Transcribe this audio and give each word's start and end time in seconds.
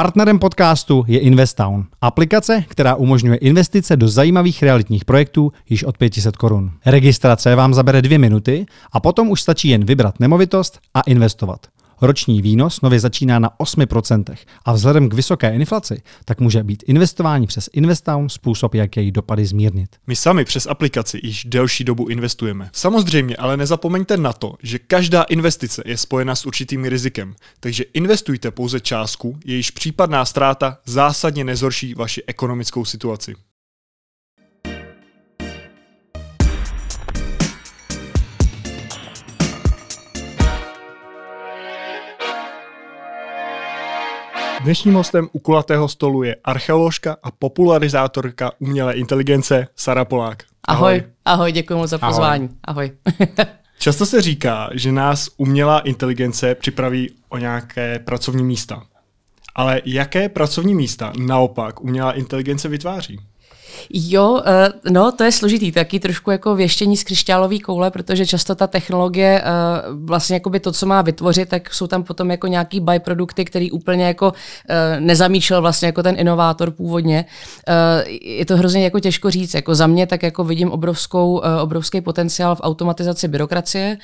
Partnerem 0.00 0.38
podcastu 0.38 1.04
je 1.08 1.18
Investown, 1.18 1.84
aplikace, 2.00 2.64
která 2.68 2.94
umožňuje 2.94 3.36
investice 3.36 3.96
do 3.96 4.08
zajímavých 4.08 4.62
realitních 4.62 5.04
projektů 5.04 5.52
již 5.68 5.84
od 5.84 5.98
500 5.98 6.36
korun. 6.36 6.70
Registrace 6.86 7.54
vám 7.54 7.74
zabere 7.74 8.02
dvě 8.02 8.18
minuty 8.18 8.66
a 8.92 9.00
potom 9.00 9.30
už 9.30 9.42
stačí 9.42 9.68
jen 9.68 9.84
vybrat 9.84 10.20
nemovitost 10.20 10.78
a 10.94 11.00
investovat. 11.00 11.66
Roční 12.02 12.42
výnos 12.42 12.80
nově 12.80 13.00
začíná 13.00 13.38
na 13.38 13.50
8% 13.60 14.36
a 14.64 14.72
vzhledem 14.72 15.08
k 15.08 15.14
vysoké 15.14 15.54
inflaci, 15.54 16.02
tak 16.24 16.40
může 16.40 16.62
být 16.62 16.82
investování 16.86 17.46
přes 17.46 17.70
Investown 17.72 18.28
způsob, 18.28 18.74
jak 18.74 18.96
její 18.96 19.12
dopady 19.12 19.46
zmírnit. 19.46 19.96
My 20.06 20.16
sami 20.16 20.44
přes 20.44 20.66
aplikaci 20.66 21.20
již 21.22 21.44
delší 21.44 21.84
dobu 21.84 22.08
investujeme. 22.08 22.70
Samozřejmě, 22.72 23.36
ale 23.36 23.56
nezapomeňte 23.56 24.16
na 24.16 24.32
to, 24.32 24.54
že 24.62 24.78
každá 24.78 25.22
investice 25.22 25.82
je 25.86 25.96
spojena 25.96 26.34
s 26.34 26.46
určitým 26.46 26.84
rizikem, 26.84 27.34
takže 27.60 27.84
investujte 27.94 28.50
pouze 28.50 28.80
částku, 28.80 29.38
jejíž 29.44 29.70
případná 29.70 30.24
ztráta 30.24 30.78
zásadně 30.84 31.44
nezhorší 31.44 31.94
vaši 31.94 32.22
ekonomickou 32.26 32.84
situaci. 32.84 33.34
Dnešním 44.62 44.94
hostem 44.94 45.28
u 45.32 45.38
kulatého 45.38 45.88
stolu 45.88 46.22
je 46.22 46.36
archeoložka 46.44 47.16
a 47.22 47.30
popularizátorka 47.30 48.52
umělé 48.58 48.94
inteligence 48.94 49.66
Sara 49.76 50.04
Polák. 50.04 50.42
Ahoj, 50.64 50.92
ahoj, 50.92 51.04
ahoj 51.24 51.52
děkuji 51.52 51.74
moc 51.74 51.90
za 51.90 51.98
pozvání. 51.98 52.48
Ahoj. 52.64 52.92
ahoj. 53.18 53.46
Často 53.78 54.06
se 54.06 54.22
říká, 54.22 54.70
že 54.72 54.92
nás 54.92 55.28
umělá 55.36 55.80
inteligence 55.80 56.54
připraví 56.54 57.10
o 57.28 57.38
nějaké 57.38 57.98
pracovní 57.98 58.44
místa. 58.44 58.82
Ale 59.54 59.82
jaké 59.84 60.28
pracovní 60.28 60.74
místa 60.74 61.12
naopak 61.18 61.80
umělá 61.80 62.12
inteligence 62.12 62.68
vytváří? 62.68 63.18
Jo, 63.92 64.42
eh, 64.46 64.68
no 64.90 65.12
to 65.12 65.24
je 65.24 65.32
složitý, 65.32 65.72
taky 65.72 66.00
trošku 66.00 66.30
jako 66.30 66.56
věštění 66.56 66.96
z 66.96 67.04
křišťálové 67.04 67.58
koule, 67.58 67.90
protože 67.90 68.26
často 68.26 68.54
ta 68.54 68.66
technologie, 68.66 69.42
eh, 69.44 69.50
vlastně 70.04 70.36
jako 70.36 70.50
by 70.50 70.60
to, 70.60 70.72
co 70.72 70.86
má 70.86 71.02
vytvořit, 71.02 71.48
tak 71.48 71.74
jsou 71.74 71.86
tam 71.86 72.02
potom 72.02 72.30
jako 72.30 72.46
nějaký 72.46 72.80
byprodukty, 72.80 73.44
který 73.44 73.70
úplně 73.70 74.04
jako 74.04 74.32
eh, 74.68 75.00
nezamýšlel 75.00 75.60
vlastně 75.60 75.86
jako 75.86 76.02
ten 76.02 76.14
inovátor 76.18 76.70
původně. 76.70 77.24
Je 78.22 78.46
to 78.46 78.56
hrozně 78.56 78.84
jako 78.84 79.00
těžko 79.00 79.30
říct, 79.30 79.54
jako 79.54 79.74
za 79.74 79.86
mě 79.86 80.06
tak 80.06 80.22
jako 80.22 80.44
vidím 80.44 80.70
obrovskou, 80.70 81.42
obrovský 81.62 82.00
potenciál 82.00 82.56
v 82.56 82.60
automatizaci 82.62 83.28
byrokracie, 83.28 83.98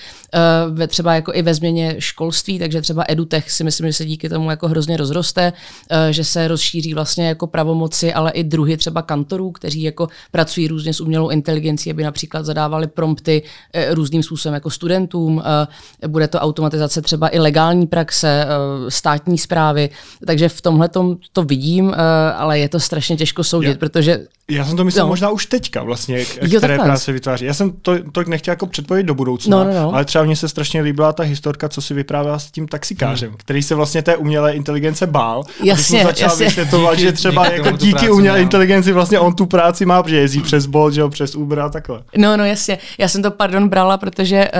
třeba 0.88 1.14
jako 1.14 1.32
i 1.34 1.42
ve 1.42 1.54
změně 1.54 1.94
školství, 1.98 2.58
takže 2.58 2.80
třeba 2.80 3.04
edutech 3.08 3.50
si 3.50 3.64
myslím, 3.64 3.86
že 3.86 3.92
se 3.92 4.04
díky 4.04 4.28
tomu 4.28 4.50
jako 4.50 4.68
hrozně 4.68 4.96
rozroste, 4.96 5.52
že 6.10 6.24
se 6.24 6.48
rozšíří 6.48 6.94
vlastně 6.94 7.28
jako 7.28 7.46
pravomoci, 7.46 8.14
ale 8.14 8.30
i 8.30 8.44
druhy 8.44 8.76
třeba 8.76 9.02
kantorů, 9.02 9.50
kteří 9.56 9.82
jako 9.82 10.08
pracují 10.30 10.68
různě 10.68 10.94
s 10.94 11.00
umělou 11.00 11.28
inteligencí, 11.28 11.90
aby 11.90 12.02
například 12.02 12.46
zadávali 12.46 12.86
prompty 12.86 13.42
eh, 13.72 13.94
různým 13.94 14.22
způsobem 14.22 14.54
jako 14.54 14.70
studentům. 14.70 15.42
Eh, 16.02 16.08
bude 16.08 16.28
to 16.28 16.38
automatizace 16.38 17.02
třeba 17.02 17.34
i 17.34 17.38
legální 17.38 17.86
praxe, 17.86 18.46
eh, 18.46 18.90
státní 18.90 19.38
zprávy. 19.38 19.90
Takže 20.26 20.48
v 20.48 20.60
tomhle 20.60 20.88
to 21.32 21.42
vidím, 21.44 21.94
ale 22.36 22.58
je 22.58 22.68
to 22.68 22.80
strašně 22.80 23.16
těžko 23.16 23.44
soudit, 23.44 23.78
protože... 23.78 24.26
Já 24.50 24.64
jsem 24.64 24.76
to 24.76 24.84
myslel 24.84 25.04
no. 25.04 25.08
možná 25.08 25.30
už 25.30 25.46
teďka 25.46 25.82
vlastně, 25.82 26.24
jo, 26.42 26.58
které 26.58 26.78
práce 26.78 27.12
vytváří. 27.12 27.44
Já 27.44 27.54
jsem 27.54 27.72
to, 27.72 27.92
to 28.12 28.22
nechtěl 28.26 28.52
jako 28.52 28.66
předpovědět 28.66 29.06
do 29.06 29.14
budoucna, 29.14 29.56
no, 29.56 29.64
no, 29.64 29.82
no. 29.82 29.94
ale 29.94 30.04
třeba 30.04 30.24
mně 30.24 30.36
se 30.36 30.48
strašně 30.48 30.80
líbila 30.80 31.12
ta 31.12 31.22
historka, 31.22 31.68
co 31.68 31.82
si 31.82 31.94
vyprávěla 31.94 32.38
s 32.38 32.50
tím 32.50 32.68
taxikářem, 32.68 33.28
hmm. 33.28 33.38
který 33.38 33.62
se 33.62 33.74
vlastně 33.74 34.02
té 34.02 34.16
umělé 34.16 34.52
inteligence 34.52 35.06
bál. 35.06 35.42
Jasně, 35.62 36.02
a 36.02 36.06
začal 36.06 36.30
jasně. 36.30 36.46
vysvětlovat, 36.46 36.98
že 36.98 37.12
třeba 37.12 37.48
díky 37.48 37.56
jako 37.56 37.76
díky 37.76 38.10
umělé 38.10 38.42
inteligenci 38.42 38.92
vlastně 38.92 39.18
on 39.18 39.34
tu 39.34 39.46
práci 39.46 39.86
má, 39.86 40.02
protože 40.02 40.16
jezdí 40.16 40.40
přes 40.40 40.66
Bolt, 40.66 40.94
že 40.94 41.00
jo, 41.00 41.08
přes 41.08 41.34
Uber 41.34 41.60
a 41.60 41.68
takhle. 41.68 42.02
No, 42.16 42.36
no 42.36 42.44
jasně. 42.44 42.78
Já 42.98 43.08
jsem 43.08 43.22
to, 43.22 43.30
pardon, 43.30 43.68
brala, 43.68 43.98
protože 43.98 44.50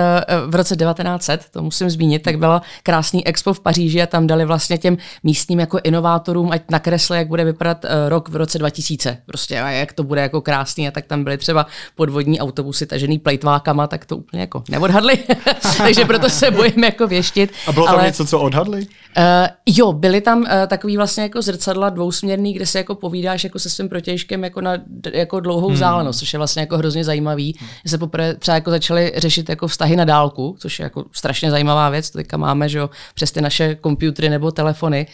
uh, 0.45 0.51
v 0.51 0.55
roce 0.55 0.75
1900, 0.75 1.45
to 1.51 1.61
musím 1.61 1.89
zmínit, 1.89 2.23
tak 2.23 2.39
byla 2.39 2.61
krásný 2.83 3.27
expo 3.27 3.53
v 3.53 3.59
Paříži 3.59 4.01
a 4.01 4.05
tam 4.05 4.27
dali 4.27 4.45
vlastně 4.45 4.77
těm 4.77 4.97
místním 5.23 5.59
jako 5.59 5.79
inovátorům, 5.83 6.51
ať 6.51 6.61
nakresli, 6.71 7.17
jak 7.17 7.27
bude 7.27 7.43
vypadat 7.43 7.83
uh, 7.83 7.89
rok 8.09 8.29
v 8.29 8.35
roce 8.35 8.59
2000. 8.59 9.17
Prostě 9.25 9.61
a 9.61 9.76
jak 9.77 9.93
to 9.93 10.03
bude 10.03 10.21
jako 10.21 10.41
krásný 10.41 10.87
a 10.87 10.91
tak 10.91 11.05
tam 11.05 11.23
byly 11.23 11.37
třeba 11.37 11.65
podvodní 11.95 12.39
autobusy 12.39 12.85
tažený 12.85 13.19
plejtvákama, 13.19 13.87
tak 13.87 14.05
to 14.05 14.17
úplně 14.17 14.41
jako 14.41 14.63
neodhadli. 14.69 15.17
Takže 15.77 16.05
proto 16.05 16.29
se 16.29 16.51
bojím 16.51 16.83
jako 16.83 17.07
věštit. 17.07 17.51
A 17.67 17.71
bylo 17.71 17.85
tam 17.85 17.95
ale, 17.95 18.05
něco, 18.05 18.25
co 18.25 18.39
odhadli? 18.39 18.79
Uh, 18.79 19.23
jo, 19.65 19.93
byly 19.93 20.21
tam 20.21 20.39
uh, 20.39 20.47
takový 20.67 20.97
vlastně 20.97 21.23
jako 21.23 21.41
zrcadla 21.41 21.89
dvousměrný, 21.89 22.53
kde 22.53 22.65
se 22.65 22.77
jako 22.77 22.95
povídáš 22.95 23.43
jako 23.43 23.59
se 23.59 23.69
svým 23.69 23.89
protějškem 23.89 24.43
jako 24.43 24.61
na 24.61 24.73
jako 25.13 25.39
dlouhou 25.39 25.67
hmm. 25.67 25.73
vzdálenost, 25.73 26.19
což 26.19 26.33
je 26.33 26.37
vlastně 26.37 26.59
jako 26.59 26.77
hrozně 26.77 27.03
zajímavý. 27.03 27.55
Hmm. 27.59 27.69
Se 27.87 27.97
poprvé 27.97 28.35
třeba 28.35 28.55
jako 28.55 28.71
začali 28.71 29.13
řešit 29.15 29.49
jako 29.49 29.67
vztahy 29.67 29.95
na 29.95 30.05
dálku, 30.05 30.55
což 30.59 30.79
je 30.79 30.83
jako 30.83 31.05
strašně 31.11 31.51
zajímavá 31.51 31.89
věc, 31.89 32.09
to 32.09 32.17
teďka 32.17 32.37
máme, 32.37 32.69
že 32.69 32.77
jo, 32.77 32.89
přes 33.13 33.31
ty 33.31 33.41
naše 33.41 33.77
počítače 33.81 34.29
nebo 34.29 34.51
telefony. 34.51 35.07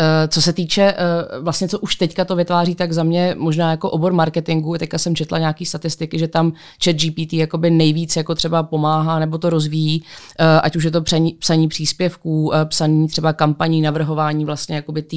Eh, 0.00 0.28
co 0.28 0.42
se 0.42 0.52
týče 0.52 0.82
eh, 0.82 1.40
vlastně, 1.40 1.68
co 1.68 1.78
už 1.78 1.96
teďka 1.96 2.24
to 2.24 2.36
vytváří, 2.36 2.74
tak 2.74 2.92
za 2.92 3.02
mě 3.02 3.34
možná 3.38 3.70
jako 3.70 3.90
obor 3.90 4.12
marketingu, 4.12 4.78
teďka 4.78 4.98
jsem 4.98 5.16
četla 5.16 5.38
nějaký 5.38 5.66
statistiky, 5.66 6.18
že 6.18 6.28
tam 6.28 6.52
chat 6.84 6.96
GPT 6.96 7.32
jakoby 7.32 7.70
nejvíc 7.70 8.16
jako 8.16 8.34
třeba 8.34 8.62
pomáhá 8.62 9.18
nebo 9.18 9.38
to 9.38 9.50
rozvíjí, 9.50 10.02
eh, 10.38 10.60
ať 10.60 10.76
už 10.76 10.84
je 10.84 10.90
to 10.90 11.02
psaní, 11.02 11.32
psaní 11.32 11.68
příspěvků, 11.68 12.52
psaní 12.64 13.08
třeba 13.08 13.32
kampaní, 13.32 13.82
navrhování 13.82 14.44
vlastně 14.44 14.76
jakoby 14.76 15.02
té 15.02 15.16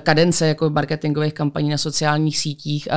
kadence 0.00 0.46
jako 0.46 0.70
marketingových 0.70 1.34
kampaní 1.34 1.70
na 1.70 1.78
sociálních 1.78 2.38
sítích 2.38 2.88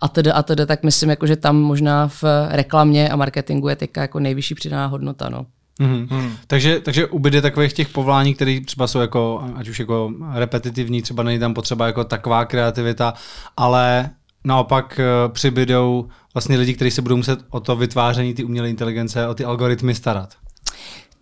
a 0.00 0.08
tedy 0.08 0.30
a 0.32 0.42
tedy, 0.42 0.66
tak 0.66 0.82
myslím, 0.82 1.10
jako, 1.10 1.26
že 1.26 1.36
tam 1.36 1.56
možná 1.56 2.08
v 2.08 2.24
reklamě 2.48 3.08
a 3.08 3.16
marketingu 3.16 3.68
je 3.68 3.76
teďka 3.76 4.00
jako 4.00 4.20
nejvyšší 4.20 4.54
přidaná 4.54 4.86
hodnota. 4.86 5.28
No. 5.28 5.46
Mm-hmm. 5.80 6.30
Takže, 6.46 6.80
takže 6.80 7.06
ubyde 7.06 7.42
takových 7.42 7.72
těch 7.72 7.88
povolání, 7.88 8.34
které 8.34 8.60
třeba 8.66 8.86
jsou 8.86 9.00
jako, 9.00 9.44
ať 9.54 9.68
už 9.68 9.78
jako 9.78 10.12
repetitivní, 10.32 11.02
třeba 11.02 11.22
není 11.22 11.38
tam 11.38 11.54
potřeba 11.54 11.86
jako 11.86 12.04
taková 12.04 12.44
kreativita, 12.44 13.14
ale 13.56 14.10
naopak 14.44 15.00
eh, 15.00 15.28
přibydou 15.28 16.08
vlastně 16.34 16.56
lidi, 16.56 16.74
kteří 16.74 16.90
se 16.90 17.02
budou 17.02 17.16
muset 17.16 17.38
o 17.50 17.60
to 17.60 17.76
vytváření 17.76 18.34
ty 18.34 18.44
umělé 18.44 18.70
inteligence, 18.70 19.28
o 19.28 19.34
ty 19.34 19.44
algoritmy 19.44 19.94
starat. 19.94 20.34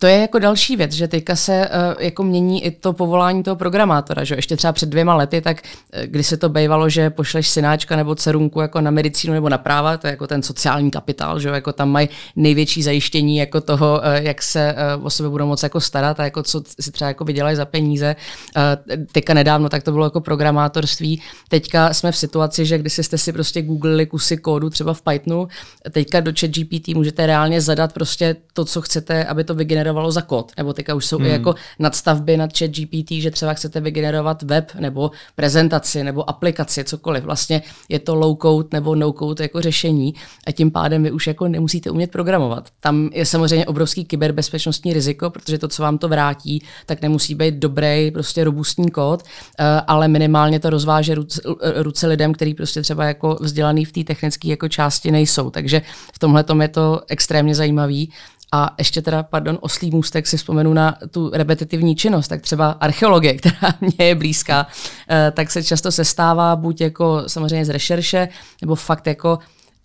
To 0.00 0.06
je 0.06 0.18
jako 0.18 0.38
další 0.38 0.76
věc, 0.76 0.92
že 0.92 1.08
teďka 1.08 1.36
se 1.36 1.68
uh, 1.68 2.02
jako 2.02 2.22
mění 2.22 2.64
i 2.64 2.70
to 2.70 2.92
povolání 2.92 3.42
toho 3.42 3.56
programátora, 3.56 4.24
že 4.24 4.34
ještě 4.34 4.56
třeba 4.56 4.72
před 4.72 4.88
dvěma 4.88 5.14
lety, 5.14 5.40
tak 5.40 5.62
uh, 5.62 6.02
když 6.02 6.26
se 6.26 6.36
to 6.36 6.48
bývalo, 6.48 6.88
že 6.88 7.10
pošleš 7.10 7.48
synáčka 7.48 7.96
nebo 7.96 8.14
dcerunku 8.14 8.60
jako 8.60 8.80
na 8.80 8.90
medicínu 8.90 9.34
nebo 9.34 9.48
na 9.48 9.58
práva, 9.58 9.96
to 9.96 10.06
je 10.06 10.10
jako 10.10 10.26
ten 10.26 10.42
sociální 10.42 10.90
kapitál, 10.90 11.40
že 11.40 11.48
jako 11.48 11.72
tam 11.72 11.90
mají 11.90 12.08
největší 12.36 12.82
zajištění 12.82 13.36
jako 13.36 13.60
toho, 13.60 14.00
uh, 14.04 14.24
jak 14.24 14.42
se 14.42 14.74
uh, 14.98 15.06
o 15.06 15.10
sebe 15.10 15.28
budou 15.28 15.46
moc 15.46 15.62
jako 15.62 15.80
starat 15.80 16.20
a 16.20 16.24
jako 16.24 16.42
co 16.42 16.62
si 16.80 16.92
třeba 16.92 17.08
jako 17.08 17.24
vydělají 17.24 17.56
za 17.56 17.64
peníze. 17.64 18.16
Uh, 18.56 19.04
teďka 19.12 19.34
nedávno 19.34 19.68
tak 19.68 19.82
to 19.82 19.92
bylo 19.92 20.06
jako 20.06 20.20
programátorství. 20.20 21.22
Teďka 21.48 21.94
jsme 21.94 22.12
v 22.12 22.16
situaci, 22.16 22.66
že 22.66 22.78
když 22.78 22.92
jste 22.92 23.18
si 23.18 23.32
prostě 23.32 23.62
googlili 23.62 24.06
kusy 24.06 24.36
kódu 24.36 24.70
třeba 24.70 24.94
v 24.94 25.02
Pythonu, 25.02 25.48
teďka 25.90 26.20
do 26.20 26.32
chat 26.40 26.50
GPT 26.50 26.88
můžete 26.88 27.26
reálně 27.26 27.60
zadat 27.60 27.92
prostě 27.92 28.36
to, 28.52 28.64
co 28.64 28.80
chcete, 28.80 29.24
aby 29.24 29.44
to 29.44 29.54
vygenerovalo 29.54 29.89
vygenerovalo 29.90 30.12
za 30.12 30.22
kód. 30.22 30.52
Nebo 30.56 30.72
teďka 30.72 30.94
už 30.94 31.06
jsou 31.06 31.18
hmm. 31.18 31.26
i 31.26 31.30
jako 31.30 31.54
nadstavby 31.78 32.36
nad 32.36 32.50
chat 32.58 32.70
GPT, 32.70 33.10
že 33.10 33.30
třeba 33.30 33.54
chcete 33.54 33.80
vygenerovat 33.80 34.42
web 34.42 34.72
nebo 34.78 35.10
prezentaci 35.34 36.04
nebo 36.04 36.30
aplikaci, 36.30 36.84
cokoliv. 36.84 37.24
Vlastně 37.24 37.62
je 37.88 37.98
to 37.98 38.14
low 38.14 38.36
code 38.42 38.68
nebo 38.72 38.94
no 38.94 39.12
code 39.12 39.44
jako 39.44 39.60
řešení 39.60 40.14
a 40.46 40.52
tím 40.52 40.70
pádem 40.70 41.02
vy 41.02 41.10
už 41.10 41.26
jako 41.26 41.48
nemusíte 41.48 41.90
umět 41.90 42.10
programovat. 42.10 42.68
Tam 42.80 43.10
je 43.12 43.26
samozřejmě 43.26 43.66
obrovský 43.66 44.04
kyberbezpečnostní 44.04 44.92
riziko, 44.92 45.30
protože 45.30 45.58
to, 45.58 45.68
co 45.68 45.82
vám 45.82 45.98
to 45.98 46.08
vrátí, 46.08 46.62
tak 46.86 47.02
nemusí 47.02 47.34
být 47.34 47.54
dobrý, 47.54 48.10
prostě 48.10 48.44
robustní 48.44 48.90
kód, 48.90 49.22
eh, 49.22 49.64
ale 49.86 50.08
minimálně 50.08 50.60
to 50.60 50.70
rozváže 50.70 51.14
ruce, 51.14 51.40
ruce 51.76 52.06
lidem, 52.06 52.32
který 52.32 52.54
prostě 52.54 52.82
třeba 52.82 53.04
jako 53.04 53.38
vzdělaný 53.40 53.84
v 53.84 53.92
té 53.92 54.04
technické 54.04 54.48
jako 54.48 54.68
části 54.68 55.10
nejsou. 55.10 55.50
Takže 55.50 55.82
v 56.14 56.18
tomhle 56.18 56.44
je 56.62 56.68
to 56.68 57.00
extrémně 57.08 57.54
zajímavý. 57.54 58.12
A 58.52 58.74
ještě 58.78 59.02
teda, 59.02 59.22
pardon, 59.22 59.58
oslý 59.60 59.90
můstek 59.90 60.26
si 60.26 60.36
vzpomenu 60.36 60.74
na 60.74 60.98
tu 61.10 61.30
repetitivní 61.34 61.96
činnost, 61.96 62.28
tak 62.28 62.40
třeba 62.42 62.70
archeologie, 62.70 63.34
která 63.38 63.74
mě 63.80 64.06
je 64.06 64.14
blízká, 64.14 64.66
eh, 65.10 65.32
tak 65.36 65.50
se 65.50 65.64
často 65.64 65.92
sestává 65.92 66.56
buď 66.56 66.80
jako 66.80 67.22
samozřejmě 67.26 67.64
z 67.64 67.68
rešerše, 67.68 68.28
nebo 68.62 68.74
fakt 68.74 69.06
jako 69.06 69.38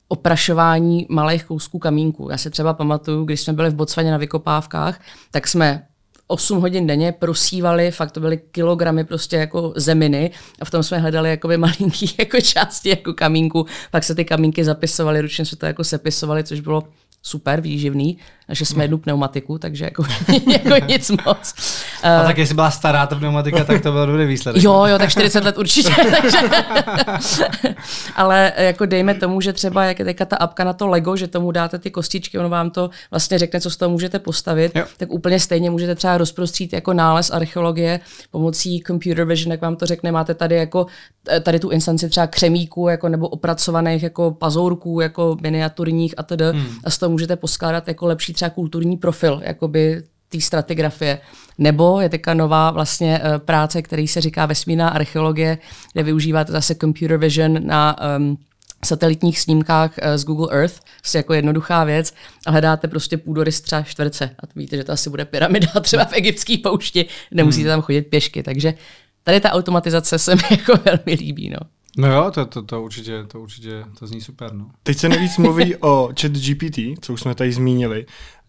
oprašování 0.07 1.05
malých 1.09 1.43
kousků 1.43 1.79
kamínku. 1.79 2.29
Já 2.31 2.37
si 2.37 2.49
třeba 2.49 2.73
pamatuju, 2.73 3.25
když 3.25 3.41
jsme 3.41 3.53
byli 3.53 3.69
v 3.69 3.75
Botswaně 3.75 4.11
na 4.11 4.17
vykopávkách, 4.17 5.01
tak 5.31 5.47
jsme 5.47 5.87
8 6.27 6.61
hodin 6.61 6.87
denně 6.87 7.11
prosívali, 7.11 7.91
fakt 7.91 8.11
to 8.11 8.19
byly 8.19 8.37
kilogramy 8.51 9.03
prostě 9.03 9.35
jako 9.35 9.73
zeminy 9.75 10.31
a 10.61 10.65
v 10.65 10.71
tom 10.71 10.83
jsme 10.83 10.97
hledali 10.97 11.29
jakoby 11.29 11.57
malinký 11.57 12.15
jako 12.19 12.41
části 12.41 12.89
jako 12.89 13.13
kamínku, 13.13 13.65
pak 13.91 14.03
se 14.03 14.15
ty 14.15 14.25
kamínky 14.25 14.63
zapisovaly, 14.63 15.21
ručně 15.21 15.45
se 15.45 15.55
to 15.55 15.65
jako 15.65 15.83
sepisovali, 15.83 16.43
což 16.43 16.59
bylo 16.59 16.83
super 17.21 17.61
výživný, 17.61 18.17
že 18.49 18.65
jsme 18.65 18.83
jednu 18.83 18.97
pneumatiku, 18.97 19.57
takže 19.57 19.85
jako, 19.85 20.03
jako 20.51 20.85
nic 20.85 21.11
moc. 21.25 21.53
A 22.03 22.23
tak 22.23 22.37
jestli 22.37 22.55
byla 22.55 22.71
stará 22.71 23.07
ta 23.07 23.15
pneumatika, 23.15 23.63
tak 23.63 23.81
to 23.81 23.91
byl 23.91 24.05
dobrý 24.05 24.25
výsledek. 24.25 24.63
Jo, 24.63 24.85
jo, 24.85 24.97
tak 24.97 25.09
40 25.09 25.43
let 25.43 25.57
určitě. 25.57 25.89
takže... 26.21 26.37
Ale 28.15 28.53
jako 28.57 28.85
dejme 28.85 29.13
tomu, 29.13 29.41
že 29.41 29.53
třeba 29.53 29.85
jak 29.85 29.99
je 29.99 30.05
teďka 30.05 30.25
ta 30.25 30.35
apka 30.35 30.63
na 30.63 30.73
to 30.73 30.87
Lego, 30.87 31.15
že 31.15 31.27
tomu 31.27 31.51
dáte 31.51 31.79
ty 31.79 31.91
kostičky, 31.91 32.39
ono 32.39 32.49
vám 32.49 32.69
to 32.69 32.89
vlastně 33.11 33.39
řekne, 33.39 33.61
co 33.61 33.69
z 33.69 33.77
toho 33.77 33.89
můžete 33.89 34.19
postavit, 34.19 34.71
jo. 34.75 34.85
tak 34.97 35.11
úplně 35.11 35.39
stejně 35.39 35.69
můžete 35.71 35.95
třeba 35.95 36.17
rozprostřít 36.17 36.73
jako 36.73 36.93
nález 36.93 37.31
archeologie 37.31 37.99
pomocí 38.31 38.83
computer 38.87 39.25
vision, 39.25 39.51
jak 39.51 39.61
vám 39.61 39.75
to 39.75 39.85
řekne, 39.85 40.11
máte 40.11 40.33
tady 40.33 40.55
jako 40.55 40.85
tady 41.43 41.59
tu 41.59 41.69
instanci 41.69 42.09
třeba 42.09 42.27
křemíků 42.27 42.87
jako, 42.87 43.09
nebo 43.09 43.27
opracovaných 43.27 44.03
jako 44.03 44.31
pazourků, 44.31 44.99
jako 44.99 45.37
miniaturních 45.41 46.13
a 46.17 46.23
tedy 46.23 46.45
hmm. 46.45 46.65
a 46.83 46.89
z 46.89 46.97
toho 46.97 47.09
můžete 47.09 47.35
poskládat 47.35 47.87
jako 47.87 48.05
lepší 48.05 48.33
třeba 48.35 48.49
kulturní 48.49 48.97
profil 48.97 49.41
jakoby 49.43 50.03
té 50.29 50.41
stratigrafie. 50.41 51.19
Nebo 51.57 52.01
je 52.01 52.09
teďka 52.09 52.33
nová 52.33 52.71
vlastně 52.71 53.19
uh, 53.19 53.37
práce, 53.37 53.81
který 53.81 54.07
se 54.07 54.21
říká 54.21 54.45
vesmírná 54.45 54.89
archeologie, 54.89 55.57
kde 55.93 56.03
využíváte 56.03 56.51
zase 56.51 56.75
computer 56.75 57.17
vision 57.17 57.67
na 57.67 57.95
um, 58.17 58.37
satelitních 58.85 59.39
snímkách 59.39 59.91
uh, 59.97 60.17
z 60.17 60.25
Google 60.25 60.47
Earth, 60.51 60.79
prostě 60.99 61.17
jako 61.17 61.33
jednoduchá 61.33 61.83
věc, 61.83 62.13
a 62.45 62.51
hledáte 62.51 62.87
prostě 62.87 63.17
půdorys 63.17 63.61
třeba 63.61 63.81
čtverce. 63.81 64.25
A 64.25 64.43
víte, 64.55 64.77
že 64.77 64.83
to 64.83 64.91
asi 64.91 65.09
bude 65.09 65.25
pyramida 65.25 65.67
třeba 65.81 66.05
v 66.05 66.13
egyptské 66.13 66.57
poušti, 66.63 67.05
nemusíte 67.31 67.69
hmm. 67.69 67.73
tam 67.73 67.81
chodit 67.81 68.01
pěšky. 68.01 68.43
Takže 68.43 68.73
tady 69.23 69.39
ta 69.39 69.51
automatizace 69.51 70.19
se 70.19 70.35
mi 70.35 70.41
jako 70.51 70.73
velmi 70.85 71.13
líbí. 71.13 71.49
No. 71.49 71.57
No 71.97 72.13
jo, 72.13 72.31
to, 72.31 72.45
to, 72.45 72.61
to, 72.61 72.81
určitě, 72.81 73.23
to 73.23 73.41
určitě, 73.41 73.85
to 73.99 74.07
zní 74.07 74.21
super. 74.21 74.53
No. 74.53 74.71
Teď 74.83 74.97
se 74.97 75.09
nejvíc 75.09 75.37
mluví 75.37 75.75
o 75.81 76.09
chat 76.21 76.31
GPT, 76.31 76.79
co 77.01 77.13
už 77.13 77.21
jsme 77.21 77.35
tady 77.35 77.51
zmínili. 77.51 78.05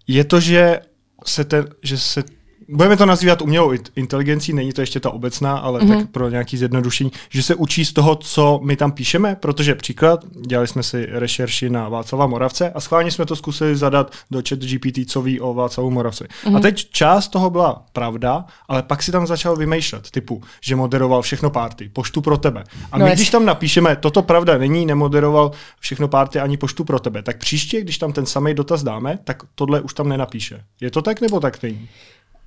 Je 0.07 0.25
to, 0.25 0.41
že 0.41 0.81
se, 1.25 1.45
ten, 1.45 1.69
že 1.83 1.99
se 1.99 2.25
budeme 2.69 2.97
to 2.97 3.07
nazývat 3.07 3.43
umělou 3.43 3.73
inteligencí, 3.97 4.53
není 4.53 4.73
to 4.73 4.81
ještě 4.81 5.01
ta 5.01 5.11
obecná, 5.11 5.59
ale 5.59 5.81
mm-hmm. 5.81 5.99
tak 5.99 6.11
pro 6.11 6.29
nějaký 6.29 6.57
zjednodušení, 6.57 7.13
že 7.29 7.43
se 7.43 7.55
učí 7.55 7.85
z 7.85 7.93
toho, 7.93 8.17
co 8.17 8.61
my 8.63 8.77
tam 8.77 8.93
píšeme, 8.93 9.37
protože 9.41 9.75
příklad, 9.75 10.25
dělali 10.47 10.69
jsme 10.69 10.83
si 10.83 11.07
rešerši 11.11 11.71
na 11.71 11.89
Václava 11.89 12.27
Moravce 12.27 12.71
a 12.71 12.81
schválně 12.81 13.11
jsme 13.11 13.27
to 13.27 13.37
zkusili 13.37 13.77
zadat 13.77 14.13
do 14.31 14.43
chat 14.49 14.59
GPT, 14.59 15.11
co 15.11 15.23
ví 15.23 15.41
o 15.41 15.55
Václavu 15.55 15.91
Moravci. 15.91 16.25
Mm-hmm. 16.25 16.47
A 16.47 16.51
mhm. 16.51 16.63
teď 16.63 16.91
část 16.91 17.29
toho 17.29 17.51
byla 17.51 17.83
pravda, 17.93 18.45
ale 18.69 18.83
pak 18.83 19.03
si 19.03 19.13
tam 19.13 19.27
začal 19.27 19.57
vymýšlet, 19.57 20.11
typu, 20.11 20.43
že 20.61 20.77
moderoval 20.77 21.23
všechno 21.23 21.51
párty, 21.51 21.89
poštu 21.89 22.21
pro 22.21 22.37
tebe. 22.37 22.65
A 22.93 22.99
my, 22.99 23.05
no 23.05 23.11
když 23.11 23.31
tam 23.31 23.45
napíšeme, 23.45 23.97
toto 23.97 24.23
pravda 24.23 24.59
není, 24.59 24.87
nemoderoval 24.87 25.51
všechno 25.81 26.09
párty 26.09 26.41
ani 26.41 26.57
poštu 26.57 26.85
pro 26.85 26.99
tebe, 26.99 27.23
tak 27.23 27.39
příště, 27.39 27.81
když 27.81 27.99
tam 27.99 28.13
ten 28.13 28.27
samý 28.27 28.55
dotaz 28.55 28.83
dáme, 28.83 29.19
tak 29.25 29.43
tohle 29.55 29.81
už 29.81 29.95
tam 29.95 30.09
nenapíše. 30.09 30.65
Je 30.81 30.91
to 30.91 31.03
tak 31.03 31.21
nebo 31.21 31.41
tak 31.41 31.63
není? 31.63 31.89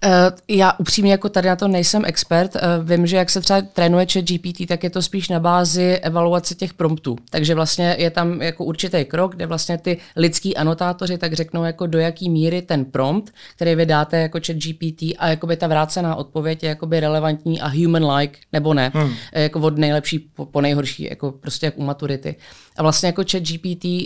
Uh, 0.05 0.11
já 0.47 0.73
upřímně 0.77 1.11
jako 1.11 1.29
tady 1.29 1.47
na 1.47 1.55
to 1.55 1.67
nejsem 1.67 2.05
expert. 2.05 2.55
Uh, 2.55 2.89
vím, 2.89 3.07
že 3.07 3.17
jak 3.17 3.29
se 3.29 3.41
třeba 3.41 3.61
trénuje 3.61 4.05
chat 4.13 4.25
GPT, 4.25 4.67
tak 4.67 4.83
je 4.83 4.89
to 4.89 5.01
spíš 5.01 5.29
na 5.29 5.39
bázi 5.39 5.99
evaluace 6.01 6.55
těch 6.55 6.73
promptů. 6.73 7.17
Takže 7.29 7.55
vlastně 7.55 7.95
je 7.99 8.09
tam 8.09 8.41
jako 8.41 8.63
určitý 8.63 9.05
krok, 9.05 9.35
kde 9.35 9.45
vlastně 9.45 9.77
ty 9.77 9.97
lidský 10.15 10.57
anotátoři 10.57 11.17
tak 11.17 11.33
řeknou, 11.33 11.63
jako 11.63 11.87
do 11.87 11.99
jaký 11.99 12.29
míry 12.29 12.61
ten 12.61 12.85
prompt, 12.85 13.33
který 13.55 13.75
vydáte 13.75 14.17
jako 14.17 14.39
chat 14.45 14.55
GPT 14.55 15.01
a 15.17 15.27
jakoby 15.27 15.57
ta 15.57 15.67
vrácená 15.67 16.15
odpověď 16.15 16.63
je 16.63 16.69
jakoby 16.69 16.99
relevantní 16.99 17.61
a 17.61 17.69
human-like 17.69 18.37
nebo 18.53 18.73
ne. 18.73 18.91
Hmm. 18.93 19.13
Jako 19.33 19.59
od 19.59 19.77
nejlepší 19.77 20.19
po, 20.19 20.45
po 20.45 20.61
nejhorší, 20.61 21.07
jako 21.09 21.31
prostě 21.31 21.65
jak 21.65 21.77
u 21.77 21.83
maturity. 21.83 22.35
A 22.77 22.83
vlastně 22.83 23.07
jako 23.07 23.23
chat 23.31 23.43
GPT, 23.43 23.85
uh, 23.85 23.99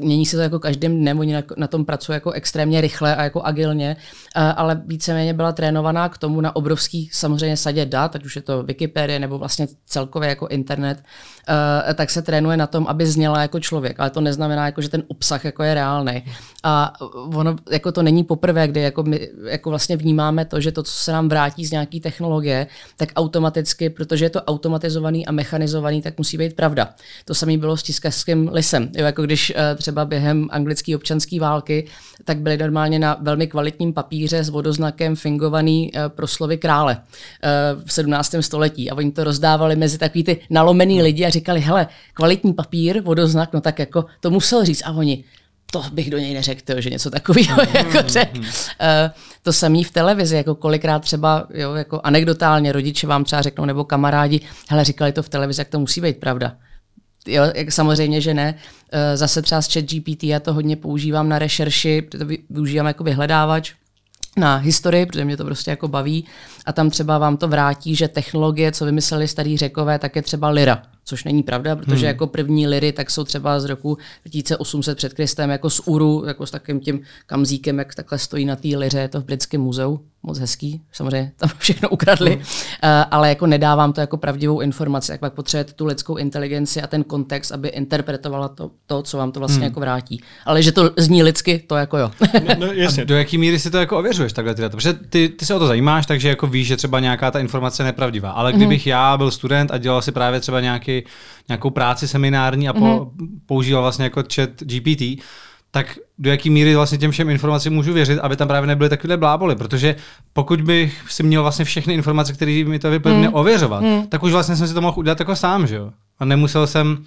mění 0.00 0.26
se 0.26 0.36
to 0.36 0.42
jako 0.42 0.58
každým 0.58 1.00
dnem, 1.00 1.18
oni 1.18 1.32
na, 1.32 1.42
na 1.56 1.66
tom 1.66 1.84
pracují 1.84 2.14
jako 2.14 2.30
extrémně 2.30 2.80
rychle 2.80 3.16
a 3.16 3.22
jako 3.24 3.42
agilně, 3.42 3.96
uh, 4.36 4.42
ale 4.56 4.74
víceméně 5.04 5.34
byla 5.34 5.52
trénovaná 5.52 6.08
k 6.08 6.18
tomu 6.18 6.40
na 6.40 6.56
obrovský 6.56 7.10
samozřejmě 7.12 7.56
sadě 7.56 7.86
dat, 7.86 8.16
ať 8.16 8.24
už 8.24 8.36
je 8.36 8.42
to 8.42 8.62
Wikipedie 8.62 9.18
nebo 9.18 9.38
vlastně 9.38 9.66
celkově 9.86 10.28
jako 10.28 10.46
internet, 10.48 10.98
uh, 10.98 11.94
tak 11.94 12.10
se 12.10 12.22
trénuje 12.22 12.56
na 12.56 12.66
tom, 12.66 12.86
aby 12.86 13.06
zněla 13.06 13.42
jako 13.42 13.60
člověk, 13.60 14.00
ale 14.00 14.10
to 14.10 14.20
neznamená, 14.20 14.66
jako, 14.66 14.82
že 14.82 14.88
ten 14.88 15.02
obsah 15.08 15.44
jako 15.44 15.62
je 15.62 15.74
reálný. 15.74 16.24
A 16.62 16.92
ono 17.34 17.56
jako 17.70 17.92
to 17.92 18.02
není 18.02 18.24
poprvé, 18.24 18.68
kdy 18.68 18.80
jako 18.80 19.02
my 19.02 19.28
jako 19.44 19.70
vlastně 19.70 19.96
vnímáme 19.96 20.44
to, 20.44 20.60
že 20.60 20.72
to, 20.72 20.82
co 20.82 20.92
se 20.92 21.12
nám 21.12 21.28
vrátí 21.28 21.66
z 21.66 21.70
nějaké 21.70 22.00
technologie, 22.00 22.66
tak 22.96 23.08
automaticky, 23.16 23.90
protože 23.90 24.24
je 24.24 24.30
to 24.30 24.42
automatizovaný 24.42 25.26
a 25.26 25.32
mechanizovaný, 25.32 26.02
tak 26.02 26.18
musí 26.18 26.38
být 26.38 26.56
pravda. 26.56 26.94
To 27.24 27.34
samé 27.34 27.56
bylo 27.58 27.76
s 27.76 27.82
tiskařským 27.82 28.50
lisem. 28.52 28.90
Jo, 28.96 29.04
jako 29.04 29.22
když 29.22 29.50
uh, 29.50 29.56
třeba 29.76 30.04
během 30.04 30.48
anglické 30.50 30.96
občanské 30.96 31.40
války, 31.40 31.86
tak 32.24 32.38
byly 32.38 32.56
normálně 32.56 32.98
na 32.98 33.16
velmi 33.20 33.46
kvalitním 33.46 33.92
papíře 33.92 34.44
s 34.44 34.48
vodoznakem 34.48 34.93
fingovaný 35.14 35.92
uh, 35.92 36.08
proslovy 36.08 36.58
krále 36.58 36.96
uh, 36.96 37.84
v 37.84 37.92
17. 37.92 38.34
století. 38.40 38.90
A 38.90 38.94
oni 38.94 39.12
to 39.12 39.24
rozdávali 39.24 39.76
mezi 39.76 39.98
takový 39.98 40.24
ty 40.24 40.40
nalomený 40.50 41.02
lidi 41.02 41.24
a 41.24 41.30
říkali, 41.30 41.60
hele, 41.60 41.86
kvalitní 42.14 42.52
papír, 42.52 43.02
vodoznak, 43.02 43.52
no 43.52 43.60
tak 43.60 43.78
jako 43.78 44.04
to 44.20 44.30
musel 44.30 44.64
říct. 44.64 44.82
A 44.84 44.92
oni, 44.92 45.24
to 45.70 45.82
bych 45.92 46.10
do 46.10 46.18
něj 46.18 46.34
neřekl, 46.34 46.80
že 46.80 46.90
něco 46.90 47.10
takového 47.10 47.62
jako 47.74 48.08
řek. 48.08 48.34
Mm. 48.34 48.40
Uh, 48.40 48.46
to 49.42 49.52
samé 49.52 49.84
v 49.84 49.90
televizi, 49.90 50.36
jako 50.36 50.54
kolikrát 50.54 50.98
třeba 50.98 51.46
jo, 51.54 51.74
jako 51.74 52.00
anekdotálně 52.04 52.72
rodiče 52.72 53.06
vám 53.06 53.24
třeba 53.24 53.42
řeknou, 53.42 53.64
nebo 53.64 53.84
kamarádi, 53.84 54.40
hele, 54.68 54.84
říkali 54.84 55.12
to 55.12 55.22
v 55.22 55.28
televizi, 55.28 55.60
jak 55.60 55.68
to 55.68 55.78
musí 55.78 56.00
být 56.00 56.16
pravda. 56.16 56.56
Jo, 57.26 57.42
jak 57.54 57.72
samozřejmě, 57.72 58.20
že 58.20 58.34
ne. 58.34 58.54
Zase 59.14 59.42
třeba 59.42 59.62
s 59.62 59.72
chat 59.72 59.84
GPT, 59.84 60.24
já 60.24 60.40
to 60.40 60.54
hodně 60.54 60.76
používám 60.76 61.28
na 61.28 61.38
rešerši, 61.38 62.02
to 62.02 62.18
využívám 62.50 62.86
jako 62.86 63.04
vyhledávač 63.04 63.72
na 64.36 64.56
historii, 64.56 65.06
protože 65.06 65.24
mě 65.24 65.36
to 65.36 65.44
prostě 65.44 65.70
jako 65.70 65.88
baví. 65.88 66.24
A 66.66 66.72
tam 66.72 66.90
třeba 66.90 67.18
vám 67.18 67.36
to 67.36 67.48
vrátí, 67.48 67.96
že 67.96 68.08
technologie, 68.08 68.72
co 68.72 68.84
vymysleli 68.84 69.28
starý 69.28 69.56
řekové, 69.56 69.98
tak 69.98 70.16
je 70.16 70.22
třeba 70.22 70.48
lira 70.48 70.82
což 71.04 71.24
není 71.24 71.42
pravda, 71.42 71.76
protože 71.76 72.06
hmm. 72.06 72.06
jako 72.06 72.26
první 72.26 72.66
liry 72.66 72.92
tak 72.92 73.10
jsou 73.10 73.24
třeba 73.24 73.60
z 73.60 73.64
roku 73.64 73.98
2800 74.24 74.96
před 74.96 75.14
Kristem, 75.14 75.50
jako 75.50 75.70
z 75.70 75.80
Uru, 75.84 76.24
jako 76.26 76.46
s 76.46 76.50
takým 76.50 76.80
tím 76.80 77.00
kamzíkem, 77.26 77.78
jak 77.78 77.94
takhle 77.94 78.18
stojí 78.18 78.44
na 78.44 78.56
té 78.56 78.68
liře, 78.68 78.98
je 78.98 79.08
to 79.08 79.20
v 79.20 79.24
Britském 79.24 79.60
muzeu, 79.60 80.00
moc 80.22 80.38
hezký, 80.38 80.82
samozřejmě 80.92 81.32
tam 81.36 81.50
všechno 81.58 81.88
ukradli, 81.88 82.30
hmm. 82.30 82.40
uh, 82.40 82.88
ale 83.10 83.28
jako 83.28 83.46
nedávám 83.46 83.92
to 83.92 84.00
jako 84.00 84.16
pravdivou 84.16 84.60
informaci, 84.60 85.12
jak 85.12 85.20
pak 85.20 85.32
potřebujete 85.32 85.72
tu 85.72 85.86
lidskou 85.86 86.16
inteligenci 86.16 86.82
a 86.82 86.86
ten 86.86 87.04
kontext, 87.04 87.52
aby 87.52 87.68
interpretovala 87.68 88.48
to, 88.48 88.70
to 88.86 89.02
co 89.02 89.16
vám 89.16 89.32
to 89.32 89.40
vlastně 89.40 89.58
hmm. 89.58 89.64
jako 89.64 89.80
vrátí. 89.80 90.20
Ale 90.44 90.62
že 90.62 90.72
to 90.72 90.90
zní 90.96 91.22
lidsky, 91.22 91.58
to 91.58 91.76
jako 91.76 91.98
jo. 91.98 92.10
no, 92.48 92.54
no, 92.66 92.66
jasně. 92.72 93.02
A 93.02 93.06
do 93.06 93.16
jaký 93.16 93.38
míry 93.38 93.58
si 93.58 93.70
to 93.70 93.78
jako 93.78 93.98
ověřuješ 93.98 94.32
takhle 94.32 94.54
ty 94.54 94.62
data? 94.62 94.76
Protože 94.76 94.92
ty, 94.92 95.28
ty 95.28 95.46
se 95.46 95.54
o 95.54 95.58
to 95.58 95.66
zajímáš, 95.66 96.06
takže 96.06 96.28
jako 96.28 96.46
víš, 96.46 96.66
že 96.66 96.76
třeba 96.76 97.00
nějaká 97.00 97.30
ta 97.30 97.38
informace 97.38 97.82
je 97.82 97.84
nepravdivá. 97.84 98.30
Ale 98.30 98.52
kdybych 98.52 98.84
hmm. 98.84 98.90
já 98.90 99.16
byl 99.16 99.30
student 99.30 99.70
a 99.70 99.78
dělal 99.78 100.02
si 100.02 100.12
právě 100.12 100.40
třeba 100.40 100.60
nějaký 100.60 100.93
nějakou 101.48 101.70
práci 101.70 102.08
seminární 102.08 102.68
a 102.68 102.72
po, 102.72 102.80
mm-hmm. 102.80 103.28
používal 103.46 103.82
vlastně 103.82 104.04
jako 104.04 104.22
chat 104.34 104.50
GPT, 104.62 105.22
tak 105.70 105.98
do 106.18 106.30
jaký 106.30 106.50
míry 106.50 106.74
vlastně 106.74 106.98
těm 106.98 107.10
všem 107.10 107.30
informacím 107.30 107.72
můžu 107.72 107.92
věřit, 107.92 108.18
aby 108.18 108.36
tam 108.36 108.48
právě 108.48 108.66
nebyly 108.66 108.90
takové 108.90 109.16
bláboly, 109.16 109.56
protože 109.56 109.96
pokud 110.32 110.60
bych 110.60 111.04
si 111.08 111.22
měl 111.22 111.42
vlastně 111.42 111.64
všechny 111.64 111.94
informace, 111.94 112.32
které 112.32 112.64
mi 112.66 112.78
to 112.78 112.90
vypadne 112.90 113.28
mm. 113.28 113.34
ověřovat, 113.34 113.82
mm. 113.82 114.06
tak 114.06 114.22
už 114.22 114.32
vlastně 114.32 114.56
jsem 114.56 114.68
si 114.68 114.74
to 114.74 114.80
mohl 114.80 114.98
udělat 114.98 115.20
jako 115.20 115.36
sám, 115.36 115.66
že 115.66 115.76
jo? 115.76 115.90
A 116.18 116.24
nemusel 116.24 116.66
jsem, 116.66 117.04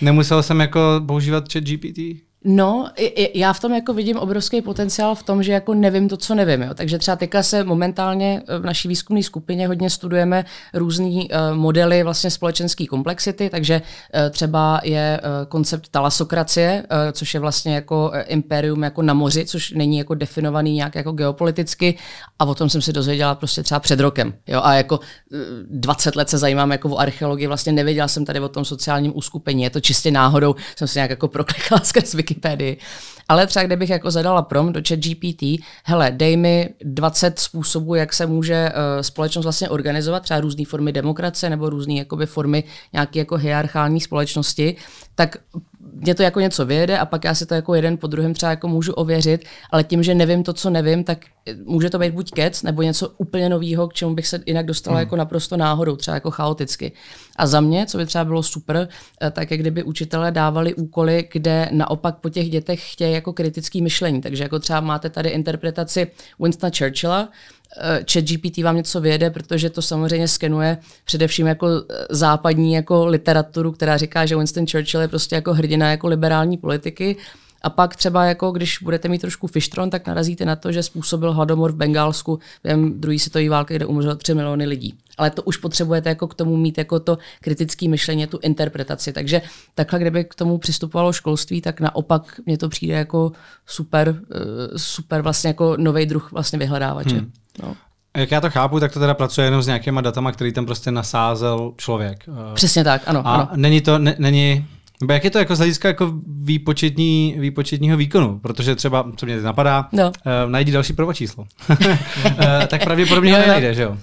nemusel 0.00 0.42
jsem 0.42 0.60
jako 0.60 0.80
používat 1.06 1.52
chat 1.52 1.64
GPT. 1.64 1.98
No, 2.44 2.90
já 3.34 3.52
v 3.52 3.60
tom 3.60 3.72
jako 3.72 3.94
vidím 3.94 4.16
obrovský 4.16 4.62
potenciál 4.62 5.14
v 5.14 5.22
tom, 5.22 5.42
že 5.42 5.52
jako 5.52 5.74
nevím 5.74 6.08
to, 6.08 6.16
co 6.16 6.34
nevím. 6.34 6.62
Jo. 6.62 6.74
Takže 6.74 6.98
třeba 6.98 7.16
teďka 7.16 7.42
se 7.42 7.64
momentálně 7.64 8.42
v 8.58 8.64
naší 8.64 8.88
výzkumné 8.88 9.22
skupině 9.22 9.68
hodně 9.68 9.90
studujeme 9.90 10.44
různé 10.74 11.06
uh, 11.06 11.24
modely 11.52 12.02
vlastně 12.02 12.30
společenské 12.30 12.86
komplexity, 12.86 13.50
takže 13.50 13.82
uh, 13.82 14.30
třeba 14.30 14.80
je 14.84 15.20
uh, 15.22 15.48
koncept 15.48 15.88
talasokracie, 15.88 16.84
uh, 16.90 17.12
což 17.12 17.34
je 17.34 17.40
vlastně 17.40 17.74
jako 17.74 18.08
uh, 18.08 18.20
imperium 18.26 18.82
jako 18.82 19.02
na 19.02 19.14
moři, 19.14 19.46
což 19.46 19.70
není 19.70 19.98
jako 19.98 20.14
definovaný 20.14 20.74
nějak 20.74 20.94
jako 20.94 21.12
geopoliticky 21.12 21.98
a 22.38 22.44
o 22.44 22.54
tom 22.54 22.70
jsem 22.70 22.82
si 22.82 22.92
dozvěděla 22.92 23.34
prostě 23.34 23.62
třeba 23.62 23.80
před 23.80 24.00
rokem. 24.00 24.34
Jo. 24.46 24.60
A 24.64 24.74
jako 24.74 24.98
uh, 24.98 25.38
20 25.70 26.16
let 26.16 26.28
se 26.28 26.38
zajímám 26.38 26.70
jako 26.72 26.88
o 26.88 26.98
archeologii, 26.98 27.46
vlastně 27.46 27.72
nevěděla 27.72 28.08
jsem 28.08 28.24
tady 28.24 28.40
o 28.40 28.48
tom 28.48 28.64
sociálním 28.64 29.12
uskupení, 29.16 29.62
je 29.62 29.70
to 29.70 29.80
čistě 29.80 30.10
náhodou, 30.10 30.54
jsem 30.76 30.88
si 30.88 30.98
nějak 30.98 31.10
jako 31.10 31.28
proklikala 31.28 31.80
skrz 31.84 32.14
Wikipedii. 32.30 32.76
Ale 33.28 33.46
třeba 33.46 33.64
kdybych 33.64 33.90
jako 33.90 34.10
zadala 34.10 34.42
prom 34.42 34.72
do 34.72 34.80
chat 34.88 34.98
GPT, 34.98 35.42
hele, 35.84 36.10
dej 36.10 36.36
mi 36.36 36.68
20 36.84 37.38
způsobů, 37.38 37.94
jak 37.94 38.12
se 38.12 38.26
může 38.26 38.68
uh, 38.72 39.02
společnost 39.02 39.44
vlastně 39.44 39.68
organizovat, 39.68 40.22
třeba 40.22 40.40
různé 40.40 40.64
formy 40.64 40.92
demokracie 40.92 41.50
nebo 41.50 41.70
různé 41.70 41.94
jakoby 41.94 42.26
formy 42.26 42.64
nějaké 42.92 43.18
jako 43.18 43.36
hierarchální 43.36 44.00
společnosti, 44.00 44.76
tak 45.14 45.36
mě 45.92 46.14
to 46.14 46.22
jako 46.22 46.40
něco 46.40 46.66
vyjede 46.66 46.98
a 46.98 47.06
pak 47.06 47.24
já 47.24 47.34
si 47.34 47.46
to 47.46 47.54
jako 47.54 47.74
jeden 47.74 47.96
po 47.96 48.06
druhém 48.06 48.34
třeba 48.34 48.50
jako 48.50 48.68
můžu 48.68 48.92
ověřit, 48.92 49.44
ale 49.70 49.84
tím, 49.84 50.02
že 50.02 50.14
nevím 50.14 50.42
to, 50.42 50.52
co 50.52 50.70
nevím, 50.70 51.04
tak 51.04 51.18
může 51.64 51.90
to 51.90 51.98
být 51.98 52.14
buď 52.14 52.30
kec, 52.30 52.62
nebo 52.62 52.82
něco 52.82 53.08
úplně 53.08 53.48
nového, 53.48 53.88
k 53.88 53.94
čemu 53.94 54.14
bych 54.14 54.26
se 54.26 54.42
jinak 54.46 54.66
dostala 54.66 54.96
hmm. 54.96 55.02
jako 55.02 55.16
naprosto 55.16 55.56
náhodou, 55.56 55.96
třeba 55.96 56.14
jako 56.14 56.30
chaoticky. 56.30 56.92
A 57.36 57.46
za 57.46 57.60
mě, 57.60 57.86
co 57.86 57.98
by 57.98 58.06
třeba 58.06 58.24
bylo 58.24 58.42
super, 58.42 58.88
eh, 59.22 59.30
tak 59.30 59.50
jak 59.50 59.60
kdyby 59.60 59.82
učitelé 59.82 60.30
dávali 60.30 60.74
úkoly, 60.74 61.28
kde 61.32 61.68
naopak 61.72 62.16
po 62.16 62.28
těch 62.28 62.50
dětech 62.50 62.92
chtějí 62.92 63.14
jako 63.14 63.32
kritický 63.32 63.82
myšlení. 63.82 64.20
Takže 64.20 64.42
jako 64.42 64.58
třeba 64.58 64.80
máte 64.80 65.10
tady 65.10 65.28
interpretaci 65.28 66.06
Winstona 66.40 66.70
Churchilla, 66.78 67.28
eh, 67.28 67.59
chat 68.12 68.24
GPT 68.24 68.58
vám 68.58 68.76
něco 68.76 69.00
vyjede, 69.00 69.30
protože 69.30 69.70
to 69.70 69.82
samozřejmě 69.82 70.28
skenuje 70.28 70.78
především 71.04 71.46
jako 71.46 71.66
eh, 71.68 72.06
západní 72.10 72.72
jako 72.72 73.06
literaturu, 73.06 73.72
která 73.72 73.96
říká, 73.96 74.26
že 74.26 74.36
Winston 74.36 74.66
Churchill 74.66 75.02
je 75.02 75.08
prostě 75.08 75.34
jako 75.34 75.54
hrdina 75.54 75.90
jako 75.90 76.06
liberální 76.08 76.56
politiky 76.56 77.16
a 77.62 77.70
pak 77.70 77.96
třeba 77.96 78.24
jako, 78.24 78.50
když 78.50 78.78
budete 78.82 79.08
mít 79.08 79.20
trošku 79.20 79.46
fishtron, 79.46 79.90
tak 79.90 80.06
narazíte 80.06 80.44
na 80.44 80.56
to, 80.56 80.72
že 80.72 80.82
způsobil 80.82 81.32
hladomor 81.32 81.72
v 81.72 81.76
Bengálsku 81.76 82.38
během 82.62 83.00
druhé 83.00 83.18
světové 83.18 83.48
války, 83.48 83.76
kde 83.76 83.86
umřelo 83.86 84.16
3 84.16 84.34
miliony 84.34 84.66
lidí. 84.66 84.94
Ale 85.18 85.30
to 85.30 85.42
už 85.42 85.56
potřebujete 85.56 86.08
jako 86.08 86.28
k 86.28 86.34
tomu 86.34 86.56
mít 86.56 86.78
jako 86.78 87.00
to 87.00 87.18
kritické 87.40 87.88
myšlení, 87.88 88.26
tu 88.26 88.38
interpretaci. 88.42 89.12
Takže 89.12 89.42
takhle, 89.74 89.98
kdyby 89.98 90.24
k 90.24 90.34
tomu 90.34 90.58
přistupovalo 90.58 91.12
školství, 91.12 91.60
tak 91.60 91.80
naopak 91.80 92.40
mně 92.46 92.58
to 92.58 92.68
přijde 92.68 92.94
jako 92.94 93.32
super, 93.66 94.20
eh, 94.34 94.78
super 94.78 95.22
vlastně 95.22 95.48
jako 95.48 95.76
nový 95.76 96.06
druh 96.06 96.32
vlastně 96.32 96.58
vyhledávače. 96.58 97.16
Hmm. 97.16 97.30
No. 97.62 97.76
Jak 98.16 98.30
já 98.30 98.40
to 98.40 98.50
chápu, 98.50 98.80
tak 98.80 98.92
to 98.92 99.00
teda 99.00 99.14
pracuje 99.14 99.46
jenom 99.46 99.62
s 99.62 99.66
nějakýma 99.66 100.00
datama, 100.00 100.32
který 100.32 100.52
tam 100.52 100.66
prostě 100.66 100.90
nasázel 100.90 101.72
člověk. 101.76 102.24
Eh, 102.28 102.54
Přesně 102.54 102.84
tak, 102.84 103.02
ano. 103.06 103.26
A 103.26 103.34
ano. 103.34 103.48
není 103.54 103.80
to, 103.80 103.98
ne, 103.98 104.14
není, 104.18 104.66
nebo 105.00 105.12
jak 105.12 105.24
je 105.24 105.30
to 105.30 105.38
jako 105.38 105.54
z 105.54 105.58
hlediska 105.58 105.88
jako 105.88 106.12
výpočetní, 106.26 107.34
výpočetního 107.38 107.96
výkonu? 107.96 108.38
Protože 108.38 108.74
třeba, 108.74 109.06
co 109.16 109.26
mě 109.26 109.40
napadá, 109.40 109.88
no. 109.92 110.06
uh, 110.06 110.50
najdi 110.50 110.72
další 110.72 110.92
prvočíslo. 110.92 111.46
uh, 111.70 111.76
tak 112.66 112.84
pravděpodobně 112.84 113.32
ho 113.32 113.38
nenajde, 113.38 113.74
že 113.74 113.82
jo? 113.82 113.90
Uh, 113.90 113.96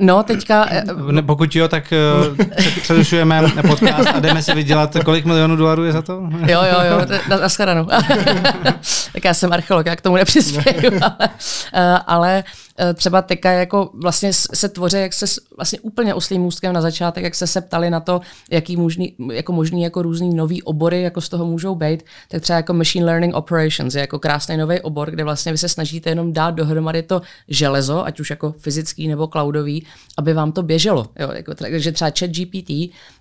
no, 0.00 0.22
teďka... 0.22 0.66
Uh, 0.94 1.12
ne, 1.12 1.22
pokud 1.22 1.56
jo, 1.56 1.68
tak 1.68 1.92
uh, 2.30 2.36
přerušujeme 2.82 3.42
podcast 3.66 4.08
a 4.08 4.20
jdeme 4.20 4.42
si 4.42 4.54
vydělat, 4.54 4.96
kolik 5.04 5.24
milionů 5.24 5.56
dolarů 5.56 5.84
je 5.84 5.92
za 5.92 6.02
to? 6.02 6.12
jo, 6.46 6.60
jo, 6.72 6.80
jo, 6.90 7.06
na, 7.28 7.36
na 7.36 7.48
shledanou. 7.48 7.84
tak 9.12 9.24
já 9.24 9.34
jsem 9.34 9.52
archeolog, 9.52 9.86
já 9.86 9.96
k 9.96 10.00
tomu 10.00 10.16
nepřispěju, 10.16 11.00
ale, 11.02 11.28
uh, 11.94 11.98
ale 12.06 12.44
Eh, 12.44 12.69
třeba 12.94 13.22
teďka 13.22 13.52
jako 13.52 13.90
vlastně 13.94 14.32
se 14.32 14.68
tvoří, 14.68 14.96
jak 14.96 15.12
se 15.12 15.26
vlastně 15.56 15.80
úplně 15.80 16.14
oslým 16.14 16.42
můstkem 16.42 16.72
na 16.72 16.80
začátek, 16.80 17.24
jak 17.24 17.34
se 17.34 17.46
se 17.46 17.60
ptali 17.60 17.90
na 17.90 18.00
to, 18.00 18.20
jaký 18.50 18.76
možný, 18.76 19.14
jako 19.32 19.52
možný 19.52 19.82
jako 19.82 20.02
různý 20.02 20.34
nový 20.34 20.62
obory 20.62 21.02
jako 21.02 21.20
z 21.20 21.28
toho 21.28 21.46
můžou 21.46 21.74
být, 21.74 22.02
tak 22.28 22.42
třeba 22.42 22.56
jako 22.56 22.72
machine 22.72 23.06
learning 23.06 23.34
operations 23.34 23.94
je 23.94 24.00
jako 24.00 24.18
krásný 24.18 24.56
nový 24.56 24.80
obor, 24.80 25.10
kde 25.10 25.24
vlastně 25.24 25.52
vy 25.52 25.58
se 25.58 25.68
snažíte 25.68 26.10
jenom 26.10 26.32
dát 26.32 26.50
dohromady 26.50 27.02
to 27.02 27.22
železo, 27.48 28.04
ať 28.04 28.20
už 28.20 28.30
jako 28.30 28.54
fyzický 28.58 29.08
nebo 29.08 29.26
cloudový, 29.26 29.86
aby 30.18 30.32
vám 30.32 30.52
to 30.52 30.62
běželo. 30.62 31.06
Jo, 31.18 31.30
jako, 31.32 31.54
takže 31.54 31.92
třeba 31.92 32.10
chat 32.18 32.30
GPT 32.30 32.70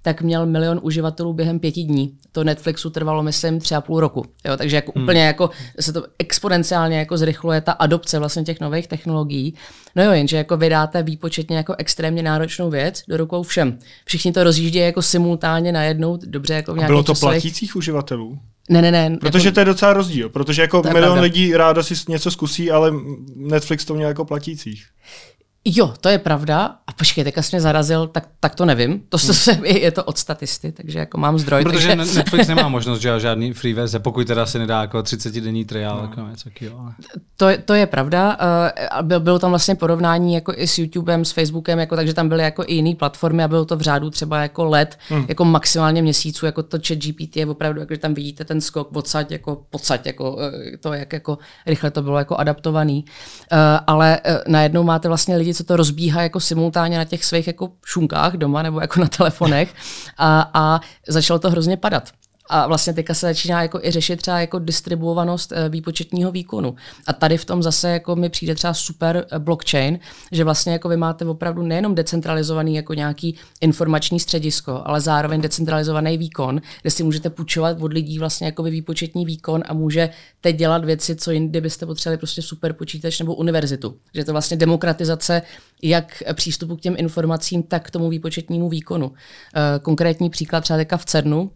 tak 0.01 0.21
měl 0.21 0.45
milion 0.45 0.79
uživatelů 0.83 1.33
během 1.33 1.59
pěti 1.59 1.83
dní. 1.83 2.13
To 2.31 2.43
Netflixu 2.43 2.89
trvalo, 2.89 3.23
myslím, 3.23 3.59
tři 3.59 3.75
a 3.75 3.81
půl 3.81 3.99
roku. 3.99 4.25
Jo, 4.45 4.57
takže 4.57 4.75
jako 4.75 4.91
hmm. 4.95 5.03
úplně 5.03 5.25
jako 5.25 5.49
se 5.79 5.93
to 5.93 6.03
exponenciálně 6.19 6.99
jako 6.99 7.17
zrychluje 7.17 7.61
ta 7.61 7.71
adopce 7.71 8.19
vlastně 8.19 8.43
těch 8.43 8.59
nových 8.59 8.87
technologií 8.87 9.48
No 9.95 10.03
jo, 10.03 10.11
jenže 10.11 10.37
jako 10.37 10.57
vydáte 10.57 11.03
výpočetně 11.03 11.57
jako 11.57 11.75
extrémně 11.77 12.23
náročnou 12.23 12.69
věc 12.69 13.03
do 13.07 13.17
rukou 13.17 13.43
všem. 13.43 13.79
Všichni 14.05 14.31
to 14.31 14.43
rozjíždějí 14.43 14.85
jako 14.85 15.01
simultánně 15.01 15.71
najednou, 15.71 16.17
dobře 16.25 16.53
jako 16.53 16.73
v 16.73 16.85
Bylo 16.85 17.03
to 17.03 17.13
časových... 17.13 17.41
platících 17.41 17.75
uživatelů? 17.75 18.39
Ne, 18.69 18.81
ne, 18.81 18.91
ne. 18.91 19.17
Protože 19.17 19.47
jako... 19.47 19.53
to 19.53 19.59
je 19.59 19.65
docela 19.65 19.93
rozdíl, 19.93 20.29
protože 20.29 20.61
jako 20.61 20.81
milion 20.83 21.01
pravda. 21.01 21.21
lidí 21.21 21.53
rádo 21.53 21.83
si 21.83 21.93
něco 22.09 22.31
zkusí, 22.31 22.71
ale 22.71 22.91
Netflix 23.35 23.85
to 23.85 23.93
měl 23.93 24.07
jako 24.07 24.25
platících. 24.25 24.85
Jo, 25.75 25.93
to 26.01 26.09
je 26.09 26.17
pravda. 26.17 26.75
A 26.87 26.93
počkej, 26.93 27.23
teďka 27.23 27.41
jsi 27.41 27.55
mě 27.55 27.61
zarazil, 27.61 28.07
tak, 28.07 28.27
tak 28.39 28.55
to 28.55 28.65
nevím. 28.65 29.01
To 29.09 29.17
hmm. 29.17 29.33
se, 29.33 29.59
je 29.63 29.91
to 29.91 30.03
od 30.03 30.17
statisty, 30.17 30.71
takže 30.71 30.99
jako 30.99 31.17
mám 31.17 31.39
zdroj. 31.39 31.63
Protože 31.63 31.95
takže... 31.95 32.17
Netflix 32.17 32.47
nemá 32.47 32.67
možnost 32.69 32.99
dělat 32.99 33.19
žádný 33.19 33.53
free 33.53 33.73
verze, 33.73 33.99
pokud 33.99 34.27
teda 34.27 34.45
se 34.45 34.59
nedá 34.59 34.81
jako 34.81 35.03
30 35.03 35.33
denní 35.33 35.65
trial. 35.65 35.97
No. 35.97 36.01
Jako 36.01 36.31
něco 36.31 36.49
ale... 36.79 36.93
to, 37.37 37.47
to, 37.65 37.73
je 37.73 37.85
pravda. 37.85 38.37
Uh, 38.99 39.01
byl, 39.01 39.19
bylo 39.19 39.39
tam 39.39 39.49
vlastně 39.49 39.75
porovnání 39.75 40.33
jako 40.33 40.53
i 40.55 40.67
s 40.67 40.77
YouTubem, 40.77 41.25
s 41.25 41.31
Facebookem, 41.31 41.79
jako, 41.79 41.95
takže 41.95 42.13
tam 42.13 42.29
byly 42.29 42.43
jako 42.43 42.63
i 42.67 42.73
jiné 42.73 42.95
platformy 42.95 43.43
a 43.43 43.47
bylo 43.47 43.65
to 43.65 43.77
v 43.77 43.81
řádu 43.81 44.09
třeba 44.09 44.41
jako 44.41 44.65
let, 44.65 44.99
hmm. 45.09 45.25
jako 45.27 45.45
maximálně 45.45 46.01
měsíců, 46.01 46.45
jako 46.45 46.63
to 46.63 46.77
chat 46.87 46.97
GPT 46.97 47.37
je 47.37 47.45
opravdu, 47.45 47.79
jako, 47.79 47.93
že 47.93 47.99
tam 47.99 48.13
vidíte 48.13 48.45
ten 48.45 48.61
skok 48.61 48.95
odsaď, 48.95 49.31
jako 49.31 49.63
podsaď, 49.69 50.05
jako 50.05 50.37
to, 50.79 50.93
jak 50.93 51.13
jako 51.13 51.37
rychle 51.65 51.91
to 51.91 52.01
bylo 52.01 52.17
jako 52.17 52.35
adaptovaný. 52.35 53.05
Uh, 53.51 53.57
ale 53.87 54.19
uh, 54.29 54.35
najednou 54.47 54.83
máte 54.83 55.07
vlastně 55.07 55.37
lidi, 55.37 55.53
co 55.59 55.63
to 55.63 55.75
rozbíhá 55.75 56.21
jako 56.21 56.39
simultánně 56.39 56.97
na 56.97 57.05
těch 57.05 57.25
svých 57.25 57.47
jako 57.47 57.71
šunkách 57.85 58.33
doma 58.33 58.63
nebo 58.63 58.81
jako 58.81 58.99
na 58.99 59.07
telefonech 59.07 59.75
a, 60.17 60.51
a 60.53 60.81
začalo 61.07 61.39
to 61.39 61.49
hrozně 61.49 61.77
padat. 61.77 62.09
A 62.49 62.67
vlastně 62.67 62.93
teďka 62.93 63.13
se 63.13 63.27
začíná 63.27 63.61
jako 63.61 63.79
i 63.83 63.91
řešit 63.91 64.21
třeba 64.21 64.39
jako 64.39 64.59
distribuovanost 64.59 65.51
eh, 65.51 65.69
výpočetního 65.69 66.31
výkonu. 66.31 66.75
A 67.07 67.13
tady 67.13 67.37
v 67.37 67.45
tom 67.45 67.63
zase 67.63 67.89
jako 67.89 68.15
mi 68.15 68.29
přijde 68.29 68.55
třeba 68.55 68.73
super 68.73 69.25
eh, 69.31 69.39
blockchain, 69.39 69.99
že 70.31 70.43
vlastně 70.43 70.73
jako 70.73 70.89
vy 70.89 70.97
máte 70.97 71.25
opravdu 71.25 71.63
nejenom 71.63 71.95
decentralizovaný 71.95 72.75
jako 72.75 72.93
nějaký 72.93 73.35
informační 73.61 74.19
středisko, 74.19 74.81
ale 74.85 75.01
zároveň 75.01 75.41
decentralizovaný 75.41 76.17
výkon, 76.17 76.61
kde 76.81 76.91
si 76.91 77.03
můžete 77.03 77.29
půjčovat 77.29 77.81
od 77.81 77.93
lidí 77.93 78.19
vlastně 78.19 78.45
jako 78.45 78.63
výpočetní 78.63 79.25
výkon 79.25 79.63
a 79.67 79.73
může 79.73 80.09
teď 80.41 80.55
dělat 80.55 80.85
věci, 80.85 81.15
co 81.15 81.31
jindy 81.31 81.61
byste 81.61 81.85
potřebovali 81.85 82.17
prostě 82.17 82.41
super 82.41 82.73
počítač 82.73 83.19
nebo 83.19 83.35
univerzitu. 83.35 83.95
Že 84.13 84.23
to 84.25 84.31
vlastně 84.31 84.57
demokratizace 84.57 85.41
jak 85.83 86.23
přístupu 86.33 86.75
k 86.75 86.81
těm 86.81 86.95
informacím, 86.97 87.63
tak 87.63 87.87
k 87.87 87.91
tomu 87.91 88.09
výpočetnímu 88.09 88.69
výkonu. 88.69 89.11
Eh, 89.55 89.79
konkrétní 89.79 90.29
příklad 90.29 90.61
třeba 90.61 90.77
teďka 90.77 90.97
v 90.97 91.05
CERNu, 91.05 91.51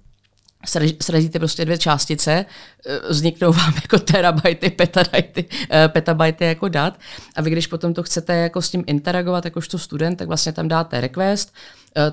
srazíte 1.01 1.39
prostě 1.39 1.65
dvě 1.65 1.77
částice, 1.77 2.45
eh, 2.85 2.99
vzniknou 3.09 3.53
vám 3.53 3.73
jako 3.81 3.99
terabajty, 3.99 4.69
petabajty, 4.69 5.45
eh, 5.71 5.87
petabajty 5.87 6.45
jako 6.45 6.67
dat. 6.67 6.99
A 7.35 7.41
vy 7.41 7.49
když 7.49 7.67
potom 7.67 7.93
to 7.93 8.03
chcete 8.03 8.35
jako 8.35 8.61
s 8.61 8.69
tím 8.69 8.83
interagovat 8.87 9.45
jakožto 9.45 9.77
student, 9.77 10.19
tak 10.19 10.27
vlastně 10.27 10.51
tam 10.53 10.67
dáte 10.67 11.01
request, 11.01 11.53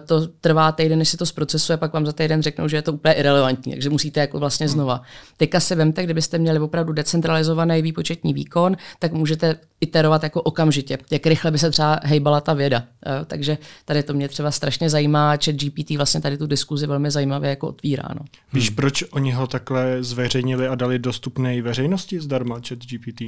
to 0.07 0.27
trvá 0.27 0.73
týden, 0.73 0.99
než 0.99 1.09
se 1.09 1.17
to 1.17 1.27
zprocesuje, 1.27 1.77
pak 1.77 1.93
vám 1.93 2.07
za 2.07 2.13
týden 2.13 2.43
řeknou, 2.43 2.69
že 2.69 2.77
je 2.77 2.83
to 2.83 2.93
úplně 2.93 3.15
irrelevantní, 3.15 3.73
takže 3.73 3.91
musíte 3.91 4.21
jako 4.21 4.39
vlastně 4.39 4.67
hmm. 4.67 4.73
znova. 4.73 5.03
Teďka 5.37 5.61
se 5.61 5.75
vemte, 5.75 6.05
kdybyste 6.05 6.39
měli 6.39 6.59
opravdu 6.59 6.93
decentralizovaný 6.93 7.83
výpočetní 7.83 8.35
výkon, 8.35 8.77
tak 8.99 9.13
můžete 9.13 9.57
iterovat 9.81 10.23
jako 10.23 10.43
okamžitě, 10.43 10.99
jak 11.11 11.27
rychle 11.27 11.51
by 11.51 11.59
se 11.59 11.71
třeba 11.71 12.01
hejbala 12.03 12.41
ta 12.41 12.55
věda. 12.55 12.85
Eh, 13.07 13.25
takže 13.25 13.59
tady 13.85 14.03
to 14.03 14.15
mě 14.15 14.29
třeba 14.29 14.51
strašně 14.51 14.91
zajímá, 14.91 15.31
chat 15.31 15.55
GPT 15.55 15.91
vlastně 15.91 16.21
tady 16.21 16.39
tu 16.39 16.47
diskuzi 16.47 16.87
velmi 16.87 17.11
zajímavě 17.11 17.51
jako 17.51 17.69
otvírá. 17.69 18.09
No. 18.15 18.25
Víš, 18.53 18.69
hmm. 18.69 18.77
proč 18.77 19.05
oni 19.11 19.33
ho 19.33 19.47
takhle 19.47 20.03
zveřejnili 20.03 20.69
a 20.69 20.75
dali 20.75 20.99
dostupné 20.99 21.63
veřejnosti 21.63 22.21
zdarma 22.21 22.61
chat 22.69 22.79
GPT? 22.79 23.23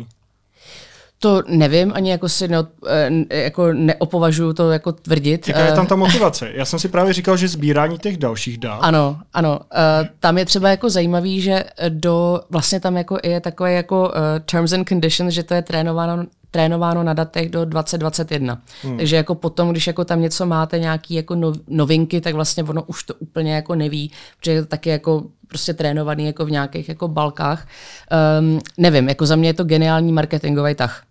To 1.22 1.42
nevím, 1.48 1.92
ani 1.94 2.10
jako 2.10 2.28
si 2.28 2.48
neod, 2.48 2.68
eh, 3.30 3.42
jako 3.42 3.72
neopovažuju 3.72 4.52
to 4.52 4.70
jako 4.70 4.92
tvrdit. 4.92 5.48
Jaká 5.48 5.66
je 5.66 5.72
tam 5.72 5.86
ta 5.86 5.94
eh, 5.94 5.98
motivace? 5.98 6.50
Já 6.54 6.64
jsem 6.64 6.78
si 6.78 6.88
právě 6.88 7.12
říkal, 7.12 7.36
že 7.36 7.48
sbírání 7.48 7.98
těch 7.98 8.16
dalších 8.16 8.58
dát. 8.58 8.78
Ano, 8.78 9.18
ano. 9.32 9.60
Uh, 9.60 10.08
tam 10.20 10.38
je 10.38 10.44
třeba 10.44 10.68
jako 10.68 10.90
zajímavý, 10.90 11.40
že 11.40 11.64
do, 11.88 12.40
vlastně 12.50 12.80
tam 12.80 12.96
jako 12.96 13.18
je 13.24 13.40
takové 13.40 13.72
jako 13.72 14.12
terms 14.50 14.72
and 14.72 14.88
conditions, 14.88 15.34
že 15.34 15.42
to 15.42 15.54
je 15.54 15.62
trénováno 15.62 16.24
trénováno 16.52 17.02
na 17.02 17.12
datech 17.12 17.50
do 17.50 17.64
2021. 17.64 18.62
Hmm. 18.82 18.96
Takže 18.96 19.16
jako 19.16 19.34
potom, 19.34 19.70
když 19.70 19.86
jako 19.86 20.04
tam 20.04 20.20
něco 20.20 20.46
máte, 20.46 20.78
nějaký 20.78 21.14
jako 21.14 21.36
novinky, 21.68 22.20
tak 22.20 22.34
vlastně 22.34 22.64
ono 22.64 22.82
už 22.82 23.02
to 23.02 23.14
úplně 23.14 23.54
jako 23.54 23.74
neví, 23.74 24.10
protože 24.38 24.52
je 24.52 24.62
to 24.62 24.68
taky 24.68 24.90
jako 24.90 25.24
prostě 25.48 25.74
trénovaný 25.74 26.26
jako 26.26 26.44
v 26.44 26.50
nějakých 26.50 26.88
jako 26.88 27.08
balkách. 27.08 27.68
Um, 28.40 28.58
nevím, 28.78 29.08
jako 29.08 29.26
za 29.26 29.36
mě 29.36 29.48
je 29.48 29.54
to 29.54 29.64
geniální 29.64 30.12
marketingový 30.12 30.74
tah 30.74 31.02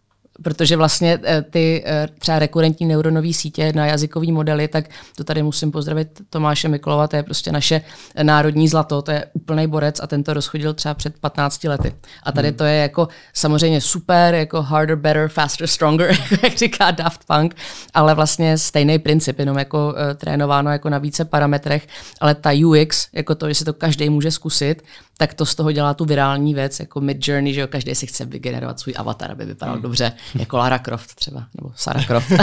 protože 0.44 0.76
vlastně 0.76 1.20
eh, 1.24 1.42
ty 1.42 1.84
eh, 1.86 2.08
třeba 2.20 2.40
rekurentní 2.40 2.88
neuronové 2.88 3.34
sítě 3.34 3.74
na 3.76 3.86
jazykový 3.86 4.32
modely, 4.32 4.68
tak 4.68 4.86
to 5.16 5.24
tady 5.24 5.44
musím 5.44 5.72
pozdravit 5.72 6.22
Tomáše 6.30 6.68
Miklova, 6.68 7.08
to 7.08 7.16
je 7.16 7.24
prostě 7.24 7.52
naše 7.52 7.82
národní 8.24 8.68
zlato, 8.68 9.02
to 9.02 9.12
je 9.12 9.26
úplný 9.34 9.68
borec 9.68 10.00
a 10.00 10.08
ten 10.08 10.24
to 10.24 10.34
rozchodil 10.34 10.74
třeba 10.74 10.94
před 10.94 11.20
15 11.20 11.64
lety. 11.64 11.96
A 12.24 12.32
tady 12.32 12.48
hmm. 12.48 12.58
to 12.58 12.64
je 12.64 12.76
jako 12.76 13.08
samozřejmě 13.34 13.82
super, 13.82 14.34
jako 14.34 14.62
harder, 14.62 14.96
better, 14.96 15.30
faster, 15.30 15.68
stronger, 15.68 16.16
jak 16.44 16.58
říká 16.58 16.92
Daft 16.92 17.22
Punk, 17.28 17.56
ale 17.94 18.16
vlastně 18.16 18.58
stejný 18.58 19.00
princip, 19.00 19.40
jenom 19.40 19.58
jako 19.58 19.88
uh, 19.88 19.94
trénováno 20.16 20.72
jako 20.72 20.90
na 20.90 20.98
více 20.98 21.26
parametrech, 21.26 21.88
ale 22.22 22.36
ta 22.36 22.50
UX, 22.68 23.08
jako 23.14 23.36
to, 23.36 23.48
že 23.48 23.56
si 23.56 23.66
to 23.66 23.74
každý 23.74 24.10
může 24.10 24.32
zkusit, 24.32 24.84
tak 25.22 25.34
to 25.34 25.46
z 25.46 25.56
toho 25.56 25.72
dělá 25.72 25.94
tu 25.94 26.06
virální 26.06 26.54
věc, 26.54 26.80
jako 26.80 27.02
Mid 27.02 27.28
Journey, 27.28 27.54
že 27.54 27.62
jo, 27.62 27.68
každý 27.68 27.96
si 27.96 28.08
chce 28.08 28.26
vygenerovat 28.26 28.80
svůj 28.80 28.94
avatar, 28.98 29.32
aby 29.32 29.46
vypadal 29.46 29.76
hmm. 29.76 29.84
dobře, 29.84 30.12
jako 30.36 30.58
Lara 30.58 30.80
Croft 30.80 31.16
třeba, 31.16 31.44
nebo 31.62 31.72
Sarah 31.76 32.08
Croft. 32.08 32.32
uh, 32.32 32.38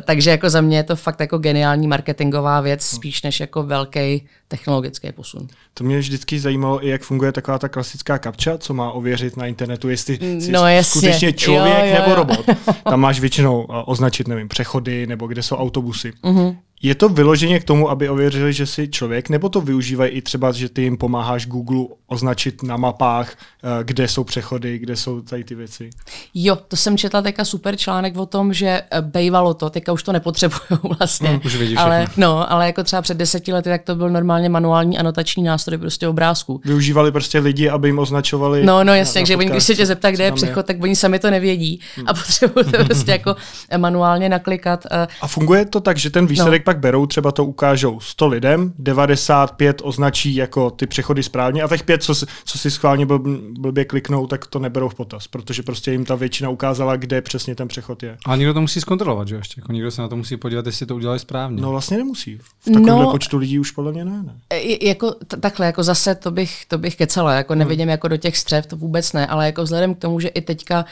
takže 0.04 0.30
jako 0.30 0.50
za 0.50 0.60
mě 0.60 0.76
je 0.76 0.82
to 0.82 0.96
fakt 0.96 1.20
jako 1.20 1.38
geniální 1.38 1.88
marketingová 1.88 2.60
věc, 2.60 2.82
spíš 2.86 3.22
než 3.22 3.40
jako 3.40 3.62
velký 3.62 4.26
technologický 4.48 5.12
posun. 5.12 5.48
To 5.74 5.84
mě 5.84 5.98
vždycky 5.98 6.40
zajímalo, 6.40 6.86
i 6.86 6.88
jak 6.88 7.02
funguje 7.02 7.32
taková 7.32 7.58
ta 7.58 7.68
klasická 7.68 8.18
kapča, 8.18 8.58
co 8.58 8.74
má 8.74 8.90
ověřit 8.92 9.36
na 9.36 9.46
internetu, 9.46 9.88
jestli 9.88 10.16
jsi 10.40 10.52
No, 10.52 10.66
jasně. 10.68 11.00
skutečně 11.00 11.32
člověk 11.32 11.78
Jo, 11.78 11.86
jo, 11.86 11.94
nebo 11.94 12.10
jo. 12.10 12.14
robot. 12.14 12.46
Tam 12.84 13.00
máš 13.00 13.20
většinou 13.20 13.72
a, 13.72 13.88
označit, 13.88 14.28
nevím, 14.28 14.48
přechody 14.48 15.06
nebo 15.06 15.26
kde 15.26 15.42
jsou 15.42 15.56
autobusy. 15.56 16.12
Mhm. 16.22 16.56
Je 16.82 16.94
to 16.94 17.08
vyloženě 17.08 17.60
k 17.60 17.64
tomu, 17.64 17.90
aby 17.90 18.08
ověřili, 18.08 18.52
že 18.52 18.66
jsi 18.66 18.88
člověk, 18.88 19.28
nebo 19.28 19.48
to 19.48 19.60
využívají 19.60 20.10
i 20.10 20.22
třeba, 20.22 20.52
že 20.52 20.68
ty 20.68 20.82
jim 20.82 20.96
pomáháš 20.96 21.46
Google 21.46 21.84
označit 22.06 22.62
na 22.62 22.76
mapách, 22.76 23.32
eh, 23.32 23.84
kde 23.84 24.08
jsou 24.08 24.24
přechody, 24.24 24.78
kde 24.78 24.96
jsou 24.96 25.20
tady 25.20 25.44
ty 25.44 25.54
věci? 25.54 25.90
Jo, 26.34 26.56
to 26.68 26.76
jsem 26.76 26.98
četla 26.98 27.22
teďka 27.22 27.44
super 27.44 27.76
článek 27.76 28.16
o 28.16 28.26
tom, 28.26 28.52
že 28.52 28.66
eh, 28.90 29.00
bejvalo 29.00 29.54
to, 29.54 29.70
teďka 29.70 29.92
už 29.92 30.02
to 30.02 30.12
nepotřebují 30.12 30.60
vlastně. 30.98 31.30
Mm, 31.30 31.40
už 31.44 31.56
vědí 31.56 31.76
ale, 31.76 32.04
všechno. 32.06 32.26
no, 32.26 32.52
ale 32.52 32.66
jako 32.66 32.84
třeba 32.84 33.02
před 33.02 33.16
deseti 33.16 33.52
lety, 33.52 33.68
tak 33.70 33.82
to 33.82 33.94
byl 33.94 34.10
normálně 34.10 34.48
manuální 34.48 34.98
anotační 34.98 35.42
nástroj 35.42 35.78
prostě 35.78 36.08
obrázků. 36.08 36.60
Využívali 36.64 37.12
prostě 37.12 37.38
lidi, 37.38 37.68
aby 37.68 37.88
jim 37.88 37.98
označovali 37.98 38.64
No, 38.64 38.84
no 38.84 38.94
jasně, 38.94 39.20
takže 39.20 39.36
oni, 39.36 39.50
když 39.50 39.64
se 39.64 39.74
tě 39.74 39.86
zeptá, 39.86 40.10
kde 40.10 40.24
je 40.24 40.32
přechod, 40.32 40.66
tak 40.66 40.82
oni 40.82 40.96
sami 40.96 41.18
to 41.18 41.30
nevědí 41.30 41.80
Hmm. 41.96 42.08
a 42.08 42.14
potřebují 42.14 42.64
to 42.72 42.84
prostě 42.84 43.10
jako 43.10 43.36
manuálně 43.76 44.28
naklikat. 44.28 44.86
eh, 44.90 45.06
A 45.20 45.26
funguje 45.26 45.64
to 45.64 45.80
tak, 45.80 45.96
že 45.96 46.10
ten 46.10 46.26
výsledek 46.26 46.62
no. 46.62 46.69
Pak 46.70 46.78
berou, 46.78 47.06
třeba 47.06 47.32
to 47.32 47.44
ukážou 47.44 48.00
100 48.00 48.26
lidem, 48.28 48.72
95 48.78 49.80
označí 49.84 50.34
jako 50.34 50.70
ty 50.70 50.86
přechody 50.86 51.22
správně 51.22 51.62
a 51.62 51.68
těch 51.68 51.82
pět, 51.82 52.02
co, 52.02 52.14
si- 52.14 52.26
co 52.44 52.58
si 52.58 52.70
schválně 52.70 53.06
blb, 53.06 53.22
blbě 53.58 53.84
kliknou, 53.84 54.26
tak 54.26 54.46
to 54.46 54.58
neberou 54.58 54.88
v 54.88 54.94
potaz, 54.94 55.26
protože 55.28 55.62
prostě 55.62 55.92
jim 55.92 56.04
ta 56.04 56.14
většina 56.14 56.50
ukázala, 56.50 56.96
kde 56.96 57.22
přesně 57.22 57.54
ten 57.54 57.68
přechod 57.68 58.02
je. 58.02 58.16
Ale 58.26 58.38
někdo 58.38 58.54
to 58.54 58.60
musí 58.60 58.80
zkontrolovat, 58.80 59.28
že 59.28 59.34
jo, 59.34 59.38
ještě? 59.38 59.60
Jako 59.60 59.72
někdo 59.72 59.90
se 59.90 60.02
na 60.02 60.08
to 60.08 60.16
musí 60.16 60.36
podívat, 60.36 60.66
jestli 60.66 60.86
to 60.86 60.96
udělali 60.96 61.18
správně. 61.18 61.62
No 61.62 61.70
vlastně 61.70 61.96
nemusí. 61.96 62.38
V 62.60 62.64
takovémhle 62.64 63.04
No. 63.04 63.10
počtu 63.10 63.38
lidí 63.38 63.58
už 63.58 63.70
podle 63.70 63.92
mě 63.92 64.04
ne. 64.04 64.22
ne. 64.22 64.34
E, 64.50 64.86
jako 64.88 65.10
t- 65.10 65.36
takhle, 65.36 65.66
jako 65.66 65.82
zase 65.82 66.14
to 66.14 66.30
bych, 66.30 66.66
to 66.66 66.78
bych 66.78 66.96
kecala, 66.96 67.32
jako 67.34 67.54
nevidím 67.54 67.88
jako 67.88 68.08
do 68.08 68.16
těch 68.16 68.36
střev, 68.38 68.66
to 68.66 68.76
vůbec 68.76 69.12
ne, 69.12 69.26
ale 69.26 69.46
jako 69.46 69.62
vzhledem 69.62 69.94
k 69.94 69.98
tomu, 69.98 70.20
že 70.20 70.28
i 70.28 70.40
teďka 70.40 70.84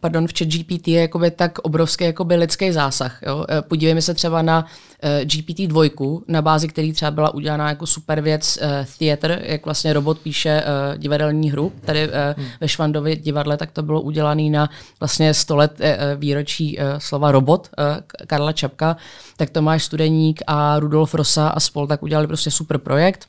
pardon, 0.00 0.26
v 0.26 0.32
chat 0.38 0.48
GPT 0.48 0.88
je 0.88 1.00
jakoby 1.00 1.30
tak 1.30 1.58
obrovský 1.58 2.04
jakoby 2.04 2.36
lidský 2.36 2.72
zásah. 2.72 3.22
Jo? 3.22 3.44
E, 3.50 3.62
Podívejme 3.62 4.02
se 4.02 4.14
třeba 4.14 4.42
na 4.42 4.66
uh, 5.04 5.10
GPT-2, 5.24 6.22
na 6.28 6.42
bázi 6.42 6.68
který 6.68 6.92
třeba 6.92 7.10
byla 7.10 7.34
udělána 7.34 7.68
jako 7.68 7.86
super 7.86 8.20
věc 8.20 8.58
uh, 8.62 8.68
Theater, 8.98 9.42
jak 9.44 9.64
vlastně 9.64 9.92
robot 9.92 10.18
píše 10.18 10.62
uh, 10.62 10.98
divadelní 10.98 11.50
hru. 11.50 11.72
Tady 11.80 12.08
uh, 12.08 12.14
hmm. 12.36 12.46
ve 12.60 12.68
Švandově 12.68 13.16
divadle 13.16 13.56
tak 13.56 13.70
to 13.70 13.82
bylo 13.82 14.00
udělané 14.00 14.50
na 14.50 14.70
vlastně 15.00 15.34
100 15.34 15.56
let 15.56 15.80
uh, 15.80 16.20
výročí 16.20 16.78
uh, 16.78 16.84
slova 16.98 17.32
robot 17.32 17.70
uh, 17.78 17.84
Karla 18.26 18.52
Čapka. 18.52 18.96
Tak 19.36 19.50
Tomáš 19.50 19.84
Studeník 19.84 20.42
a 20.46 20.78
Rudolf 20.78 21.14
Rosa 21.14 21.48
a 21.48 21.60
spol 21.60 21.86
tak 21.86 22.02
udělali 22.02 22.26
prostě 22.26 22.50
super 22.50 22.78
projekt. 22.78 23.26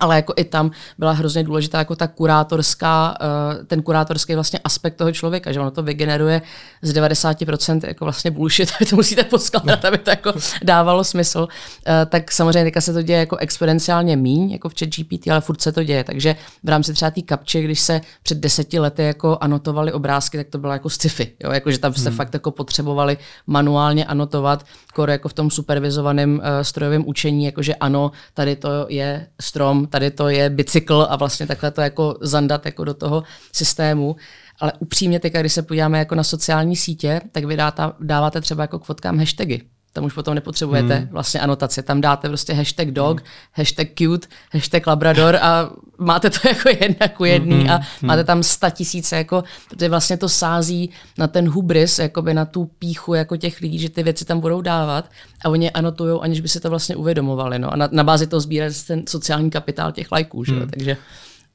Ale 0.00 0.16
jako 0.16 0.32
i 0.36 0.44
tam 0.44 0.70
byla 0.98 1.12
hrozně 1.12 1.44
důležitá 1.44 1.78
jako 1.78 1.96
ta 1.96 2.06
kurátorská, 2.06 3.14
eh, 3.20 3.64
ten 3.64 3.82
kurátorský 3.82 4.34
vlastně 4.34 4.58
aspekt 4.64 4.94
toho 4.94 5.12
člověka, 5.12 5.52
že 5.52 5.60
ono 5.60 5.70
to 5.70 5.82
vygeneruje 5.82 6.42
z 6.82 6.92
90% 6.92 7.84
jako 7.84 8.04
vlastně 8.04 8.30
bullshit, 8.30 8.72
aby 8.76 8.86
to 8.90 8.96
musíte 8.96 9.24
poskládat, 9.24 9.84
aby 9.84 9.98
to 9.98 10.10
jako 10.10 10.32
dávalo 10.62 11.04
smysl. 11.04 11.48
Eh, 11.86 12.06
Tak 12.06 12.32
samozřejmě 12.32 12.64
teďka 12.64 12.80
se 12.80 12.92
to 12.92 13.02
děje 13.02 13.18
jako 13.18 13.36
exponenciálně 13.36 14.16
míň, 14.16 14.50
jako 14.50 14.68
v 14.68 14.74
chat 14.78 14.88
GPT, 14.88 15.30
ale 15.30 15.40
furt 15.40 15.62
se 15.62 15.72
to 15.72 15.82
děje. 15.82 16.04
Takže 16.04 16.36
v 16.64 16.68
rámci 16.68 16.92
třeba 16.92 17.10
té 17.10 17.22
kapče, 17.22 17.62
když 17.62 17.80
se 17.80 18.00
před 18.22 18.38
deseti 18.38 18.78
lety 18.78 19.02
jako 19.02 19.38
anotovali 19.40 19.92
obrázky, 19.92 20.36
tak 20.36 20.48
to 20.48 20.58
bylo 20.58 20.72
jako 20.72 20.90
sci-fi. 20.90 21.32
Jo? 21.40 21.52
Jako, 21.52 21.70
že 21.70 21.78
tam 21.78 21.94
jste 21.94 22.08
hmm. 22.08 22.16
fakt 22.16 22.34
jako 22.34 22.50
potřebovali 22.50 23.18
manuálně 23.46 24.04
anotovat, 24.04 24.66
jako 25.08 25.28
v 25.28 25.32
tom 25.32 25.50
supervizovaném 25.50 26.34
uh, 26.34 26.44
strojovém 26.62 27.04
učení, 27.06 27.44
jakože 27.44 27.74
ano, 27.74 28.12
tady 28.34 28.56
to 28.56 28.86
je 28.88 29.26
strom, 29.40 29.79
tady 29.86 30.10
to 30.10 30.28
je 30.28 30.50
bicykl 30.50 31.06
a 31.10 31.16
vlastně 31.16 31.46
takhle 31.46 31.70
to 31.70 31.80
jako 31.80 32.18
zandat 32.20 32.66
jako 32.66 32.84
do 32.84 32.94
toho 32.94 33.22
systému. 33.52 34.16
Ale 34.60 34.72
upřímně 34.78 35.20
teď, 35.20 35.32
když 35.32 35.52
se 35.52 35.62
podíváme 35.62 35.98
jako 35.98 36.14
na 36.14 36.24
sociální 36.24 36.76
sítě, 36.76 37.20
tak 37.32 37.44
vy 37.44 37.56
dáta, 37.56 37.96
dáváte 38.00 38.40
třeba 38.40 38.64
jako 38.64 38.78
k 38.78 38.84
fotkám 38.84 39.18
hashtagy. 39.18 39.60
Tam 39.92 40.04
už 40.04 40.14
potom 40.14 40.34
nepotřebujete 40.34 40.94
hmm. 40.94 41.08
vlastně 41.10 41.40
anotaci. 41.40 41.82
Tam 41.82 42.00
dáte 42.00 42.28
prostě 42.28 42.52
hashtag 42.52 42.90
dog, 42.90 43.20
hmm. 43.20 43.28
hashtag 43.52 43.88
cute, 43.98 44.28
hashtag 44.52 44.86
labrador 44.86 45.36
a 45.36 45.70
máte 45.98 46.30
to 46.30 46.38
jako 46.48 46.68
jedna 46.68 47.08
ku 47.08 47.24
jedný 47.24 47.60
hmm. 47.60 47.70
a 47.70 47.74
hmm. 47.74 47.84
máte 48.02 48.24
tam 48.24 48.42
sta 48.42 48.70
tisíce, 48.70 49.16
jako, 49.16 49.44
protože 49.68 49.88
vlastně 49.88 50.16
to 50.16 50.28
sází 50.28 50.90
na 51.18 51.26
ten 51.26 51.48
hubris, 51.48 51.98
jakoby 51.98 52.34
na 52.34 52.44
tu 52.44 52.64
píchu 52.78 53.14
jako 53.14 53.36
těch 53.36 53.60
lidí, 53.60 53.78
že 53.78 53.88
ty 53.88 54.02
věci 54.02 54.24
tam 54.24 54.40
budou 54.40 54.60
dávat 54.60 55.10
a 55.44 55.48
oni 55.48 55.66
je 55.66 55.70
anotujou, 55.70 56.20
aniž 56.20 56.40
by 56.40 56.48
si 56.48 56.60
to 56.60 56.70
vlastně 56.70 56.96
uvědomovali. 56.96 57.58
No. 57.58 57.72
A 57.72 57.76
na, 57.76 57.88
na 57.92 58.04
bázi 58.04 58.26
toho 58.26 58.40
sbírat 58.40 58.72
ten 58.86 59.02
sociální 59.08 59.50
kapitál 59.50 59.92
těch 59.92 60.12
lajků. 60.12 60.44
Že? 60.44 60.52
Hmm. 60.52 60.70
Takže 60.70 60.96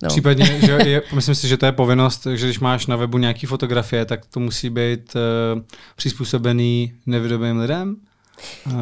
No. 0.03 0.09
Případně, 0.09 0.45
že 0.65 0.71
je, 0.85 1.01
myslím 1.15 1.35
si, 1.35 1.47
že 1.47 1.57
to 1.57 1.65
je 1.65 1.71
povinnost, 1.71 2.27
že 2.35 2.45
když 2.45 2.59
máš 2.59 2.87
na 2.87 2.95
webu 2.95 3.17
nějaký 3.17 3.47
fotografie, 3.47 4.05
tak 4.05 4.25
to 4.25 4.39
musí 4.39 4.69
být 4.69 5.15
uh, 5.15 5.61
přizpůsobený 5.95 6.93
nevidomým 7.05 7.57
lidem. 7.57 7.95
Uh, 8.65 8.73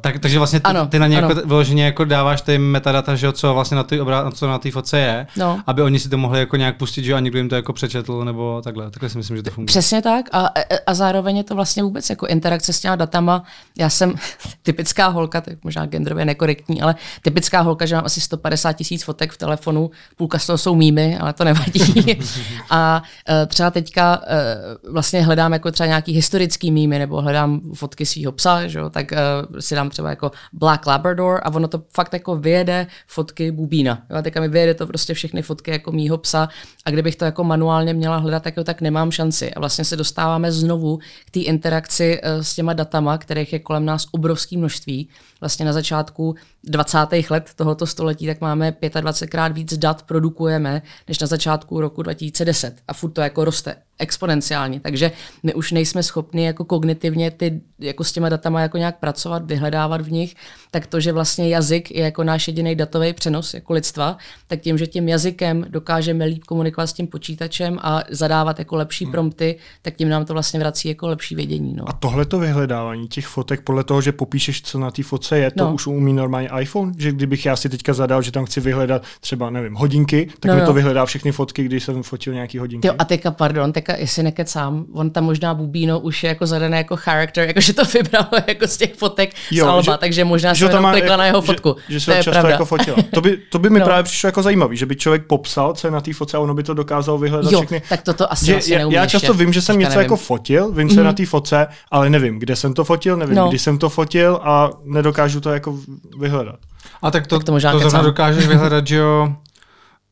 tak, 0.00 0.18
takže 0.18 0.38
vlastně 0.38 0.60
ty, 0.60 0.64
Ano, 0.64 0.86
ty 0.86 0.98
na 0.98 1.06
ně 1.06 1.18
ano. 1.18 1.28
jako, 1.28 1.48
vyloženě 1.48 1.84
jako 1.84 2.04
dáváš 2.04 2.42
ty 2.42 2.58
metadata, 2.58 3.14
že 3.16 3.26
jo, 3.26 3.32
co 3.32 3.54
vlastně 3.54 3.76
na 3.76 3.82
té 3.82 3.96
obrá- 4.02 4.32
co 4.32 4.48
na 4.48 4.58
té 4.58 4.70
fotce 4.70 4.98
je, 4.98 5.26
No. 5.36 5.60
aby 5.66 5.82
oni 5.82 5.98
si 5.98 6.08
to 6.08 6.18
mohli 6.18 6.38
jako 6.38 6.56
nějak 6.56 6.76
pustit, 6.76 7.04
že 7.04 7.10
jo, 7.10 7.16
a 7.16 7.20
někdo 7.20 7.38
jim 7.38 7.48
to 7.48 7.54
jako 7.54 7.72
přečetl, 7.72 8.24
nebo 8.24 8.60
takhle. 8.64 8.90
Takhle 8.90 9.08
si 9.08 9.18
myslím, 9.18 9.36
že 9.36 9.42
to 9.42 9.50
funguje. 9.50 9.66
Přesně 9.66 10.02
tak 10.02 10.26
a, 10.32 10.48
a 10.86 10.94
zároveň 10.94 11.36
je 11.36 11.44
to 11.44 11.54
vlastně 11.54 11.82
vůbec 11.82 12.10
jako 12.10 12.26
interakce 12.26 12.72
s 12.72 12.80
těma 12.80 12.96
datama. 12.96 13.42
Já 13.78 13.90
jsem 13.90 14.14
typická 14.62 15.06
holka, 15.08 15.40
tak 15.40 15.54
možná 15.64 15.86
genderově 15.86 16.24
nekorektní, 16.24 16.82
ale 16.82 16.94
typická 17.22 17.60
holka, 17.60 17.86
že 17.86 17.94
mám 17.94 18.04
asi 18.04 18.20
150 18.20 18.72
tisíc 18.72 19.02
fotek 19.02 19.32
v 19.32 19.36
telefonu, 19.38 19.90
půlka 20.16 20.38
z 20.38 20.46
toho 20.46 20.58
jsou 20.58 20.74
mýmy, 20.74 21.18
ale 21.18 21.32
to 21.32 21.44
nevadí. 21.44 22.16
a 22.70 23.02
e, 23.28 23.46
třeba 23.46 23.70
teďka 23.70 24.20
e, 24.26 24.56
vlastně 24.90 25.22
hledám 25.22 25.52
jako 25.52 25.70
třeba 25.70 25.86
nějaký 25.86 26.12
historický 26.12 26.70
mýmy, 26.70 26.98
nebo 26.98 27.20
hledám 27.22 27.60
fotky 27.74 28.06
svého 28.06 28.32
psa, 28.32 28.66
že 28.66 28.78
jo, 28.78 28.90
tak 28.98 29.12
uh, 29.12 29.58
si 29.58 29.74
dám 29.74 29.90
třeba 29.90 30.10
jako 30.10 30.30
Black 30.52 30.86
Labrador 30.86 31.40
a 31.42 31.54
ono 31.54 31.68
to 31.68 31.82
fakt 31.94 32.12
jako 32.12 32.36
vyjede 32.36 32.86
fotky 33.06 33.50
Bubína. 33.50 34.02
Jo, 34.10 34.16
a 34.16 34.22
teďka 34.22 34.40
mi 34.40 34.48
vyjede 34.48 34.74
to 34.74 34.86
prostě 34.86 35.14
všechny 35.14 35.42
fotky 35.42 35.70
jako 35.70 35.92
mýho 35.92 36.18
psa 36.18 36.48
a 36.84 36.90
kdybych 36.90 37.16
to 37.16 37.24
jako 37.24 37.44
manuálně 37.44 37.94
měla 37.94 38.16
hledat, 38.16 38.42
tak, 38.42 38.56
jo, 38.56 38.64
tak 38.64 38.80
nemám 38.80 39.10
šanci. 39.10 39.54
A 39.54 39.60
vlastně 39.60 39.84
se 39.84 39.96
dostáváme 39.96 40.52
znovu 40.52 40.98
k 41.26 41.30
té 41.30 41.40
interakci 41.40 42.20
uh, 42.20 42.42
s 42.42 42.54
těma 42.54 42.72
datama, 42.72 43.18
kterých 43.18 43.52
je 43.52 43.58
kolem 43.58 43.84
nás 43.84 44.06
obrovské 44.10 44.58
množství. 44.58 45.08
Vlastně 45.40 45.64
na 45.66 45.72
začátku 45.72 46.34
20. 46.64 46.98
let 47.30 47.50
tohoto 47.56 47.86
století 47.86 48.26
tak 48.26 48.40
máme 48.40 48.70
25krát 48.70 49.52
víc 49.52 49.78
dat 49.78 50.02
produkujeme, 50.02 50.82
než 51.08 51.18
na 51.18 51.26
začátku 51.26 51.80
roku 51.80 52.02
2010. 52.02 52.74
A 52.88 52.92
furt 52.92 53.10
to 53.10 53.20
jako 53.20 53.44
roste 53.44 53.76
exponenciálně. 53.98 54.80
Takže 54.80 55.12
my 55.42 55.54
už 55.54 55.72
nejsme 55.72 56.02
schopni 56.02 56.46
jako 56.46 56.64
kognitivně 56.64 57.30
ty, 57.30 57.60
jako 57.78 58.04
s 58.04 58.12
těma 58.12 58.28
datama 58.28 58.60
jako 58.60 58.78
nějak 58.78 58.98
pracovat, 58.98 59.46
vyhledávat 59.46 60.00
v 60.00 60.12
nich, 60.12 60.34
tak 60.70 60.86
to, 60.86 61.00
že 61.00 61.12
vlastně 61.12 61.48
jazyk 61.48 61.90
je 61.90 62.04
jako 62.04 62.24
náš 62.24 62.48
jediný 62.48 62.74
datový 62.76 63.12
přenos 63.12 63.54
jako 63.54 63.72
lidstva, 63.72 64.16
tak 64.46 64.60
tím, 64.60 64.78
že 64.78 64.86
tím 64.86 65.08
jazykem 65.08 65.66
dokážeme 65.68 66.24
líp 66.24 66.44
komunikovat 66.44 66.86
s 66.86 66.92
tím 66.92 67.06
počítačem 67.06 67.78
a 67.82 68.02
zadávat 68.10 68.58
jako 68.58 68.76
lepší 68.76 69.04
Hmm. 69.04 69.12
prompty, 69.12 69.58
tak 69.82 69.94
tím 69.94 70.08
nám 70.08 70.24
to 70.24 70.32
vlastně 70.32 70.60
vrací 70.60 70.88
jako 70.88 71.08
lepší 71.08 71.34
vědění. 71.34 71.74
No. 71.74 71.88
A 71.88 71.92
tohle 71.92 72.24
to 72.24 72.38
vyhledávání 72.38 73.08
těch 73.08 73.26
fotek 73.26 73.60
podle 73.60 73.84
toho, 73.84 74.00
že 74.00 74.12
popíšeš, 74.12 74.62
co 74.62 74.78
na 74.78 74.90
té 74.90 75.02
fotce 75.02 75.27
je, 75.36 75.50
to 75.50 75.64
No. 75.64 75.74
už 75.74 75.86
umí 75.86 76.12
normálně 76.12 76.48
iPhone? 76.60 76.92
Že 76.98 77.12
kdybych 77.12 77.46
já 77.46 77.56
si 77.56 77.68
teďka 77.68 77.92
zadal, 77.94 78.22
že 78.22 78.32
tam 78.32 78.44
chci 78.44 78.60
vyhledat 78.60 79.02
třeba, 79.20 79.50
nevím, 79.50 79.74
hodinky, 79.74 80.28
tak 80.40 80.48
No, 80.48 80.54
mi 80.54 80.60
no. 80.60 80.66
to 80.66 80.72
vyhledá 80.72 81.06
všechny 81.06 81.32
fotky, 81.32 81.64
když 81.64 81.84
jsem 81.84 82.02
fotil 82.02 82.34
nějaký 82.34 82.58
hodinky. 82.58 82.86
Jo, 82.88 82.94
a 82.98 83.04
teďka, 83.04 83.30
pardon, 83.30 83.72
teďka, 83.72 83.96
jestli 83.96 84.22
nekecám, 84.22 84.84
on 84.92 85.10
tam 85.10 85.24
možná 85.24 85.54
Bubíno 85.54 86.00
už 86.00 86.22
je 86.22 86.28
jako 86.28 86.46
zadaný 86.46 86.76
jako 86.76 86.96
character, 86.96 87.48
jako 87.48 87.60
že 87.60 87.72
to 87.72 87.82
vybralo 87.84 88.28
jako 88.46 88.66
z 88.66 88.76
těch 88.76 88.94
fotek 88.94 89.30
Jo, 89.50 89.64
z 89.64 89.68
Alba, 89.68 89.82
že- 89.82 89.98
takže 90.00 90.24
možná 90.24 90.54
že 90.54 90.68
jsem 90.68 90.84
klikla 90.90 91.16
na 91.16 91.26
jeho 91.26 91.42
fotku. 91.42 91.76
Že, 91.88 91.92
že 91.94 92.00
se 92.00 92.06
to 92.06 92.12
je 92.12 92.16
často 92.24 92.30
pravda. 92.30 92.50
jako 92.50 92.64
fotila. 92.64 92.96
To 93.14 93.20
by, 93.20 93.38
to 93.50 93.58
by 93.58 93.70
mi 93.70 93.78
No. 93.78 93.84
právě 93.84 94.02
přišlo 94.02 94.26
jako 94.28 94.42
zajímavý, 94.42 94.76
že 94.76 94.86
by 94.86 94.96
člověk 94.96 95.26
popsal, 95.26 95.74
co 95.74 95.86
je 95.86 95.90
na 95.90 96.00
té 96.00 96.12
fotce 96.12 96.36
a 96.36 96.40
ono 96.40 96.54
by 96.54 96.62
to 96.62 96.74
dokázalo 96.74 97.18
vyhledat 97.18 97.52
Jo, 97.52 97.58
všechny. 97.58 97.82
tak 97.88 98.02
toto 98.02 98.32
asi 98.32 98.46
že, 98.46 98.56
asi 98.56 98.72
já, 98.90 99.06
často 99.06 99.34
vím, 99.34 99.52
že 99.52 99.62
jsem 99.62 99.78
něco 99.78 99.90
nevím. 99.90 100.02
jako 100.02 100.16
fotil, 100.16 100.72
vím, 100.72 100.88
co 100.88 101.00
je 101.00 101.04
na 101.04 101.12
té 101.12 101.26
fotce, 101.26 101.66
ale 101.90 102.10
nevím, 102.10 102.38
kde 102.38 102.56
jsem 102.56 102.74
to 102.74 102.84
fotil, 102.84 103.16
nevím, 103.16 103.34
No. 103.36 103.48
kdy 103.48 103.58
jsem 103.58 103.78
to 103.78 103.88
fotil 103.88 104.40
a 104.42 104.70
nedokážu 104.84 105.17
to 105.40 105.50
jako 105.50 105.78
vyhledat. 106.18 106.58
A 107.02 107.10
tak 107.10 107.26
to, 107.26 107.38
Tak 107.38 107.44
to 107.44 107.52
možná 107.52 107.72
to 107.72 107.78
zrovna 107.78 108.02
dokážeš 108.02 108.46
vyhledat, 108.46 108.86
že 108.86 108.96
jo, 108.96 109.36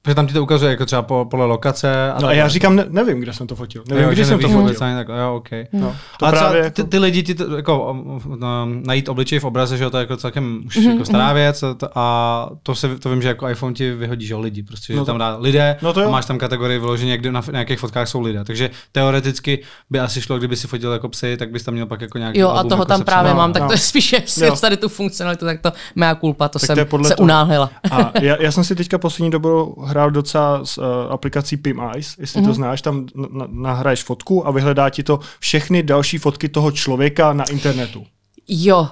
Protože 0.06 0.14
tam 0.14 0.26
ti 0.26 0.34
to 0.34 0.42
ukazuje 0.42 0.70
jako 0.70 0.86
třeba 0.86 1.02
po, 1.02 1.26
podle 1.30 1.46
lokace. 1.46 2.12
A 2.12 2.20
no 2.22 2.28
a 2.28 2.32
já 2.32 2.48
říkám, 2.48 2.76
ne, 2.76 2.84
nevím, 2.88 3.20
kde 3.20 3.32
jsem 3.32 3.46
to 3.46 3.56
fotil. 3.56 3.82
Nevím, 3.88 4.04
jo, 4.04 4.10
kdy 4.10 4.24
jsem 4.24 4.38
to 4.38 4.48
fotil. 4.48 4.74
tak, 4.74 5.08
jo, 5.08 5.34
okay. 5.36 5.66
no. 5.72 5.96
To 6.18 6.26
právě 6.26 6.62
jako... 6.62 6.74
ty, 6.74 6.84
ty, 6.84 6.98
lidi, 6.98 7.22
ti 7.22 7.34
to, 7.34 7.56
jako, 7.56 7.96
no, 8.38 8.68
najít 8.86 9.08
obličej 9.08 9.38
v 9.38 9.44
obraze, 9.44 9.76
že 9.76 9.84
jo, 9.84 9.90
to 9.90 9.96
je 9.96 10.00
jako 10.00 10.16
celkem 10.16 10.62
už 10.66 10.76
mm-hmm. 10.76 10.90
jako 10.90 11.04
stará 11.04 11.32
věc 11.32 11.64
a 11.94 12.48
to, 12.62 12.74
se, 12.74 12.98
to 12.98 13.10
vím, 13.10 13.22
že 13.22 13.28
jako 13.28 13.48
iPhone 13.48 13.74
ti 13.74 13.92
vyhodí, 13.92 14.26
že 14.26 14.34
jo, 14.34 14.40
lidi, 14.40 14.62
prostě, 14.62 14.92
že 14.92 14.96
no 14.96 15.04
to, 15.04 15.06
tam 15.06 15.18
dá 15.18 15.36
lidé 15.36 15.76
no 15.82 15.92
to 15.92 16.06
a 16.06 16.10
máš 16.10 16.26
tam 16.26 16.38
kategorii 16.38 16.78
vyloženě, 16.78 17.18
kde 17.18 17.32
na, 17.32 17.40
na 17.40 17.52
nějakých 17.52 17.78
fotkách 17.78 18.08
jsou 18.08 18.20
lidé. 18.20 18.44
Takže 18.44 18.70
teoreticky 18.92 19.62
by 19.90 20.00
asi 20.00 20.22
šlo, 20.22 20.38
kdyby 20.38 20.56
si 20.56 20.68
fotil 20.68 20.92
jako 20.92 21.08
psy, 21.08 21.36
tak 21.36 21.50
bys 21.50 21.62
tam 21.62 21.74
měl 21.74 21.86
pak 21.86 22.00
jako 22.00 22.18
nějaký 22.18 22.38
Jo, 22.38 22.48
a 22.50 22.62
toho 22.62 22.82
jako 22.82 22.84
tam 22.84 23.02
právě 23.02 23.34
mám, 23.34 23.52
tak 23.52 23.66
to 23.66 23.72
je 23.72 23.78
spíš, 23.78 24.12
jestli 24.12 24.50
tady 24.60 24.76
tu 24.76 24.88
funkcionalitu, 24.88 25.44
tak 25.44 25.60
to 25.60 25.72
mea 25.94 26.14
culpa, 26.14 26.48
to 26.48 26.58
jsem 26.58 26.76
se 27.04 27.16
unáhlila. 27.16 27.70
A 27.90 28.12
já, 28.20 28.42
já 28.42 28.52
jsem 28.52 28.64
si 28.64 28.74
teďka 28.74 28.98
poslední 28.98 29.30
dobu 29.30 29.74
hrál 29.96 30.10
docela 30.10 30.64
s 30.64 30.78
uh, 30.78 30.84
aplikací 31.10 31.56
Pim 31.56 31.80
Eyes, 31.80 32.18
jestli 32.18 32.40
mm-hmm. 32.40 32.44
to 32.44 32.48
mhm. 32.48 32.54
znáš, 32.54 32.82
tam 32.82 33.06
nahraješ 33.48 34.02
fotku 34.02 34.46
a 34.46 34.50
vyhledá 34.50 34.90
ti 34.90 35.02
to 35.02 35.20
všechny 35.40 35.82
další 35.82 36.18
fotky 36.18 36.48
toho 36.48 36.70
člověka 36.70 37.32
na 37.32 37.44
internetu. 37.44 38.06
Jo, 38.48 38.88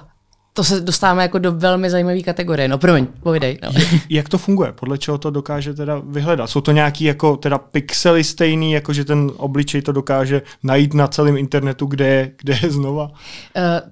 to 0.55 0.63
se 0.63 0.81
dostáváme 0.81 1.21
jako 1.21 1.39
do 1.39 1.51
velmi 1.51 1.89
zajímavé 1.89 2.21
kategorie. 2.21 2.67
No 2.67 2.77
promiň, 2.77 3.07
povídej. 3.23 3.59
No. 3.63 3.69
Jak 4.09 4.29
to 4.29 4.37
funguje? 4.37 4.71
Podle 4.71 4.97
čeho 4.97 5.17
to 5.17 5.31
dokáže 5.31 5.73
teda 5.73 6.01
vyhledat? 6.05 6.49
Jsou 6.49 6.61
to 6.61 6.71
nějaký 6.71 7.03
jako 7.03 7.37
teda 7.37 7.57
pixely 7.57 8.23
stejný, 8.23 8.71
jako 8.71 8.93
že 8.93 9.05
ten 9.05 9.31
obličej 9.37 9.81
to 9.81 9.91
dokáže 9.91 10.41
najít 10.63 10.93
na 10.93 11.07
celém 11.07 11.37
internetu, 11.37 11.85
kde 11.85 12.07
je, 12.07 12.31
kde 12.37 12.57
je 12.63 12.71
znova? 12.71 13.03
Uh, 13.03 13.11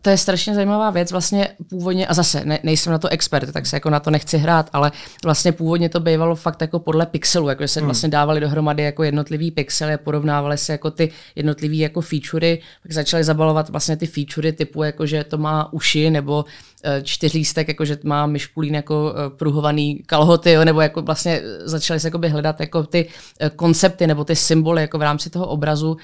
to 0.01 0.09
je 0.09 0.17
strašně 0.17 0.55
zajímavá 0.55 0.89
věc. 0.89 1.11
Vlastně 1.11 1.47
původně, 1.69 2.07
a 2.07 2.13
zase 2.13 2.41
ne, 2.45 2.59
nejsem 2.63 2.91
na 2.91 2.97
to 2.97 3.07
expert, 3.07 3.51
tak 3.51 3.65
se 3.65 3.75
jako 3.75 3.89
na 3.89 3.99
to 3.99 4.11
nechci 4.11 4.37
hrát, 4.37 4.69
ale 4.73 4.91
vlastně 5.23 5.51
původně 5.51 5.89
to 5.89 5.99
bývalo 5.99 6.35
fakt 6.35 6.61
jako 6.61 6.79
podle 6.79 7.05
pixelů, 7.05 7.49
jako 7.49 7.67
se 7.67 7.79
hmm. 7.79 7.87
vlastně 7.87 8.09
dávali 8.09 8.39
dohromady 8.39 8.83
jako 8.83 9.03
jednotlivý 9.03 9.51
pixely 9.51 9.93
a 9.93 9.97
porovnávali 9.97 10.57
se 10.57 10.71
jako 10.71 10.91
ty 10.91 11.11
jednotlivý 11.35 11.79
jako 11.79 12.01
featurey, 12.01 12.59
pak 12.83 12.91
začali 12.91 13.23
zabalovat 13.23 13.69
vlastně 13.69 13.97
ty 13.97 14.07
featurey 14.07 14.51
typu 14.51 14.83
jako, 14.83 15.05
že 15.05 15.23
to 15.23 15.37
má 15.37 15.73
uši 15.73 16.09
nebo 16.09 16.45
Eh, 16.85 17.01
čtyřlístek, 17.03 17.67
jako 17.67 17.85
že 17.85 17.97
má 18.03 18.25
myšpulín 18.25 18.75
jako 18.75 19.13
eh, 19.15 19.29
pruhovaný 19.29 20.03
kalhoty, 20.05 20.51
jo, 20.51 20.65
nebo 20.65 20.81
jako 20.81 21.01
vlastně 21.01 21.41
začali 21.63 21.99
se 21.99 22.11
hledat 22.27 22.59
jako 22.59 22.83
ty 22.83 23.09
eh, 23.39 23.49
koncepty 23.49 24.07
nebo 24.07 24.25
ty 24.25 24.35
symboly 24.35 24.81
jako 24.81 24.97
v 24.97 25.01
rámci 25.01 25.29
toho 25.29 25.47
obrazu. 25.47 25.97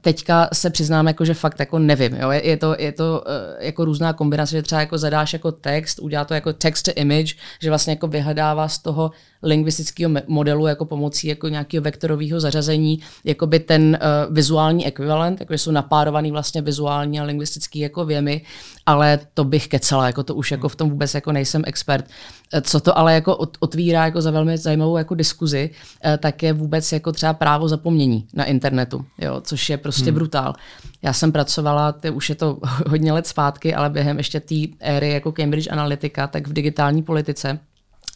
Teďka 0.00 0.48
se 0.52 0.70
přiznám, 0.70 1.06
jako, 1.06 1.24
že 1.24 1.34
fakt 1.34 1.60
jako 1.60 1.78
nevím. 1.78 2.14
Jo. 2.14 2.30
Je, 2.30 2.56
to, 2.56 2.76
je 2.78 2.92
to 2.92 3.24
jako 3.58 3.84
různá 3.84 4.12
kombinace, 4.12 4.56
že 4.56 4.62
třeba 4.62 4.80
jako 4.80 4.98
zadáš 4.98 5.32
jako 5.32 5.52
text, 5.52 5.98
udělá 5.98 6.24
to 6.24 6.34
jako 6.34 6.52
text 6.52 6.82
to 6.82 6.90
image, 6.94 7.36
že 7.62 7.68
vlastně 7.68 7.92
jako 7.92 8.06
vyhledává 8.06 8.68
z 8.68 8.78
toho 8.78 9.10
lingvistického 9.42 10.12
modelu 10.26 10.66
jako 10.66 10.84
pomocí 10.84 11.26
jako 11.26 11.48
nějakého 11.48 11.82
vektorového 11.82 12.40
zařazení 12.40 13.00
jako 13.24 13.46
by 13.46 13.60
ten 13.60 13.98
uh, 14.02 14.34
vizuální 14.34 14.86
ekvivalent, 14.86 15.40
jako 15.40 15.54
jsou 15.54 15.70
napárovaný 15.70 16.30
vlastně 16.30 16.62
vizuální 16.62 17.20
a 17.20 17.24
lingvistický 17.24 17.78
jako 17.78 18.04
věmy, 18.04 18.42
ale 18.86 19.18
to 19.34 19.44
bych 19.44 19.68
kecala, 19.68 20.06
jako 20.06 20.22
to 20.22 20.34
už 20.34 20.50
jako 20.50 20.68
v 20.68 20.76
tom 20.76 20.90
vůbec 20.90 21.14
jako 21.14 21.32
nejsem 21.32 21.62
expert. 21.66 22.06
Eh, 22.52 22.60
co 22.60 22.80
to 22.80 22.98
ale 22.98 23.14
jako 23.14 23.36
otvírá 23.36 24.04
jako 24.04 24.20
za 24.20 24.30
velmi 24.30 24.58
zajímavou 24.58 24.96
jako 24.96 25.14
diskuzi, 25.14 25.70
uh, 26.04 26.16
tak 26.16 26.42
je 26.42 26.52
vůbec 26.52 26.92
jako 26.92 27.12
třeba 27.12 27.32
právo 27.32 27.68
zapomnění 27.68 28.26
na 28.34 28.44
internetu, 28.44 29.04
jo, 29.18 29.40
což 29.40 29.70
je 29.70 29.76
prostě 29.76 30.04
hmm. 30.04 30.14
brutál. 30.14 30.54
Já 31.02 31.12
jsem 31.12 31.32
pracovala, 31.32 31.92
ty, 31.92 32.10
už 32.10 32.28
je 32.28 32.34
to 32.34 32.58
hodně 32.86 33.12
let 33.12 33.26
zpátky, 33.26 33.74
ale 33.74 33.90
během 33.90 34.18
ještě 34.18 34.40
té 34.40 34.54
éry 34.80 35.10
jako 35.10 35.32
Cambridge 35.32 35.68
Analytica, 35.70 36.26
tak 36.26 36.48
v 36.48 36.52
digitální 36.52 37.02
politice 37.02 37.58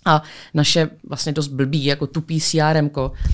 a 0.06 0.22
naše 0.54 0.90
vlastně 1.08 1.32
dost 1.32 1.48
blbý, 1.48 1.84
jako 1.84 2.06
tupý 2.06 2.40
CRM, 2.40 2.90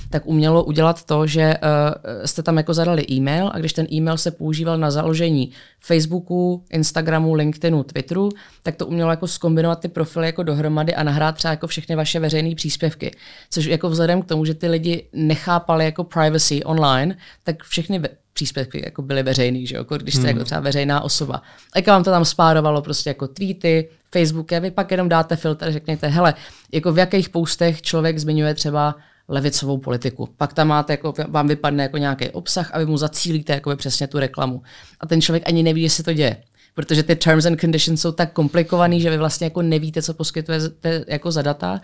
tak 0.09 0.25
umělo 0.25 0.63
udělat 0.63 1.03
to, 1.03 1.27
že 1.27 1.53
uh, 1.53 2.25
jste 2.25 2.43
tam 2.43 2.57
jako 2.57 2.73
zadali 2.73 3.05
e-mail 3.11 3.51
a 3.53 3.59
když 3.59 3.73
ten 3.73 3.87
e-mail 3.91 4.17
se 4.17 4.31
používal 4.31 4.77
na 4.77 4.91
založení 4.91 5.51
Facebooku, 5.79 6.63
Instagramu, 6.71 7.33
LinkedInu, 7.33 7.83
Twitteru, 7.83 8.29
tak 8.63 8.75
to 8.75 8.87
umělo 8.87 9.11
jako 9.11 9.27
skombinovat 9.27 9.79
ty 9.79 9.87
profily 9.87 10.25
jako 10.25 10.43
dohromady 10.43 10.95
a 10.95 11.03
nahrát 11.03 11.35
třeba 11.35 11.51
jako 11.51 11.67
všechny 11.67 11.95
vaše 11.95 12.19
veřejné 12.19 12.55
příspěvky. 12.55 13.11
Což 13.49 13.65
jako 13.65 13.89
vzhledem 13.89 14.21
k 14.21 14.25
tomu, 14.25 14.45
že 14.45 14.53
ty 14.53 14.67
lidi 14.67 15.07
nechápali 15.13 15.85
jako 15.85 16.03
privacy 16.03 16.63
online, 16.63 17.17
tak 17.43 17.63
všechny 17.63 18.01
příspěvky 18.33 18.81
jako 18.85 19.01
byly 19.01 19.23
veřejný, 19.23 19.67
že 19.67 19.75
jo? 19.75 19.81
Jako 19.81 19.97
když 19.97 20.15
jste 20.15 20.21
hmm. 20.21 20.29
jako 20.29 20.45
třeba 20.45 20.61
veřejná 20.61 21.01
osoba. 21.01 21.41
A 21.73 21.77
jak 21.77 21.87
vám 21.87 22.03
to 22.03 22.11
tam 22.11 22.25
spárovalo 22.25 22.81
prostě 22.81 23.09
jako 23.09 23.27
tweety, 23.27 23.89
Facebooky, 24.11 24.55
a 24.55 24.59
vy 24.59 24.71
pak 24.71 24.91
jenom 24.91 25.09
dáte 25.09 25.35
filtr, 25.35 25.71
řekněte, 25.71 26.07
hele, 26.07 26.33
jako 26.71 26.93
v 26.93 26.97
jakých 26.97 27.29
postech 27.29 27.81
člověk 27.81 28.19
zmiňuje 28.19 28.53
třeba 28.53 28.95
levicovou 29.27 29.77
politiku. 29.77 30.29
Pak 30.37 30.53
tam 30.53 30.67
máte, 30.67 30.93
jako, 30.93 31.13
vám 31.27 31.47
vypadne 31.47 31.83
jako 31.83 31.97
nějaký 31.97 32.29
obsah 32.29 32.69
a 32.73 32.79
vy 32.79 32.85
mu 32.85 32.97
zacílíte 32.97 33.53
jako 33.53 33.75
přesně 33.75 34.07
tu 34.07 34.19
reklamu. 34.19 34.61
A 34.99 35.07
ten 35.07 35.21
člověk 35.21 35.43
ani 35.47 35.63
neví, 35.63 35.81
jestli 35.81 36.03
to 36.03 36.13
děje. 36.13 36.37
Protože 36.75 37.03
ty 37.03 37.15
terms 37.15 37.45
and 37.45 37.61
conditions 37.61 38.01
jsou 38.01 38.11
tak 38.11 38.33
komplikovaný, 38.33 39.01
že 39.01 39.09
vy 39.09 39.17
vlastně 39.17 39.45
jako 39.45 39.61
nevíte, 39.61 40.01
co 40.01 40.13
poskytujete 40.13 41.05
jako 41.07 41.31
za 41.31 41.41
data 41.41 41.81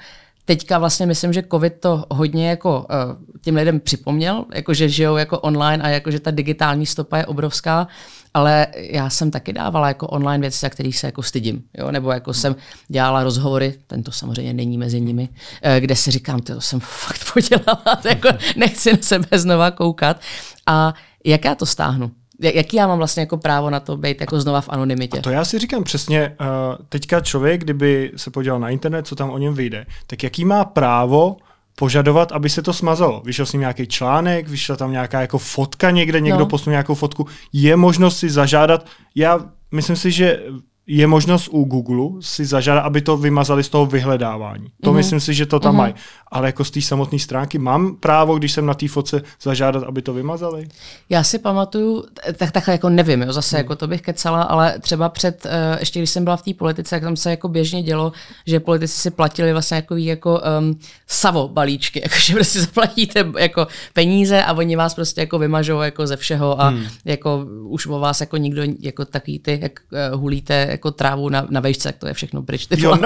teďka 0.50 0.78
vlastně 0.78 1.06
myslím, 1.06 1.34
že 1.34 1.44
covid 1.52 1.74
to 1.80 2.06
hodně 2.12 2.50
jako 2.50 2.80
uh, 2.80 3.40
těm 3.42 3.56
lidem 3.56 3.80
připomněl, 3.80 4.46
jako 4.54 4.74
že 4.74 4.90
žijou 4.90 5.18
jako 5.18 5.40
online 5.40 5.84
a 5.84 5.90
jako 5.90 6.12
že 6.12 6.20
ta 6.20 6.32
digitální 6.32 6.86
stopa 6.86 7.18
je 7.18 7.26
obrovská, 7.26 7.88
ale 8.34 8.68
já 8.76 9.10
jsem 9.10 9.32
taky 9.32 9.54
dávala 9.54 9.88
jako 9.88 10.08
online 10.08 10.42
věci, 10.42 10.58
za 10.60 10.70
kterých 10.70 10.98
se 10.98 11.08
jako 11.08 11.24
stydím, 11.24 11.64
jo? 11.78 11.92
nebo 11.92 12.12
jako 12.12 12.34
jsem 12.34 12.56
dělala 12.88 13.24
rozhovory, 13.24 13.74
tento 13.88 14.12
samozřejmě 14.12 14.54
není 14.54 14.78
mezi 14.78 15.02
nimi, 15.02 15.30
uh, 15.30 15.76
kde 15.80 15.96
si 15.96 16.12
říkám, 16.12 16.40
to 16.40 16.62
jsem 16.62 16.80
fakt 16.80 17.20
podělala, 17.34 18.02
jako 18.10 18.30
nechci 18.56 18.92
na 18.92 19.00
sebe 19.02 19.40
znova 19.40 19.72
koukat 19.72 20.22
a 20.66 20.94
jak 21.26 21.46
já 21.46 21.56
to 21.56 21.66
stáhnu? 21.66 22.12
Jaký 22.40 22.78
já 22.78 22.88
mám 22.88 22.98
vlastně 22.98 23.22
jako 23.22 23.38
právo 23.38 23.70
na 23.70 23.80
to 23.80 23.98
být 23.98 24.22
jako 24.22 24.42
znova 24.42 24.62
v 24.62 24.70
anonymitě? 24.70 25.20
A 25.20 25.22
to 25.22 25.30
já 25.30 25.46
si 25.46 25.60
říkám 25.60 25.84
přesně, 25.84 26.36
uh, 26.40 26.46
teďka 26.90 27.20
člověk, 27.22 27.62
kdyby 27.62 28.12
se 28.16 28.32
podíval 28.32 28.60
na 28.60 28.70
internet, 28.70 29.08
co 29.08 29.16
tam 29.16 29.30
o 29.30 29.38
něm 29.38 29.54
vyjde, 29.54 29.86
tak 30.08 30.24
jaký 30.24 30.46
má 30.46 30.66
právo 30.66 31.38
požadovat, 31.76 32.32
aby 32.32 32.50
se 32.50 32.62
to 32.62 32.74
smazalo. 32.74 33.22
Vyšel 33.26 33.46
s 33.46 33.54
ním 33.54 33.60
nějaký 33.60 33.88
článek, 33.88 34.48
vyšla 34.48 34.76
tam 34.76 34.92
nějaká 34.92 35.22
jako 35.22 35.38
fotka 35.38 35.92
někde, 35.92 36.20
někdo 36.20 36.40
no. 36.40 36.46
poslal 36.46 36.72
nějakou 36.72 36.96
fotku. 36.96 37.28
Je 37.54 37.76
možnost 37.76 38.18
si 38.18 38.30
zažádat, 38.30 38.86
já 39.16 39.40
myslím 39.72 39.96
si, 39.96 40.12
že 40.12 40.44
je 40.92 41.08
možnost 41.08 41.48
u 41.52 41.64
Google 41.64 42.22
si 42.22 42.46
zažádat, 42.46 42.86
aby 42.86 43.02
to 43.02 43.18
vymazali 43.18 43.64
z 43.64 43.70
toho 43.70 43.86
vyhledávání. 43.86 44.68
To 44.82 44.90
mm-hmm. 44.90 44.96
myslím 44.96 45.20
si, 45.20 45.34
že 45.34 45.46
to 45.46 45.60
tam 45.60 45.74
mm-hmm. 45.74 45.78
mají. 45.78 45.94
Ale 46.32 46.48
jako 46.48 46.64
z 46.64 46.72
té 46.72 46.82
samotné 46.82 47.20
stránky 47.20 47.58
mám 47.58 47.96
právo, 47.96 48.38
když 48.38 48.52
jsem 48.52 48.66
na 48.66 48.74
té 48.74 48.88
fotce, 48.88 49.22
zažádat, 49.42 49.84
aby 49.84 50.02
to 50.02 50.14
vymazali? 50.14 50.68
Já 51.10 51.24
si 51.24 51.40
pamatuju, 51.40 52.04
tak 52.38 52.52
takhle 52.52 52.74
jako 52.74 52.90
nevím, 52.90 53.22
jo, 53.22 53.34
zase 53.34 53.56
mm. 53.56 53.58
jako 53.58 53.76
to 53.76 53.88
bych 53.88 54.02
kecala, 54.02 54.42
ale 54.42 54.80
třeba 54.80 55.10
před, 55.10 55.46
uh, 55.46 55.52
ještě 55.80 56.00
když 56.00 56.10
jsem 56.10 56.24
byla 56.24 56.38
v 56.38 56.42
té 56.42 56.54
politice, 56.54 56.90
tak 56.90 57.04
tam 57.04 57.16
se 57.16 57.30
jako 57.30 57.48
běžně 57.48 57.84
dělo, 57.84 58.12
že 58.46 58.60
politici 58.60 59.00
si 59.00 59.12
platili 59.12 59.54
vlastně 59.54 59.76
jako, 59.76 59.96
jako 59.96 60.42
um, 60.60 60.80
savo 61.08 61.48
balíčky, 61.48 62.02
jako 62.04 62.16
že 62.20 62.34
prostě 62.34 62.62
zaplatíte 62.62 63.32
jako 63.40 63.68
peníze 63.94 64.44
a 64.44 64.54
oni 64.54 64.76
vás 64.76 64.96
prostě 64.96 65.22
jako 65.22 65.40
vymažou 65.40 65.80
jako 65.80 66.08
ze 66.08 66.18
všeho 66.18 66.62
a 66.62 66.70
mm. 66.70 66.84
jako 67.06 67.46
už 67.64 67.88
o 67.88 68.00
vás 68.00 68.22
jako 68.22 68.38
nikdo 68.38 68.62
jako 68.80 69.06
takový 69.06 69.40
ty, 69.40 69.60
jak 69.62 69.80
uh, 70.12 70.20
hulíte 70.20 70.68
jako 70.80 70.92
trávu 70.92 71.30
na, 71.30 71.48
na 71.50 71.60
vejšce, 71.60 71.94
to 72.00 72.08
je 72.08 72.14
všechno 72.14 72.44
pryč, 72.44 72.66
ty 72.66 72.82
jo, 72.82 72.98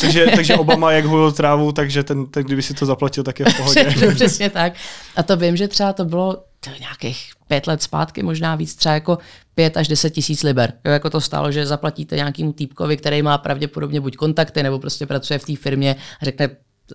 takže, 0.00 0.26
takže 0.36 0.54
Obama 0.54 0.92
jak 0.92 1.04
hulil 1.04 1.32
trávu, 1.32 1.72
takže 1.72 2.02
ten, 2.02 2.26
ten, 2.26 2.44
kdyby 2.44 2.62
si 2.62 2.74
to 2.74 2.86
zaplatil, 2.86 3.24
tak 3.24 3.40
je 3.40 3.46
v 3.46 3.56
pohodě. 3.56 3.94
Přesně 4.14 4.50
tak. 4.50 4.72
A 5.16 5.22
to 5.22 5.36
vím, 5.36 5.56
že 5.56 5.68
třeba 5.68 5.92
to 5.92 6.04
bylo 6.04 6.44
to 6.60 6.70
nějakých 6.80 7.30
pět 7.48 7.66
let 7.66 7.82
zpátky, 7.82 8.22
možná 8.22 8.54
víc, 8.54 8.74
třeba 8.74 8.94
jako 8.94 9.18
pět 9.54 9.76
až 9.76 9.88
deset 9.88 10.10
tisíc 10.10 10.42
liber. 10.42 10.72
Jo, 10.84 10.92
jako 10.92 11.10
to 11.10 11.20
stálo, 11.20 11.52
že 11.52 11.66
zaplatíte 11.66 12.16
nějakému 12.16 12.52
týpkovi, 12.52 12.96
který 12.96 13.22
má 13.22 13.38
pravděpodobně 13.38 14.00
buď 14.00 14.16
kontakty, 14.16 14.62
nebo 14.62 14.78
prostě 14.78 15.06
pracuje 15.06 15.38
v 15.38 15.44
té 15.44 15.56
firmě 15.56 15.96
a 16.22 16.24
řekne, 16.24 16.48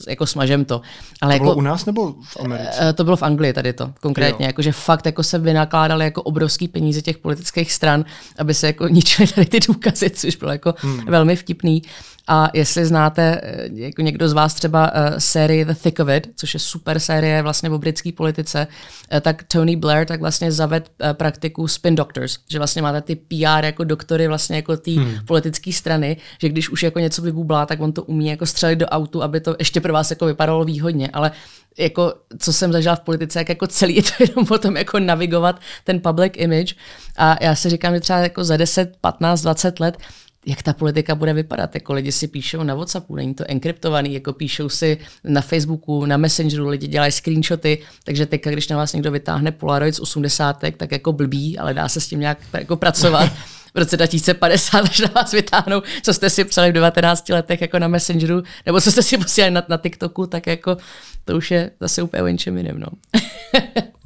jako 0.08 0.26
smažem 0.26 0.66
to. 0.66 0.82
Ale 1.22 1.32
to 1.32 1.34
jako, 1.34 1.44
bylo 1.44 1.56
u 1.56 1.62
nás 1.62 1.86
nebo 1.86 2.16
v 2.24 2.38
Americe? 2.40 2.90
Eh, 2.90 2.94
to 2.94 3.04
bylo 3.04 3.16
v 3.18 3.24
Anglii 3.24 3.54
tady 3.54 3.74
to 3.74 3.94
konkrétně, 4.02 4.46
jako, 4.46 4.62
že 4.62 4.72
fakt 4.72 5.06
jako 5.06 5.24
se 5.24 5.40
vynakládali 5.40 6.06
jako 6.06 6.22
obrovský 6.22 6.68
peníze 6.68 7.02
těch 7.02 7.18
politických 7.18 7.74
stran, 7.74 8.06
aby 8.38 8.54
se 8.54 8.68
jako 8.68 8.88
ničili 8.98 9.28
tady 9.28 9.46
ty 9.46 9.60
důkazy, 9.60 10.10
což 10.10 10.36
bylo 10.36 10.52
jako 10.52 10.74
hmm. 10.78 11.06
velmi 11.06 11.36
vtipný. 11.36 11.82
A 12.30 12.50
jestli 12.54 12.86
znáte 12.86 13.42
eh, 13.44 13.70
jako 13.74 14.02
někdo 14.02 14.30
z 14.30 14.34
vás 14.34 14.54
třeba 14.54 14.92
uh, 14.92 15.18
sérii 15.18 15.66
The 15.66 15.74
Thick 15.74 16.00
of 16.00 16.10
It, 16.10 16.28
což 16.36 16.54
je 16.54 16.60
super 16.60 17.00
série 17.00 17.42
vlastně 17.42 17.70
o 17.70 17.78
britské 17.78 18.12
politice, 18.12 18.68
uh, 19.14 19.20
tak 19.20 19.44
Tony 19.44 19.76
Blair 19.76 20.08
tak 20.08 20.20
vlastně 20.20 20.52
zaved 20.52 20.92
uh, 21.04 21.14
praktiku 21.14 21.68
spin 21.68 21.96
doctors, 21.96 22.38
že 22.50 22.58
vlastně 22.58 22.82
máte 22.82 23.02
ty 23.02 23.16
PR 23.16 23.66
jako 23.66 23.84
doktory 23.84 24.28
vlastně 24.28 24.56
jako 24.56 24.78
té 24.78 24.92
hmm. 24.92 25.16
politické 25.26 25.74
strany, 25.74 26.18
že 26.42 26.50
když 26.50 26.70
už 26.70 26.84
jako 26.84 27.00
něco 27.00 27.22
vybublá, 27.22 27.66
tak 27.66 27.82
on 27.82 27.92
to 27.92 28.04
umí 28.04 28.28
jako 28.28 28.46
střelit 28.46 28.80
do 28.80 28.86
autu, 28.86 29.24
aby 29.24 29.40
to 29.40 29.56
ještě 29.60 29.82
pro 29.88 29.94
vás 29.94 30.10
jako 30.10 30.26
vypadalo 30.26 30.66
výhodně, 30.66 31.10
ale 31.14 31.32
jako, 31.78 32.14
co 32.40 32.54
jsem 32.54 32.72
zažila 32.72 32.96
v 32.96 33.00
politice, 33.00 33.40
jak 33.40 33.50
jako 33.50 33.68
celý 33.68 33.96
je 33.96 34.04
to 34.04 34.12
jenom 34.20 34.46
potom 34.46 34.78
jako 34.78 35.00
navigovat 35.00 35.60
ten 35.84 36.00
public 36.00 36.34
image 36.36 36.76
a 37.18 37.44
já 37.44 37.56
si 37.56 37.70
říkám, 37.70 37.94
že 37.94 38.00
třeba 38.00 38.20
jako 38.20 38.44
za 38.44 38.58
10, 38.58 38.98
15, 39.02 39.42
20 39.42 39.80
let 39.80 39.98
jak 40.46 40.64
ta 40.64 40.74
politika 40.74 41.16
bude 41.16 41.34
vypadat. 41.34 41.76
Jako 41.76 41.94
lidi 41.94 42.12
si 42.12 42.28
píšou 42.28 42.64
na 42.64 42.76
WhatsAppu, 42.76 43.16
není 43.16 43.34
to 43.34 43.44
enkryptovaný, 43.48 44.14
jako 44.14 44.34
píšou 44.34 44.70
si 44.70 44.98
na 45.24 45.42
Facebooku, 45.42 46.06
na 46.06 46.18
Messengeru, 46.18 46.68
lidi 46.68 46.88
dělají 46.88 47.12
screenshoty, 47.12 47.78
takže 48.04 48.26
teď, 48.26 48.44
když 48.44 48.68
na 48.68 48.78
vás 48.78 48.94
někdo 48.94 49.12
vytáhne 49.12 49.52
Polaroid 49.52 49.96
z 49.96 50.00
80, 50.00 50.64
tak 50.78 50.92
jako 50.92 51.14
blbý, 51.14 51.58
ale 51.58 51.74
dá 51.74 51.90
se 51.90 52.00
s 52.00 52.08
tím 52.08 52.20
nějak 52.20 52.38
jako 52.54 52.76
pracovat. 52.76 53.32
v 53.76 53.78
roce 53.78 53.98
2050, 53.98 54.80
až 54.82 55.00
na 55.00 55.10
vás 55.16 55.32
vytáhnou, 55.32 55.82
co 56.04 56.14
jste 56.14 56.30
si 56.30 56.44
psali 56.44 56.70
v 56.70 56.74
19 56.74 57.30
letech 57.30 57.62
jako 57.62 57.80
na 57.80 57.88
Messengeru, 57.88 58.44
nebo 58.66 58.82
co 58.82 58.92
jste 58.92 59.04
si 59.04 59.18
posílali 59.18 59.54
na, 59.54 59.64
na 59.70 59.78
TikToku, 59.78 60.28
tak 60.28 60.48
jako 60.48 60.78
to 61.26 61.38
už 61.38 61.52
je 61.52 61.72
zase 61.80 62.02
úplně 62.02 62.24
o 62.24 62.28
něčem 62.28 62.58
jiném. 62.58 62.80
No. 62.80 62.88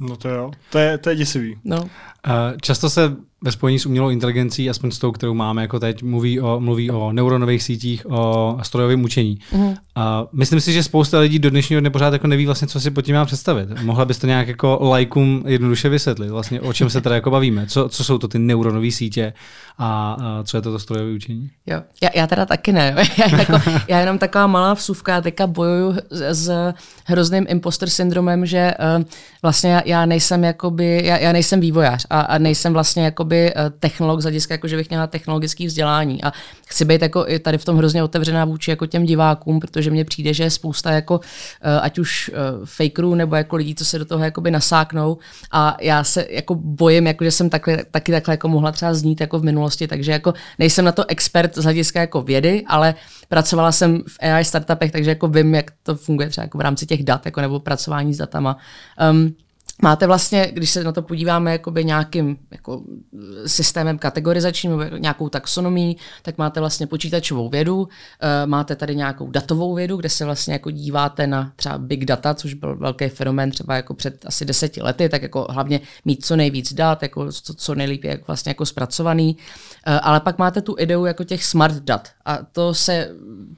no 0.00 0.16
to 0.16 0.28
jo, 0.28 0.50
to 0.70 0.78
je, 0.78 0.98
to 0.98 1.10
je 1.10 1.16
děsivý. 1.16 1.58
No. 1.64 1.90
Často 2.60 2.90
se 2.90 3.16
ve 3.42 3.52
spojení 3.52 3.78
s 3.78 3.86
umělou 3.86 4.10
inteligencí, 4.10 4.70
aspoň 4.70 4.90
s 4.90 4.98
tou, 4.98 5.12
kterou 5.12 5.34
máme 5.34 5.62
jako 5.62 5.80
teď, 5.80 6.02
mluví 6.02 6.40
o, 6.40 6.60
mluví 6.60 6.90
o 6.90 7.12
neuronových 7.12 7.62
sítích, 7.62 8.06
o 8.10 8.58
strojovém 8.62 9.04
učení. 9.04 9.38
Mm. 9.52 9.74
A 9.94 10.26
myslím 10.32 10.60
si, 10.60 10.72
že 10.72 10.82
spousta 10.82 11.18
lidí 11.18 11.38
do 11.38 11.50
dnešního 11.50 11.80
dne 11.80 11.90
pořád 11.90 12.12
jako 12.12 12.26
neví 12.26 12.46
vlastně, 12.46 12.68
co 12.68 12.80
si 12.80 12.90
pod 12.90 13.02
tím 13.02 13.14
má 13.14 13.24
představit. 13.24 13.68
Mohla 13.82 14.04
bys 14.04 14.18
to 14.18 14.26
nějak 14.26 14.48
jako 14.48 14.78
lajkům 14.80 15.44
jednoduše 15.46 15.88
vysvětlit, 15.88 16.28
vlastně 16.28 16.60
o 16.60 16.72
čem 16.72 16.90
se 16.90 17.00
teda 17.00 17.14
jako 17.14 17.30
bavíme. 17.30 17.66
Co, 17.66 17.88
co 17.88 18.04
jsou 18.04 18.18
to 18.18 18.28
ty 18.28 18.38
neuronové 18.38 18.90
sítě 18.90 19.32
a, 19.78 20.16
a 20.20 20.42
co 20.44 20.56
je 20.56 20.62
to, 20.62 20.72
to 20.72 20.78
strojové 20.78 21.12
učení? 21.12 21.50
Jo, 21.66 21.82
já, 22.02 22.08
já 22.14 22.26
teda 22.26 22.46
taky 22.46 22.72
ne. 22.72 22.94
Já, 23.18 23.38
jako, 23.38 23.60
já 23.88 24.00
jenom 24.00 24.18
taková 24.18 24.46
malá 24.46 24.74
vsuvka, 24.74 25.20
teďka 25.20 25.46
bojuju 25.46 25.96
s, 26.10 26.20
s 26.20 26.72
hrozným 27.04 27.46
imposter 27.48 27.90
syndromem, 27.90 28.46
že 28.46 28.74
uh, 28.98 29.04
vlastně 29.42 29.70
já, 29.70 29.82
já 29.84 30.06
nejsem 30.06 30.44
jakoby, 30.44 31.02
já, 31.04 31.18
já 31.18 31.32
nejsem 31.32 31.60
vývojář 31.60 32.06
a, 32.10 32.20
a 32.20 32.38
nejsem 32.38 32.72
vlastně 32.72 33.04
jakoby 33.04 33.31
uh, 33.40 33.78
technolog 33.78 34.20
z 34.20 34.24
hlediska, 34.24 34.54
jako 34.54 34.68
že 34.68 34.76
bych 34.76 34.88
měla 34.88 35.06
technologické 35.06 35.66
vzdělání 35.66 36.24
a 36.24 36.32
chci 36.66 36.84
být 36.84 37.02
jako 37.02 37.24
i 37.28 37.38
tady 37.38 37.58
v 37.58 37.64
tom 37.64 37.76
hrozně 37.76 38.02
otevřená 38.02 38.44
vůči 38.44 38.70
jako 38.70 38.86
těm 38.86 39.04
divákům, 39.04 39.60
protože 39.60 39.90
mně 39.90 40.04
přijde, 40.04 40.34
že 40.34 40.42
je 40.42 40.50
spousta 40.50 40.90
jako 40.90 41.14
uh, 41.18 41.20
ať 41.80 41.98
už 41.98 42.30
uh, 42.30 42.66
fakerů 42.66 43.14
nebo 43.14 43.36
jako 43.36 43.56
lidí, 43.56 43.74
co 43.74 43.84
se 43.84 43.98
do 43.98 44.04
toho 44.04 44.24
jakoby 44.24 44.50
nasáknou 44.50 45.18
a 45.50 45.76
já 45.80 46.04
se 46.04 46.26
jako 46.30 46.54
bojím, 46.54 47.06
jako 47.06 47.24
že 47.24 47.30
jsem 47.30 47.50
takhle, 47.50 47.84
taky 47.90 48.12
takhle 48.12 48.34
jako 48.34 48.48
mohla 48.48 48.72
třeba 48.72 48.94
znít 48.94 49.20
jako 49.20 49.38
v 49.38 49.44
minulosti, 49.44 49.88
takže 49.88 50.12
jako 50.12 50.34
nejsem 50.58 50.84
na 50.84 50.92
to 50.92 51.04
expert 51.08 51.56
z 51.56 51.64
hlediska 51.64 52.00
jako 52.00 52.22
vědy, 52.22 52.64
ale 52.66 52.94
pracovala 53.28 53.72
jsem 53.72 54.02
v 54.08 54.18
AI 54.20 54.44
startupech, 54.44 54.92
takže 54.92 55.10
jako 55.10 55.28
vím, 55.28 55.54
jak 55.54 55.70
to 55.82 55.94
funguje 55.94 56.28
třeba 56.28 56.44
jako 56.44 56.58
v 56.58 56.60
rámci 56.60 56.86
těch 56.86 57.04
dat 57.04 57.26
jako 57.26 57.40
nebo 57.40 57.60
pracování 57.60 58.14
s 58.14 58.18
datama. 58.18 58.56
Um, 59.10 59.34
máte 59.82 60.06
vlastně, 60.06 60.50
když 60.52 60.70
se 60.70 60.84
na 60.84 60.92
to 60.92 61.02
podíváme 61.02 61.52
jakoby 61.52 61.84
nějakým 61.84 62.36
jako 62.50 62.82
systémem 63.46 63.98
kategorizačním 63.98 64.84
nějakou 64.98 65.28
taxonomí, 65.28 65.96
tak 66.22 66.38
máte 66.38 66.60
vlastně 66.60 66.86
počítačovou 66.86 67.48
vědu, 67.48 67.88
eh, 68.20 68.46
máte 68.46 68.76
tady 68.76 68.96
nějakou 68.96 69.30
datovou 69.30 69.74
vědu, 69.74 69.96
kde 69.96 70.08
se 70.08 70.24
vlastně 70.24 70.52
jako 70.52 70.70
díváte 70.70 71.26
na 71.26 71.52
třeba 71.56 71.78
big 71.78 72.04
data, 72.04 72.34
což 72.34 72.54
byl 72.54 72.76
velký 72.76 73.08
fenomén 73.08 73.50
třeba 73.50 73.76
jako 73.76 73.94
před 73.94 74.26
asi 74.26 74.44
deseti 74.44 74.82
lety, 74.82 75.08
tak 75.08 75.22
jako 75.22 75.46
hlavně 75.50 75.80
mít 76.04 76.24
co 76.24 76.36
nejvíc 76.36 76.72
dat, 76.72 77.02
jako 77.02 77.32
co, 77.32 77.54
co 77.54 77.74
nejlíp 77.74 78.04
je 78.04 78.18
vlastně 78.26 78.50
jako 78.50 78.66
zpracovaný. 78.66 79.36
Eh, 79.86 80.00
ale 80.00 80.20
pak 80.20 80.38
máte 80.38 80.62
tu 80.62 80.76
ideu 80.78 81.04
jako 81.04 81.24
těch 81.24 81.44
smart 81.44 81.74
dat 81.74 82.08
a 82.24 82.38
to 82.52 82.74
se 82.74 83.10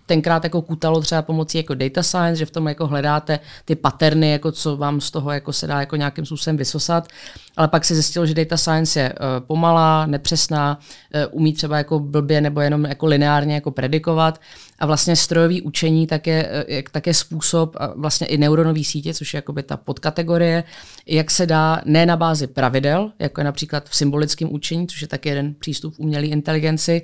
tenkrát 0.06 0.44
jako 0.44 0.62
kutalo 0.62 1.00
třeba 1.00 1.22
pomocí 1.22 1.58
jako 1.58 1.74
data 1.74 2.02
science, 2.02 2.36
že 2.36 2.46
v 2.46 2.50
tom 2.50 2.68
jako 2.68 2.86
hledáte 2.86 3.40
ty 3.64 3.74
paterny, 3.74 4.30
jako 4.30 4.52
co 4.52 4.76
vám 4.76 5.00
z 5.00 5.10
toho 5.10 5.32
jako 5.32 5.52
se 5.52 5.66
dá 5.66 5.80
jako 5.80 5.96
nějakým 6.14 6.26
způsobem 6.26 6.56
vysosat, 6.56 7.08
ale 7.56 7.68
pak 7.68 7.84
se 7.84 7.94
zjistilo, 7.94 8.26
že 8.26 8.34
data 8.34 8.56
science 8.56 9.00
je 9.00 9.12
uh, 9.12 9.46
pomalá, 9.46 10.06
nepřesná, 10.06 10.78
uh, 10.78 11.40
umí 11.40 11.52
třeba 11.52 11.78
jako 11.78 11.98
blbě 11.98 12.40
nebo 12.40 12.60
jenom 12.60 12.84
jako 12.84 13.06
lineárně 13.06 13.54
jako 13.54 13.70
predikovat 13.70 14.40
a 14.78 14.86
vlastně 14.86 15.16
strojový 15.16 15.62
učení 15.62 16.06
tak 16.06 16.26
je, 16.26 16.64
uh, 16.68 16.80
tak 16.92 17.06
je 17.06 17.14
způsob 17.14 17.76
vlastně 17.96 18.26
i 18.26 18.38
neuronový 18.38 18.84
sítě, 18.84 19.14
což 19.14 19.34
je 19.34 19.38
jakoby 19.38 19.62
ta 19.62 19.76
podkategorie, 19.76 20.64
jak 21.06 21.30
se 21.30 21.46
dá 21.46 21.80
ne 21.84 22.06
na 22.06 22.16
bázi 22.16 22.46
pravidel, 22.46 23.12
jako 23.18 23.40
je 23.40 23.44
například 23.44 23.88
v 23.88 23.96
symbolickém 23.96 24.54
učení, 24.54 24.86
což 24.86 25.02
je 25.02 25.08
taky 25.08 25.28
jeden 25.28 25.54
přístup 25.54 25.94
umělé 25.98 26.26
inteligenci, 26.26 27.02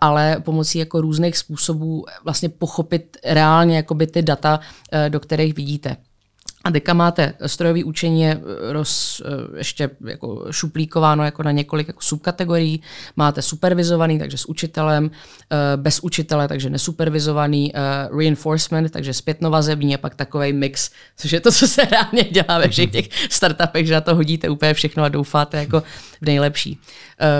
ale 0.00 0.36
pomocí 0.40 0.78
jako 0.78 1.00
různých 1.00 1.36
způsobů 1.38 2.04
vlastně 2.24 2.48
pochopit 2.48 3.16
reálně 3.24 3.76
jakoby 3.76 4.06
ty 4.06 4.22
data, 4.22 4.60
do 5.08 5.20
kterých 5.20 5.54
vidíte. 5.54 5.96
A 6.64 6.70
teďka 6.70 6.94
máte 6.94 7.34
strojové 7.46 7.84
učení 7.84 8.22
je 8.22 8.30
eh, 8.40 8.72
roz, 8.72 9.22
eh, 9.24 9.58
ještě 9.58 9.90
jako 10.06 10.46
šuplíkováno 10.50 11.24
jako 11.24 11.42
na 11.42 11.50
několik 11.50 11.88
jako 11.88 12.00
subkategorií. 12.00 12.82
Máte 13.16 13.42
supervizovaný, 13.42 14.18
takže 14.18 14.38
s 14.38 14.48
učitelem, 14.48 15.10
eh, 15.10 15.56
bez 15.76 16.00
učitele, 16.00 16.48
takže 16.48 16.70
nesupervizovaný, 16.70 17.72
reinforcement, 18.18 18.90
takže 18.90 19.14
zpětnovazební 19.14 19.94
a 19.94 19.98
pak 19.98 20.14
takový 20.14 20.52
mix, 20.52 20.90
což 21.16 21.32
je 21.32 21.40
to, 21.40 21.52
co 21.52 21.68
se 21.68 21.84
reálně 21.84 22.24
dělá 22.24 22.58
ve 22.58 22.68
všech 22.68 22.90
těch 22.90 23.08
startupech, 23.30 23.86
že 23.86 23.94
na 23.94 24.00
to 24.00 24.14
hodíte 24.14 24.48
úplně 24.48 24.74
všechno 24.74 25.04
a 25.04 25.08
doufáte 25.08 25.56
jako 25.56 25.80
v 26.20 26.26
nejlepší. 26.26 26.78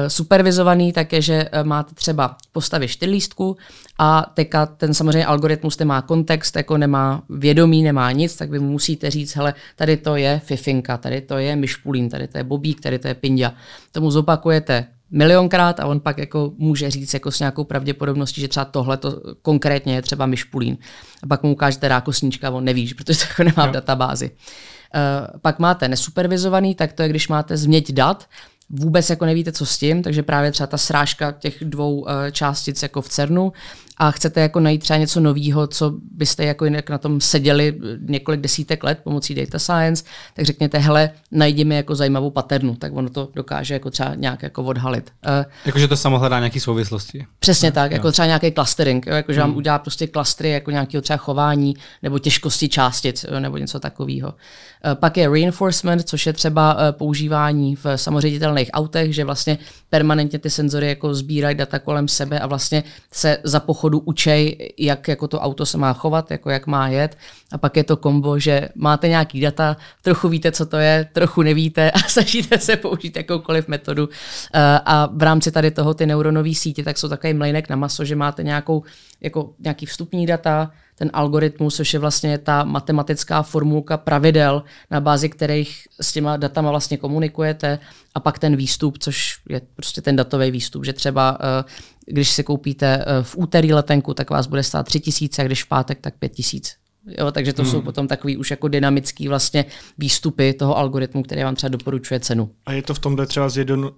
Supervizovaný 0.08 0.92
tak 0.92 1.12
je, 1.12 1.22
že 1.22 1.48
máte 1.62 1.94
třeba 1.94 2.36
postavy 2.52 2.88
čtyřlístku 2.88 3.56
a 3.98 4.30
teďka 4.34 4.66
ten 4.66 4.94
samozřejmě 4.94 5.26
algoritmus 5.26 5.78
nemá 5.78 6.02
kontext, 6.02 6.56
jako 6.56 6.76
nemá 6.76 7.22
vědomí, 7.28 7.82
nemá 7.82 8.12
nic, 8.12 8.36
tak 8.36 8.50
vy 8.50 8.58
musíte 8.58 9.10
říct, 9.10 9.36
hele, 9.36 9.54
tady 9.76 9.96
to 9.96 10.16
je 10.16 10.40
Fifinka, 10.44 10.96
tady 10.96 11.20
to 11.20 11.38
je 11.38 11.56
Myšpulín, 11.56 12.08
tady 12.08 12.28
to 12.28 12.38
je 12.38 12.44
Bobík, 12.44 12.80
tady 12.80 12.98
to 12.98 13.08
je 13.08 13.14
Pindia. 13.14 13.52
Tomu 13.92 14.10
zopakujete 14.10 14.86
milionkrát 15.10 15.80
a 15.80 15.86
on 15.86 16.00
pak 16.00 16.18
jako 16.18 16.52
může 16.56 16.90
říct 16.90 17.14
jako 17.14 17.30
s 17.30 17.38
nějakou 17.38 17.64
pravděpodobností, 17.64 18.40
že 18.40 18.48
třeba 18.48 18.64
tohle 18.64 18.96
to 18.96 19.20
konkrétně 19.42 19.94
je 19.94 20.02
třeba 20.02 20.26
Myšpulín. 20.26 20.76
A 21.22 21.26
pak 21.26 21.42
mu 21.42 21.52
ukážete 21.52 21.88
rákosníčka 21.88 22.48
a 22.48 22.50
on 22.50 22.64
neví, 22.64 22.94
protože 22.94 23.18
to 23.18 23.24
jako 23.28 23.44
nemá 23.44 23.66
v 23.66 23.72
databázi. 23.72 24.30
Uh, 24.30 25.40
pak 25.40 25.58
máte 25.58 25.88
nesupervizovaný, 25.88 26.74
tak 26.74 26.92
to 26.92 27.02
je, 27.02 27.08
když 27.08 27.28
máte 27.28 27.56
změť 27.56 27.92
dat 27.92 28.26
vůbec 28.70 29.10
jako 29.10 29.26
nevíte, 29.26 29.52
co 29.52 29.66
s 29.66 29.78
tím, 29.78 30.02
takže 30.02 30.22
právě 30.22 30.52
třeba 30.52 30.66
ta 30.66 30.78
srážka 30.78 31.32
těch 31.32 31.64
dvou 31.64 32.00
uh, 32.00 32.08
částic 32.32 32.82
jako 32.82 33.02
v 33.02 33.08
CERNu 33.08 33.52
a 34.00 34.10
chcete 34.10 34.40
jako 34.40 34.60
najít 34.60 34.82
třeba 34.82 34.96
něco 34.96 35.20
nového, 35.20 35.66
co 35.66 35.94
byste 36.12 36.44
jako 36.44 36.64
jinak 36.64 36.90
na 36.90 36.98
tom 36.98 37.20
seděli 37.20 37.78
několik 38.00 38.40
desítek 38.40 38.84
let 38.84 39.00
pomocí 39.04 39.34
data 39.34 39.58
science, 39.58 40.04
tak 40.34 40.44
řekněte, 40.44 40.78
hele, 40.78 41.10
najdi 41.30 41.64
mi 41.64 41.76
jako 41.76 41.94
zajímavou 41.94 42.30
paternu, 42.30 42.74
tak 42.74 42.96
ono 42.96 43.10
to 43.10 43.28
dokáže 43.34 43.74
jako 43.74 43.90
třeba 43.90 44.14
nějak 44.14 44.42
jako 44.42 44.64
odhalit. 44.64 45.12
Uh, 45.26 45.32
Jakože 45.64 45.88
to 45.88 45.96
samo 45.96 46.18
hledá 46.18 46.38
nějaký 46.38 46.60
souvislosti. 46.60 47.26
Přesně 47.38 47.72
tak, 47.72 47.90
jo. 47.90 47.94
jako 47.96 48.12
třeba 48.12 48.26
nějaký 48.26 48.52
clustering, 48.52 49.06
jo, 49.06 49.14
jakože 49.14 49.40
hmm. 49.40 49.50
vám 49.50 49.56
udělá 49.56 49.78
prostě 49.78 50.06
klastry 50.06 50.50
jako 50.50 50.70
nějakého 50.70 51.02
třeba 51.02 51.16
chování 51.16 51.74
nebo 52.02 52.18
těžkosti 52.18 52.68
částic 52.68 53.26
jo, 53.30 53.40
nebo 53.40 53.56
něco 53.56 53.80
takového. 53.80 54.28
Uh, 54.28 54.94
pak 54.94 55.16
je 55.16 55.28
reinforcement, 55.28 56.08
což 56.08 56.26
je 56.26 56.32
třeba 56.32 56.74
uh, 56.74 56.80
používání 56.90 57.76
v 57.76 57.96
samoředitelných 57.96 58.70
autech, 58.72 59.14
že 59.14 59.24
vlastně 59.24 59.58
permanentně 59.90 60.38
ty 60.38 60.50
senzory 60.50 60.88
jako 60.88 61.14
sbírají 61.14 61.56
data 61.56 61.78
kolem 61.78 62.08
sebe 62.08 62.40
a 62.40 62.46
vlastně 62.46 62.84
se 63.12 63.38
za 63.44 63.60
pochodu 63.60 63.89
učej, 63.98 64.72
jak 64.78 65.08
jako 65.08 65.28
to 65.28 65.40
auto 65.40 65.66
se 65.66 65.78
má 65.78 65.92
chovat, 65.92 66.30
jako 66.30 66.50
jak 66.50 66.66
má 66.66 66.88
jet. 66.88 67.18
A 67.52 67.58
pak 67.58 67.76
je 67.76 67.84
to 67.84 67.96
kombo, 67.96 68.38
že 68.38 68.68
máte 68.74 69.08
nějaký 69.08 69.40
data, 69.40 69.76
trochu 70.02 70.28
víte, 70.28 70.52
co 70.52 70.66
to 70.66 70.76
je, 70.76 71.08
trochu 71.12 71.42
nevíte 71.42 71.90
a 71.90 71.98
snažíte 72.08 72.58
se 72.58 72.76
použít 72.76 73.16
jakoukoliv 73.16 73.68
metodu. 73.68 74.08
Eh, 74.54 74.80
a 74.84 75.08
v 75.12 75.22
rámci 75.22 75.50
tady 75.50 75.70
toho 75.70 75.94
ty 75.94 76.06
neuronové 76.06 76.54
sítě, 76.54 76.84
tak 76.84 76.98
jsou 76.98 77.08
takový 77.08 77.34
mlejnek 77.34 77.68
na 77.68 77.76
maso, 77.76 78.04
že 78.04 78.16
máte 78.16 78.42
nějakou, 78.42 78.82
jako 79.20 79.50
nějaký 79.58 79.86
vstupní 79.86 80.26
data, 80.26 80.70
ten 81.00 81.10
algoritmus, 81.12 81.76
což 81.76 81.92
je 81.94 82.00
vlastně 82.00 82.38
ta 82.38 82.64
matematická 82.64 83.42
formulka 83.42 83.96
pravidel, 83.96 84.62
na 84.90 85.00
bázi 85.00 85.28
kterých 85.28 85.88
s 86.00 86.12
těma 86.12 86.36
datama 86.36 86.70
vlastně 86.70 86.96
komunikujete 86.96 87.78
a 88.14 88.20
pak 88.20 88.38
ten 88.38 88.56
výstup, 88.56 88.98
což 88.98 89.36
je 89.48 89.60
prostě 89.74 90.00
ten 90.00 90.16
datový 90.16 90.50
výstup, 90.50 90.84
že 90.84 90.92
třeba 90.92 91.38
eh, 91.40 91.64
když 92.06 92.30
si 92.30 92.44
koupíte 92.44 93.04
eh, 93.06 93.22
v 93.22 93.36
úterý 93.36 93.72
letenku, 93.72 94.14
tak 94.14 94.30
vás 94.30 94.46
bude 94.46 94.62
stát 94.62 94.86
3 94.86 95.00
tisíce, 95.00 95.42
a 95.42 95.44
když 95.44 95.64
v 95.64 95.68
pátek, 95.68 95.98
tak 96.00 96.14
5 96.18 96.28
tisíc. 96.28 96.76
Jo, 97.18 97.32
takže 97.32 97.52
to 97.52 97.62
hmm. 97.62 97.70
jsou 97.70 97.82
potom 97.82 98.08
takový 98.08 98.36
už 98.36 98.50
jako 98.50 98.68
dynamický 98.68 99.28
vlastně 99.28 99.64
výstupy 99.98 100.52
toho 100.52 100.78
algoritmu, 100.78 101.22
který 101.22 101.42
vám 101.42 101.54
třeba 101.54 101.68
doporučuje 101.68 102.20
cenu. 102.20 102.50
A 102.66 102.72
je 102.72 102.82
to 102.82 102.94
v 102.94 102.98
tomhle 102.98 103.26
třeba 103.26 103.48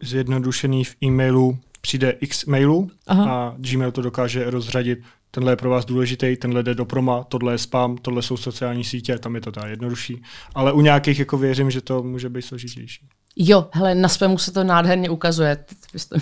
zjednodušený 0.02 0.84
v 0.84 0.96
e-mailu, 1.02 1.58
přijde 1.80 2.10
x 2.10 2.44
mailů 2.44 2.90
a 3.08 3.54
Gmail 3.58 3.92
to 3.92 4.02
dokáže 4.02 4.50
rozřadit 4.50 4.98
tenhle 5.34 5.52
je 5.52 5.56
pro 5.56 5.70
vás 5.70 5.84
důležitý, 5.84 6.36
tenhle 6.36 6.62
jde 6.62 6.74
do 6.74 6.84
proma, 6.84 7.24
tohle 7.24 7.54
je 7.54 7.58
spam, 7.58 7.96
tohle 7.96 8.22
jsou 8.22 8.36
sociální 8.36 8.84
sítě, 8.84 9.18
tam 9.18 9.34
je 9.34 9.40
to 9.40 9.52
teda 9.52 9.66
jednodušší. 9.66 10.22
Ale 10.54 10.72
u 10.72 10.80
nějakých 10.80 11.18
jako 11.18 11.38
věřím, 11.38 11.70
že 11.70 11.80
to 11.80 12.02
může 12.02 12.28
být 12.28 12.42
složitější. 12.42 13.06
Jo, 13.36 13.68
hele, 13.72 13.94
na 13.94 14.08
spamu 14.08 14.38
se 14.38 14.52
to 14.52 14.64
nádherně 14.64 15.10
ukazuje. 15.10 15.56
Ty 15.56 15.74
bys 15.92 16.06
to 16.06 16.16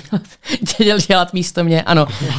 měl 0.78 0.98
dělat 1.08 1.32
místo 1.32 1.64
mě. 1.64 1.82
Ano, 1.82 2.06
uh, 2.06 2.38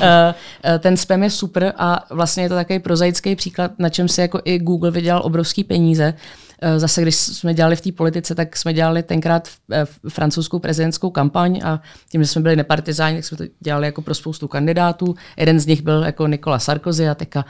ten 0.80 0.98
spam 0.98 1.24
je 1.24 1.30
super 1.30 1.74
a 1.78 2.06
vlastně 2.10 2.44
je 2.44 2.50
to 2.50 2.56
takový 2.56 2.80
prozaický 2.80 3.36
příklad, 3.36 3.72
na 3.80 3.90
čem 3.90 4.08
se 4.08 4.22
jako 4.22 4.42
i 4.46 4.60
Google 4.60 4.92
vydělal 4.92 5.22
obrovský 5.26 5.64
peníze. 5.64 6.14
Eh, 6.62 6.80
zase, 6.80 7.02
když 7.02 7.15
jsme 7.15 7.54
dělali 7.54 7.76
v 7.76 7.82
té 7.82 7.91
politice, 7.91 8.36
tak 8.36 8.58
jsme 8.58 8.74
dělali 8.74 9.04
tenkrát 9.04 9.50
eh, 9.71 9.86
francouzskou 10.10 10.60
prezidentskou 10.60 11.10
kampaň 11.10 11.62
a 11.63 11.82
tím, 12.10 12.24
že 12.24 12.28
jsme 12.28 12.41
byli 12.41 12.56
nepartizáni, 12.56 13.15
tak 13.15 13.26
jsme 13.26 13.38
to 13.38 13.43
dělali 13.60 13.86
jako 13.86 14.02
pro 14.02 14.13
spoustu 14.13 14.47
kandidátů. 14.47 15.15
Jeden 15.38 15.60
z 15.60 15.65
nich 15.65 15.82
byl 15.82 16.04
jako 16.04 16.28
Nikola 16.28 16.60
Sarkozy 16.60 17.10
a 17.10 17.15
teďka 17.15 17.45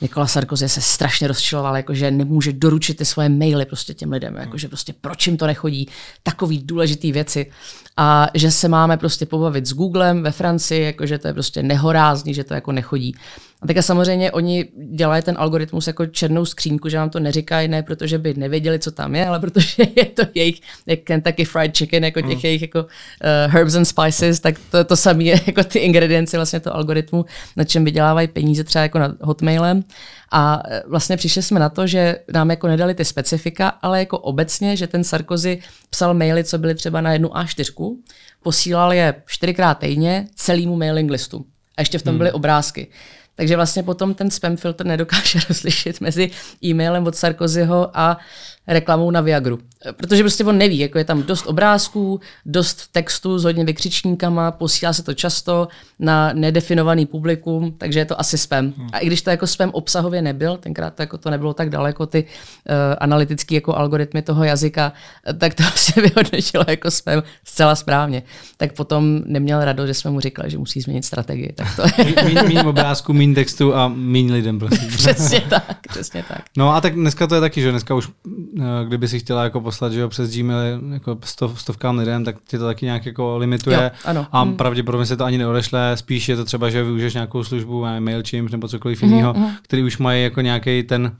Nikola 0.00 0.26
Sarkozy 0.26 0.68
se 0.68 0.80
strašně 0.80 1.28
rozčiloval, 1.28 1.76
jako 1.76 1.94
že 1.94 2.10
nemůže 2.10 2.52
doručit 2.52 2.96
ty 2.96 3.04
svoje 3.04 3.28
maily 3.28 3.66
prostě 3.66 3.94
těm 3.94 4.12
lidem, 4.12 4.36
jako 4.36 4.58
že 4.58 4.68
prostě 4.68 4.94
proč 5.00 5.26
jim 5.26 5.36
to 5.36 5.46
nechodí, 5.46 5.88
takový 6.22 6.58
důležitý 6.58 7.12
věci 7.12 7.50
a 7.96 8.26
že 8.34 8.50
se 8.50 8.68
máme 8.68 8.96
prostě 8.96 9.26
pobavit 9.26 9.66
s 9.66 9.72
Googlem 9.72 10.22
ve 10.22 10.30
Francii, 10.30 10.84
jako 10.84 11.06
že 11.06 11.18
to 11.18 11.28
je 11.28 11.32
prostě 11.34 11.62
nehorázný, 11.62 12.34
že 12.34 12.44
to 12.44 12.54
jako 12.54 12.72
nechodí. 12.72 13.16
A 13.62 13.66
teďka 13.66 13.82
samozřejmě 13.82 14.32
oni 14.32 14.68
dělají 14.94 15.22
ten 15.22 15.34
algoritmus 15.38 15.86
jako 15.86 16.06
černou 16.06 16.44
skřínku, 16.44 16.88
že 16.88 16.98
vám 16.98 17.10
to 17.10 17.20
neříkají, 17.20 17.68
ne 17.68 17.82
protože 17.82 18.18
by 18.18 18.34
nevěděli, 18.34 18.78
co 18.78 18.90
tam 18.90 19.14
je, 19.14 19.26
ale 19.26 19.40
protože 19.40 19.82
je 19.96 20.04
to 20.04 20.22
jejich 20.34 20.60
jak 20.86 21.00
Kentucky 21.00 21.44
Fried 21.44 21.76
Chicken, 21.76 22.04
jako 22.04 22.20
těch 22.20 22.34
mm. 22.34 22.40
jejich 22.44 22.62
jako 22.62 22.78
uh, 22.80 22.88
herbs 23.52 23.74
and 23.74 23.84
spices, 23.84 24.40
tak 24.40 24.54
to, 24.70 24.84
to 24.84 24.96
samé 24.96 25.24
je 25.24 25.40
jako 25.46 25.64
ty 25.64 25.78
ingredience 25.78 26.36
vlastně 26.36 26.60
to 26.60 26.76
algoritmu, 26.76 27.24
na 27.56 27.64
čem 27.64 27.84
vydělávají 27.84 28.28
peníze 28.28 28.64
třeba 28.64 28.82
jako 28.82 28.98
na 28.98 29.14
Hotmailem. 29.20 29.84
A 30.32 30.62
eh, 30.68 30.82
vlastně 30.86 31.16
přišli 31.16 31.42
jsme 31.42 31.60
na 31.60 31.68
to, 31.68 31.86
že 31.86 32.18
nám 32.32 32.50
jako 32.50 32.68
nedali 32.68 32.94
ty 32.94 33.04
specifika, 33.04 33.68
ale 33.68 33.98
jako 33.98 34.18
obecně, 34.18 34.76
že 34.76 34.86
ten 34.86 35.04
Sarkozy 35.04 35.58
psal 35.90 36.14
maily, 36.14 36.44
co 36.44 36.58
byly 36.58 36.74
třeba 36.74 37.00
na 37.00 37.12
jednu 37.12 37.28
A4, 37.28 37.96
posílal 38.42 38.92
je 38.92 39.14
čtyřikrát 39.26 39.78
týdně 39.78 40.26
celýmu 40.34 40.76
mailing 40.76 41.10
listu. 41.10 41.44
A 41.76 41.80
ještě 41.80 41.98
v 41.98 42.02
tom 42.02 42.18
byly 42.18 42.30
hmm. 42.30 42.36
obrázky. 42.36 42.88
Takže 43.34 43.56
vlastně 43.56 43.82
potom 43.82 44.14
ten 44.14 44.30
spam 44.30 44.56
filter 44.56 44.86
nedokáže 44.86 45.38
rozlišit 45.48 46.00
mezi 46.00 46.30
e-mailem 46.64 47.06
od 47.06 47.16
Sarkozyho 47.16 47.90
a 47.94 48.18
reklamou 48.66 49.10
na 49.10 49.20
Viagru. 49.20 49.58
Protože 49.92 50.22
prostě 50.22 50.44
on 50.44 50.58
neví, 50.58 50.78
jako 50.78 50.98
je 50.98 51.04
tam 51.04 51.22
dost 51.22 51.46
obrázků, 51.46 52.20
dost 52.46 52.92
textu 52.92 53.38
s 53.38 53.44
hodně 53.44 53.64
vykřičníkama, 53.64 54.50
posílá 54.50 54.92
se 54.92 55.02
to 55.02 55.14
často 55.14 55.68
na 55.98 56.32
nedefinovaný 56.32 57.06
publikum, 57.06 57.74
takže 57.78 57.98
je 57.98 58.04
to 58.04 58.20
asi 58.20 58.38
spam. 58.38 58.72
Hmm. 58.76 58.88
A 58.92 58.98
i 58.98 59.06
když 59.06 59.22
to 59.22 59.30
jako 59.30 59.46
spam 59.46 59.70
obsahově 59.70 60.22
nebyl, 60.22 60.56
tenkrát 60.56 60.94
to, 60.94 61.02
jako 61.02 61.18
to 61.18 61.30
nebylo 61.30 61.54
tak 61.54 61.70
daleko, 61.70 62.06
ty 62.06 62.24
uh, 62.24 62.74
analytické 62.98 63.54
jako 63.54 63.76
algoritmy 63.76 64.22
toho 64.22 64.44
jazyka, 64.44 64.92
tak 65.38 65.54
to 65.54 65.62
se 65.74 66.00
vyhodnotilo 66.00 66.64
jako 66.68 66.90
spam 66.90 67.22
zcela 67.44 67.74
správně. 67.74 68.22
Tak 68.56 68.72
potom 68.72 69.20
neměl 69.26 69.64
radost, 69.64 69.86
že 69.86 69.94
jsme 69.94 70.10
mu 70.10 70.20
říkali, 70.20 70.50
že 70.50 70.58
musí 70.58 70.80
změnit 70.80 71.04
strategii. 71.04 71.52
Tak 71.52 71.76
to 71.76 71.82
míň, 72.24 72.48
míň 72.48 72.58
obrázku, 72.66 73.12
míň 73.12 73.34
textu 73.34 73.74
a 73.74 73.88
míň 73.88 74.32
lidem, 74.32 74.58
prosím. 74.58 74.88
přesně 74.88 75.40
tak, 75.50 75.78
přesně 75.88 76.24
tak. 76.28 76.42
No 76.56 76.74
a 76.74 76.80
tak 76.80 76.94
dneska 76.94 77.26
to 77.26 77.34
je 77.34 77.40
taky, 77.40 77.60
že 77.62 77.70
dneska 77.70 77.94
už 77.94 78.08
Eh, 78.53 78.53
kdyby 78.84 79.08
si 79.08 79.18
chtěla 79.18 79.44
jako 79.44 79.60
poslat 79.60 79.92
že 79.92 80.00
jo, 80.00 80.08
přes 80.08 80.36
Gmail 80.36 80.80
jako 80.92 81.18
stov, 81.24 81.60
stovkám 81.60 81.98
lidem, 81.98 82.24
tak 82.24 82.36
ti 82.46 82.58
to 82.58 82.64
taky 82.64 82.86
nějak 82.86 83.06
jako 83.06 83.38
limituje 83.38 83.90
jo, 83.94 84.00
ano. 84.04 84.26
a 84.32 84.42
hmm. 84.42 84.56
pravděpodobně 84.56 85.06
se 85.06 85.16
to 85.16 85.24
ani 85.24 85.38
neodešle, 85.38 85.92
spíš 85.94 86.28
je 86.28 86.36
to 86.36 86.44
třeba, 86.44 86.70
že 86.70 86.84
využiješ 86.84 87.14
nějakou 87.14 87.44
službu, 87.44 87.86
MailChimp 87.98 88.50
nebo 88.50 88.68
cokoliv 88.68 89.02
mm-hmm. 89.02 89.10
jiného, 89.10 89.34
mhm. 89.34 89.50
který 89.62 89.82
už 89.82 89.98
mají 89.98 90.22
jako 90.22 90.40
nějaký 90.40 90.82
ten 90.82 91.16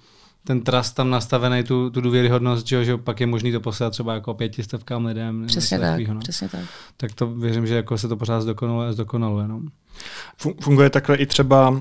ten 0.47 0.61
trust 0.61 0.97
tam 0.97 1.11
nastavený, 1.11 1.63
tu, 1.63 1.91
tu 1.91 2.01
důvěryhodnost, 2.01 2.67
že, 2.67 2.85
že 2.85 2.97
pak 2.97 3.21
je 3.21 3.27
možný 3.27 3.53
to 3.53 3.61
poslat 3.61 3.91
třeba 3.91 4.15
jako 4.15 4.35
pětistovkám 4.35 5.07
lidem. 5.07 5.47
Přesně 5.47 5.79
tak, 5.79 5.89
takovýho, 5.89 6.15
no. 6.15 6.21
přesně 6.21 6.49
tak. 6.49 6.61
Tak 6.97 7.15
to 7.15 7.27
věřím, 7.27 7.67
že 7.67 7.75
jako 7.75 7.99
se 7.99 8.09
to 8.09 8.17
pořád 8.17 8.41
zdokonaluje. 8.41 8.93
zdokonaluje 8.93 9.49
no. 9.49 9.61
Funguje 10.61 10.91
takhle 10.91 11.17
i 11.17 11.27
třeba 11.27 11.71
uh, 11.71 11.79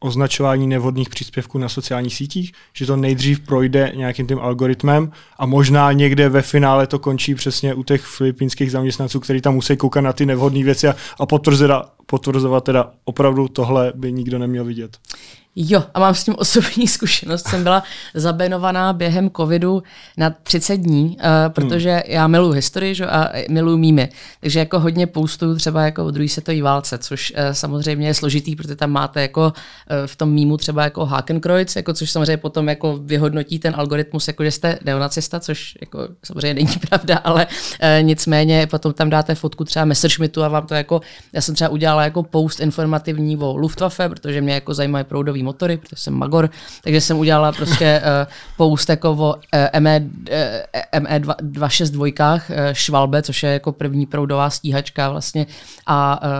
označování 0.00 0.66
nevhodných 0.66 1.08
příspěvků 1.08 1.58
na 1.58 1.68
sociálních 1.68 2.14
sítích, 2.14 2.52
že 2.72 2.86
to 2.86 2.96
nejdřív 2.96 3.40
projde 3.40 3.92
nějakým 3.94 4.26
tím 4.26 4.38
algoritmem 4.38 5.12
a 5.38 5.46
možná 5.46 5.92
někde 5.92 6.28
ve 6.28 6.42
finále 6.42 6.86
to 6.86 6.98
končí 6.98 7.34
přesně 7.34 7.74
u 7.74 7.82
těch 7.82 8.02
filipínských 8.02 8.70
zaměstnanců, 8.70 9.20
kteří 9.20 9.40
tam 9.40 9.54
musí 9.54 9.76
koukat 9.76 10.04
na 10.04 10.12
ty 10.12 10.26
nevhodné 10.26 10.64
věci 10.64 10.88
a, 10.88 10.96
a 11.20 11.26
potvrzovat, 11.26 11.92
potvrzovat 12.06 12.64
teda 12.64 12.90
opravdu 13.04 13.48
tohle 13.48 13.92
by 13.96 14.12
nikdo 14.12 14.38
neměl 14.38 14.64
vidět. 14.64 14.98
Jo, 15.58 15.84
a 15.94 16.00
mám 16.00 16.14
s 16.14 16.24
tím 16.24 16.34
osobní 16.38 16.88
zkušenost. 16.96 17.48
Jsem 17.48 17.62
byla 17.62 17.82
zabenovaná 18.14 18.92
během 18.92 19.30
covidu 19.30 19.82
na 20.16 20.30
30 20.30 20.76
dní, 20.76 21.16
uh, 21.16 21.52
protože 21.52 21.90
hmm. 21.90 22.02
já 22.06 22.26
miluji 22.26 22.52
historii 22.52 22.94
že, 22.94 23.06
a 23.06 23.32
miluji 23.48 23.78
mýmy. 23.78 24.08
Takže 24.40 24.58
jako 24.58 24.80
hodně 24.80 25.06
postuju 25.06 25.54
třeba 25.54 25.82
jako 25.82 26.04
o 26.04 26.10
druhé 26.10 26.28
světové 26.28 26.62
válce, 26.62 26.98
což 26.98 27.32
uh, 27.36 27.52
samozřejmě 27.52 28.06
je 28.06 28.14
složitý, 28.14 28.56
protože 28.56 28.76
tam 28.76 28.90
máte 28.90 29.22
jako 29.22 29.42
uh, 29.42 29.52
v 30.06 30.16
tom 30.16 30.30
mýmu 30.30 30.56
třeba 30.56 30.84
jako 30.84 31.04
Hakenkreuz, 31.04 31.76
jako 31.76 31.94
což 31.94 32.10
samozřejmě 32.10 32.36
potom 32.36 32.68
jako 32.68 32.96
vyhodnotí 32.96 33.58
ten 33.58 33.74
algoritmus, 33.76 34.28
jako 34.28 34.44
že 34.44 34.50
jste 34.50 34.78
neonacista, 34.84 35.40
což 35.40 35.78
jako 35.80 36.08
samozřejmě 36.24 36.54
není 36.54 36.76
pravda, 36.88 37.16
ale 37.16 37.46
uh, 37.46 37.52
nicméně 38.02 38.66
potom 38.66 38.92
tam 38.92 39.10
dáte 39.10 39.34
fotku 39.34 39.64
třeba 39.64 39.84
Messerschmittu 39.84 40.42
a 40.44 40.48
vám 40.48 40.66
to 40.66 40.74
jako, 40.74 41.00
já 41.32 41.40
jsem 41.40 41.54
třeba 41.54 41.70
udělala 41.70 42.02
jako 42.02 42.22
post 42.22 42.60
informativní 42.60 43.36
o 43.36 43.56
Luftwaffe, 43.56 44.08
protože 44.08 44.40
mě 44.40 44.54
jako 44.54 44.74
zajímají 44.74 45.04
proudový 45.04 45.45
motory, 45.46 45.76
protože 45.76 45.96
jsem 45.96 46.14
magor, 46.14 46.50
takže 46.82 47.00
jsem 47.00 47.18
udělala 47.18 47.52
prostě 47.52 48.02
uh, 48.02 48.32
poust 48.56 48.88
jako 48.88 49.10
o 49.10 49.34
uh, 49.34 49.80
ME, 49.80 50.00
uh, 50.00 51.00
ME 51.00 51.20
262 51.40 52.34
uh, 52.34 52.40
Švalbe, 52.72 53.22
což 53.22 53.42
je 53.42 53.50
jako 53.50 53.72
první 53.72 54.06
proudová 54.06 54.50
stíhačka 54.50 55.10
vlastně 55.10 55.46
a 55.86 56.20
uh, 56.24 56.30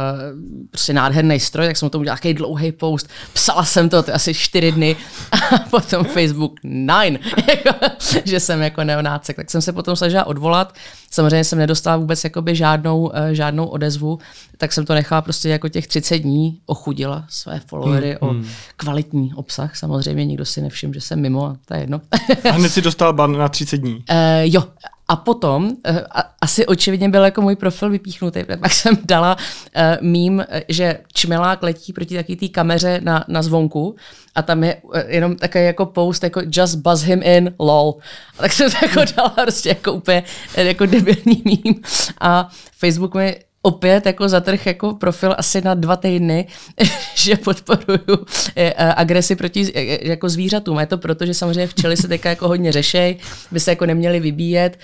prostě 0.70 0.92
nádherný 0.92 1.40
stroj, 1.40 1.66
tak 1.66 1.76
jsem 1.76 1.86
o 1.86 1.90
tom 1.90 2.00
udělala 2.00 2.16
takový 2.16 2.34
dlouhý 2.34 2.72
post, 2.72 3.10
psala 3.32 3.64
jsem 3.64 3.88
to, 3.88 4.02
to 4.02 4.14
asi 4.14 4.34
čtyři 4.34 4.72
dny 4.72 4.96
a 5.32 5.58
potom 5.58 6.04
Facebook 6.04 6.52
nine, 6.64 7.18
jako, 7.48 7.78
že 8.24 8.40
jsem 8.40 8.62
jako 8.62 8.84
neonácek, 8.84 9.36
tak 9.36 9.50
jsem 9.50 9.62
se 9.62 9.72
potom 9.72 9.96
snažila 9.96 10.26
odvolat, 10.26 10.74
samozřejmě 11.10 11.44
jsem 11.44 11.58
nedostala 11.58 11.96
vůbec 11.96 12.24
jakoby 12.24 12.54
žádnou, 12.54 13.00
uh, 13.00 13.12
žádnou 13.32 13.66
odezvu, 13.66 14.18
tak 14.56 14.72
jsem 14.72 14.86
to 14.86 14.94
nechala 14.94 15.22
prostě 15.22 15.48
jako 15.48 15.68
těch 15.68 15.86
30 15.86 16.18
dní, 16.18 16.60
ochudila 16.66 17.24
své 17.28 17.60
followery 17.66 18.08
hmm, 18.08 18.30
o 18.30 18.32
hmm. 18.32 18.46
kvalitní 18.76 19.34
obsah. 19.34 19.76
Samozřejmě 19.76 20.24
nikdo 20.24 20.44
si 20.44 20.60
nevšiml, 20.60 20.94
že 20.94 21.00
jsem 21.00 21.20
mimo, 21.20 21.44
a 21.44 21.56
to 21.64 21.74
je 21.74 21.80
jedno. 21.80 22.00
a 22.44 22.50
hned 22.50 22.68
si 22.68 22.82
dostal 22.82 23.12
ban 23.12 23.38
na 23.38 23.48
30 23.48 23.76
dní. 23.76 23.94
Uh, 23.94 24.04
jo, 24.42 24.64
a 25.08 25.16
potom, 25.16 25.64
uh, 25.64 25.98
asi 26.40 26.66
očividně 26.66 27.08
byl 27.08 27.24
jako 27.24 27.42
můj 27.42 27.56
profil 27.56 27.90
vypíchnutý, 27.90 28.44
pak 28.60 28.72
jsem 28.72 28.98
dala 29.04 29.36
uh, 29.36 29.82
mím, 30.00 30.44
že 30.68 30.98
čmelák 31.14 31.62
letí 31.62 31.92
proti 31.92 32.14
taky 32.14 32.36
té 32.36 32.48
kameře 32.48 33.00
na, 33.04 33.24
na 33.28 33.42
zvonku 33.42 33.96
a 34.34 34.42
tam 34.42 34.64
je 34.64 34.76
uh, 34.76 35.00
jenom 35.06 35.36
takový 35.36 35.64
jako 35.64 35.86
post, 35.86 36.24
jako 36.24 36.40
just 36.46 36.74
buzz 36.74 37.02
him 37.02 37.22
in, 37.22 37.54
lol. 37.58 37.94
A 38.38 38.42
tak 38.42 38.52
jsem 38.52 38.70
to 38.70 38.76
jako 38.82 39.12
dala 39.16 39.30
prostě 39.30 39.68
jako 39.68 39.92
úplně 39.92 40.22
jako 40.56 40.86
debilní 40.86 41.42
mím. 41.44 41.74
A 42.20 42.48
Facebook 42.78 43.14
mi 43.14 43.36
opět 43.66 44.06
jako 44.06 44.28
zatrh 44.28 44.66
jako 44.66 44.94
profil 44.94 45.34
asi 45.38 45.60
na 45.60 45.74
dva 45.74 45.96
týdny, 45.96 46.46
že 47.14 47.36
podporuju 47.36 48.26
eh, 48.56 48.74
eh, 48.76 48.94
agresi 48.94 49.36
proti 49.36 49.72
eh, 49.74 50.08
jako 50.08 50.28
zvířatům. 50.28 50.78
Je 50.78 50.86
to 50.86 50.98
proto, 50.98 51.26
že 51.26 51.34
samozřejmě 51.34 51.66
včely 51.66 51.96
se 51.96 52.08
teďka 52.08 52.28
jako 52.28 52.48
hodně 52.48 52.72
řešej, 52.72 53.16
by 53.50 53.60
se 53.60 53.70
jako 53.70 53.86
neměli 53.86 54.20
vybíjet. 54.20 54.78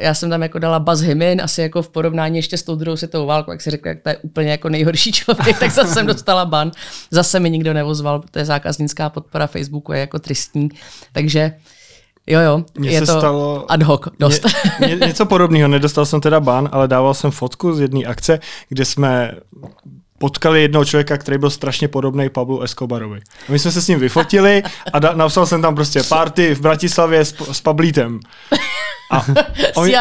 Já 0.00 0.14
jsem 0.14 0.30
tam 0.30 0.42
jako 0.42 0.58
dala 0.58 0.78
Buzz 0.78 1.00
Himin, 1.00 1.42
asi 1.42 1.62
jako 1.62 1.82
v 1.82 1.88
porovnání 1.88 2.38
ještě 2.38 2.56
s 2.56 2.62
tou 2.62 2.74
druhou 2.74 2.96
světovou 2.96 3.26
válkou, 3.26 3.50
jak 3.50 3.60
si 3.60 3.70
řekla, 3.70 3.88
jak 3.88 4.02
to 4.02 4.08
je 4.08 4.16
úplně 4.16 4.50
jako 4.50 4.68
nejhorší 4.68 5.12
člověk, 5.12 5.58
tak 5.58 5.70
zase 5.70 5.94
jsem 5.94 6.06
dostala 6.06 6.44
ban. 6.44 6.70
Zase 7.10 7.40
mi 7.40 7.50
nikdo 7.50 7.74
nevozval, 7.74 8.20
protože 8.20 8.44
zákaznická 8.44 9.10
podpora 9.10 9.46
Facebooku 9.46 9.92
je 9.92 10.00
jako 10.00 10.18
tristní. 10.18 10.68
Takže 11.12 11.52
Jo, 12.26 12.40
jo, 12.40 12.64
Mně 12.78 12.90
je 12.90 13.00
se 13.00 13.12
to 13.12 13.18
stalo 13.18 13.64
ad 13.68 13.82
hoc 13.82 14.02
dost. 14.18 14.46
Ně, 14.80 14.86
ně, 14.86 15.06
něco 15.06 15.26
podobného, 15.26 15.68
nedostal 15.68 16.06
jsem 16.06 16.20
teda 16.20 16.40
ban, 16.40 16.68
ale 16.72 16.88
dával 16.88 17.14
jsem 17.14 17.30
fotku 17.30 17.74
z 17.74 17.80
jedné 17.80 18.04
akce, 18.04 18.40
kde 18.68 18.84
jsme 18.84 19.32
potkali 20.18 20.62
jednoho 20.62 20.84
člověka, 20.84 21.16
který 21.18 21.38
byl 21.38 21.50
strašně 21.50 21.88
podobný 21.88 22.28
Pablu 22.28 22.62
Escobarovi. 22.62 23.20
A 23.48 23.52
my 23.52 23.58
jsme 23.58 23.72
se 23.72 23.82
s 23.82 23.88
ním 23.88 23.98
vyfotili 23.98 24.62
a 24.92 24.98
da, 24.98 25.12
napsal 25.14 25.46
jsem 25.46 25.62
tam 25.62 25.74
prostě 25.74 26.02
party 26.02 26.54
v 26.54 26.60
Bratislavě 26.60 27.24
s, 27.24 27.34
s 27.52 27.60
Pablítem. 27.60 28.20
A, 29.12 29.26
oni, 29.76 29.96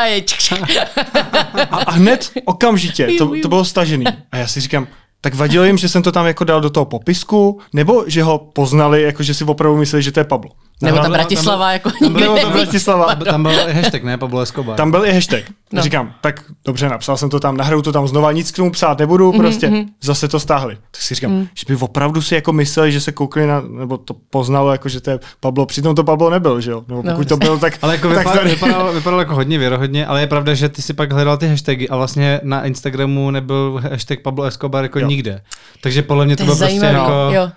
a, 1.72 1.78
a 1.78 1.92
hned 1.92 2.32
okamžitě 2.46 3.08
to, 3.18 3.32
to 3.42 3.48
bylo 3.48 3.66
stažený. 3.66 4.06
A 4.32 4.38
já 4.38 4.48
si 4.48 4.62
říkám, 4.62 4.88
tak 5.22 5.36
vadilo 5.36 5.66
jim, 5.66 5.78
že 5.78 5.90
jsem 5.90 6.04
to 6.04 6.12
tam 6.12 6.26
jako 6.26 6.44
dal 6.44 6.62
do 6.62 6.70
toho 6.70 6.86
popisku, 6.86 7.62
nebo 7.74 8.04
že 8.08 8.24
ho 8.24 8.38
poznali, 8.38 9.02
jako 9.02 9.24
že 9.24 9.34
si 9.34 9.44
opravdu 9.44 9.78
mysleli, 9.78 10.04
že 10.04 10.12
to 10.12 10.20
je 10.20 10.24
Pablo. 10.24 10.52
Nebo 10.82 10.98
ta 10.98 11.10
Bratislava, 11.10 11.72
jako 11.72 11.92
tam, 12.00 12.14
byl, 12.14 12.22
nebo 12.22 12.48
ta 12.48 12.50
Bratislava. 12.50 13.16
Tam 13.16 13.44
byl 13.44 13.52
i 13.52 13.74
hashtag, 13.74 14.04
ne? 14.04 14.18
Pablo 14.18 14.42
Escobar. 14.42 14.78
Tam 14.78 14.92
byl 14.92 15.06
i 15.06 15.14
hashtag. 15.14 15.44
No. 15.74 15.82
Říkám, 15.82 16.14
tak 16.22 16.44
dobře, 16.66 16.90
napsal 16.90 17.18
jsem 17.18 17.30
to 17.30 17.40
tam, 17.40 17.58
nahraju 17.58 17.82
to 17.82 17.92
tam 17.92 18.08
znova, 18.08 18.32
nic 18.32 18.52
k 18.52 18.56
tomu 18.56 18.72
psát 18.72 19.00
nebudu, 19.00 19.32
mm-hmm, 19.32 19.38
prostě 19.38 19.68
mm-hmm. 19.68 19.86
zase 20.02 20.28
to 20.28 20.40
stáhli. 20.40 20.78
Tak 20.92 21.02
si 21.02 21.16
říkám, 21.16 21.32
mm. 21.32 21.48
že 21.54 21.66
by 21.68 21.76
opravdu 21.76 22.22
si 22.22 22.36
jako 22.36 22.54
mysleli, 22.54 22.92
že 22.92 23.02
se 23.02 23.12
koukli 23.12 23.48
na, 23.48 23.62
nebo 23.62 23.98
to 23.98 24.16
poznalo, 24.30 24.72
jako 24.72 24.90
že 24.90 25.02
to 25.02 25.10
je 25.10 25.20
Pablo, 25.40 25.66
přitom 25.66 25.96
to 25.96 26.04
Pablo 26.04 26.30
nebyl, 26.30 26.62
že 26.62 26.72
jo? 26.72 26.84
Nebo 26.88 27.02
no, 27.06 27.12
pokud 27.12 27.30
no, 27.30 27.38
to 27.38 27.38
byl, 27.38 27.58
tak... 27.60 27.78
ale 27.82 27.96
jako 27.96 28.10
tak 28.10 28.18
vypadalo, 28.18 28.50
vypadalo, 28.50 28.94
vypadalo, 28.94 29.22
jako 29.22 29.36
hodně 29.36 29.58
věrohodně, 29.58 30.06
ale 30.06 30.22
je 30.22 30.28
pravda, 30.28 30.54
že 30.54 30.70
ty 30.70 30.82
si 30.82 30.94
pak 30.94 31.12
hledal 31.12 31.38
ty 31.38 31.48
hashtagy 31.48 31.90
a 31.90 31.96
vlastně 31.96 32.40
na 32.44 32.66
Instagramu 32.66 33.32
nebyl 33.32 33.82
hashtag 33.92 34.20
Pablo 34.20 34.44
Escobar 34.44 34.84
jako 34.84 35.00
jo. 35.00 35.08
nikde. 35.08 35.42
Takže 35.82 36.02
podle 36.02 36.26
mě 36.26 36.36
to, 36.36 36.44
to 36.44 36.46
bylo 36.46 36.58
prostě 36.58 36.86
jako... 36.86 37.12
Jo 37.32 37.50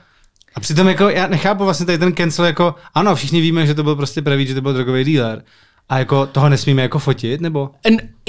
A 0.59 0.61
přitom 0.61 0.89
jako 0.89 1.09
já 1.09 1.27
nechápu 1.27 1.65
vlastně 1.65 1.87
tady 1.87 1.99
ten 1.99 2.15
cancel 2.15 2.45
jako, 2.45 2.75
ano, 2.95 3.15
všichni 3.15 3.41
víme, 3.41 3.67
že 3.67 3.75
to 3.75 3.83
byl 3.83 3.97
prostě 3.97 4.23
pravý, 4.23 4.47
že 4.47 4.55
to 4.55 4.61
byl 4.61 4.73
drogový 4.73 5.05
dealer, 5.05 5.43
a 5.89 5.99
jako 5.99 6.27
toho 6.27 6.49
nesmíme 6.49 6.83
jako 6.83 6.99
fotit, 6.99 7.41
nebo? 7.41 7.71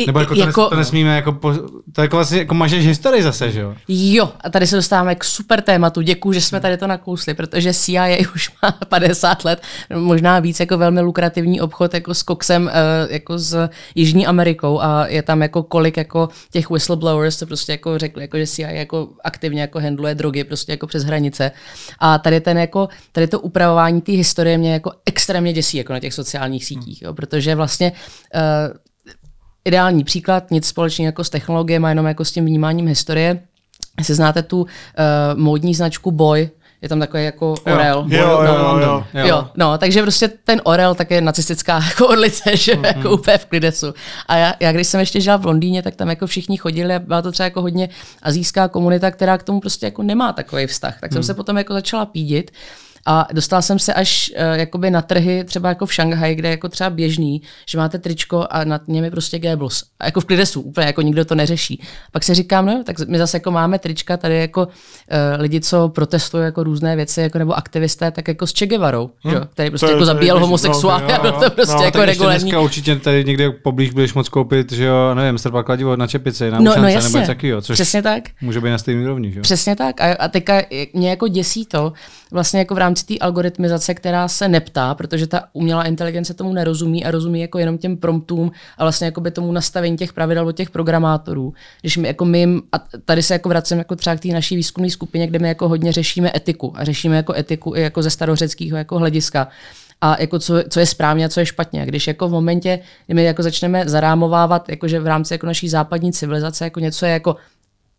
Nebo 0.05 0.19
jako, 0.19 0.35
jako 0.35 0.53
to, 0.53 0.61
nes, 0.61 0.69
to 0.69 0.75
nesmíme 0.75 1.15
jako, 1.15 1.31
po, 1.31 1.53
to 1.93 2.01
jako 2.01 2.15
vlastně 2.15 2.37
jako 2.37 2.53
mažeš 2.53 2.85
historii 2.85 3.23
zase, 3.23 3.51
že 3.51 3.59
jo? 3.59 3.75
Jo, 3.87 4.31
a 4.41 4.49
tady 4.49 4.67
se 4.67 4.75
dostáváme 4.75 5.15
k 5.15 5.23
super 5.23 5.61
tématu. 5.61 6.01
Děkuji, 6.01 6.31
že 6.31 6.41
jsme 6.41 6.59
tady 6.59 6.77
to 6.77 6.87
nakousli, 6.87 7.33
protože 7.33 7.73
CIA 7.73 8.17
už 8.35 8.51
má 8.63 8.71
50 8.89 9.45
let, 9.45 9.61
možná 9.95 10.39
víc 10.39 10.59
jako 10.59 10.77
velmi 10.77 11.01
lukrativní 11.01 11.61
obchod 11.61 11.93
jako 11.93 12.13
s 12.13 12.23
koksem 12.23 12.71
eh, 12.73 13.13
jako 13.13 13.37
s 13.37 13.69
Jižní 13.95 14.27
Amerikou 14.27 14.81
a 14.81 15.07
je 15.07 15.21
tam 15.21 15.41
jako 15.41 15.63
kolik 15.63 15.97
jako 15.97 16.29
těch 16.51 16.69
whistleblowers, 16.69 17.37
co 17.37 17.45
prostě 17.45 17.71
jako 17.71 17.97
řekli, 17.97 18.23
jako 18.23 18.37
že 18.37 18.47
CIA 18.47 18.69
jako 18.69 19.09
aktivně 19.23 19.61
jako 19.61 19.79
handluje 19.79 20.15
drogy 20.15 20.43
prostě 20.43 20.71
jako 20.71 20.87
přes 20.87 21.03
hranice. 21.03 21.51
A 21.99 22.17
tady 22.17 22.41
ten 22.41 22.57
jako, 22.57 22.89
tady 23.11 23.27
to 23.27 23.39
upravování 23.39 24.01
té 24.01 24.11
historie 24.11 24.57
mě 24.57 24.73
jako 24.73 24.91
extrémně 25.05 25.53
děsí 25.53 25.77
jako 25.77 25.93
na 25.93 25.99
těch 25.99 26.13
sociálních 26.13 26.65
sítích, 26.65 27.01
jo, 27.01 27.13
protože 27.13 27.55
vlastně 27.55 27.91
uh, 28.35 28.41
ideální 29.69 30.03
příklad, 30.03 30.51
nic 30.51 30.67
společného 30.67 31.07
jako 31.07 31.23
s 31.23 31.29
technologiemi, 31.29 31.87
jenom 31.89 32.05
jako 32.05 32.25
s 32.25 32.31
tím 32.31 32.45
vnímáním 32.45 32.87
historie. 32.87 33.39
Jestli 33.99 34.15
znáte 34.15 34.43
tu 34.43 34.61
uh, 34.61 34.67
módní 35.35 35.75
značku 35.75 36.11
Boy, 36.11 36.49
je 36.81 36.89
tam 36.89 36.99
takový 36.99 37.23
jako 37.23 37.55
orel. 37.65 38.05
Jo, 38.09 38.21
jo, 38.21 38.41
jo, 38.43 38.53
jo, 38.53 38.79
jo, 38.79 39.03
jo. 39.13 39.27
jo. 39.27 39.47
No, 39.57 39.77
takže 39.77 40.01
prostě 40.01 40.27
ten 40.27 40.61
orel 40.63 40.95
tak 40.95 41.11
je 41.11 41.21
nacistická 41.21 41.81
jako 41.89 42.07
orlice, 42.07 42.57
že 42.57 42.73
mm-hmm. 42.73 42.85
jako 42.85 43.11
úplně 43.11 43.37
v 43.37 43.45
klidesu. 43.45 43.93
A 44.27 44.37
já, 44.37 44.53
já, 44.59 44.71
když 44.71 44.87
jsem 44.87 44.99
ještě 44.99 45.21
žila 45.21 45.37
v 45.37 45.45
Londýně, 45.45 45.81
tak 45.81 45.95
tam 45.95 46.09
jako 46.09 46.27
všichni 46.27 46.57
chodili 46.57 46.95
a 46.95 46.99
byla 46.99 47.21
to 47.21 47.31
třeba 47.31 47.45
jako 47.45 47.61
hodně 47.61 47.89
azijská 48.23 48.67
komunita, 48.67 49.11
která 49.11 49.37
k 49.37 49.43
tomu 49.43 49.59
prostě 49.59 49.85
jako 49.85 50.03
nemá 50.03 50.33
takový 50.33 50.67
vztah. 50.67 50.99
Tak 50.99 51.11
jsem 51.11 51.19
mm. 51.19 51.23
se 51.23 51.33
potom 51.33 51.57
jako 51.57 51.73
začala 51.73 52.05
pídit. 52.05 52.51
A 53.11 53.27
dostala 53.33 53.61
jsem 53.61 53.79
se 53.79 53.93
až 53.93 54.31
uh, 54.35 54.59
jakoby 54.59 54.91
na 54.91 55.01
trhy, 55.01 55.43
třeba 55.43 55.69
jako 55.69 55.85
v 55.85 55.93
Šanghaji, 55.93 56.35
kde 56.35 56.47
je 56.47 56.51
jako 56.51 56.69
třeba 56.69 56.89
běžný, 56.89 57.41
že 57.69 57.77
máte 57.77 57.99
tričko 57.99 58.47
a 58.49 58.63
nad 58.63 58.87
něm 58.87 59.03
je 59.03 59.11
prostě 59.11 59.39
Goebbels. 59.39 59.83
A 59.99 60.05
jako 60.05 60.21
v 60.21 60.25
klidesu, 60.25 60.61
úplně 60.61 60.87
jako 60.87 61.01
nikdo 61.01 61.25
to 61.25 61.35
neřeší. 61.35 61.81
Pak 62.11 62.23
se 62.23 62.35
říkám, 62.35 62.65
no 62.65 62.83
tak 62.85 62.99
my 63.07 63.17
zase 63.17 63.37
jako 63.37 63.51
máme 63.51 63.79
trička 63.79 64.17
tady 64.17 64.39
jako 64.39 64.61
uh, 64.65 64.71
lidi, 65.37 65.61
co 65.61 65.89
protestují 65.89 66.43
jako 66.43 66.63
různé 66.63 66.95
věci, 66.95 67.21
jako 67.21 67.37
nebo 67.37 67.53
aktivisté, 67.53 68.11
tak 68.11 68.27
jako 68.27 68.47
s 68.47 68.53
Che 68.53 68.67
Guevarou, 68.67 69.09
hmm. 69.19 69.33
jo, 69.33 69.41
který 69.53 69.69
prostě 69.69 69.85
to 69.87 69.91
jako 69.91 70.05
zabíjel 70.05 70.39
homosexuály 70.39 71.03
no, 71.23 71.31
to 71.31 71.49
prostě 71.49 71.75
no, 71.75 71.83
jako 71.83 72.05
regulární. 72.05 72.41
Dneska 72.41 72.59
určitě 72.59 72.95
tady 72.95 73.25
někde 73.25 73.51
poblíž 73.51 73.89
budeš 73.89 74.13
moc 74.13 74.29
koupit, 74.29 74.71
že 74.71 74.85
jo, 74.85 75.15
nevím, 75.15 75.37
strpa 75.37 75.63
kladivo 75.63 75.95
na 75.95 76.07
čepici, 76.07 76.51
na 76.51 76.59
no, 76.59 76.71
ušance, 76.71 76.81
no 76.81 76.87
jasně. 76.87 77.19
nebo 77.19 77.27
takového, 77.27 77.61
což 77.61 77.73
Přesně 77.73 78.01
tak. 78.01 78.23
může 78.41 78.61
být 78.61 78.69
na 78.69 78.77
stejný 78.77 79.03
úrovni, 79.03 79.31
že 79.31 79.39
jo. 79.39 79.43
Přesně 79.43 79.75
tak. 79.75 80.01
A, 80.01 80.13
a 80.13 80.27
teďka 80.27 80.61
mě 80.93 81.09
jako 81.09 81.27
děsí 81.27 81.65
to, 81.65 81.93
vlastně 82.31 82.59
jako 82.59 82.75
v 82.75 82.77
rámci 82.77 82.98
té 83.03 83.17
algoritmizace, 83.17 83.93
která 83.93 84.27
se 84.27 84.47
neptá, 84.47 84.95
protože 84.95 85.27
ta 85.27 85.43
umělá 85.53 85.83
inteligence 85.83 86.33
tomu 86.33 86.53
nerozumí 86.53 87.05
a 87.05 87.11
rozumí 87.11 87.41
jako 87.41 87.59
jenom 87.59 87.77
těm 87.77 87.97
promptům 87.97 88.51
a 88.77 88.83
vlastně 88.83 89.05
jako 89.05 89.21
by 89.21 89.31
tomu 89.31 89.51
nastavení 89.51 89.97
těch 89.97 90.13
pravidel 90.13 90.47
od 90.47 90.55
těch 90.55 90.69
programátorů. 90.69 91.53
Když 91.81 91.97
my 91.97 92.07
jako 92.07 92.25
my, 92.25 92.47
a 92.71 92.79
tady 93.05 93.23
se 93.23 93.33
jako 93.33 93.49
vracím 93.49 93.77
jako 93.77 93.95
třeba 93.95 94.15
k 94.15 94.19
té 94.19 94.27
naší 94.27 94.55
výzkumné 94.55 94.89
skupině, 94.89 95.27
kde 95.27 95.39
my 95.39 95.47
jako 95.47 95.69
hodně 95.69 95.91
řešíme 95.91 96.31
etiku 96.35 96.73
a 96.75 96.83
řešíme 96.83 97.15
jako 97.15 97.33
etiku 97.33 97.75
i 97.75 97.81
jako 97.81 98.01
ze 98.01 98.09
starořeckého 98.09 98.77
jako 98.77 98.99
hlediska 98.99 99.47
a 100.01 100.21
jako 100.21 100.39
co, 100.39 100.63
co 100.69 100.79
je 100.79 100.85
správně 100.85 101.25
a 101.25 101.29
co 101.29 101.39
je 101.39 101.45
špatně. 101.45 101.85
Když 101.85 102.07
jako 102.07 102.27
v 102.27 102.31
momentě, 102.31 102.79
kdy 103.05 103.15
my 103.15 103.23
jako 103.23 103.43
začneme 103.43 103.83
zarámovávat, 103.89 104.69
jakože 104.69 104.99
v 104.99 105.07
rámci 105.07 105.33
jako 105.33 105.45
naší 105.45 105.69
západní 105.69 106.13
civilizace 106.13 106.63
jako 106.63 106.79
něco 106.79 107.05
je 107.05 107.11
jako 107.11 107.35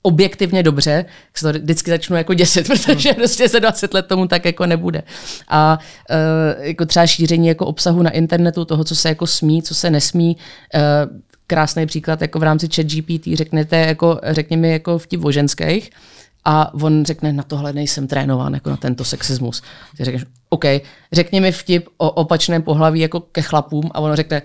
objektivně 0.03 0.62
dobře, 0.62 1.05
se 1.34 1.53
to 1.53 1.59
vždycky 1.59 1.90
začnu 1.90 2.16
jako 2.16 2.34
děsit, 2.34 2.66
protože 2.84 3.14
prostě 3.14 3.48
za 3.48 3.59
20 3.59 3.94
let 3.94 4.07
tomu 4.07 4.26
tak 4.26 4.44
jako 4.44 4.66
nebude. 4.66 5.03
A 5.48 5.78
uh, 6.11 6.64
jako 6.64 6.86
třeba 6.86 7.07
šíření 7.07 7.48
jako 7.48 7.66
obsahu 7.66 8.03
na 8.03 8.11
internetu, 8.11 8.64
toho, 8.64 8.84
co 8.84 8.96
se 8.96 9.09
jako 9.09 9.26
smí, 9.26 9.62
co 9.62 9.74
se 9.74 9.90
nesmí, 9.90 10.36
uh, 10.74 10.80
krásný 11.46 11.86
příklad 11.86 12.22
jako 12.22 12.38
v 12.38 12.42
rámci 12.42 12.68
chat 12.74 12.86
GPT, 12.86 13.26
řeknete 13.32 13.76
jako, 13.76 14.20
řekni 14.24 14.57
mi 14.57 14.72
jako 14.72 14.98
vtip 14.98 15.24
o 15.24 15.32
ženských, 15.32 15.90
a 16.44 16.74
on 16.74 17.05
řekne, 17.05 17.32
na 17.32 17.42
tohle 17.42 17.72
nejsem 17.72 18.07
trénován, 18.07 18.55
jako 18.55 18.70
na 18.70 18.76
tento 18.76 19.05
sexismus. 19.05 19.62
Ty 19.96 20.05
řekneš, 20.05 20.24
OK, 20.48 20.64
řekni 21.12 21.40
mi 21.40 21.53
vtip 21.53 21.88
o 21.96 22.11
opačném 22.11 22.62
pohlaví 22.62 23.01
jako 23.01 23.20
ke 23.20 23.42
chlapům 23.42 23.90
a 23.94 24.01
ono 24.01 24.16
řekne, 24.16 24.42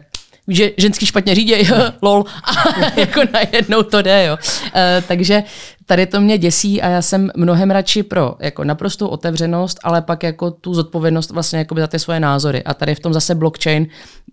že 0.47 0.71
ženský 0.77 1.05
špatně 1.05 1.35
říděj, 1.35 1.69
lol, 2.01 2.23
a 2.43 2.79
jako 2.99 3.21
najednou 3.33 3.83
to 3.83 4.01
jde, 4.01 4.25
jo. 4.25 4.37
Uh, 4.65 5.03
takže 5.07 5.43
tady 5.85 6.05
to 6.05 6.21
mě 6.21 6.37
děsí 6.37 6.81
a 6.81 6.89
já 6.89 7.01
jsem 7.01 7.31
mnohem 7.35 7.71
radši 7.71 8.03
pro 8.03 8.35
jako 8.39 8.63
naprostou 8.63 9.07
otevřenost, 9.07 9.79
ale 9.83 10.01
pak 10.01 10.23
jako 10.23 10.51
tu 10.51 10.73
zodpovědnost 10.73 11.31
vlastně 11.31 11.59
jako 11.59 11.75
za 11.75 11.87
ty 11.87 11.99
svoje 11.99 12.19
názory. 12.19 12.63
A 12.63 12.73
tady 12.73 12.95
v 12.95 12.99
tom 12.99 13.13
zase 13.13 13.35
blockchain, 13.35 13.87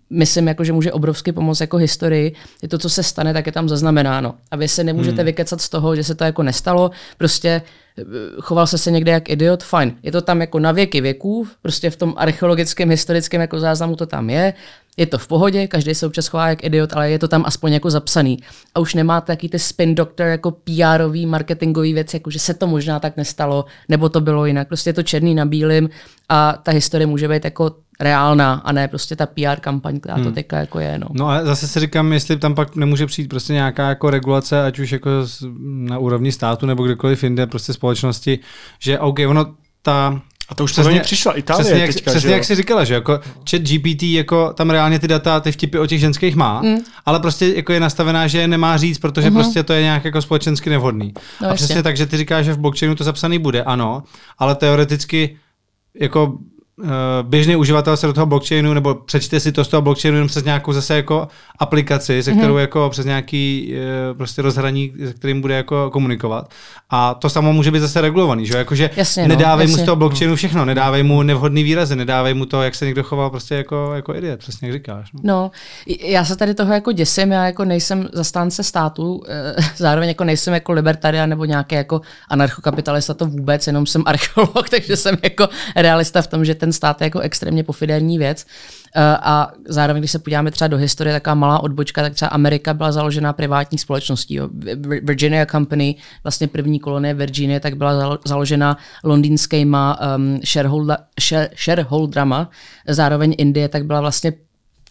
myslím, 0.09 0.47
jako, 0.47 0.63
že 0.63 0.73
může 0.73 0.91
obrovsky 0.91 1.31
pomoct 1.31 1.61
jako 1.61 1.77
historii. 1.77 2.35
Je 2.61 2.67
to, 2.67 2.77
co 2.77 2.89
se 2.89 3.03
stane, 3.03 3.33
tak 3.33 3.45
je 3.45 3.51
tam 3.51 3.69
zaznamenáno. 3.69 4.35
A 4.51 4.55
vy 4.55 4.67
se 4.67 4.83
nemůžete 4.83 5.17
hmm. 5.17 5.25
vykecat 5.25 5.61
z 5.61 5.69
toho, 5.69 5.95
že 5.95 6.03
se 6.03 6.15
to 6.15 6.23
jako 6.23 6.43
nestalo. 6.43 6.91
Prostě 7.17 7.61
eh, 7.97 8.03
choval 8.41 8.67
se 8.67 8.77
se 8.77 8.91
někde 8.91 9.11
jak 9.11 9.29
idiot, 9.29 9.63
fajn. 9.63 9.95
Je 10.03 10.11
to 10.11 10.21
tam 10.21 10.41
jako 10.41 10.59
na 10.59 10.71
věky 10.71 11.01
věků, 11.01 11.47
prostě 11.61 11.89
v 11.89 11.95
tom 11.95 12.13
archeologickém, 12.17 12.89
historickém 12.89 13.41
jako 13.41 13.59
záznamu 13.59 13.95
to 13.95 14.05
tam 14.05 14.29
je 14.29 14.53
je 14.97 15.05
to 15.05 15.17
v 15.17 15.27
pohodě, 15.27 15.67
každý 15.67 15.95
se 15.95 16.07
občas 16.07 16.27
chová 16.27 16.49
jak 16.49 16.63
idiot, 16.63 16.93
ale 16.93 17.11
je 17.11 17.19
to 17.19 17.27
tam 17.27 17.43
aspoň 17.45 17.73
jako 17.73 17.89
zapsaný. 17.89 18.39
A 18.75 18.79
už 18.79 18.93
nemáte 18.93 19.27
taký 19.27 19.49
ty 19.49 19.59
spin 19.59 19.95
doctor 19.95 20.27
jako 20.27 20.51
PR-ový, 20.51 21.27
marketingový 21.27 21.93
věc, 21.93 22.13
jako 22.13 22.29
že 22.29 22.39
se 22.39 22.53
to 22.53 22.67
možná 22.67 22.99
tak 22.99 23.17
nestalo, 23.17 23.65
nebo 23.89 24.09
to 24.09 24.21
bylo 24.21 24.45
jinak. 24.45 24.67
Prostě 24.67 24.89
je 24.89 24.93
to 24.93 25.03
černý 25.03 25.35
na 25.35 25.45
bílým 25.45 25.89
a 26.29 26.53
ta 26.63 26.71
historie 26.71 27.07
může 27.07 27.27
být 27.27 27.45
jako 27.45 27.71
reálná 27.99 28.53
a 28.53 28.71
ne 28.71 28.87
prostě 28.87 29.15
ta 29.15 29.25
PR 29.25 29.59
kampaň, 29.59 29.99
která 29.99 30.15
hmm. 30.15 30.23
to 30.23 30.31
teďka 30.31 30.57
jako 30.57 30.79
je. 30.79 30.99
No. 30.99 31.07
no 31.11 31.29
a 31.29 31.45
zase 31.45 31.67
si 31.67 31.79
říkám, 31.79 32.13
jestli 32.13 32.37
tam 32.37 32.55
pak 32.55 32.75
nemůže 32.75 33.05
přijít 33.05 33.27
prostě 33.27 33.53
nějaká 33.53 33.89
jako 33.89 34.09
regulace, 34.09 34.63
ať 34.63 34.79
už 34.79 34.91
jako 34.91 35.09
na 35.63 35.97
úrovni 35.97 36.31
státu 36.31 36.65
nebo 36.65 36.83
kdekoliv 36.83 37.23
jinde, 37.23 37.47
prostě 37.47 37.73
společnosti, 37.73 38.39
že 38.79 38.99
OK, 38.99 39.19
ono 39.27 39.45
ta 39.81 40.21
a 40.49 40.55
to 40.55 40.63
už 40.63 40.71
přesně, 40.71 40.99
přišla 40.99 41.33
Itálie 41.33 41.63
přesně, 41.63 41.81
jak, 41.81 41.93
teďka, 41.93 42.11
přesně 42.11 42.29
že 42.29 42.33
jak 42.33 42.43
jsi 42.43 42.55
říkala, 42.55 42.83
že 42.83 42.93
jako 42.93 43.19
chat 43.49 43.61
GPT, 43.61 44.03
jako 44.03 44.53
tam 44.53 44.69
reálně 44.69 44.99
ty 44.99 45.07
data, 45.07 45.39
ty 45.39 45.51
vtipy 45.51 45.79
o 45.79 45.87
těch 45.87 45.99
ženských 45.99 46.35
má, 46.35 46.61
mm. 46.61 46.77
ale 47.05 47.19
prostě 47.19 47.47
jako 47.55 47.73
je 47.73 47.79
nastavená, 47.79 48.27
že 48.27 48.39
je 48.39 48.47
nemá 48.47 48.77
říct, 48.77 48.97
protože 48.97 49.29
mm-hmm. 49.29 49.33
prostě 49.33 49.63
to 49.63 49.73
je 49.73 49.81
nějak 49.81 50.05
jako 50.05 50.21
společensky 50.21 50.69
nevhodný. 50.69 51.13
No, 51.41 51.49
a 51.49 51.53
přesně 51.53 51.83
tak, 51.83 51.97
že 51.97 52.05
ty 52.05 52.17
říkáš, 52.17 52.45
že 52.45 52.53
v 52.53 52.57
blockchainu 52.57 52.95
to 52.95 53.03
zapsaný 53.03 53.39
bude, 53.39 53.63
ano, 53.63 54.03
ale 54.39 54.55
teoreticky 54.55 55.37
jako 55.99 56.37
běžný 57.21 57.55
uživatel 57.55 57.97
se 57.97 58.07
do 58.07 58.13
toho 58.13 58.25
blockchainu 58.25 58.73
nebo 58.73 58.95
přečte 58.95 59.39
si 59.39 59.51
to 59.51 59.63
z 59.63 59.67
toho 59.67 59.81
blockchainu 59.81 60.17
jenom 60.17 60.27
přes 60.27 60.43
nějakou 60.43 60.73
zase 60.73 60.95
jako 60.95 61.27
aplikaci, 61.59 62.23
se 62.23 62.31
mhm. 62.31 62.39
kterou 62.39 62.55
mm-hmm. 62.55 62.59
jako 62.59 62.89
přes 62.89 63.05
nějaký 63.05 63.75
eh, 63.75 64.13
prostě 64.13 64.41
rozhraní, 64.41 64.93
se 65.05 65.13
kterým 65.13 65.41
bude 65.41 65.55
jako 65.55 65.89
komunikovat. 65.91 66.49
A 66.89 67.13
to 67.13 67.29
samo 67.29 67.53
může 67.53 67.71
být 67.71 67.79
zase 67.79 68.01
regulovaný, 68.01 68.45
že 68.45 68.57
jakože 68.57 68.89
jasně, 68.95 69.27
nedávej 69.27 69.67
no, 69.67 69.71
mu 69.71 69.77
z 69.77 69.83
toho 69.83 69.95
blockchainu 69.95 70.35
všechno, 70.35 70.65
nedávej 70.65 71.03
mu 71.03 71.23
nevhodný 71.23 71.63
výrazy, 71.63 71.95
nedávej 71.95 72.33
mu 72.33 72.45
to, 72.45 72.61
jak 72.61 72.75
se 72.75 72.85
někdo 72.85 73.03
choval 73.03 73.29
prostě 73.29 73.55
jako, 73.55 73.91
jako 73.95 74.15
idiot, 74.15 74.39
přesně 74.39 74.67
jak 74.67 74.77
říkáš. 74.77 75.09
No. 75.13 75.19
no, 75.23 75.51
já 76.03 76.25
se 76.25 76.35
tady 76.35 76.53
toho 76.53 76.73
jako 76.73 76.91
děsím, 76.91 77.31
já 77.31 77.45
jako 77.45 77.65
nejsem 77.65 78.07
zastánce 78.13 78.63
státu, 78.63 79.23
eh, 79.27 79.55
zároveň 79.77 80.09
jako 80.09 80.23
nejsem 80.23 80.53
jako 80.53 80.71
libertarian 80.71 81.29
nebo 81.29 81.45
nějaký 81.45 81.75
jako 81.75 82.01
anarchokapitalista, 82.29 83.13
to 83.13 83.25
vůbec, 83.25 83.67
jenom 83.67 83.85
jsem 83.85 84.03
archeolog, 84.05 84.69
takže 84.71 84.97
jsem 84.97 85.17
jako 85.23 85.47
realista 85.75 86.21
v 86.21 86.27
tom, 86.27 86.45
že 86.45 86.55
ten 86.55 86.72
stát 86.73 87.01
je 87.01 87.05
jako 87.05 87.19
extrémně 87.19 87.63
pofiderní 87.63 88.17
věc. 88.17 88.45
Eh, 88.95 89.17
a 89.21 89.51
zároveň, 89.67 90.01
když 90.01 90.11
se 90.11 90.19
podíváme 90.19 90.51
třeba 90.51 90.67
do 90.67 90.77
historie, 90.77 91.13
taková 91.13 91.35
malá 91.35 91.63
odbočka, 91.63 92.01
tak 92.01 92.13
třeba 92.13 92.29
Amerika 92.29 92.73
byla 92.73 92.91
založena 92.91 93.33
privátní 93.33 93.77
společností. 93.77 94.35
Jo. 94.35 94.49
Virginia 95.03 95.45
Company, 95.45 95.95
vlastně 96.23 96.47
první 96.47 96.79
kolonie 96.79 97.13
Virginie, 97.13 97.59
tak 97.59 97.77
byla 97.77 98.17
založena 98.25 98.77
londýnskýma 99.03 99.99
um, 100.15 100.39
shareholder, 100.45 100.97
share, 101.21 101.49
shareholdrama. 101.63 102.49
Zároveň 102.87 103.35
Indie 103.37 103.69
tak 103.69 103.85
byla 103.85 104.01
vlastně 104.01 104.33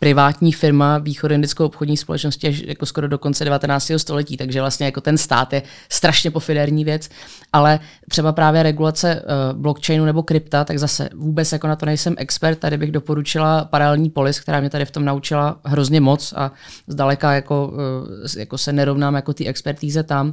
privátní 0.03 0.53
firma 0.53 0.99
východoindickou 0.99 1.65
obchodní 1.65 1.97
společnosti 1.97 2.49
až 2.49 2.63
jako 2.67 2.87
skoro 2.87 3.09
do 3.09 3.19
konce 3.19 3.45
19. 3.45 3.93
století, 3.97 4.37
takže 4.37 4.61
vlastně 4.61 4.87
jako 4.87 5.01
ten 5.01 5.19
stát 5.19 5.53
je 5.53 5.63
strašně 5.89 6.31
pofiderní 6.31 6.85
věc, 6.85 7.09
ale 7.53 7.81
třeba 8.11 8.33
právě 8.33 8.63
regulace 8.63 9.23
uh, 9.23 9.61
blockchainu 9.61 10.05
nebo 10.05 10.23
krypta, 10.23 10.65
tak 10.65 10.79
zase 10.79 11.09
vůbec 11.15 11.53
jako 11.53 11.67
na 11.67 11.77
to 11.77 11.87
nejsem 11.87 12.15
expert, 12.19 12.59
tady 12.59 12.77
bych 12.79 12.93
doporučila 12.93 13.65
paralelní 13.65 14.11
polis, 14.11 14.41
která 14.41 14.61
mě 14.61 14.71
tady 14.71 14.85
v 14.85 14.91
tom 14.91 15.05
naučila 15.05 15.61
hrozně 15.65 16.01
moc 16.01 16.35
a 16.37 16.53
zdaleka 16.87 17.33
jako, 17.33 17.69
uh, 17.69 18.27
jako 18.39 18.59
se 18.59 18.73
nerovnám 18.73 19.15
jako 19.15 19.33
ty 19.33 19.47
expertíze 19.47 20.03
tam, 20.03 20.27
uh, 20.27 20.33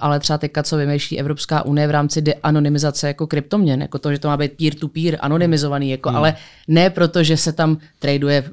ale 0.00 0.20
třeba 0.20 0.38
teďka, 0.38 0.62
co 0.62 0.76
vymýšlí 0.76 1.20
Evropská 1.20 1.62
unie 1.62 1.86
v 1.86 1.90
rámci 1.90 2.22
deanonymizace 2.22 3.06
jako 3.06 3.26
kryptoměn, 3.26 3.82
jako 3.82 3.98
to, 3.98 4.12
že 4.12 4.18
to 4.18 4.28
má 4.28 4.36
být 4.36 4.52
peer-to-peer 4.52 5.18
anonymizovaný, 5.20 5.90
jako, 5.90 6.08
hmm. 6.08 6.18
ale 6.18 6.34
ne 6.68 6.90
proto, 6.90 7.22
že 7.22 7.36
se 7.36 7.52
tam 7.52 7.78
traduje 7.98 8.44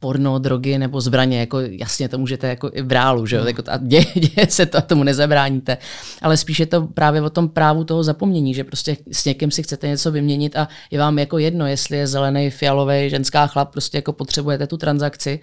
porno, 0.00 0.38
drogy 0.38 0.78
nebo 0.78 1.00
zbraně, 1.00 1.40
jako 1.40 1.60
jasně 1.60 2.08
to 2.08 2.18
můžete 2.18 2.48
jako 2.48 2.70
i 2.72 2.82
v 2.82 2.92
reálu, 2.92 3.26
že 3.26 3.36
jo, 3.36 3.44
jako 3.44 3.62
a 3.66 3.76
děje, 3.76 4.04
děje 4.14 4.46
se 4.48 4.66
to 4.66 4.78
a 4.78 4.80
tomu 4.80 5.04
nezabráníte, 5.04 5.76
ale 6.22 6.36
spíš 6.36 6.60
je 6.60 6.66
to 6.66 6.82
právě 6.86 7.22
o 7.22 7.30
tom 7.30 7.48
právu 7.48 7.84
toho 7.84 8.02
zapomnění, 8.04 8.54
že 8.54 8.64
prostě 8.64 8.96
s 9.12 9.24
někým 9.24 9.50
si 9.50 9.62
chcete 9.62 9.88
něco 9.88 10.12
vyměnit 10.12 10.56
a 10.56 10.68
je 10.90 10.98
vám 10.98 11.18
jako 11.18 11.38
jedno, 11.38 11.66
jestli 11.66 11.96
je 11.96 12.06
zelený, 12.06 12.50
fialový, 12.50 13.10
ženská 13.10 13.46
chlap, 13.46 13.72
prostě 13.72 13.98
jako 13.98 14.12
potřebujete 14.12 14.66
tu 14.66 14.76
transakci. 14.76 15.40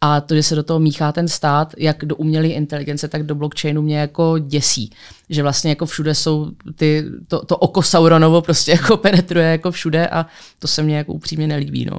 A 0.00 0.20
to, 0.20 0.34
že 0.34 0.42
se 0.42 0.54
do 0.54 0.62
toho 0.62 0.80
míchá 0.80 1.12
ten 1.12 1.28
stát, 1.28 1.74
jak 1.78 2.04
do 2.04 2.16
umělé 2.16 2.48
inteligence, 2.48 3.08
tak 3.08 3.22
do 3.22 3.34
blockchainu 3.34 3.82
mě 3.82 3.98
jako 3.98 4.38
děsí. 4.38 4.90
Že 5.30 5.42
vlastně 5.42 5.70
jako 5.70 5.86
všude 5.86 6.14
jsou 6.14 6.50
ty, 6.74 7.04
to, 7.28 7.44
to 7.44 7.56
oko 7.56 7.82
Sauronovo 7.82 8.42
prostě 8.42 8.72
jako 8.72 8.96
penetruje 9.06 9.46
jako 9.46 9.70
všude 9.70 10.08
a 10.08 10.26
to 10.58 10.68
se 10.68 10.82
mně 10.82 10.96
jako 10.96 11.12
upřímně 11.12 11.46
nelíbí. 11.46 11.84
No. 11.84 11.98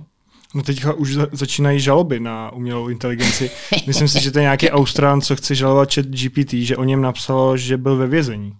No 0.55 0.63
teďka 0.63 0.93
už 0.93 1.17
začínají 1.31 1.79
žaloby 1.79 2.19
na 2.19 2.53
umělou 2.53 2.87
inteligenci. 2.87 3.51
Myslím 3.87 4.07
si, 4.07 4.19
že 4.19 4.31
to 4.31 4.39
je 4.39 4.43
nějaký 4.43 4.71
Austrán, 4.71 5.21
co 5.21 5.35
chce 5.35 5.55
žalovat 5.55 5.93
chat 5.93 6.05
GPT, 6.05 6.53
že 6.53 6.77
o 6.77 6.83
něm 6.83 7.01
napsalo, 7.01 7.57
že 7.57 7.77
byl 7.77 7.97
ve 7.97 8.07
vězení. 8.07 8.53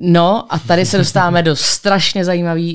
No 0.00 0.54
a 0.54 0.58
tady 0.58 0.86
se 0.86 0.98
dostáváme 0.98 1.42
do 1.42 1.56
strašně 1.56 2.24
zajímavé 2.24 2.72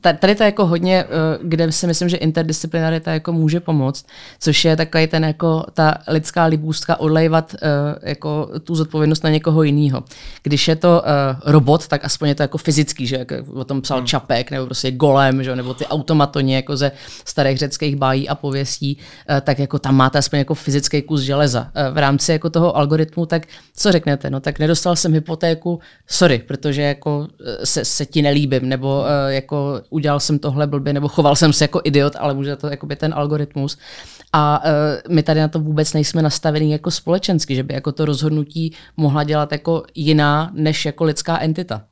tady 0.00 0.34
to 0.34 0.42
je 0.42 0.44
jako 0.44 0.66
hodně, 0.66 1.04
eh, 1.04 1.38
kde 1.42 1.72
si 1.72 1.86
myslím, 1.86 2.08
že 2.08 2.16
interdisciplinarita 2.16 3.12
jako 3.12 3.32
může 3.32 3.60
pomoct, 3.60 4.06
což 4.40 4.64
je 4.64 4.76
takový 4.76 5.06
ten 5.06 5.24
jako 5.24 5.64
ta 5.74 5.94
lidská 6.08 6.44
libůstka 6.44 7.00
odlejvat 7.00 7.54
eh, 7.54 7.68
jako 8.02 8.50
tu 8.64 8.74
zodpovědnost 8.74 9.24
na 9.24 9.30
někoho 9.30 9.62
jiného. 9.62 10.04
Když 10.42 10.68
je 10.68 10.76
to 10.76 11.02
eh, 11.04 11.36
robot, 11.44 11.88
tak 11.88 12.04
aspoň 12.04 12.28
je 12.28 12.34
to 12.34 12.42
jako 12.42 12.58
fyzický, 12.58 13.06
že 13.06 13.16
jako 13.16 13.34
o 13.54 13.64
tom 13.64 13.82
psal 13.82 13.98
hmm. 13.98 14.06
Čapek, 14.06 14.50
nebo 14.50 14.66
prostě 14.66 14.90
Golem, 14.90 15.44
že, 15.44 15.56
nebo 15.56 15.74
ty 15.74 15.86
automatoni 15.86 16.54
jako 16.54 16.76
ze 16.76 16.92
starých 17.24 17.58
řeckých 17.58 17.96
bájí 17.96 18.28
a 18.28 18.34
pověstí, 18.34 18.98
tak 19.40 19.58
jako 19.58 19.78
tam 19.78 19.96
máte 19.96 20.18
aspoň 20.18 20.38
jako 20.38 20.54
fyzický 20.54 21.02
kus 21.02 21.20
železa. 21.20 21.70
V 21.92 21.98
rámci 21.98 22.32
jako 22.32 22.50
toho 22.50 22.76
algoritmu, 22.76 23.26
tak 23.26 23.46
co 23.76 23.92
řeknete? 23.92 24.30
No 24.30 24.40
tak 24.40 24.58
nedostal 24.58 24.96
jsem 24.96 25.12
hypotéku, 25.12 25.80
sorry, 26.06 26.38
protože 26.38 26.82
jako 26.82 27.26
se, 27.64 27.84
se 27.84 28.06
ti 28.06 28.22
nelíbím, 28.22 28.68
nebo 28.68 29.04
jako 29.28 29.83
udělal 29.90 30.20
jsem 30.20 30.38
tohle 30.38 30.66
blbě, 30.66 30.92
nebo 30.92 31.08
choval 31.08 31.36
jsem 31.36 31.52
se 31.52 31.64
jako 31.64 31.80
idiot, 31.84 32.12
ale 32.18 32.34
může 32.34 32.56
to 32.56 32.66
jako 32.66 32.86
by 32.86 32.96
ten 32.96 33.14
algoritmus. 33.16 33.78
A 34.32 34.62
uh, 34.64 35.14
my 35.14 35.22
tady 35.22 35.40
na 35.40 35.48
to 35.48 35.60
vůbec 35.60 35.92
nejsme 35.92 36.22
nastavení 36.22 36.70
jako 36.70 36.90
společensky, 36.90 37.54
že 37.54 37.62
by 37.62 37.74
jako 37.74 37.92
to 37.92 38.04
rozhodnutí 38.04 38.72
mohla 38.96 39.24
dělat 39.24 39.52
jako 39.52 39.82
jiná 39.94 40.50
než 40.54 40.84
jako 40.84 41.04
lidská 41.04 41.40
entita. 41.40 41.82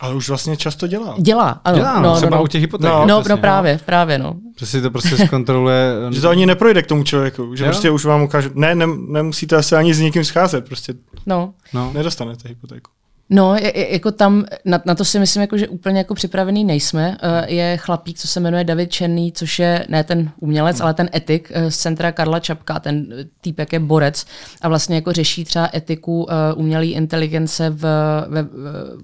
Ale 0.00 0.14
už 0.14 0.28
vlastně 0.28 0.56
často 0.56 0.86
dělá. 0.86 1.14
Dělá, 1.18 1.60
ano. 1.64 1.76
Dělá, 1.78 2.00
no, 2.00 2.08
no, 2.08 2.16
třeba 2.16 2.36
no, 2.36 2.42
u 2.42 2.46
těch 2.46 2.60
hypoték. 2.60 2.90
No, 2.90 3.06
no, 3.06 3.22
no 3.28 3.36
právě, 3.36 3.72
no. 3.72 3.78
právě, 3.84 4.18
no. 4.18 4.34
Že 4.58 4.66
si 4.66 4.82
to 4.82 4.90
prostě 4.90 5.26
zkontroluje. 5.26 5.92
že 6.10 6.20
to 6.20 6.28
ani 6.28 6.46
neprojde 6.46 6.82
k 6.82 6.86
tomu 6.86 7.04
člověku, 7.04 7.54
že 7.54 7.64
jo? 7.64 7.70
prostě 7.70 7.90
už 7.90 8.04
vám 8.04 8.22
ukáže, 8.22 8.50
ne, 8.54 8.74
ne, 8.74 8.86
nemusíte 9.08 9.56
asi 9.56 9.76
ani 9.76 9.94
s 9.94 10.00
někým 10.00 10.24
scházet, 10.24 10.64
prostě 10.64 10.94
no. 11.26 11.54
no. 11.72 11.92
nedostanete 11.92 12.48
hypotéku. 12.48 12.90
No, 13.30 13.54
je, 13.54 13.92
jako 13.92 14.12
tam, 14.12 14.44
na, 14.64 14.80
na 14.84 14.94
to 14.94 15.04
si 15.04 15.18
myslím, 15.18 15.40
jako, 15.40 15.58
že 15.58 15.68
úplně 15.68 15.98
jako 15.98 16.14
připravený 16.14 16.64
nejsme. 16.64 17.08
Uh, 17.08 17.52
je 17.52 17.76
chlapík, 17.76 18.18
co 18.18 18.28
se 18.28 18.40
jmenuje 18.40 18.64
David 18.64 18.92
Černý, 18.92 19.32
což 19.32 19.58
je 19.58 19.86
ne 19.88 20.04
ten 20.04 20.30
umělec, 20.40 20.80
ale 20.80 20.94
ten 20.94 21.10
etik 21.14 21.52
uh, 21.56 21.68
z 21.68 21.76
centra 21.76 22.12
Karla 22.12 22.40
Čapka, 22.40 22.80
ten 22.80 23.06
týpek 23.40 23.72
je 23.72 23.80
borec 23.80 24.26
a 24.62 24.68
vlastně 24.68 24.96
jako 24.96 25.12
řeší 25.12 25.44
třeba 25.44 25.68
etiku 25.74 26.22
uh, 26.22 26.30
umělé 26.56 26.86
inteligence 26.86 27.70
v, 27.70 27.84
ve 28.28 28.46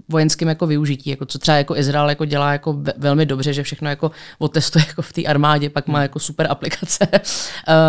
vojenském 0.09 0.49
jako 0.49 0.67
využití, 0.67 1.11
jako 1.11 1.27
co 1.27 1.39
třeba 1.39 1.57
jako 1.59 1.77
Izrael 1.77 2.09
jako 2.09 2.25
dělá 2.25 2.53
jako 2.53 2.73
ve, 2.73 2.93
velmi 2.97 3.27
dobře, 3.27 3.53
že 3.53 3.63
všechno 3.63 3.89
jako 3.89 4.11
otestuje 4.39 4.85
jako 4.89 5.03
v 5.03 5.13
té 5.13 5.23
armádě, 5.23 5.71
pak 5.71 5.87
má 5.87 6.03
jako 6.03 6.19
super 6.19 6.47
aplikace, 6.51 7.09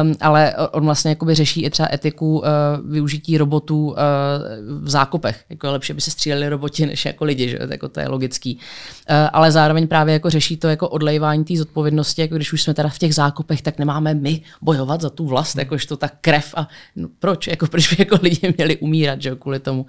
um, 0.03 0.15
ale 0.21 0.55
on 0.71 0.86
vlastně 0.86 1.09
jako 1.09 1.25
by 1.25 1.36
řeší 1.36 1.63
i 1.63 1.69
třeba 1.69 1.89
etiku 1.93 2.39
uh, 2.39 2.45
využití 2.91 3.38
robotů 3.38 3.88
uh, 3.88 3.95
v 4.82 4.89
zákopech. 4.89 5.43
Jako 5.49 5.67
je 5.67 5.71
lepší, 5.71 5.93
aby 5.93 6.01
se 6.01 6.11
stříleli 6.22 6.49
roboti 6.49 6.86
než 6.86 7.05
jako 7.05 7.26
lidi, 7.26 7.49
že? 7.49 7.57
Jako 7.69 7.89
to 7.89 7.99
je 7.99 8.07
logický. 8.07 8.55
Uh, 8.55 9.15
ale 9.34 9.51
zároveň 9.51 9.88
právě 9.88 10.13
jako 10.13 10.30
řeší 10.30 10.57
to 10.57 10.67
jako 10.67 10.89
odlejvání 10.89 11.43
té 11.43 11.57
zodpovědnosti, 11.57 12.22
jako 12.22 12.36
když 12.36 12.53
už 12.53 12.63
jsme 12.63 12.74
teda 12.74 12.89
v 12.89 12.99
těch 12.99 13.15
zákopech, 13.15 13.61
tak 13.61 13.80
nemáme 13.80 14.13
my 14.13 14.41
bojovat 14.61 15.01
za 15.01 15.09
tu 15.09 15.26
vlast, 15.26 15.57
jakož 15.57 15.86
to 15.86 15.97
ta 15.97 16.09
krev 16.22 16.53
a 16.57 16.67
no, 16.95 17.07
proč, 17.19 17.47
jako 17.47 17.67
proč 17.67 17.93
by 17.93 17.95
jako 17.99 18.19
lidi 18.22 18.53
měli 18.57 18.78
umírat, 18.78 19.22
že 19.22 19.36
kvůli 19.36 19.59
tomu. 19.59 19.82
Uh, 19.82 19.88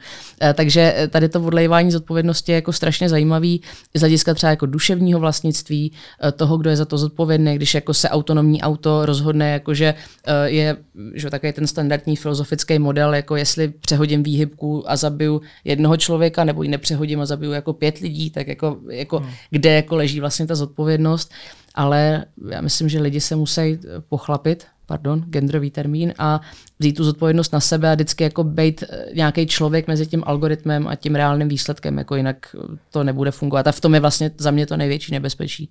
takže 0.55 1.09
tady 1.11 1.29
to 1.29 1.43
odlejvání 1.43 1.93
zodpovědnosti 1.93 2.53
je 2.53 2.57
jako 2.57 2.73
strašně 2.73 3.09
zajímavý 3.09 3.61
z 3.95 4.01
hlediska 4.01 4.35
třeba 4.35 4.51
jako 4.51 4.67
duševního 4.67 5.21
vlastnictví, 5.21 5.93
toho, 6.37 6.57
kdo 6.57 6.71
je 6.71 6.77
za 6.77 6.85
to 6.85 6.99
zodpovědný, 6.99 7.57
když 7.57 7.75
jako 7.75 7.95
se 7.95 8.09
autonomní 8.09 8.63
auto 8.63 9.07
rozhodne, 9.07 9.51
jako 9.51 9.75
že 9.75 9.95
uh, 9.95 10.33
je 10.45 10.77
že 11.15 11.31
takový 11.31 11.53
ten 11.53 11.67
standardní 11.67 12.17
filozofický 12.17 12.79
model, 12.79 13.15
jako 13.15 13.37
jestli 13.37 13.69
přehodím 13.69 14.23
výhybku 14.23 14.91
a 14.91 14.97
zabiju 14.97 15.41
jednoho 15.65 15.97
člověka, 15.97 16.22
člověka, 16.23 16.45
nebo 16.45 16.63
ji 16.63 16.69
nepřehodím 16.69 17.21
a 17.21 17.27
zabiju 17.27 17.53
jako 17.53 17.73
pět 17.73 17.99
lidí, 17.99 18.31
tak 18.31 18.49
jako, 18.49 18.79
jako 18.91 19.19
hmm. 19.19 19.31
kde 19.51 19.71
jako 19.73 19.97
leží 19.97 20.21
vlastně 20.21 20.47
ta 20.47 20.55
zodpovědnost. 20.55 21.33
Ale 21.75 22.25
já 22.51 22.61
myslím, 22.61 22.89
že 22.89 23.01
lidi 23.01 23.21
se 23.21 23.37
musí 23.37 23.79
pochlapit, 24.09 24.67
pardon, 24.87 25.25
genderový 25.31 25.71
termín, 25.71 26.15
a 26.19 26.41
vzít 26.79 26.93
tu 26.97 27.05
zodpovědnost 27.05 27.53
na 27.53 27.61
sebe 27.61 27.91
a 27.91 27.95
vždycky 27.95 28.25
jako 28.25 28.45
být 28.45 28.83
eh, 28.83 29.07
nějaký 29.15 29.47
člověk 29.47 29.89
mezi 29.89 30.07
tím 30.07 30.23
algoritmem 30.27 30.89
a 30.89 30.95
tím 30.95 31.15
reálným 31.15 31.49
výsledkem, 31.49 31.99
jako 31.99 32.17
jinak 32.17 32.57
to 32.91 33.05
nebude 33.05 33.31
fungovat. 33.31 33.67
A 33.67 33.73
v 33.73 33.81
tom 33.81 33.95
je 33.95 34.01
vlastně 34.01 34.31
za 34.39 34.51
mě 34.51 34.67
to 34.67 34.77
největší 34.77 35.13
nebezpečí. 35.13 35.69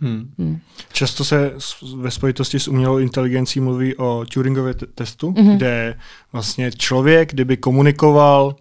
Hmm. 0.00 0.30
Hmm. 0.38 0.58
Často 0.92 1.24
se 1.24 1.52
ve 1.96 2.10
spojitosti 2.10 2.58
s 2.58 2.68
umělou 2.68 2.98
inteligencí 2.98 3.60
mluví 3.60 3.96
o 3.96 4.24
Turingově 4.32 4.74
testu, 4.94 5.34
hmm. 5.36 5.56
kde 5.56 5.94
vlastně 6.32 6.70
člověk, 6.72 7.32
kdyby 7.32 7.56
komunikoval, 7.56 8.56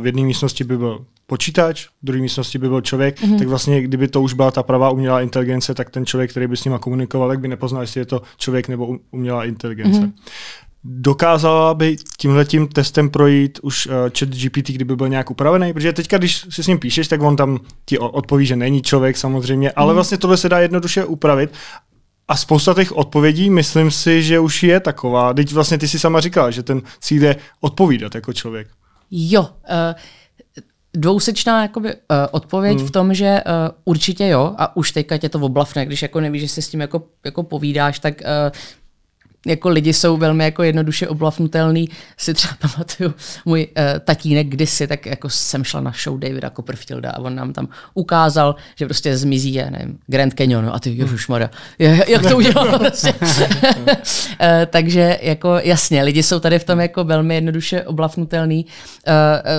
v 0.00 0.06
jedné 0.06 0.22
místnosti 0.22 0.64
by 0.64 0.78
byl 0.78 1.04
počítač, 1.26 1.86
v 1.86 1.90
druhé 2.02 2.20
místnosti 2.20 2.58
by 2.58 2.68
byl 2.68 2.80
člověk, 2.80 3.22
hmm 3.22 3.38
tak 3.38 3.48
vlastně 3.48 3.82
kdyby 3.82 4.08
to 4.08 4.22
už 4.22 4.32
byla 4.32 4.50
ta 4.50 4.62
pravá 4.62 4.90
umělá 4.90 5.20
inteligence, 5.20 5.74
tak 5.74 5.90
ten 5.90 6.06
člověk, 6.06 6.30
který 6.30 6.46
by 6.46 6.56
s 6.56 6.64
nima 6.64 6.78
komunikoval, 6.78 7.28
tak 7.28 7.40
by 7.40 7.48
nepoznal, 7.48 7.82
jestli 7.82 8.00
je 8.00 8.06
to 8.06 8.22
člověk 8.36 8.68
nebo 8.68 8.98
umělá 9.10 9.44
inteligence. 9.44 10.00
hmm 10.00 10.12
dokázala 10.88 11.74
by 11.74 11.96
tímhletím 12.18 12.68
testem 12.68 13.10
projít 13.10 13.58
už 13.62 13.86
uh, 13.86 13.92
chat 14.18 14.28
GPT, 14.28 14.70
kdyby 14.70 14.96
byl 14.96 15.08
nějak 15.08 15.30
upravený? 15.30 15.72
Protože 15.72 15.92
teďka, 15.92 16.18
když 16.18 16.46
si 16.50 16.62
s 16.62 16.66
ním 16.66 16.78
píšeš, 16.78 17.08
tak 17.08 17.22
on 17.22 17.36
tam 17.36 17.58
ti 17.84 17.98
odpoví, 17.98 18.46
že 18.46 18.56
není 18.56 18.82
člověk 18.82 19.16
samozřejmě, 19.16 19.70
ale 19.70 19.92
mm. 19.92 19.94
vlastně 19.94 20.18
tohle 20.18 20.36
se 20.36 20.48
dá 20.48 20.58
jednoduše 20.58 21.04
upravit. 21.04 21.50
A 22.28 22.36
spousta 22.36 22.74
těch 22.74 22.92
odpovědí, 22.92 23.50
myslím 23.50 23.90
si, 23.90 24.22
že 24.22 24.40
už 24.40 24.62
je 24.62 24.80
taková. 24.80 25.34
Teď 25.34 25.52
vlastně 25.52 25.78
ty 25.78 25.88
si 25.88 25.98
sama 25.98 26.20
říkala, 26.20 26.50
že 26.50 26.62
ten 26.62 26.82
cíl 27.00 27.22
je 27.22 27.36
odpovídat 27.60 28.14
jako 28.14 28.32
člověk. 28.32 28.68
Jo, 29.10 29.42
uh 29.42 29.94
dvousečná 30.96 31.62
jakoby, 31.62 31.94
uh, 31.94 32.00
odpověď 32.30 32.78
hmm. 32.78 32.86
v 32.86 32.90
tom, 32.90 33.14
že 33.14 33.42
uh, 33.46 33.52
určitě 33.84 34.28
jo, 34.28 34.54
a 34.58 34.76
už 34.76 34.92
teďka 34.92 35.18
tě 35.18 35.28
to 35.28 35.38
oblavne, 35.40 35.86
když 35.86 36.02
jako 36.02 36.20
nevíš, 36.20 36.42
že 36.42 36.48
se 36.48 36.62
s 36.62 36.68
tím 36.68 36.80
jako, 36.80 37.02
jako 37.24 37.42
povídáš, 37.42 37.98
tak 37.98 38.14
uh, 38.20 38.26
jako 39.46 39.68
lidi 39.68 39.92
jsou 39.92 40.16
velmi 40.16 40.44
jako 40.44 40.62
jednoduše 40.62 41.08
oblafnutelný. 41.08 41.88
Si 42.16 42.34
třeba 42.34 42.54
pamatuju, 42.60 43.14
můj 43.44 43.66
uh, 43.76 43.84
tatínek 44.04 44.46
kdysi, 44.46 44.86
tak 44.86 45.06
jako 45.06 45.28
jsem 45.30 45.64
šla 45.64 45.80
na 45.80 45.92
show 46.02 46.18
Davida 46.18 46.50
Copperfielda 46.50 47.10
a 47.10 47.18
on 47.18 47.34
nám 47.34 47.52
tam 47.52 47.68
ukázal, 47.94 48.54
že 48.76 48.86
prostě 48.86 49.16
zmizí, 49.16 49.54
já 49.54 49.70
nevím, 49.70 49.98
Grand 50.06 50.34
Canyon 50.34 50.70
a 50.72 50.78
ty, 50.78 50.90
ježišmarja, 50.90 51.50
jak 51.78 52.22
to 52.28 52.36
udělal 52.36 52.78
prostě. 52.78 53.14
uh, 53.20 53.86
takže 54.66 55.18
jako 55.22 55.58
jasně, 55.62 56.02
lidi 56.02 56.22
jsou 56.22 56.40
tady 56.40 56.58
v 56.58 56.64
tom 56.64 56.80
jako 56.80 57.04
velmi 57.04 57.34
jednoduše 57.34 57.82
oblafnutelný. 57.82 58.66
Uh, 58.66 59.12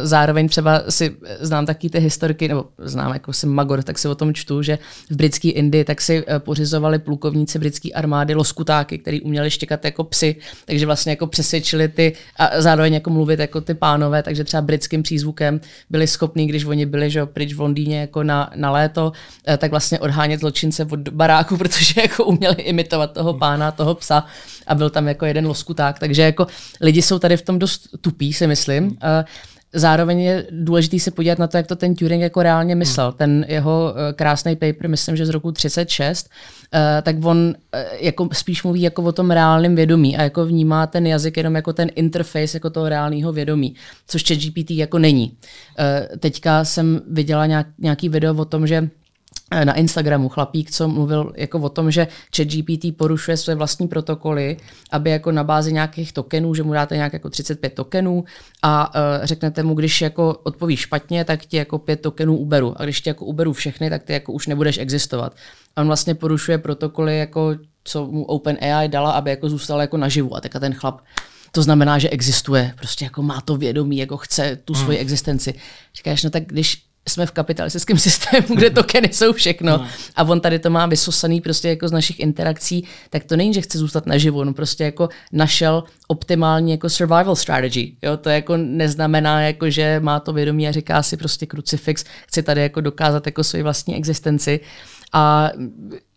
zároveň 0.04 0.50
třeba 0.50 0.82
si 0.90 1.16
znám 1.40 1.66
taky 1.66 1.90
ty 1.90 2.00
historky, 2.00 2.48
nebo 2.48 2.66
znám 2.78 3.14
jako 3.14 3.34
jsem 3.34 3.50
Magor, 3.50 3.84
tak 3.84 4.00
si 4.00 4.08
o 4.08 4.16
tom 4.16 4.34
čtu, 4.34 4.62
že 4.62 4.80
v 5.10 5.16
britské 5.16 5.50
Indii 5.50 5.84
tak 5.84 6.02
si 6.02 6.26
pořizovali 6.40 7.00
plukovníci 7.00 7.60
britské 7.60 7.90
armády 7.92 8.36
loskutáky, 8.36 8.98
který 8.98 9.22
uměli 9.22 9.52
štěkat 9.52 9.77
říkat 9.78 9.86
jako 9.86 10.04
psy, 10.04 10.36
takže 10.66 10.86
vlastně 10.86 11.12
jako 11.12 11.28
přesvědčili 11.28 11.88
ty 11.88 12.14
a 12.38 12.62
zároveň 12.62 12.94
jako 12.94 13.10
mluvit 13.10 13.40
jako 13.40 13.62
ty 13.62 13.74
pánové, 13.74 14.24
takže 14.24 14.44
třeba 14.44 14.62
britským 14.62 15.04
přízvukem 15.04 15.62
byli 15.90 16.08
schopní, 16.08 16.48
když 16.48 16.66
oni 16.66 16.86
byli 16.86 17.10
že 17.10 17.26
pryč 17.26 17.54
v 17.54 17.60
Londýně 17.60 18.00
jako 18.00 18.24
na, 18.24 18.50
na 18.56 18.72
léto, 18.72 19.12
eh, 19.48 19.58
tak 19.58 19.72
vlastně 19.72 20.00
odhánět 20.00 20.40
zločince 20.40 20.86
od 20.86 21.10
baráku, 21.10 21.58
protože 21.62 22.02
jako 22.02 22.26
uměli 22.26 22.56
imitovat 22.56 23.14
toho 23.14 23.34
pána, 23.34 23.72
toho 23.72 23.96
psa 23.96 24.26
a 24.68 24.76
byl 24.76 24.90
tam 24.90 25.08
jako 25.08 25.26
jeden 25.26 25.46
loskuták, 25.46 26.00
takže 26.00 26.22
jako 26.22 26.48
lidi 26.82 27.02
jsou 27.02 27.20
tady 27.20 27.38
v 27.38 27.42
tom 27.42 27.60
dost 27.60 27.90
tupí, 28.02 28.34
si 28.34 28.48
myslím. 28.48 28.98
Zároveň 29.74 30.20
je 30.20 30.48
důležité 30.52 31.00
se 31.00 31.12
podívat 31.12 31.40
na 31.40 31.48
to, 31.48 31.58
jak 31.58 31.68
to 31.68 31.76
ten 31.76 31.96
Turing 31.96 32.22
jako 32.22 32.44
reálně 32.44 32.76
myslel. 32.76 33.12
Ten 33.12 33.46
jeho 33.48 33.94
eh, 33.96 34.14
krásný 34.14 34.56
paper, 34.56 34.90
myslím, 34.90 35.16
že 35.16 35.26
z 35.26 35.30
roku 35.30 35.52
36, 35.52 36.30
eh, 36.74 37.02
tak 37.02 37.26
on 37.26 37.56
eh, 37.74 37.86
jako 38.00 38.30
spíš 38.34 38.64
mluví 38.64 38.82
jako 38.82 39.04
o 39.04 39.12
tom 39.12 39.32
reálném 39.32 39.76
vědomí 39.76 40.18
a 40.18 40.24
jako 40.24 40.46
vnímá 40.46 40.88
ten 40.88 41.08
jazyk 41.08 41.38
jenom 41.38 41.56
jako 41.56 41.74
ten 41.74 41.90
interface 41.96 42.58
jako 42.58 42.70
toho 42.70 42.90
reálného 42.90 43.34
vědomí, 43.34 43.76
což 44.08 44.24
GPT 44.24 44.72
jako 44.72 45.00
není. 45.00 45.38
Teďka 46.20 46.66
jsem 46.66 47.02
viděla 47.08 47.46
nějak, 47.46 47.68
nějaký 47.80 48.10
video 48.10 48.36
o 48.36 48.46
tom, 48.46 48.68
že 48.68 48.90
na 49.64 49.74
Instagramu 49.74 50.30
chlapík, 50.30 50.72
co 50.72 50.88
mluvil 50.88 51.34
jako 51.36 51.60
o 51.60 51.70
tom, 51.70 51.92
že 51.92 52.08
ChatGPT 52.36 52.98
porušuje 52.98 53.38
své 53.38 53.56
vlastní 53.56 53.88
protokoly, 53.88 54.58
aby 54.92 55.10
jako 55.10 55.32
na 55.32 55.44
bázi 55.44 55.74
nějakých 55.74 56.14
tokenů, 56.14 56.54
že 56.54 56.64
mu 56.64 56.74
dáte 56.74 56.96
nějak 56.96 57.14
jako 57.14 57.30
35 57.30 57.74
tokenů 57.74 58.24
a 58.62 58.96
uh, 58.96 59.26
řeknete 59.26 59.64
mu, 59.64 59.74
když 59.74 60.02
jako 60.02 60.40
odpoví 60.44 60.78
špatně, 60.78 61.26
tak 61.26 61.46
ti 61.46 61.58
jako 61.58 61.80
pět 61.80 62.02
tokenů 62.02 62.38
uberu. 62.38 62.74
A 62.78 62.84
když 62.84 63.02
ti 63.02 63.10
jako 63.10 63.26
uberu 63.26 63.54
všechny, 63.54 63.90
tak 63.90 64.04
ty 64.04 64.14
jako 64.14 64.32
už 64.34 64.48
nebudeš 64.48 64.78
existovat. 64.78 65.36
A 65.76 65.82
on 65.82 65.88
vlastně 65.88 66.16
porušuje 66.16 66.58
protokoly, 66.58 67.18
jako 67.18 67.56
co 67.84 68.06
mu 68.06 68.24
OpenAI 68.24 68.88
dala, 68.88 69.12
aby 69.12 69.30
jako 69.30 69.50
zůstal 69.50 69.82
jako 69.82 69.98
naživu. 69.98 70.36
A 70.36 70.42
teďka 70.42 70.60
ten 70.60 70.74
chlap 70.74 71.02
to 71.52 71.62
znamená, 71.62 72.00
že 72.00 72.10
existuje, 72.10 72.74
prostě 72.78 73.06
jako 73.06 73.22
má 73.22 73.42
to 73.42 73.58
vědomí, 73.58 73.98
jako 73.98 74.18
chce 74.18 74.56
tu 74.66 74.74
svoji 74.74 74.98
hmm. 74.98 75.02
existenci. 75.02 75.54
Říkáš, 75.96 76.24
no 76.24 76.30
tak 76.30 76.44
když 76.46 76.87
jsme 77.10 77.26
v 77.26 77.32
kapitalistickém 77.32 77.98
systému, 78.08 78.56
kde 78.56 78.70
tokeny 78.70 79.10
jsou 79.12 79.34
všechno 79.34 79.78
no. 79.78 79.88
a 80.16 80.24
on 80.24 80.40
tady 80.40 80.60
to 80.60 80.70
má 80.70 80.86
vysosaný 80.86 81.42
prostě 81.42 81.70
jako 81.70 81.88
z 81.88 81.92
našich 81.92 82.20
interakcí, 82.20 82.84
tak 83.10 83.24
to 83.24 83.36
není, 83.36 83.54
že 83.54 83.62
chce 83.62 83.78
zůstat 83.78 84.06
naživu, 84.06 84.40
on 84.40 84.54
prostě 84.54 84.84
jako 84.84 85.10
našel 85.32 85.84
optimální 86.08 86.72
jako 86.72 86.90
survival 86.90 87.36
strategy. 87.36 87.92
Jo? 88.02 88.18
To 88.18 88.30
jako 88.30 88.58
neznamená, 88.58 89.42
jako, 89.42 89.70
že 89.70 90.00
má 90.00 90.20
to 90.20 90.34
vědomí 90.34 90.68
a 90.68 90.72
říká 90.72 91.04
si 91.04 91.18
prostě 91.18 91.46
krucifix, 91.46 92.04
chci 92.28 92.44
tady 92.44 92.62
jako 92.62 92.82
dokázat 92.82 93.26
jako 93.26 93.44
svoji 93.44 93.64
vlastní 93.64 93.96
existenci. 93.96 94.60
A 95.14 95.52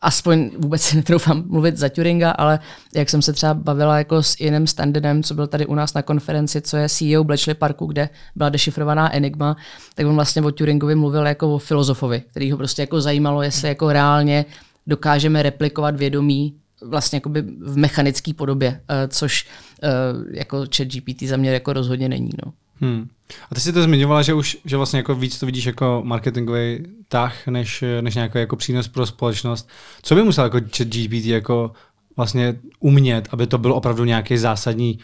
aspoň 0.01 0.51
vůbec 0.59 0.82
si 0.82 0.97
netroufám 1.01 1.45
mluvit 1.47 1.76
za 1.76 1.88
Turinga, 1.88 2.30
ale 2.30 2.59
jak 2.95 3.11
jsem 3.11 3.22
se 3.22 3.32
třeba 3.32 3.55
bavila 3.55 3.99
jako 3.99 4.22
s 4.22 4.41
jiným 4.41 4.66
Standardem, 4.66 5.22
co 5.22 5.34
byl 5.34 5.47
tady 5.47 5.66
u 5.66 5.74
nás 5.74 5.95
na 5.95 6.03
konferenci, 6.03 6.61
co 6.61 6.76
je 6.76 6.88
CEO 6.88 7.24
Bletchley 7.24 7.55
Parku, 7.55 7.86
kde 7.86 8.09
byla 8.36 8.49
dešifrovaná 8.49 9.14
Enigma, 9.14 9.57
tak 9.95 10.07
on 10.07 10.14
vlastně 10.14 10.43
o 10.43 10.53
Turingovi 10.53 10.95
mluvil 10.95 11.26
jako 11.26 11.55
o 11.55 11.59
filozofovi, 11.59 12.22
který 12.30 12.53
ho 12.53 12.59
prostě 12.59 12.82
jako 12.82 13.01
zajímalo, 13.01 13.43
jestli 13.43 13.68
jako 13.68 13.93
reálně 13.93 14.45
dokážeme 14.86 15.43
replikovat 15.43 15.97
vědomí 15.97 16.55
vlastně 16.82 17.20
v 17.61 17.76
mechanické 17.76 18.34
podobě, 18.34 18.80
eh, 18.88 19.09
což 19.09 19.47
eh, 19.82 19.88
jako 20.30 20.64
chat 20.76 20.88
GPT 20.88 21.22
za 21.22 21.36
mě 21.36 21.51
jako 21.51 21.72
rozhodně 21.72 22.09
není. 22.09 22.30
No. 22.47 22.53
Hmm. 22.80 23.08
A 23.50 23.54
ty 23.54 23.60
jsi 23.60 23.72
to 23.72 23.82
zmiňovala, 23.82 24.22
že 24.22 24.34
už 24.34 24.58
že 24.64 24.76
vlastně 24.76 24.96
jako 24.96 25.14
víc 25.14 25.38
to 25.38 25.46
vidíš 25.46 25.64
jako 25.64 26.02
marketingový 26.04 26.78
tah, 27.08 27.46
než, 27.46 27.84
než 28.00 28.14
nějaký 28.14 28.38
jako 28.38 28.56
přínos 28.56 28.88
pro 28.88 29.06
společnost. 29.06 29.68
Co 30.02 30.14
by 30.14 30.22
musel 30.22 30.44
jako 30.44 30.60
GPT 30.60 31.26
jako 31.26 31.72
vlastně 32.16 32.56
umět, 32.80 33.28
aby 33.30 33.46
to 33.46 33.58
byl 33.58 33.72
opravdu 33.72 34.04
nějaký 34.04 34.38
zásadní 34.38 34.98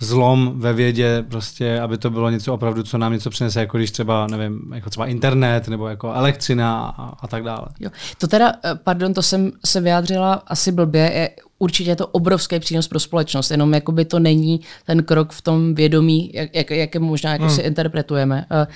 zlom 0.00 0.60
ve 0.60 0.72
vědě, 0.72 1.24
prostě, 1.28 1.80
aby 1.80 1.98
to 1.98 2.10
bylo 2.10 2.30
něco 2.30 2.54
opravdu, 2.54 2.82
co 2.82 2.98
nám 2.98 3.12
něco 3.12 3.30
přinese, 3.30 3.60
jako 3.60 3.78
když 3.78 3.90
třeba, 3.90 4.26
nevím, 4.26 4.72
jako 4.74 4.90
třeba 4.90 5.06
internet 5.06 5.68
nebo 5.68 5.88
jako 5.88 6.12
elektřina 6.12 6.94
a, 6.98 7.12
a 7.20 7.28
tak 7.28 7.44
dále. 7.44 7.66
Jo. 7.80 7.90
To 8.18 8.26
teda, 8.26 8.52
eh, 8.64 8.74
pardon, 8.84 9.14
to 9.14 9.22
jsem 9.22 9.52
se 9.64 9.80
vyjádřila 9.80 10.34
asi 10.34 10.72
blbě, 10.72 11.02
je, 11.14 11.30
určitě 11.58 11.90
je 11.90 11.96
to 11.96 12.06
obrovský 12.06 12.60
přínos 12.60 12.88
pro 12.88 13.00
společnost, 13.00 13.50
jenom 13.50 13.74
jakoby 13.74 14.04
to 14.04 14.18
není 14.18 14.60
ten 14.86 15.02
krok 15.02 15.32
v 15.32 15.42
tom 15.42 15.74
vědomí, 15.74 16.30
jak, 16.34 16.54
jak, 16.54 16.70
jak 16.70 16.96
možná 16.96 17.32
jako 17.32 17.44
hmm. 17.44 17.54
si 17.54 17.60
interpretujeme. 17.60 18.46
Uh, 18.50 18.58
uh, 18.58 18.66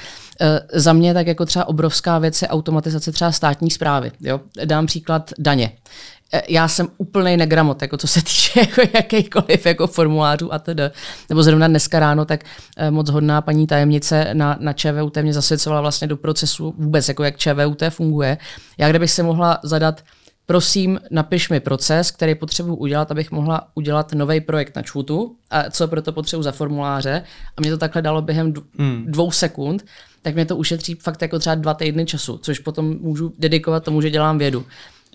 za 0.72 0.92
mě 0.92 1.14
tak 1.14 1.26
jako 1.26 1.46
třeba 1.46 1.68
obrovská 1.68 2.18
věc 2.18 2.42
je 2.42 2.48
automatizace 2.48 3.12
třeba 3.12 3.32
státní 3.32 3.70
zprávy. 3.70 4.12
Jo? 4.20 4.40
Dám 4.64 4.86
příklad 4.86 5.30
daně. 5.38 5.72
Eh, 6.32 6.42
já 6.48 6.68
jsem 6.68 6.88
úplný 6.98 7.36
negramot, 7.36 7.82
jako 7.82 7.96
co 7.96 8.06
se 8.06 8.20
týče 8.24 8.60
jako 8.60 8.80
jakýkoliv 8.94 9.66
jako 9.66 9.86
formulářů 9.86 10.52
a 10.52 10.58
tedy. 10.58 10.82
Nebo 11.28 11.42
zrovna 11.42 11.68
dneska 11.68 12.00
ráno, 12.00 12.24
tak 12.24 12.44
eh, 12.76 12.90
moc 12.90 13.10
hodná 13.10 13.40
paní 13.40 13.66
tajemnice 13.66 14.30
na, 14.32 14.56
na 14.60 14.72
ČVUT 14.72 15.16
mě 15.16 15.32
zasvěcovala 15.32 15.80
vlastně 15.80 16.06
do 16.06 16.16
procesu 16.16 16.74
vůbec, 16.78 17.08
jako 17.08 17.24
jak 17.24 17.36
ČVUT 17.36 17.82
funguje. 17.90 18.38
Já 18.78 18.90
kdybych 18.90 19.10
se 19.10 19.22
mohla 19.22 19.58
zadat 19.62 20.02
prosím, 20.46 21.00
napiš 21.10 21.48
mi 21.48 21.60
proces, 21.60 22.10
který 22.10 22.34
potřebuji 22.34 22.74
udělat, 22.76 23.10
abych 23.10 23.30
mohla 23.30 23.68
udělat 23.74 24.12
nový 24.12 24.40
projekt 24.40 24.76
na 24.76 24.82
čutu 24.82 25.36
a 25.50 25.70
co 25.70 25.88
pro 25.88 26.02
to 26.02 26.12
potřebuji 26.12 26.42
za 26.42 26.52
formuláře. 26.52 27.22
A 27.56 27.60
mě 27.60 27.70
to 27.70 27.78
takhle 27.78 28.02
dalo 28.02 28.22
během 28.22 28.54
hmm. 28.78 29.04
dvou 29.06 29.30
sekund, 29.30 29.84
tak 30.22 30.34
mě 30.34 30.44
to 30.44 30.56
ušetří 30.56 30.94
fakt 30.94 31.22
jako 31.22 31.38
třeba 31.38 31.54
dva 31.54 31.74
týdny 31.74 32.06
času, 32.06 32.38
což 32.38 32.58
potom 32.58 32.96
můžu 33.00 33.34
dedikovat 33.38 33.84
tomu, 33.84 34.00
že 34.00 34.10
dělám 34.10 34.38
vědu 34.38 34.66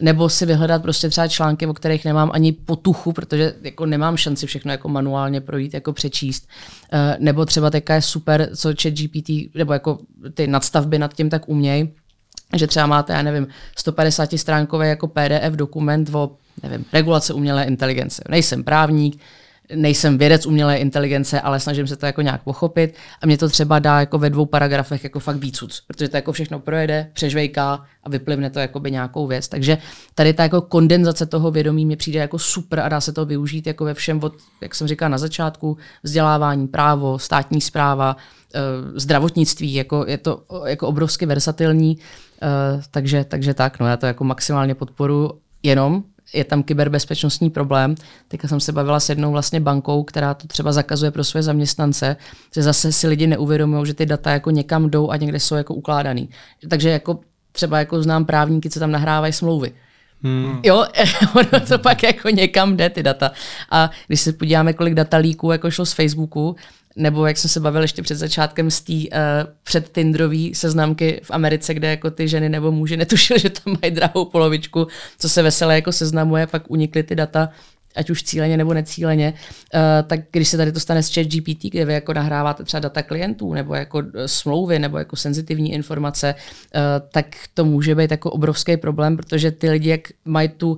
nebo 0.02 0.30
si 0.30 0.46
vyhledat 0.46 0.82
prostě 0.82 1.10
třeba 1.10 1.28
články, 1.28 1.68
o 1.68 1.74
kterých 1.74 2.06
nemám 2.06 2.32
ani 2.34 2.52
potuchu, 2.52 3.12
protože 3.12 3.54
jako 3.62 3.86
nemám 3.86 4.18
šanci 4.18 4.48
všechno 4.48 4.72
jako 4.72 4.90
manuálně 4.90 5.42
projít, 5.42 5.74
jako 5.74 5.94
přečíst. 5.94 6.48
Uh, 6.94 7.00
nebo 7.20 7.46
třeba 7.46 7.70
teďka 7.70 7.96
je 7.96 8.02
super, 8.02 8.50
co 8.56 8.70
chat 8.82 8.94
GPT, 8.94 9.56
nebo 9.56 9.74
jako 9.74 10.00
ty 10.34 10.48
nadstavby 10.48 11.00
nad 11.00 11.14
tím 11.14 11.30
tak 11.30 11.50
umějí, 11.50 11.94
že 12.56 12.68
třeba 12.68 12.86
máte, 12.86 13.14
já 13.14 13.22
nevím, 13.22 13.48
150 13.78 14.30
stránkový 14.36 14.88
jako 14.88 15.08
PDF 15.08 15.54
dokument 15.56 16.10
o 16.14 16.32
nevím, 16.64 16.86
regulace 16.94 17.34
umělé 17.34 17.64
inteligence. 17.64 18.24
Nejsem 18.30 18.64
právník, 18.64 19.20
nejsem 19.76 20.18
vědec 20.18 20.46
umělé 20.46 20.78
inteligence, 20.78 21.42
ale 21.42 21.60
snažím 21.60 21.88
se 21.88 21.96
to 21.96 22.06
jako 22.06 22.22
nějak 22.22 22.44
pochopit. 22.44 22.96
A 23.22 23.26
mě 23.26 23.38
to 23.38 23.50
třeba 23.50 23.80
dá 23.80 24.00
jako 24.00 24.18
ve 24.18 24.30
dvou 24.30 24.46
paragrafech 24.46 25.04
jako 25.04 25.20
fakt 25.20 25.38
víc, 25.38 25.64
protože 25.88 26.10
to 26.10 26.18
jako 26.18 26.32
všechno 26.32 26.60
projede, 26.60 27.10
přežvejká 27.14 27.86
a 28.04 28.10
vyplivne 28.10 28.50
to 28.50 28.60
jako 28.60 28.80
by 28.80 28.92
nějakou 28.92 29.28
věc. 29.28 29.48
Takže 29.48 29.78
tady 30.16 30.34
ta 30.34 30.44
jako 30.44 30.62
kondenzace 30.62 31.26
toho 31.26 31.52
vědomí 31.52 31.86
mi 31.86 31.96
přijde 31.96 32.20
jako 32.20 32.40
super 32.40 32.80
a 32.80 32.90
dá 32.90 33.02
se 33.02 33.14
to 33.14 33.26
využít 33.26 33.68
jako 33.68 33.86
ve 33.86 33.94
všem 33.94 34.24
od, 34.24 34.34
jak 34.62 34.76
jsem 34.76 34.88
říkal 34.88 35.10
na 35.10 35.18
začátku, 35.18 35.78
vzdělávání, 36.04 36.68
právo, 36.68 37.20
státní 37.20 37.62
zpráva, 37.62 38.18
eh, 38.56 38.60
zdravotnictví, 38.96 39.74
jako 39.74 40.06
je 40.08 40.18
to 40.18 40.44
jako 40.66 40.88
obrovsky 40.88 41.26
versatilní, 41.26 41.98
eh, 42.42 42.82
takže, 42.92 43.24
takže 43.24 43.54
tak, 43.54 43.80
no 43.80 43.88
já 43.88 43.98
to 43.98 44.06
jako 44.06 44.24
maximálně 44.24 44.76
podporu 44.76 45.32
jenom 45.64 46.04
je 46.34 46.44
tam 46.44 46.64
kyberbezpečnostní 46.64 47.50
problém. 47.50 47.96
Teďka 48.28 48.48
jsem 48.48 48.60
se 48.60 48.72
bavila 48.72 49.00
s 49.00 49.10
jednou 49.10 49.32
vlastně 49.32 49.60
bankou, 49.60 50.04
která 50.04 50.34
to 50.34 50.48
třeba 50.48 50.72
zakazuje 50.72 51.12
pro 51.12 51.24
své 51.24 51.44
zaměstnance, 51.44 52.16
že 52.56 52.64
zase 52.64 52.92
si 52.92 53.08
lidi 53.08 53.28
neuvědomují, 53.28 53.86
že 53.86 53.94
ty 53.94 54.06
data 54.06 54.32
jako 54.32 54.52
někam 54.52 54.90
jdou 54.90 55.10
a 55.10 55.18
někde 55.18 55.40
jsou 55.40 55.56
jako 55.56 55.74
ukládaný. 55.74 56.30
Takže 56.70 56.90
jako 56.90 57.20
třeba 57.52 57.80
jako 57.80 58.04
znám 58.04 58.26
právníky, 58.26 58.70
co 58.70 58.80
tam 58.80 58.92
nahrávají 58.92 59.34
smlouvy. 59.34 59.72
Hmm. 60.24 60.60
Jo, 60.64 60.86
ono 61.36 61.66
to 61.68 61.80
pak 61.80 62.04
jako 62.04 62.30
někam 62.30 62.78
jde, 62.78 62.90
ty 62.90 63.04
data. 63.04 63.32
A 63.72 63.92
když 64.08 64.22
se 64.22 64.34
podíváme, 64.34 64.74
kolik 64.74 64.94
data 64.94 65.18
líků 65.18 65.52
jako 65.52 65.72
šlo 65.72 65.86
z 65.86 65.94
Facebooku, 65.94 66.56
nebo 66.96 67.26
jak 67.26 67.38
jsem 67.38 67.50
se 67.50 67.60
bavil 67.60 67.82
ještě 67.82 68.02
před 68.02 68.16
začátkem 68.16 68.72
z 68.72 68.82
té 68.82 68.94
uh, 68.94 69.00
před 69.64 69.90
Tinderový 69.90 70.56
seznamky 70.56 71.22
v 71.24 71.32
Americe, 71.32 71.74
kde 71.74 71.90
jako 71.90 72.12
ty 72.12 72.28
ženy 72.28 72.50
nebo 72.50 72.72
muži 72.72 72.98
netušili, 72.98 73.40
že 73.40 73.50
tam 73.50 73.78
mají 73.82 73.92
drahou 73.92 74.26
polovičku, 74.26 74.88
co 75.20 75.30
se 75.30 75.44
veselé 75.44 75.76
jako 75.76 75.92
seznamuje, 75.92 76.48
pak 76.48 76.72
unikly 76.72 77.04
ty 77.04 77.16
data 77.16 77.50
ať 77.96 78.10
už 78.10 78.24
cíleně 78.24 78.58
nebo 78.58 78.74
necíleně, 78.74 79.34
uh, 79.74 79.80
tak 80.08 80.20
když 80.32 80.48
se 80.48 80.58
tady 80.58 80.72
to 80.72 80.80
stane 80.80 81.04
s 81.04 81.14
chat 81.14 81.28
GPT, 81.28 81.64
kde 81.64 81.86
vy 81.86 81.94
jako 81.94 82.14
nahráváte 82.14 82.64
třeba 82.64 82.82
data 82.82 83.02
klientů 83.04 83.54
nebo 83.54 83.76
jako 83.76 84.04
eh, 84.16 84.28
smlouvy 84.28 84.80
nebo 84.80 84.98
jako 84.98 85.16
senzitivní 85.16 85.74
informace, 85.74 86.36
uh, 86.36 86.82
tak 87.12 87.26
to 87.54 87.66
může 87.66 87.96
být 87.96 88.12
jako 88.12 88.32
obrovský 88.32 88.78
problém, 88.78 89.18
protože 89.18 89.52
ty 89.52 89.70
lidi, 89.70 89.90
jak 89.90 90.02
mají 90.26 90.50
tu 90.50 90.78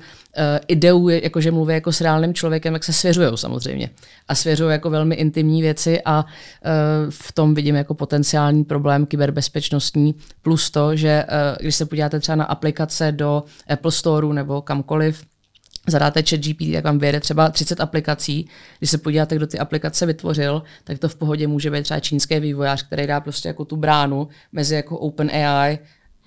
ideu, 0.68 1.10
jako 1.10 1.42
že 1.42 1.52
mluví 1.52 1.74
jako 1.74 1.92
s 1.92 2.02
reálným 2.02 2.34
člověkem, 2.34 2.74
jak 2.74 2.84
se 2.84 2.94
svěřují 2.94 3.28
samozřejmě. 3.36 3.90
A 4.28 4.36
svěřují 4.36 4.72
jako 4.72 4.90
velmi 4.90 5.16
intimní 5.16 5.62
věci 5.62 6.02
a 6.06 6.26
v 7.10 7.32
tom 7.32 7.54
vidím 7.54 7.76
jako 7.76 7.94
potenciální 7.94 8.64
problém 8.64 9.06
kyberbezpečnostní, 9.06 10.16
plus 10.42 10.72
to, 10.72 10.96
že 10.96 11.26
když 11.60 11.76
se 11.76 11.86
podíváte 11.86 12.20
třeba 12.20 12.36
na 12.36 12.46
aplikace 12.46 13.12
do 13.12 13.44
Apple 13.68 13.92
Store 13.92 14.28
nebo 14.28 14.62
kamkoliv, 14.62 15.24
zadáte 15.88 16.24
chat 16.30 16.40
GPT, 16.40 16.74
tak 16.74 16.84
vám 16.84 17.00
vyjede 17.00 17.20
třeba 17.20 17.50
30 17.50 17.82
aplikací. 17.82 18.50
Když 18.80 18.90
se 18.90 18.98
podíváte, 18.98 19.36
kdo 19.36 19.48
ty 19.48 19.60
aplikace 19.60 20.06
vytvořil, 20.06 20.64
tak 20.84 21.00
to 21.00 21.10
v 21.10 21.16
pohodě 21.16 21.48
může 21.48 21.72
být 21.72 21.84
třeba 21.84 22.00
čínský 22.00 22.40
vývojář, 22.40 22.84
který 22.84 23.08
dá 23.08 23.20
prostě 23.20 23.48
jako 23.48 23.66
tu 23.66 23.76
bránu 23.76 24.28
mezi 24.52 24.76
jako 24.76 24.98
OpenAI, 24.98 25.80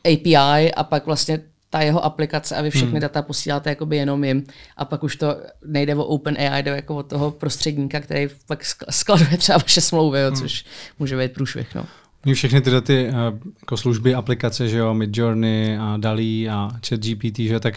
API 0.05 0.73
a 0.75 0.85
pak 0.85 1.07
vlastně 1.07 1.41
ta 1.71 1.81
jeho 1.81 2.05
aplikace 2.05 2.57
a 2.57 2.63
vy 2.63 2.71
všechny 2.71 2.91
hmm. 2.91 3.01
data 3.01 3.23
posíláte 3.23 3.71
jakoby 3.71 3.97
jenom 3.97 4.25
jim 4.25 4.45
a 4.77 4.85
pak 4.85 5.03
už 5.03 5.17
to 5.17 5.37
nejde 5.67 5.95
o 5.95 6.05
OpenAI, 6.05 6.63
jde 6.63 6.71
jako 6.71 6.97
od 6.97 7.07
toho 7.07 7.31
prostředníka, 7.31 8.01
který 8.01 8.29
pak 8.47 8.65
skladuje 8.91 9.37
třeba 9.37 9.59
vaše 9.59 9.81
smlouvy, 9.81 10.21
jo, 10.21 10.27
hmm. 10.27 10.37
což 10.37 10.65
může 10.99 11.19
být 11.19 11.33
průšvih. 11.33 11.75
No. 11.75 11.87
Všechny 12.35 12.61
tyhle 12.61 12.81
ty 12.81 13.09
uh, 13.09 13.15
jako 13.61 13.77
služby, 13.77 14.15
aplikace, 14.15 14.69
že 14.69 14.79
jo, 14.79 14.95
Midjourney 14.95 15.79
a 15.79 15.97
DALI 15.97 16.49
a 16.49 16.71
ChatGPT, 16.89 17.39
že 17.39 17.61
tak 17.61 17.75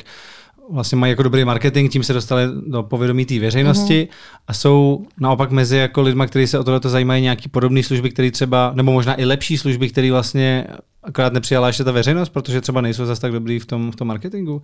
vlastně 0.71 0.97
mají 0.97 1.09
jako 1.09 1.23
dobrý 1.23 1.45
marketing, 1.45 1.91
tím 1.91 2.03
se 2.03 2.13
dostali 2.13 2.43
do 2.67 2.83
povědomí 2.83 3.25
té 3.25 3.39
veřejnosti 3.39 4.07
uh-huh. 4.11 4.39
a 4.47 4.53
jsou 4.53 5.05
naopak 5.19 5.51
mezi 5.51 5.77
jako 5.77 6.01
lidma, 6.01 6.27
kteří 6.27 6.47
se 6.47 6.59
o 6.59 6.63
tohle 6.63 6.79
zajímají 6.83 7.23
nějaký 7.23 7.49
podobné 7.49 7.83
služby, 7.83 8.09
které 8.09 8.31
třeba, 8.31 8.71
nebo 8.75 8.91
možná 8.91 9.21
i 9.21 9.25
lepší 9.25 9.57
služby, 9.57 9.89
které 9.89 10.11
vlastně 10.11 10.67
akorát 11.03 11.33
nepřijala 11.33 11.67
ještě 11.67 11.83
ta 11.83 11.91
veřejnost, 11.91 12.29
protože 12.29 12.61
třeba 12.61 12.81
nejsou 12.81 13.05
zase 13.05 13.21
tak 13.21 13.31
dobrý 13.31 13.59
v 13.59 13.65
tom, 13.65 13.91
v 13.91 13.95
tom 13.95 14.07
marketingu. 14.07 14.61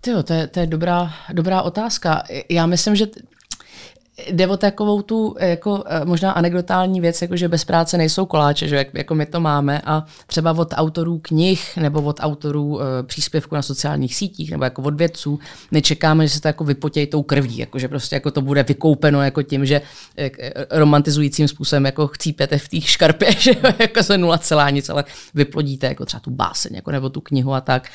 Tyjo, 0.00 0.22
to 0.22 0.32
je, 0.32 0.46
to 0.46 0.60
je 0.60 0.66
dobrá, 0.66 1.12
dobrá 1.32 1.62
otázka. 1.62 2.22
Já 2.48 2.66
myslím, 2.66 2.96
že 2.96 3.06
jde 4.30 4.46
o 4.46 4.56
takovou 4.56 5.02
tu 5.02 5.36
jako, 5.40 5.84
eh, 5.86 6.04
možná 6.04 6.32
anekdotální 6.32 7.00
věc, 7.00 7.22
jako 7.22 7.36
že 7.36 7.48
bez 7.48 7.64
práce 7.64 7.98
nejsou 7.98 8.26
koláče, 8.26 8.68
že 8.68 8.76
jak, 8.76 8.94
jako 8.94 9.14
my 9.14 9.26
to 9.26 9.40
máme 9.40 9.80
a 9.84 10.04
třeba 10.26 10.52
od 10.52 10.74
autorů 10.76 11.18
knih 11.18 11.76
nebo 11.76 12.02
od 12.02 12.20
autorů 12.20 12.66
uh, 12.66 12.82
příspěvku 13.02 13.54
na 13.54 13.62
sociálních 13.62 14.14
sítích 14.14 14.50
nebo 14.50 14.64
jako 14.64 14.82
od 14.82 14.94
vědců 14.94 15.38
nečekáme, 15.72 16.26
že 16.26 16.34
se 16.34 16.40
to 16.40 16.48
jako 16.48 16.64
vypotějí 16.64 17.06
tou 17.06 17.22
krví, 17.22 17.58
jako 17.58 17.78
že 17.78 17.88
prostě 17.88 18.16
jako 18.16 18.30
to 18.30 18.40
bude 18.40 18.62
vykoupeno 18.62 19.22
jako 19.22 19.42
tím, 19.42 19.66
že 19.66 19.80
jak, 20.16 20.32
romantizujícím 20.70 21.48
způsobem 21.48 21.86
jako 21.86 22.06
chcípete 22.06 22.58
v 22.58 22.68
těch 22.68 22.88
škarpě, 22.88 23.32
že 23.38 23.52
jako 23.78 24.02
se 24.02 24.18
nula 24.18 24.38
celá 24.38 24.70
nic, 24.70 24.88
ale 24.88 25.04
vyplodíte 25.34 25.86
jako 25.86 26.06
třeba 26.06 26.20
tu 26.20 26.30
báseň 26.30 26.74
jako, 26.74 26.90
nebo 26.90 27.08
tu 27.08 27.20
knihu 27.20 27.54
a 27.54 27.60
tak. 27.60 27.88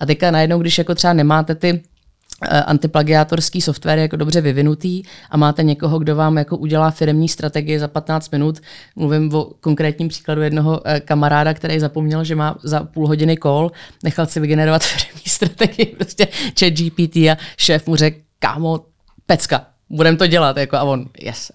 A 0.00 0.06
teďka 0.06 0.30
najednou, 0.30 0.58
když 0.58 0.78
jako 0.78 0.94
třeba 0.94 1.12
nemáte 1.12 1.54
ty 1.54 1.82
Eh, 1.95 1.95
antiplagiátorský 2.42 3.60
software 3.60 3.98
jako 3.98 4.16
dobře 4.16 4.40
vyvinutý 4.40 5.02
a 5.30 5.36
máte 5.36 5.62
někoho, 5.62 5.98
kdo 5.98 6.16
vám 6.16 6.36
jako 6.36 6.56
udělá 6.56 6.90
firmní 6.90 7.28
strategii 7.28 7.78
za 7.78 7.88
15 7.88 8.30
minut. 8.30 8.60
Mluvím 8.96 9.34
o 9.34 9.44
konkrétním 9.60 10.08
příkladu 10.08 10.42
jednoho 10.42 10.80
eh, 10.84 11.00
kamaráda, 11.00 11.54
který 11.54 11.80
zapomněl, 11.80 12.24
že 12.24 12.36
má 12.36 12.58
za 12.62 12.84
půl 12.84 13.06
hodiny 13.06 13.36
call, 13.42 13.72
nechal 14.04 14.26
si 14.26 14.40
vygenerovat 14.40 14.84
firmní 14.84 15.22
strategii, 15.26 15.86
prostě 15.86 16.28
chat 16.60 16.72
GPT 16.72 17.16
a 17.16 17.36
šéf 17.56 17.86
mu 17.86 17.96
řekl, 17.96 18.18
kámo, 18.38 18.84
pecka, 19.26 19.66
budeme 19.90 20.16
to 20.16 20.26
dělat, 20.26 20.56
jako 20.56 20.76
a 20.76 20.82
on, 20.82 21.04
yes. 21.20 21.50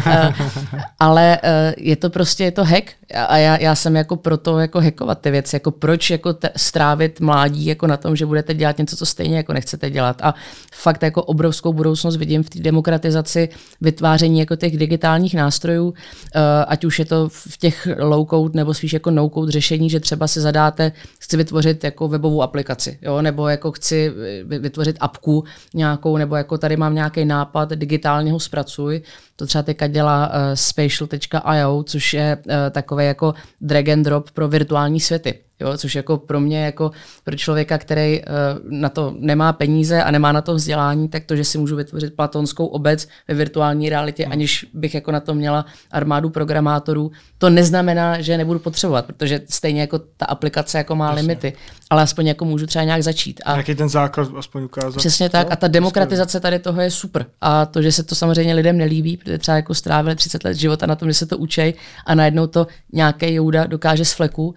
Ale 1.00 1.38
eh, 1.42 1.74
je 1.78 1.96
to 1.96 2.10
prostě, 2.10 2.44
je 2.44 2.50
to 2.50 2.64
hack. 2.64 2.90
A 3.28 3.36
já, 3.36 3.60
já 3.60 3.74
jsem 3.74 3.96
jako 3.96 4.16
proto 4.16 4.58
jako 4.58 4.80
hackovat 4.80 5.20
ty 5.20 5.30
věci, 5.30 5.56
jako 5.56 5.70
proč 5.70 6.10
jako 6.10 6.32
te, 6.32 6.50
strávit 6.56 7.20
mládí 7.20 7.66
jako 7.66 7.86
na 7.86 7.96
tom, 7.96 8.16
že 8.16 8.26
budete 8.26 8.54
dělat 8.54 8.78
něco, 8.78 8.96
co 8.96 9.06
stejně 9.06 9.36
jako 9.36 9.52
nechcete 9.52 9.90
dělat. 9.90 10.20
A 10.22 10.34
fakt 10.74 11.02
jako 11.02 11.22
obrovskou 11.22 11.72
budoucnost 11.72 12.16
vidím 12.16 12.42
v 12.42 12.50
té 12.50 12.58
demokratizaci 12.60 13.48
vytváření 13.80 14.38
jako 14.38 14.56
těch 14.56 14.78
digitálních 14.78 15.34
nástrojů, 15.34 15.94
eh, 16.34 16.40
ať 16.68 16.84
už 16.84 16.98
je 16.98 17.04
to 17.04 17.28
v 17.28 17.58
těch 17.58 17.88
low 17.98 18.26
code 18.30 18.56
nebo 18.58 18.74
spíš 18.74 18.92
jako 18.92 19.10
no 19.10 19.28
code 19.28 19.52
řešení, 19.52 19.90
že 19.90 20.00
třeba 20.00 20.26
si 20.28 20.40
zadáte, 20.40 20.92
chci 21.18 21.36
vytvořit 21.36 21.84
jako 21.84 22.08
webovou 22.08 22.42
aplikaci, 22.42 22.98
jo, 23.02 23.22
nebo 23.22 23.48
jako 23.48 23.72
chci 23.72 24.12
vytvořit 24.44 24.96
apku 25.00 25.44
nějakou, 25.74 26.16
nebo 26.16 26.36
jako 26.36 26.58
tady 26.58 26.76
mám 26.76 26.94
nějaký 26.94 27.23
nápad, 27.24 27.70
digitálně 27.70 28.32
ho 28.32 28.40
zpracuj. 28.40 29.02
To 29.36 29.46
třeba 29.46 29.62
teďka 29.62 29.86
dělá 29.86 30.28
uh, 30.28 30.34
spatial.io, 30.54 31.82
což 31.82 32.14
je 32.14 32.38
uh, 32.46 32.52
takový 32.70 33.06
jako 33.06 33.34
drag 33.60 33.88
and 33.88 34.02
drop 34.02 34.30
pro 34.30 34.48
virtuální 34.48 35.00
světy. 35.00 35.38
Jo, 35.64 35.76
což 35.76 35.94
jako 35.94 36.16
pro 36.16 36.40
mě, 36.40 36.64
jako 36.64 36.90
pro 37.24 37.36
člověka, 37.36 37.78
který 37.78 38.20
uh, 38.20 38.26
na 38.70 38.88
to 38.88 39.14
nemá 39.18 39.52
peníze 39.52 40.02
a 40.02 40.10
nemá 40.10 40.32
na 40.32 40.40
to 40.40 40.54
vzdělání, 40.54 41.08
tak 41.08 41.24
to, 41.24 41.36
že 41.36 41.44
si 41.44 41.58
můžu 41.58 41.76
vytvořit 41.76 42.16
platonskou 42.16 42.66
obec 42.66 43.08
ve 43.28 43.34
virtuální 43.34 43.88
realitě, 43.88 44.22
hmm. 44.22 44.32
aniž 44.32 44.66
bych 44.74 44.94
jako 44.94 45.12
na 45.12 45.20
to 45.20 45.34
měla 45.34 45.64
armádu 45.90 46.30
programátorů, 46.30 47.12
to 47.38 47.50
neznamená, 47.50 48.20
že 48.20 48.38
nebudu 48.38 48.58
potřebovat, 48.58 49.06
protože 49.06 49.40
stejně 49.48 49.80
jako 49.80 49.98
ta 49.98 50.26
aplikace 50.26 50.78
jako 50.78 50.96
má 50.96 51.06
Jasně. 51.06 51.20
limity, 51.20 51.52
ale 51.90 52.02
aspoň 52.02 52.26
jako 52.26 52.44
můžu 52.44 52.66
třeba 52.66 52.84
nějak 52.84 53.02
začít. 53.02 53.40
A 53.44 53.56
jaký 53.56 53.74
ten 53.74 53.88
základ 53.88 54.28
aspoň 54.36 54.62
ukázat? 54.64 54.96
Přesně 54.96 55.28
tak. 55.28 55.46
A 55.50 55.56
ta 55.56 55.68
demokratizace 55.68 56.40
tady 56.40 56.58
toho 56.58 56.80
je 56.80 56.90
super. 56.90 57.26
A 57.40 57.66
to, 57.66 57.82
že 57.82 57.92
se 57.92 58.02
to 58.02 58.14
samozřejmě 58.14 58.54
lidem 58.54 58.78
nelíbí, 58.78 59.16
protože 59.16 59.38
třeba 59.38 59.56
jako 59.56 59.74
strávili 59.74 60.16
30 60.16 60.44
let 60.44 60.54
života 60.54 60.86
na 60.86 60.96
tom, 60.96 61.08
že 61.08 61.14
se 61.14 61.26
to 61.26 61.38
učej 61.38 61.74
a 62.06 62.14
najednou 62.14 62.46
to 62.46 62.66
nějaký 62.92 63.34
jouda 63.34 63.66
dokáže 63.66 64.04
z 64.04 64.12
fleku, 64.12 64.54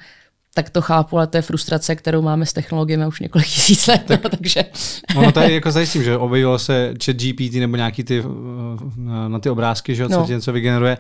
tak 0.58 0.70
to 0.70 0.82
chápu, 0.82 1.18
ale 1.18 1.28
to 1.28 1.38
je 1.38 1.42
frustrace, 1.42 1.96
kterou 1.96 2.22
máme 2.22 2.46
s 2.46 2.54
technologiemi 2.54 3.08
už 3.08 3.20
několik 3.20 3.48
tisíc 3.56 3.88
let. 3.88 4.04
Tak, 4.06 4.24
no, 4.24 4.30
takže... 4.30 4.66
Ono 5.16 5.32
tady 5.32 5.54
jako 5.54 5.72
zajistím, 5.72 6.04
že 6.04 6.18
objevilo 6.18 6.60
se 6.60 6.94
chat 7.06 7.16
GPT 7.16 7.54
nebo 7.54 7.76
nějaký 7.76 8.04
ty 8.04 8.24
eh, 8.26 9.30
na 9.30 9.40
ty 9.40 9.50
obrázky, 9.50 9.96
že, 9.96 10.10
co 10.10 10.20
no. 10.20 10.28
něco 10.28 10.52
vygeneruje 10.52 10.98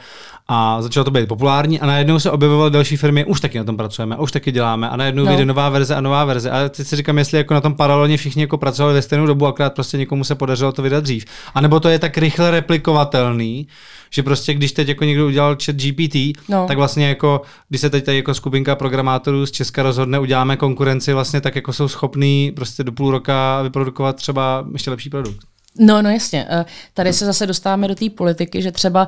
a 0.47 0.81
začalo 0.81 1.03
to 1.03 1.11
být 1.11 1.27
populární 1.27 1.79
a 1.79 1.85
najednou 1.85 2.19
se 2.19 2.31
objevovaly 2.31 2.71
další 2.71 2.97
firmy, 2.97 3.25
už 3.25 3.41
taky 3.41 3.57
na 3.57 3.63
tom 3.63 3.77
pracujeme, 3.77 4.17
už 4.17 4.31
taky 4.31 4.51
děláme 4.51 4.89
a 4.89 4.95
najednou 4.95 5.23
no. 5.23 5.29
vyjde 5.29 5.45
nová 5.45 5.69
verze 5.69 5.95
a 5.95 6.01
nová 6.01 6.25
verze. 6.25 6.51
A 6.51 6.69
teď 6.69 6.87
si 6.87 6.95
říkám, 6.95 7.17
jestli 7.17 7.37
jako 7.37 7.53
na 7.53 7.61
tom 7.61 7.75
paralelně 7.75 8.17
všichni 8.17 8.41
jako 8.41 8.57
pracovali 8.57 8.93
ve 8.93 9.01
stejnou 9.01 9.25
dobu, 9.25 9.47
akorát 9.47 9.73
prostě 9.73 9.97
někomu 9.97 10.23
se 10.23 10.35
podařilo 10.35 10.71
to 10.71 10.81
vydat 10.81 11.03
dřív. 11.03 11.25
A 11.55 11.61
nebo 11.61 11.79
to 11.79 11.89
je 11.89 11.99
tak 11.99 12.17
rychle 12.17 12.51
replikovatelný, 12.51 13.67
že 14.09 14.23
prostě 14.23 14.53
když 14.53 14.71
teď 14.71 14.87
jako 14.87 15.03
někdo 15.03 15.27
udělal 15.27 15.57
chat 15.65 15.75
GPT, 15.75 16.15
no. 16.49 16.67
tak 16.67 16.77
vlastně 16.77 17.07
jako, 17.07 17.41
když 17.69 17.81
se 17.81 17.89
teď 17.89 18.05
tady 18.05 18.17
jako 18.17 18.33
skupinka 18.33 18.75
programátorů 18.75 19.45
z 19.45 19.51
Česka 19.51 19.83
rozhodne, 19.83 20.19
uděláme 20.19 20.57
konkurenci, 20.57 21.13
vlastně 21.13 21.41
tak 21.41 21.55
jako 21.55 21.73
jsou 21.73 21.87
schopní 21.87 22.51
prostě 22.55 22.83
do 22.83 22.91
půl 22.91 23.11
roka 23.11 23.61
vyprodukovat 23.61 24.15
třeba 24.15 24.67
ještě 24.73 24.89
lepší 24.89 25.09
produkt. 25.09 25.56
No, 25.79 26.01
no 26.01 26.09
jasně. 26.09 26.47
Eh, 26.49 26.65
tady 26.93 27.13
se 27.13 27.25
zase 27.25 27.47
dostáváme 27.47 27.87
do 27.87 27.95
té 27.95 28.09
politiky, 28.09 28.61
že 28.61 28.71
třeba 28.71 29.07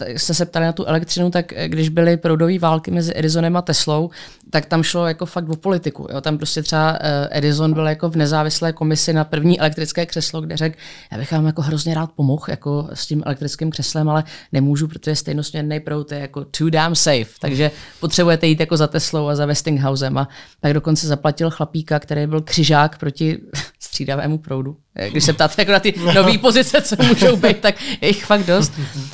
eh, 0.00 0.18
jste 0.18 0.34
se 0.34 0.46
ptali 0.46 0.66
na 0.66 0.72
tu 0.72 0.84
elektřinu, 0.84 1.30
tak 1.30 1.52
eh, 1.52 1.68
když 1.68 1.88
byly 1.88 2.16
proudové 2.16 2.58
války 2.58 2.90
mezi 2.90 3.12
Edisonem 3.16 3.56
a 3.56 3.62
Teslou, 3.62 4.10
tak 4.50 4.66
tam 4.66 4.82
šlo 4.82 5.06
jako 5.06 5.26
fakt 5.26 5.48
o 5.48 5.56
politiku. 5.56 6.06
Jo? 6.12 6.20
Tam 6.20 6.36
prostě 6.36 6.62
třeba 6.62 6.98
Edison 7.30 7.74
byl 7.74 7.86
jako 7.86 8.10
v 8.10 8.16
nezávislé 8.16 8.72
komisi 8.72 9.12
na 9.12 9.24
první 9.24 9.60
elektrické 9.60 10.06
křeslo, 10.06 10.40
kde 10.40 10.56
řekl, 10.56 10.76
já 11.12 11.18
bych 11.18 11.32
vám 11.32 11.46
jako 11.46 11.62
hrozně 11.62 11.94
rád 11.94 12.12
pomohl 12.12 12.44
jako 12.48 12.88
s 12.94 13.06
tím 13.06 13.22
elektrickým 13.26 13.70
křeslem, 13.70 14.08
ale 14.08 14.24
nemůžu, 14.52 14.88
protože 14.88 15.16
stejnosměrný 15.16 15.80
proud 15.80 16.12
je 16.12 16.18
jako 16.18 16.44
too 16.44 16.70
damn 16.70 16.94
safe, 16.94 17.30
takže 17.40 17.70
potřebujete 18.00 18.46
jít 18.46 18.60
jako 18.60 18.76
za 18.76 18.86
Teslou 18.86 19.28
a 19.28 19.34
za 19.34 19.46
Westinghousem 19.46 20.18
a 20.18 20.28
tak 20.60 20.72
dokonce 20.72 21.06
zaplatil 21.06 21.50
chlapíka, 21.50 21.98
který 21.98 22.26
byl 22.26 22.40
křižák 22.40 22.98
proti 22.98 23.38
střídavému 23.78 24.38
proudu. 24.38 24.76
Když 25.10 25.24
se 25.24 25.32
ptáte 25.32 25.62
jako 25.62 25.72
na 25.72 25.80
ty 25.80 25.94
no. 26.04 26.12
nové 26.12 26.38
pozice, 26.38 26.82
co 26.82 26.96
můžou 27.02 27.36
být, 27.36 27.58
tak 27.58 27.74
je 28.00 28.08
jich 28.08 28.24
fakt 28.24 28.46
dost. 28.46 28.72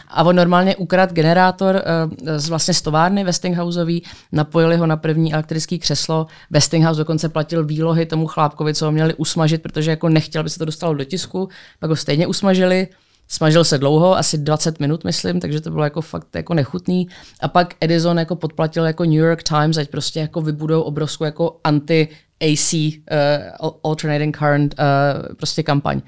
A 0.08 0.22
on 0.22 0.36
normálně 0.36 0.76
ukradl 0.76 1.14
generátor 1.14 1.74
uh, 1.74 2.36
z 2.36 2.48
vlastně 2.48 2.74
stovárny 2.74 3.24
Westinghouseový, 3.24 4.02
napojili 4.32 4.76
ho 4.76 4.86
na 4.86 4.96
první 4.96 5.34
elektrický 5.34 5.78
křeslo. 5.78 6.26
Westinghouse 6.50 6.98
dokonce 6.98 7.28
platil 7.28 7.64
výlohy 7.64 8.06
tomu 8.06 8.26
chlápkovi, 8.26 8.74
co 8.74 8.84
ho 8.84 8.92
měli 8.92 9.14
usmažit, 9.14 9.62
protože 9.62 9.90
jako 9.90 10.08
nechtěl, 10.08 10.40
aby 10.40 10.50
se 10.50 10.58
to 10.58 10.64
dostalo 10.64 10.94
do 10.94 11.04
tisku. 11.04 11.48
Pak 11.78 11.90
ho 11.90 11.96
stejně 11.96 12.26
usmažili. 12.26 12.88
Smažil 13.28 13.64
se 13.64 13.78
dlouho, 13.78 14.18
asi 14.18 14.38
20 14.38 14.80
minut, 14.80 15.04
myslím, 15.04 15.40
takže 15.40 15.60
to 15.60 15.70
bylo 15.70 15.84
jako 15.84 16.00
fakt 16.00 16.36
jako 16.36 16.54
nechutný. 16.54 17.08
A 17.40 17.48
pak 17.48 17.74
Edison 17.80 18.18
jako 18.18 18.36
podplatil 18.36 18.84
jako 18.84 19.04
New 19.04 19.14
York 19.14 19.42
Times, 19.42 19.76
ať 19.76 19.88
prostě 19.88 20.20
jako 20.20 20.40
vybudou 20.40 20.82
obrovskou 20.82 21.24
jako 21.24 21.60
anti 21.64 22.08
AC, 22.40 22.74
uh, 22.74 23.70
alternating 23.84 24.36
current, 24.36 24.74
uh, 24.78 25.34
prostě 25.34 25.62
kampaň. 25.62 26.00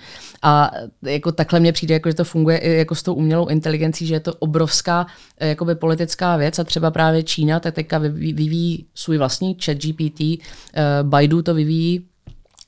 A 0.42 0.70
jako 1.02 1.32
takhle 1.32 1.60
mně 1.60 1.72
přijde, 1.72 1.94
jako, 1.94 2.08
že 2.08 2.14
to 2.14 2.24
funguje 2.24 2.58
i 2.58 2.72
jako 2.72 2.94
s 2.94 3.02
tou 3.02 3.14
umělou 3.14 3.46
inteligencí, 3.46 4.06
že 4.06 4.14
je 4.14 4.20
to 4.20 4.34
obrovská 4.34 5.06
uh, 5.06 5.48
jakoby 5.48 5.74
politická 5.74 6.36
věc 6.36 6.58
a 6.58 6.64
třeba 6.64 6.90
právě 6.90 7.22
Čína 7.22 7.60
tak 7.60 7.74
teďka 7.74 7.98
vyvíjí 7.98 8.86
svůj 8.94 9.18
vlastní 9.18 9.56
chat 9.64 9.76
GPT, 9.76 10.20
uh, 10.20 10.38
Baidu 11.02 11.42
to 11.42 11.54
vyvíjí 11.54 12.09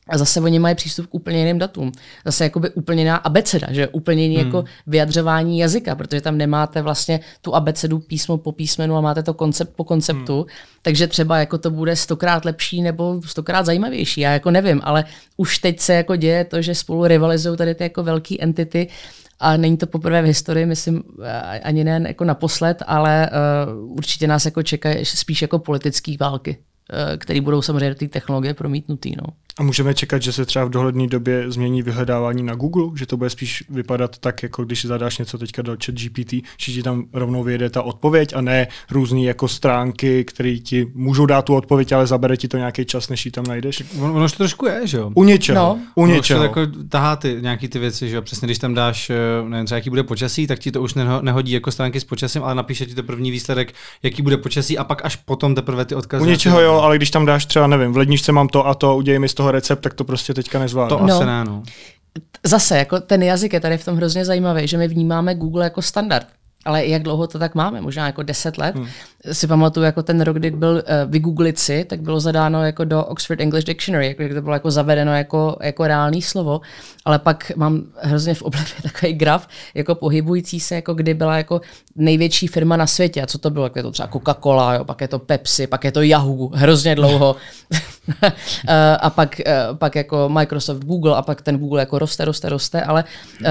a 0.08 0.18
zase 0.18 0.40
oni 0.40 0.58
mají 0.58 0.74
přístup 0.74 1.06
k 1.06 1.14
úplně 1.14 1.38
jiným 1.38 1.58
datům. 1.58 1.92
Zase 2.24 2.44
jakoby 2.44 2.70
úplně 2.70 3.02
jiná 3.02 3.16
abeceda, 3.16 3.66
že 3.70 3.88
úplně 3.88 4.22
jiný 4.22 4.36
hmm. 4.36 4.46
jako 4.46 4.64
vyjadřování 4.86 5.58
jazyka, 5.58 5.94
protože 5.94 6.20
tam 6.20 6.38
nemáte 6.38 6.82
vlastně 6.82 7.20
tu 7.42 7.54
abecedu 7.54 7.98
písmo 7.98 8.38
po 8.38 8.52
písmenu 8.52 8.96
a 8.96 9.00
máte 9.00 9.22
to 9.22 9.34
koncept 9.34 9.72
po 9.76 9.84
konceptu. 9.84 10.36
Hmm. 10.36 10.46
Takže 10.82 11.06
třeba 11.06 11.38
jako 11.38 11.58
to 11.58 11.70
bude 11.70 11.96
stokrát 11.96 12.44
lepší 12.44 12.82
nebo 12.82 13.22
stokrát 13.26 13.66
zajímavější. 13.66 14.20
Já 14.20 14.32
jako 14.32 14.50
nevím, 14.50 14.80
ale 14.84 15.04
už 15.36 15.58
teď 15.58 15.80
se 15.80 15.94
jako 15.94 16.16
děje 16.16 16.44
to, 16.44 16.62
že 16.62 16.74
spolu 16.74 17.06
rivalizují 17.06 17.56
tady 17.56 17.74
ty 17.74 17.82
jako 17.82 18.02
velké 18.02 18.34
entity 18.40 18.88
a 19.40 19.56
není 19.56 19.76
to 19.76 19.86
poprvé 19.86 20.22
v 20.22 20.24
historii, 20.24 20.66
myslím, 20.66 21.02
ani 21.62 21.84
ne 21.84 22.04
jako 22.06 22.24
naposled, 22.24 22.82
ale 22.86 23.30
uh, 23.74 23.92
určitě 23.92 24.26
nás 24.26 24.44
jako 24.44 24.62
čekají 24.62 25.04
spíš 25.04 25.42
jako 25.42 25.58
politické 25.58 26.14
války, 26.20 26.56
které 27.16 27.40
budou 27.40 27.62
samozřejmě 27.62 27.88
do 27.88 27.94
té 27.94 28.08
technologie 28.08 28.54
promítnutý. 28.54 29.12
No. 29.16 29.32
A 29.58 29.62
můžeme 29.62 29.94
čekat, 29.94 30.22
že 30.22 30.32
se 30.32 30.44
třeba 30.44 30.64
v 30.64 30.70
dohledné 30.70 31.06
době 31.06 31.50
změní 31.50 31.82
vyhledávání 31.82 32.42
na 32.42 32.54
Google, 32.54 32.98
že 32.98 33.06
to 33.06 33.16
bude 33.16 33.30
spíš 33.30 33.64
vypadat 33.70 34.18
tak, 34.18 34.42
jako 34.42 34.64
když 34.64 34.84
zadáš 34.84 35.18
něco 35.18 35.38
teďka 35.38 35.62
do 35.62 35.76
chat 35.84 35.94
GPT, 35.94 36.32
že 36.58 36.72
ti 36.72 36.82
tam 36.82 37.04
rovnou 37.12 37.42
vyjede 37.42 37.70
ta 37.70 37.82
odpověď 37.82 38.32
a 38.34 38.40
ne 38.40 38.66
různé 38.90 39.20
jako 39.20 39.48
stránky, 39.48 40.24
které 40.24 40.56
ti 40.56 40.86
můžou 40.94 41.26
dát 41.26 41.44
tu 41.44 41.54
odpověď, 41.54 41.92
ale 41.92 42.06
zabere 42.06 42.36
ti 42.36 42.48
to 42.48 42.56
nějaký 42.56 42.84
čas, 42.84 43.08
než 43.08 43.26
ji 43.26 43.32
tam 43.32 43.44
najdeš. 43.48 43.82
Ono, 43.98 44.14
ono 44.14 44.28
to 44.28 44.36
trošku 44.36 44.66
je, 44.66 44.86
že 44.86 44.96
jo? 44.96 45.10
U 45.14 45.24
něčeho. 45.24 45.56
No. 45.56 45.78
U 45.94 46.06
něčeho. 46.06 46.40
Ono 46.40 46.48
jako 46.48 46.60
tahá 46.88 47.16
ty, 47.16 47.38
nějaký 47.40 47.68
ty 47.68 47.78
věci, 47.78 48.08
že 48.08 48.16
jo? 48.16 48.22
Přesně 48.22 48.46
když 48.46 48.58
tam 48.58 48.74
dáš, 48.74 49.10
eh, 49.10 49.14
nevím, 49.48 49.66
třeba 49.66 49.76
jaký 49.76 49.90
bude 49.90 50.02
počasí, 50.02 50.46
tak 50.46 50.58
ti 50.58 50.72
to 50.72 50.82
už 50.82 50.94
nehodí 51.20 51.52
jako 51.52 51.70
stránky 51.70 52.00
s 52.00 52.04
počasím, 52.04 52.44
ale 52.44 52.54
napíše 52.54 52.86
ti 52.86 52.94
to 52.94 53.02
první 53.02 53.30
výsledek, 53.30 53.72
jaký 54.02 54.22
bude 54.22 54.36
počasí 54.36 54.78
a 54.78 54.84
pak 54.84 55.04
až 55.04 55.16
potom 55.16 55.54
teprve 55.54 55.84
ty 55.84 55.94
odkazy. 55.94 56.22
U 56.22 56.26
něčeho 56.26 56.60
jo, 56.60 56.80
ale 56.82 56.96
když 56.96 57.10
tam 57.10 57.26
dáš 57.26 57.46
třeba, 57.46 57.66
nevím, 57.66 57.92
v 57.92 57.96
ledničce 57.96 58.32
mám 58.32 58.48
to 58.48 58.66
a 58.66 58.74
to, 58.74 58.96
udělej 58.96 59.18
mi 59.18 59.28
z 59.28 59.34
toho 59.34 59.50
recept, 59.50 59.80
tak 59.80 59.94
to 59.94 60.04
prostě 60.04 60.34
teďka 60.34 60.58
nezvládá. 60.58 60.96
To 60.96 61.06
no. 61.06 61.14
asi 61.14 61.26
ne, 61.26 61.44
no. 61.44 61.62
Zase, 62.44 62.78
jako 62.78 63.00
ten 63.00 63.22
jazyk 63.22 63.52
je 63.52 63.60
tady 63.60 63.78
v 63.78 63.84
tom 63.84 63.96
hrozně 63.96 64.24
zajímavý, 64.24 64.68
že 64.68 64.78
my 64.78 64.88
vnímáme 64.88 65.34
Google 65.34 65.64
jako 65.64 65.82
standard. 65.82 66.26
Ale 66.64 66.86
jak 66.86 67.02
dlouho 67.02 67.26
to 67.26 67.38
tak 67.38 67.54
máme? 67.54 67.80
Možná 67.80 68.06
jako 68.06 68.22
10 68.22 68.58
let. 68.58 68.74
Hmm. 68.74 68.86
Si 69.32 69.46
pamatuju 69.46 69.86
jako 69.86 70.02
ten 70.02 70.20
rok, 70.20 70.36
kdy 70.36 70.50
byl 70.50 70.70
uh, 70.72 71.10
vygooglit 71.10 71.58
si, 71.58 71.84
tak 71.84 72.00
bylo 72.00 72.20
zadáno 72.20 72.66
jako 72.66 72.84
do 72.84 73.04
Oxford 73.04 73.40
English 73.40 73.66
Dictionary, 73.66 74.06
jako, 74.06 74.34
to 74.34 74.42
bylo 74.42 74.54
jako 74.54 74.70
zavedeno 74.70 75.16
jako, 75.16 75.56
jako 75.60 75.86
reálný 75.86 76.22
slovo, 76.22 76.60
ale 77.04 77.18
pak 77.18 77.52
mám 77.56 77.82
hrozně 77.96 78.34
v 78.34 78.42
oblibě 78.42 78.74
takový 78.82 79.12
graf, 79.12 79.48
jako 79.74 79.94
pohybující 79.94 80.60
se, 80.60 80.74
jako 80.74 80.94
kdy 80.94 81.14
byla 81.14 81.36
jako 81.36 81.60
největší 81.96 82.46
firma 82.46 82.76
na 82.76 82.86
světě. 82.86 83.22
A 83.22 83.26
co 83.26 83.38
to 83.38 83.50
bylo? 83.50 83.66
Jako 83.66 83.78
je 83.78 83.82
to 83.82 83.90
třeba 83.90 84.08
Coca-Cola, 84.08 84.74
jo, 84.74 84.84
pak 84.84 85.00
je 85.00 85.08
to 85.08 85.18
Pepsi, 85.18 85.66
pak 85.66 85.84
je 85.84 85.92
to 85.92 86.02
Yahoo, 86.02 86.48
hrozně 86.54 86.94
dlouho. 86.94 87.36
Eh, 88.68 88.96
a 89.00 89.10
pak, 89.10 89.40
uh, 89.46 89.76
pak 89.76 89.94
jako 89.96 90.28
Microsoft, 90.28 90.84
Google 90.84 91.16
a 91.16 91.22
pak 91.22 91.42
ten 91.42 91.58
Google 91.58 91.80
jako 91.80 91.98
roste, 91.98 92.24
roste, 92.24 92.48
roste, 92.48 92.82
ale 92.82 93.04
uh, 93.40 93.46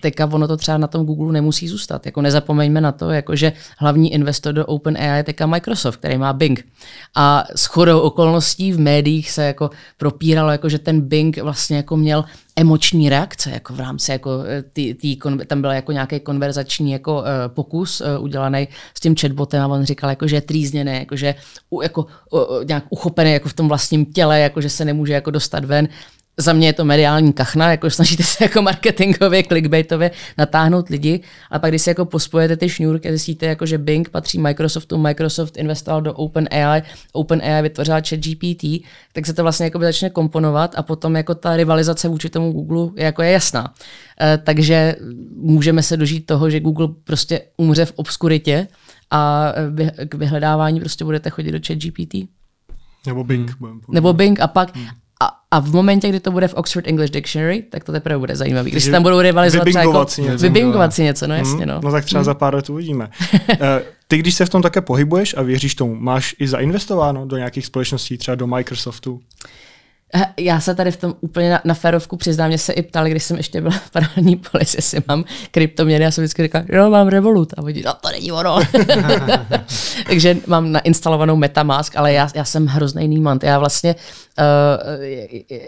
teďka 0.00 0.26
ono 0.26 0.48
to 0.48 0.56
třeba 0.56 0.78
na 0.78 0.86
tom 0.86 1.06
Google 1.06 1.32
nemusí 1.32 1.68
zůstat. 1.68 2.06
Jako 2.06 2.22
nezapomeňme 2.22 2.80
na 2.80 2.92
to, 2.92 3.10
jako 3.10 3.36
že 3.36 3.52
hlavní 3.78 4.12
investor 4.12 4.54
do 4.54 4.66
OpenAI 4.66 5.16
je 5.16 5.24
teďka 5.24 5.46
Microsoft, 5.46 5.96
který 5.96 6.18
má 6.18 6.32
Bing. 6.32 6.66
A 7.16 7.44
s 7.54 7.66
chodou 7.66 8.00
okolností 8.00 8.72
v 8.72 8.80
médiích 8.80 9.30
se 9.30 9.44
jako 9.44 9.70
propíralo, 9.96 10.50
jako 10.50 10.68
že 10.68 10.78
ten 10.78 11.00
Bing 11.00 11.38
vlastně 11.38 11.76
jako 11.76 11.96
měl 11.96 12.24
emoční 12.56 13.08
reakce, 13.08 13.50
jako 13.50 13.74
v 13.74 13.80
rámci 13.80 14.10
jako 14.10 14.30
tý, 14.72 14.94
tý, 14.94 15.18
tam 15.46 15.60
byl 15.60 15.70
jako 15.70 15.92
nějaký 15.92 16.20
konverzační 16.20 16.92
jako 16.92 17.18
uh, 17.18 17.26
pokus 17.48 18.00
uh, 18.00 18.24
udělaný 18.24 18.68
s 18.94 19.00
tím 19.00 19.16
chatbotem 19.16 19.62
a 19.62 19.66
on 19.66 19.84
říkal, 19.84 20.10
jako, 20.10 20.26
že 20.26 20.36
je 20.36 20.40
trýzněný, 20.40 20.98
jako, 20.98 21.16
že 21.16 21.34
jako, 21.82 22.06
nějak 22.64 22.84
uchopený 22.90 23.32
jako 23.32 23.48
v 23.48 23.54
tom 23.54 23.68
vlastním 23.68 24.06
těle, 24.06 24.40
jako, 24.40 24.60
že 24.60 24.70
se 24.70 24.84
nemůže 24.84 25.12
jako 25.12 25.30
dostat 25.30 25.64
ven 25.64 25.88
za 26.36 26.52
mě 26.52 26.66
je 26.66 26.72
to 26.72 26.84
mediální 26.84 27.32
kachna, 27.32 27.70
jako 27.70 27.90
snažíte 28.00 28.22
se 28.22 28.44
jako 28.44 28.62
marketingově, 28.62 29.42
clickbaitově 29.42 30.10
natáhnout 30.38 30.88
lidi, 30.88 31.20
a 31.50 31.58
pak 31.58 31.70
když 31.70 31.82
si 31.82 31.90
jako 31.90 32.04
pospojete 32.04 32.56
ty 32.56 32.68
šňůrky 32.68 33.08
a 33.08 33.10
zjistíte, 33.10 33.46
jako, 33.46 33.66
že 33.66 33.78
Bing 33.78 34.08
patří 34.08 34.38
Microsoftu, 34.38 34.98
Microsoft 34.98 35.56
investoval 35.56 36.02
do 36.02 36.12
OpenAI, 36.14 36.82
OpenAI 37.12 37.62
vytvořila 37.62 38.00
chat 38.08 38.18
GPT, 38.18 38.64
tak 39.12 39.26
se 39.26 39.32
to 39.32 39.42
vlastně 39.42 39.64
jako 39.64 39.78
začne 39.78 40.10
komponovat 40.10 40.74
a 40.76 40.82
potom 40.82 41.16
jako 41.16 41.34
ta 41.34 41.56
rivalizace 41.56 42.08
vůči 42.08 42.30
tomu 42.30 42.52
Google 42.52 42.88
je, 42.96 43.04
jako 43.04 43.22
je 43.22 43.30
jasná. 43.30 43.74
E, 44.20 44.38
takže 44.38 44.96
můžeme 45.36 45.82
se 45.82 45.96
dožít 45.96 46.26
toho, 46.26 46.50
že 46.50 46.60
Google 46.60 46.88
prostě 47.04 47.40
umře 47.56 47.84
v 47.84 47.92
obskuritě 47.96 48.68
a 49.10 49.52
k 50.08 50.14
vyhledávání 50.14 50.80
prostě 50.80 51.04
budete 51.04 51.30
chodit 51.30 51.52
do 51.52 51.58
chat 51.66 51.78
GPT. 51.78 52.14
Nebo 53.06 53.24
Bing. 53.24 53.60
Hmm. 53.60 53.80
Nebo 53.88 54.12
Bing 54.12 54.40
a 54.40 54.46
pak, 54.46 54.76
hmm. 54.76 54.86
A, 55.22 55.30
a 55.50 55.60
v 55.60 55.72
momentě, 55.72 56.08
kdy 56.08 56.20
to 56.20 56.30
bude 56.30 56.48
v 56.48 56.54
Oxford 56.54 56.88
English 56.88 57.10
Dictionary, 57.10 57.62
tak 57.62 57.84
to 57.84 57.92
teprve 57.92 58.18
bude 58.18 58.36
zajímavý. 58.36 58.70
Když 58.70 58.88
tam 58.88 59.02
budou 59.02 59.20
rivalizovat 59.20 59.68
třeba 59.68 59.80
jako, 59.80 60.06
si 60.08 60.22
něco. 60.22 60.42
Vybingovat 60.42 60.94
si 60.94 61.02
něco, 61.02 61.26
no 61.26 61.34
jasně. 61.34 61.66
No, 61.66 61.80
no 61.84 61.92
tak 61.92 62.04
třeba 62.04 62.18
hmm. 62.18 62.24
za 62.24 62.34
pár 62.34 62.54
let 62.54 62.70
uvidíme. 62.70 63.10
Eh, 63.50 63.82
ty, 64.08 64.18
když 64.18 64.34
se 64.34 64.46
v 64.46 64.48
tom 64.48 64.62
také 64.62 64.80
pohybuješ 64.80 65.34
a 65.36 65.42
věříš 65.42 65.74
tomu, 65.74 65.94
máš 65.94 66.34
i 66.38 66.48
zainvestováno 66.48 67.26
do 67.26 67.36
nějakých 67.36 67.66
společností, 67.66 68.18
třeba 68.18 68.34
do 68.34 68.46
Microsoftu? 68.46 69.20
Eh, 70.14 70.26
já 70.36 70.60
se 70.60 70.74
tady 70.74 70.90
v 70.90 70.96
tom 70.96 71.14
úplně 71.20 71.50
na, 71.50 71.60
na 71.64 71.74
férovku 71.74 72.16
přiznám, 72.16 72.48
mě 72.48 72.58
se 72.58 72.72
i 72.72 72.82
ptali, 72.82 73.10
když 73.10 73.24
jsem 73.24 73.36
ještě 73.36 73.60
byla 73.60 73.74
v 73.74 73.90
paralelní 73.90 74.36
polis, 74.36 74.74
jestli 74.78 75.02
mám 75.08 75.24
kryptoměny. 75.50 76.04
Já 76.04 76.10
jsem 76.10 76.24
vždycky 76.24 76.42
říkala, 76.42 76.64
jo, 76.68 76.90
mám 76.90 77.08
Revolut. 77.08 77.52
A 77.56 77.62
oni, 77.62 77.82
no 77.82 77.94
to 78.00 78.08
není 78.08 78.32
ono. 78.32 78.58
Takže 80.06 80.36
mám 80.46 80.72
nainstalovanou 80.72 81.36
Metamask, 81.36 81.96
ale 81.96 82.12
já, 82.12 82.28
já 82.34 82.44
jsem 82.44 82.66
hrozný 82.66 83.08
nímant. 83.08 83.44
Já 83.44 83.58
vlastně 83.58 83.94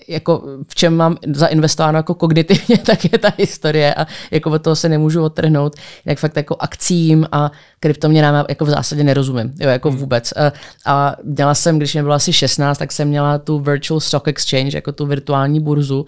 jako 0.09 0.43
v 0.69 0.75
čem 0.75 0.97
mám 0.97 1.17
zainvestováno 1.33 1.99
jako 1.99 2.15
kognitivně, 2.15 2.79
tak 2.87 3.13
je 3.13 3.19
ta 3.19 3.33
historie 3.39 3.95
a 3.95 4.07
jako 4.31 4.51
od 4.51 4.63
toho 4.63 4.77
se 4.77 4.89
nemůžu 4.89 5.23
odtrhnout. 5.23 5.77
Jak 6.05 6.19
fakt 6.19 6.37
jako 6.37 6.57
akcím 6.59 7.27
a 7.33 7.51
kryptoměnám 7.81 8.45
jako 8.49 8.65
v 8.65 8.69
zásadě 8.71 9.05
nerozumím, 9.05 9.55
jo, 9.61 9.69
jako 9.69 9.91
hmm. 9.91 9.99
vůbec. 9.99 10.33
Uh, 10.37 10.59
a 10.87 11.17
dělala 11.25 11.55
jsem, 11.55 11.79
když 11.79 11.95
mě 11.95 12.03
bylo 12.03 12.15
asi 12.15 12.33
16, 12.33 12.79
tak 12.79 12.93
jsem 12.93 13.09
měla 13.09 13.39
tu 13.39 13.59
Virtual 13.59 14.01
Stock 14.01 14.29
Exchange, 14.29 14.77
jako 14.77 14.93
tu 14.93 15.07
virtuální 15.07 15.61
burzu. 15.61 16.01
Uh, 16.01 16.07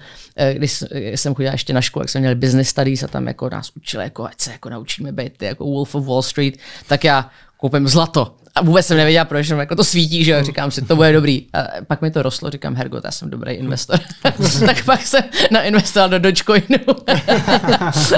když 0.54 0.84
jsem 1.14 1.34
chodila 1.34 1.52
ještě 1.52 1.72
na 1.72 1.80
školu, 1.80 2.02
jak 2.02 2.08
jsem 2.08 2.20
měl 2.20 2.34
business 2.34 2.68
studies 2.68 3.02
a 3.02 3.08
tam 3.08 3.26
jako 3.26 3.50
nás 3.50 3.70
učili, 3.76 4.04
jako 4.04 4.24
ať 4.24 4.40
se 4.40 4.52
jako 4.52 4.68
naučíme 4.68 5.12
být 5.12 5.42
jako 5.42 5.64
Wolf 5.64 5.94
of 5.94 6.06
Wall 6.06 6.22
Street, 6.22 6.54
tak 6.88 7.04
já 7.04 7.30
koupím 7.56 7.88
zlato 7.88 8.34
a 8.56 8.62
vůbec 8.62 8.86
jsem 8.86 8.96
nevěděla, 8.96 9.24
proč, 9.24 9.48
jako 9.48 9.76
to 9.76 9.84
svítí, 9.84 10.24
že 10.24 10.32
jo, 10.32 10.44
říkám 10.44 10.70
si, 10.70 10.82
to 10.82 10.96
bude 10.96 11.12
dobrý. 11.12 11.46
A 11.52 11.64
pak 11.86 12.02
mi 12.02 12.10
to 12.10 12.22
rostlo, 12.22 12.50
říkám, 12.50 12.74
Hergot, 12.74 13.04
já 13.04 13.10
jsem 13.10 13.30
dobrý 13.30 13.52
investor. 13.52 14.00
tak 14.66 14.84
pak 14.84 15.02
jsem 15.02 15.22
nainvestoval 15.50 16.08
do 16.08 16.18
Dogecoinu. 16.18 16.78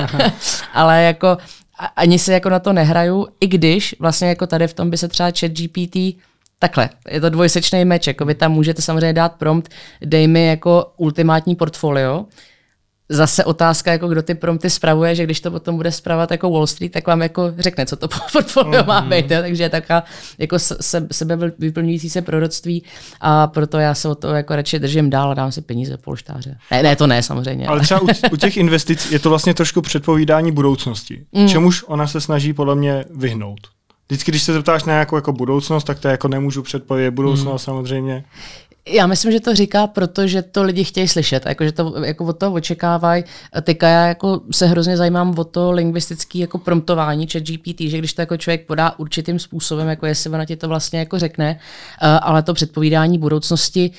Ale 0.75 1.03
jako 1.03 1.39
ani 1.97 2.19
se 2.19 2.33
jako 2.33 2.49
na 2.49 2.59
to 2.59 2.73
nehraju, 2.73 3.27
i 3.41 3.47
když 3.47 3.97
vlastně 3.99 4.29
jako 4.29 4.47
tady 4.47 4.67
v 4.69 4.75
tom 4.75 4.91
by 4.91 4.97
se 4.97 5.09
třeba 5.09 5.31
chat 5.41 5.51
GPT 5.51 5.97
Takhle, 6.61 6.91
je 7.11 7.21
to 7.21 7.31
dvojsečný 7.31 7.85
meč, 7.85 8.07
jako 8.07 8.25
vy 8.25 8.35
tam 8.35 8.53
můžete 8.53 8.83
samozřejmě 8.83 9.13
dát 9.13 9.33
prompt, 9.33 9.73
dej 10.05 10.27
mi 10.27 10.47
jako 10.47 10.93
ultimátní 10.97 11.57
portfolio, 11.57 12.25
zase 13.09 13.45
otázka, 13.45 13.93
jako 13.93 14.09
kdo 14.09 14.23
ty 14.23 14.35
prompty 14.35 14.71
spravuje, 14.71 15.15
že 15.15 15.25
když 15.25 15.41
to 15.41 15.51
potom 15.51 15.77
bude 15.77 15.93
spravovat 15.93 16.31
jako 16.31 16.51
Wall 16.51 16.67
Street, 16.67 16.93
tak 16.93 17.07
vám 17.07 17.23
jako 17.23 17.53
řekne, 17.59 17.87
co 17.87 17.97
to 17.97 18.09
portfolio 18.33 18.83
mm-hmm. 18.83 18.87
má 18.87 19.01
mhm. 19.01 19.11
být. 19.11 19.31
Jo? 19.31 19.41
Takže 19.41 19.63
je 19.63 19.69
taková 19.69 20.05
jako 20.39 20.59
se, 20.59 21.07
sebe 21.13 21.53
vyplňující 21.59 22.11
se 22.11 22.23
proroctví 22.23 22.85
a 23.21 23.47
proto 23.47 23.79
já 23.79 23.95
se 23.95 24.09
o 24.09 24.15
to 24.15 24.29
jako 24.29 24.57
radši 24.57 24.79
držím 24.79 25.11
dál 25.11 25.31
a 25.31 25.35
dám 25.35 25.53
si 25.53 25.61
peníze 25.61 25.97
polštáře. 25.97 26.57
Ne, 26.71 26.83
ne, 26.83 26.97
to 26.97 27.07
ne 27.07 27.23
samozřejmě. 27.23 27.67
Ale 27.67 27.81
třeba 27.81 28.01
u, 28.01 28.07
u 28.33 28.37
těch 28.37 28.57
investic 28.57 29.11
je 29.11 29.19
to 29.19 29.29
vlastně 29.29 29.55
trošku 29.55 29.83
předpovídání 29.83 30.53
budoucnosti. 30.53 31.25
Mm. 31.33 31.49
Čemuž 31.49 31.85
ona 31.87 32.07
se 32.07 32.21
snaží 32.21 32.53
podle 32.53 32.75
mě 32.75 33.05
vyhnout. 33.15 33.61
Vždycky, 34.09 34.31
když 34.31 34.43
se 34.43 34.53
zeptáš 34.53 34.85
na 34.85 34.93
nějakou 34.93 35.17
jako 35.17 35.33
budoucnost, 35.33 35.85
tak 35.85 35.99
to 35.99 36.09
jako 36.09 36.29
nemůžu 36.29 36.63
předpovědět 36.63 37.15
budoucnost 37.15 37.63
mm. 37.63 37.65
samozřejmě. 37.65 38.25
Já 38.91 39.07
myslím, 39.07 39.33
že 39.33 39.41
to 39.41 39.55
říká, 39.55 39.87
protože 39.87 40.43
to 40.43 40.63
lidi 40.63 40.85
chtějí 40.85 41.09
slyšet, 41.09 41.47
jako, 41.47 41.65
že 41.65 41.73
to 41.73 41.95
jako 42.05 42.25
od 42.25 42.39
toho 42.39 42.53
očekávají. 42.53 43.25
Teďka 43.63 43.89
já 43.89 44.07
jako 44.07 44.41
se 44.51 44.67
hrozně 44.67 44.97
zajímám 44.97 45.39
o 45.39 45.45
to 45.45 45.71
lingvistické 45.71 46.39
jako 46.39 46.59
promptování 46.59 47.27
chat 47.27 47.43
GPT, 47.43 47.81
že 47.81 47.99
když 47.99 48.13
to 48.13 48.23
jako 48.23 48.37
člověk 48.37 48.67
podá 48.67 48.99
určitým 48.99 49.39
způsobem, 49.39 49.89
jako 49.89 50.07
jestli 50.07 50.31
ona 50.31 50.45
ti 50.45 50.57
to 50.57 50.69
vlastně 50.69 50.99
jako 50.99 51.19
řekne, 51.19 51.61
eh, 52.03 52.07
ale 52.07 52.43
to 52.43 52.55
předpovídání 52.55 53.19
budoucnosti 53.19 53.91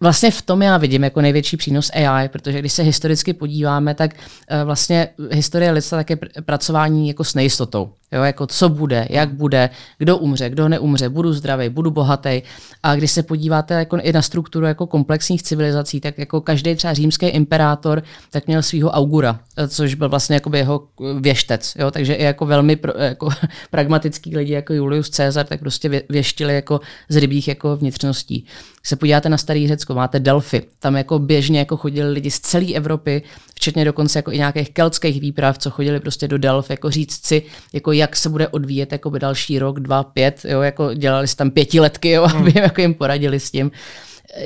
Vlastně 0.00 0.30
v 0.30 0.42
tom 0.42 0.62
já 0.62 0.76
vidím 0.76 1.04
jako 1.04 1.20
největší 1.20 1.56
přínos 1.56 1.90
AI, 1.94 2.28
protože 2.28 2.58
když 2.58 2.72
se 2.72 2.82
historicky 2.82 3.32
podíváme, 3.32 3.94
tak 3.94 4.14
uh, 4.14 4.62
vlastně 4.64 5.08
historie 5.30 5.70
lidstva 5.70 5.98
také 5.98 6.14
pr- 6.14 6.42
pracování 6.42 7.08
jako 7.08 7.24
s 7.24 7.34
nejistotou. 7.34 7.90
Jo, 8.12 8.22
jako 8.22 8.46
co 8.46 8.68
bude, 8.68 9.06
jak 9.10 9.32
bude, 9.32 9.70
kdo 9.98 10.18
umře, 10.18 10.50
kdo 10.50 10.68
neumře, 10.68 11.08
budu 11.08 11.32
zdravý, 11.32 11.68
budu 11.68 11.90
bohatý. 11.90 12.42
A 12.82 12.94
když 12.94 13.10
se 13.10 13.22
podíváte 13.22 13.74
jako 13.74 13.96
i 13.96 14.12
na 14.12 14.22
strukturu 14.22 14.66
jako 14.66 14.86
komplexních 14.86 15.42
civilizací, 15.42 16.00
tak 16.00 16.18
jako 16.18 16.40
každý 16.40 16.74
třeba 16.74 16.94
římský 16.94 17.26
imperátor 17.26 18.02
tak 18.30 18.46
měl 18.46 18.62
svého 18.62 18.90
augura, 18.90 19.40
což 19.68 19.94
byl 19.94 20.08
vlastně 20.08 20.34
jako 20.34 20.56
jeho 20.56 20.88
věštec. 21.20 21.74
Jo? 21.78 21.90
Takže 21.90 22.14
i 22.14 22.22
jako 22.22 22.46
velmi 22.46 22.76
pro, 22.76 22.92
jako 22.98 23.28
pragmatický 23.70 24.36
lidi 24.36 24.52
jako 24.52 24.72
Julius 24.72 25.08
Caesar 25.08 25.46
tak 25.46 25.60
prostě 25.60 26.02
věštili 26.08 26.54
jako 26.54 26.80
z 27.08 27.16
rybích 27.16 27.48
jako 27.48 27.76
vnitřností. 27.76 28.46
Když 28.86 28.88
se 28.88 28.96
podíváte 28.96 29.28
na 29.28 29.38
starý 29.38 29.68
Řecko, 29.68 29.94
máte 29.94 30.20
Delphi, 30.20 30.62
tam 30.78 30.96
jako 30.96 31.18
běžně 31.18 31.58
jako 31.58 31.76
chodili 31.76 32.12
lidi 32.12 32.30
z 32.30 32.40
celé 32.40 32.74
Evropy, 32.74 33.22
včetně 33.54 33.84
dokonce 33.84 34.18
jako 34.18 34.32
i 34.32 34.38
nějakých 34.38 34.70
keltských 34.70 35.20
výprav, 35.20 35.58
co 35.58 35.70
chodili 35.70 36.00
prostě 36.00 36.28
do 36.28 36.38
Delphi, 36.38 36.72
jako 36.72 36.90
říct 36.90 37.26
si, 37.26 37.42
jako 37.72 37.92
jak 37.96 38.16
se 38.16 38.28
bude 38.28 38.48
odvíjet 38.48 38.92
jako 38.92 39.10
by 39.10 39.18
další 39.18 39.58
rok, 39.58 39.80
dva, 39.80 40.04
pět, 40.04 40.40
jo, 40.48 40.60
jako 40.60 40.94
dělali 40.94 41.28
si 41.28 41.36
tam 41.36 41.50
pětiletky, 41.50 42.10
jo, 42.10 42.22
aby 42.24 42.50
hmm. 42.50 42.62
jako 42.62 42.80
jim 42.80 42.94
poradili 42.94 43.40
s 43.40 43.50
tím 43.50 43.70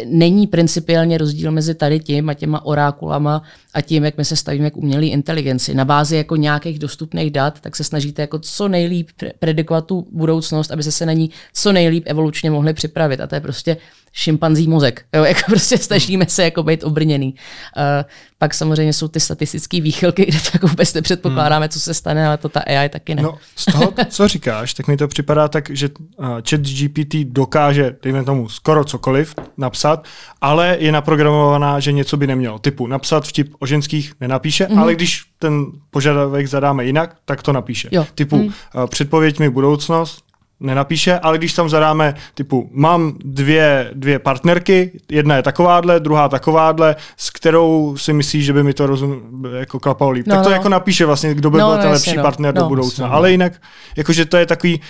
není 0.04 0.46
principiálně 0.46 1.18
rozdíl 1.18 1.52
mezi 1.52 1.74
tady 1.74 2.00
tím 2.00 2.28
a 2.28 2.34
těma 2.34 2.64
orákulama 2.64 3.42
a 3.74 3.80
tím, 3.80 4.04
jak 4.04 4.16
my 4.16 4.24
se 4.24 4.36
stavíme 4.36 4.70
k 4.70 4.76
umělé 4.76 5.06
inteligenci. 5.06 5.74
Na 5.74 5.84
bázi 5.84 6.16
jako 6.16 6.36
nějakých 6.36 6.78
dostupných 6.78 7.30
dat, 7.30 7.60
tak 7.60 7.76
se 7.76 7.84
snažíte 7.84 8.22
jako 8.22 8.38
co 8.38 8.68
nejlíp 8.68 9.08
predikovat 9.38 9.86
tu 9.86 10.06
budoucnost, 10.12 10.70
aby 10.70 10.82
se 10.82 10.92
se 10.92 11.06
na 11.06 11.12
ní 11.12 11.30
co 11.54 11.72
nejlíp 11.72 12.04
evolučně 12.06 12.50
mohli 12.50 12.74
připravit. 12.74 13.20
A 13.20 13.26
to 13.26 13.34
je 13.34 13.40
prostě 13.40 13.76
šimpanzí 14.12 14.68
mozek. 14.68 15.04
Jo, 15.14 15.24
jako 15.30 15.40
prostě 15.46 15.78
snažíme 15.78 16.26
se 16.28 16.44
jako 16.44 16.62
být 16.62 16.84
obrněný. 16.84 17.34
Uh, 17.76 18.10
pak 18.38 18.54
samozřejmě 18.54 18.92
jsou 18.92 19.08
ty 19.08 19.20
statistické 19.20 19.80
výchylky, 19.80 20.24
kde 20.28 20.38
tak 20.52 20.62
vůbec 20.62 20.94
nepředpokládáme, 20.94 21.66
hmm. 21.66 21.70
co 21.70 21.80
se 21.80 21.94
stane, 21.94 22.26
ale 22.26 22.36
to 22.36 22.48
ta 22.48 22.60
AI 22.60 22.88
taky 22.88 23.14
ne. 23.14 23.22
No, 23.22 23.38
z 23.56 23.64
toho, 23.64 23.92
co 24.08 24.28
říkáš, 24.28 24.74
tak 24.74 24.88
mi 24.88 24.96
to 24.96 25.08
připadá 25.08 25.48
tak, 25.48 25.70
že 25.70 25.88
uh, 26.16 26.26
chat 26.26 26.60
GPT 26.60 27.14
dokáže, 27.14 27.96
dejme 28.02 28.24
tomu, 28.24 28.48
skoro 28.48 28.84
cokoliv 28.84 29.34
napsat, 29.56 30.04
ale 30.40 30.76
je 30.80 30.92
naprogramovaná, 30.92 31.80
že 31.80 31.92
něco 31.92 32.16
by 32.16 32.26
nemělo. 32.26 32.58
Typu 32.58 32.86
napsat 32.86 33.26
vtip 33.26 33.54
o 33.58 33.66
ženských 33.66 34.12
nenapíše, 34.20 34.66
hmm. 34.66 34.78
ale 34.78 34.94
když 34.94 35.24
ten 35.38 35.66
požadavek 35.90 36.46
zadáme 36.46 36.84
jinak, 36.84 37.16
tak 37.24 37.42
to 37.42 37.52
napíše. 37.52 37.88
Jo. 37.92 38.06
Typu 38.14 38.36
hmm. 38.36 38.46
uh, 38.46 38.52
předpověď 38.86 39.38
mi 39.38 39.50
budoucnost, 39.50 40.24
nenapíše, 40.60 41.18
ale 41.18 41.38
když 41.38 41.52
tam 41.52 41.68
zadáme 41.68 42.14
typu 42.34 42.70
mám 42.72 43.12
dvě, 43.24 43.90
dvě 43.94 44.18
partnerky, 44.18 45.00
jedna 45.10 45.36
je 45.36 45.42
takováhle, 45.42 46.00
druhá 46.00 46.28
takováhle, 46.28 46.96
s 47.16 47.30
kterou 47.30 47.96
si 47.96 48.12
myslíš, 48.12 48.44
že 48.44 48.52
by 48.52 48.62
mi 48.62 48.74
to 48.74 48.86
rozum, 48.86 49.42
jako 49.58 49.80
klapalo 49.80 50.10
líp. 50.10 50.26
No, 50.26 50.34
tak 50.34 50.44
to 50.44 50.48
no. 50.48 50.54
jako 50.54 50.68
napíše 50.68 51.06
vlastně, 51.06 51.34
kdo 51.34 51.50
by 51.50 51.58
no, 51.58 51.66
byl 51.66 51.76
no, 51.76 51.82
ten 51.82 51.90
lepší 51.90 52.16
no. 52.16 52.22
partner 52.22 52.54
no, 52.54 52.62
do 52.62 52.68
budoucna. 52.68 53.04
Jasně, 53.04 53.16
ale 53.16 53.30
jinak, 53.30 53.52
jakože 53.96 54.24
to 54.24 54.36
je 54.36 54.46
takový, 54.46 54.80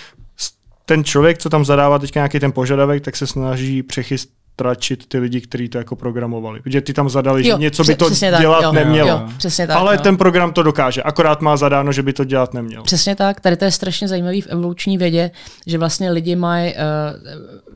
ten 0.85 1.03
člověk, 1.03 1.37
co 1.37 1.49
tam 1.49 1.65
zadává 1.65 1.99
teďka 1.99 2.19
nějaký 2.19 2.39
ten 2.39 2.51
požadavek, 2.51 3.03
tak 3.03 3.15
se 3.15 3.27
snaží 3.27 3.83
přechystat 3.83 4.40
tračit 4.61 5.05
ty 5.05 5.19
lidi, 5.19 5.41
kteří 5.41 5.69
to 5.69 5.77
jako 5.77 5.95
programovali. 5.95 6.61
Protože 6.61 6.81
ty 6.81 6.93
tam 6.93 7.09
zadali, 7.09 7.47
jo, 7.47 7.55
že 7.55 7.61
něco 7.61 7.83
by 7.83 7.95
to 7.95 8.09
dělat 8.09 8.61
tak, 8.61 8.63
jo, 8.63 8.71
nemělo. 8.71 9.09
Jo, 9.09 9.23
přesně 9.37 9.67
tak, 9.67 9.77
Ale 9.77 9.95
jo. 9.95 10.01
ten 10.01 10.17
program 10.17 10.53
to 10.53 10.63
dokáže, 10.63 11.03
akorát 11.03 11.41
má 11.41 11.57
zadáno, 11.57 11.91
že 11.91 12.03
by 12.03 12.13
to 12.13 12.23
dělat 12.23 12.53
nemělo. 12.53 12.83
Přesně 12.83 13.15
tak, 13.15 13.39
tady 13.39 13.55
to 13.55 13.65
je 13.65 13.71
strašně 13.71 14.07
zajímavý 14.07 14.41
v 14.41 14.47
evoluční 14.47 14.97
vědě, 14.97 15.31
že 15.67 15.77
vlastně 15.77 16.11
lidi 16.11 16.35
mají, 16.35 16.73
uh, 16.73 16.79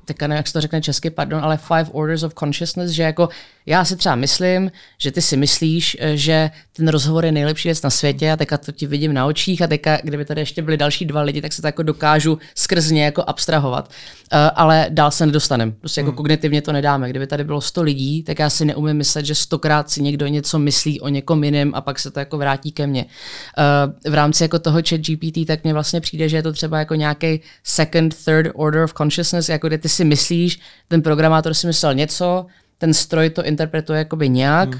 teďka 0.05 0.27
nevím, 0.27 0.38
jak 0.38 0.47
se 0.47 0.53
to 0.53 0.61
řekne 0.61 0.81
česky, 0.81 1.09
pardon, 1.09 1.39
ale 1.43 1.57
five 1.57 1.86
orders 1.91 2.23
of 2.23 2.33
consciousness, 2.33 2.91
že 2.91 3.03
jako 3.03 3.29
já 3.65 3.86
si 3.86 3.95
třeba 3.95 4.15
myslím, 4.15 4.71
že 4.97 5.11
ty 5.11 5.21
si 5.21 5.38
myslíš, 5.38 5.97
eh, 5.99 6.17
že 6.17 6.51
ten 6.73 6.88
rozhovor 6.88 7.25
je 7.25 7.31
nejlepší 7.31 7.67
věc 7.67 7.81
na 7.81 7.89
světě 7.89 8.31
a 8.31 8.38
teďka 8.38 8.57
to 8.57 8.71
ti 8.71 8.88
vidím 8.88 9.13
na 9.13 9.25
očích 9.25 9.61
a 9.61 9.67
teďka, 9.67 9.97
kdyby 10.03 10.25
tady 10.25 10.41
ještě 10.41 10.61
byli 10.61 10.77
další 10.77 11.05
dva 11.05 11.21
lidi, 11.21 11.41
tak 11.41 11.53
se 11.53 11.61
to 11.61 11.67
jako 11.67 11.83
dokážu 11.83 12.39
skrzně 12.55 13.05
jako 13.05 13.23
abstrahovat. 13.27 13.89
Uh, 14.33 14.39
ale 14.55 14.88
dál 14.89 15.11
se 15.11 15.25
nedostanem. 15.25 15.71
Prostě 15.71 16.01
jako 16.01 16.09
hmm. 16.09 16.17
kognitivně 16.17 16.61
to 16.61 16.71
nedáme. 16.76 17.09
Kdyby 17.09 17.28
tady 17.28 17.43
bylo 17.43 17.61
100 17.61 17.82
lidí, 17.82 18.23
tak 18.23 18.39
já 18.39 18.49
si 18.49 18.65
neumím 18.65 18.97
myslet, 18.97 19.26
že 19.26 19.36
stokrát 19.36 19.89
si 19.89 20.01
někdo 20.01 20.28
něco 20.28 20.59
myslí 20.59 21.01
o 21.01 21.07
někom 21.07 21.43
jiném 21.43 21.71
a 21.76 21.82
pak 21.82 21.99
se 21.99 22.11
to 22.11 22.19
jako 22.19 22.38
vrátí 22.38 22.71
ke 22.71 22.88
mně. 22.88 23.05
Uh, 23.05 24.11
v 24.11 24.13
rámci 24.13 24.43
jako 24.43 24.59
toho 24.59 24.80
chat 24.89 25.01
GPT, 25.01 25.47
tak 25.47 25.63
mně 25.63 25.73
vlastně 25.73 26.01
přijde, 26.01 26.30
že 26.30 26.38
je 26.38 26.43
to 26.43 26.53
třeba 26.53 26.80
jako 26.80 26.95
nějaký 26.95 27.41
second, 27.63 28.15
third 28.26 28.51
order 28.55 28.84
of 28.84 28.93
consciousness, 28.93 29.49
jako 29.49 29.67
kde 29.67 29.78
ty 29.78 29.89
si 29.89 30.05
myslíš, 30.05 30.59
ten 30.88 31.01
programátor 31.01 31.53
si 31.53 31.67
myslel 31.67 31.93
něco, 31.93 32.45
ten 32.78 32.93
stroj 32.93 33.30
to 33.30 33.43
interpretuje 33.43 33.99
jakoby 33.99 34.30
nějak, 34.30 34.69
hmm 34.69 34.80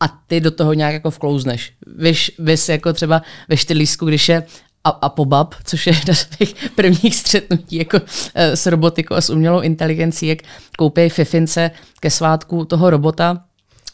a 0.00 0.08
ty 0.26 0.40
do 0.40 0.50
toho 0.50 0.72
nějak 0.72 0.92
jako 0.92 1.10
vklouzneš. 1.10 1.72
Víš, 1.98 2.32
vys 2.38 2.68
jako 2.68 2.92
třeba 2.92 3.22
ve 3.48 3.56
štylísku, 3.56 4.06
když 4.06 4.28
je 4.28 4.42
a, 4.88 4.98
a 5.02 5.08
pobab, 5.08 5.54
což 5.64 5.86
je 5.86 5.94
jedna 5.94 6.14
z 6.14 6.26
těch 6.26 6.70
prvních 6.70 7.16
střetnutí 7.16 7.76
jako 7.76 8.00
e, 8.34 8.56
s 8.56 8.66
robotikou 8.66 9.14
a 9.14 9.20
s 9.20 9.30
umělou 9.30 9.60
inteligencí, 9.60 10.26
jak 10.26 10.38
koupí 10.78 11.08
fifince 11.08 11.70
ke 12.00 12.10
svátku 12.10 12.64
toho 12.64 12.90
robota, 12.90 13.38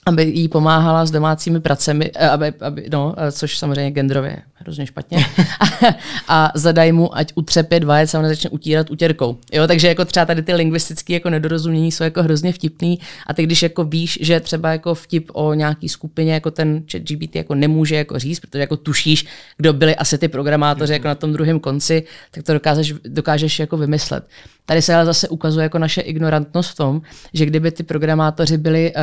aby 0.06 0.22
jí 0.24 0.48
pomáhala 0.48 1.06
s 1.06 1.10
domácími 1.10 1.60
pracemi, 1.60 2.10
eh, 2.14 2.28
aby, 2.28 2.52
aby, 2.60 2.88
no, 2.92 3.14
eh, 3.16 3.32
což 3.32 3.58
samozřejmě 3.58 3.90
genderově 3.90 4.42
hrozně 4.64 4.86
špatně, 4.86 5.26
a, 5.60 5.94
a 6.28 6.52
zadaj 6.54 6.92
mu, 6.92 7.16
ať 7.16 7.32
utře 7.34 7.62
pět 7.62 7.84
vajec 7.84 8.14
a 8.14 8.18
on 8.18 8.28
začne 8.28 8.50
utírat 8.50 8.90
utěrkou. 8.90 9.36
Jo, 9.52 9.66
takže 9.66 9.88
jako 9.88 10.04
třeba 10.04 10.26
tady 10.26 10.42
ty 10.42 10.54
lingvistické 10.54 11.12
jako 11.12 11.30
nedorozumění 11.30 11.92
jsou 11.92 12.04
jako 12.04 12.22
hrozně 12.22 12.52
vtipný 12.52 12.98
a 13.26 13.34
ty 13.34 13.42
když 13.42 13.62
jako 13.62 13.84
víš, 13.84 14.18
že 14.22 14.40
třeba 14.40 14.72
jako 14.72 14.94
vtip 14.94 15.30
o 15.32 15.54
nějaký 15.54 15.88
skupině 15.88 16.34
jako 16.34 16.50
ten 16.50 16.82
chat 16.92 17.02
GPT 17.02 17.36
jako 17.36 17.54
nemůže 17.54 17.96
jako 17.96 18.18
říct, 18.18 18.40
protože 18.40 18.58
jako 18.58 18.76
tušíš, 18.76 19.26
kdo 19.56 19.72
byli 19.72 19.96
asi 19.96 20.18
ty 20.18 20.28
programátoři 20.28 20.92
jako 20.92 21.08
na 21.08 21.14
tom 21.14 21.32
druhém 21.32 21.60
konci, 21.60 22.04
tak 22.30 22.44
to 22.44 22.52
dokážeš, 22.52 22.94
dokážeš 23.04 23.58
jako 23.58 23.76
vymyslet. 23.76 24.24
Tady 24.66 24.82
se 24.82 24.94
ale 24.94 25.04
zase 25.04 25.28
ukazuje 25.28 25.62
jako 25.62 25.78
naše 25.78 26.00
ignorantnost 26.00 26.70
v 26.70 26.74
tom, 26.74 27.02
že 27.34 27.46
kdyby 27.46 27.70
ty 27.70 27.82
programátoři 27.82 28.58
byli 28.58 28.92
uh, 28.94 29.02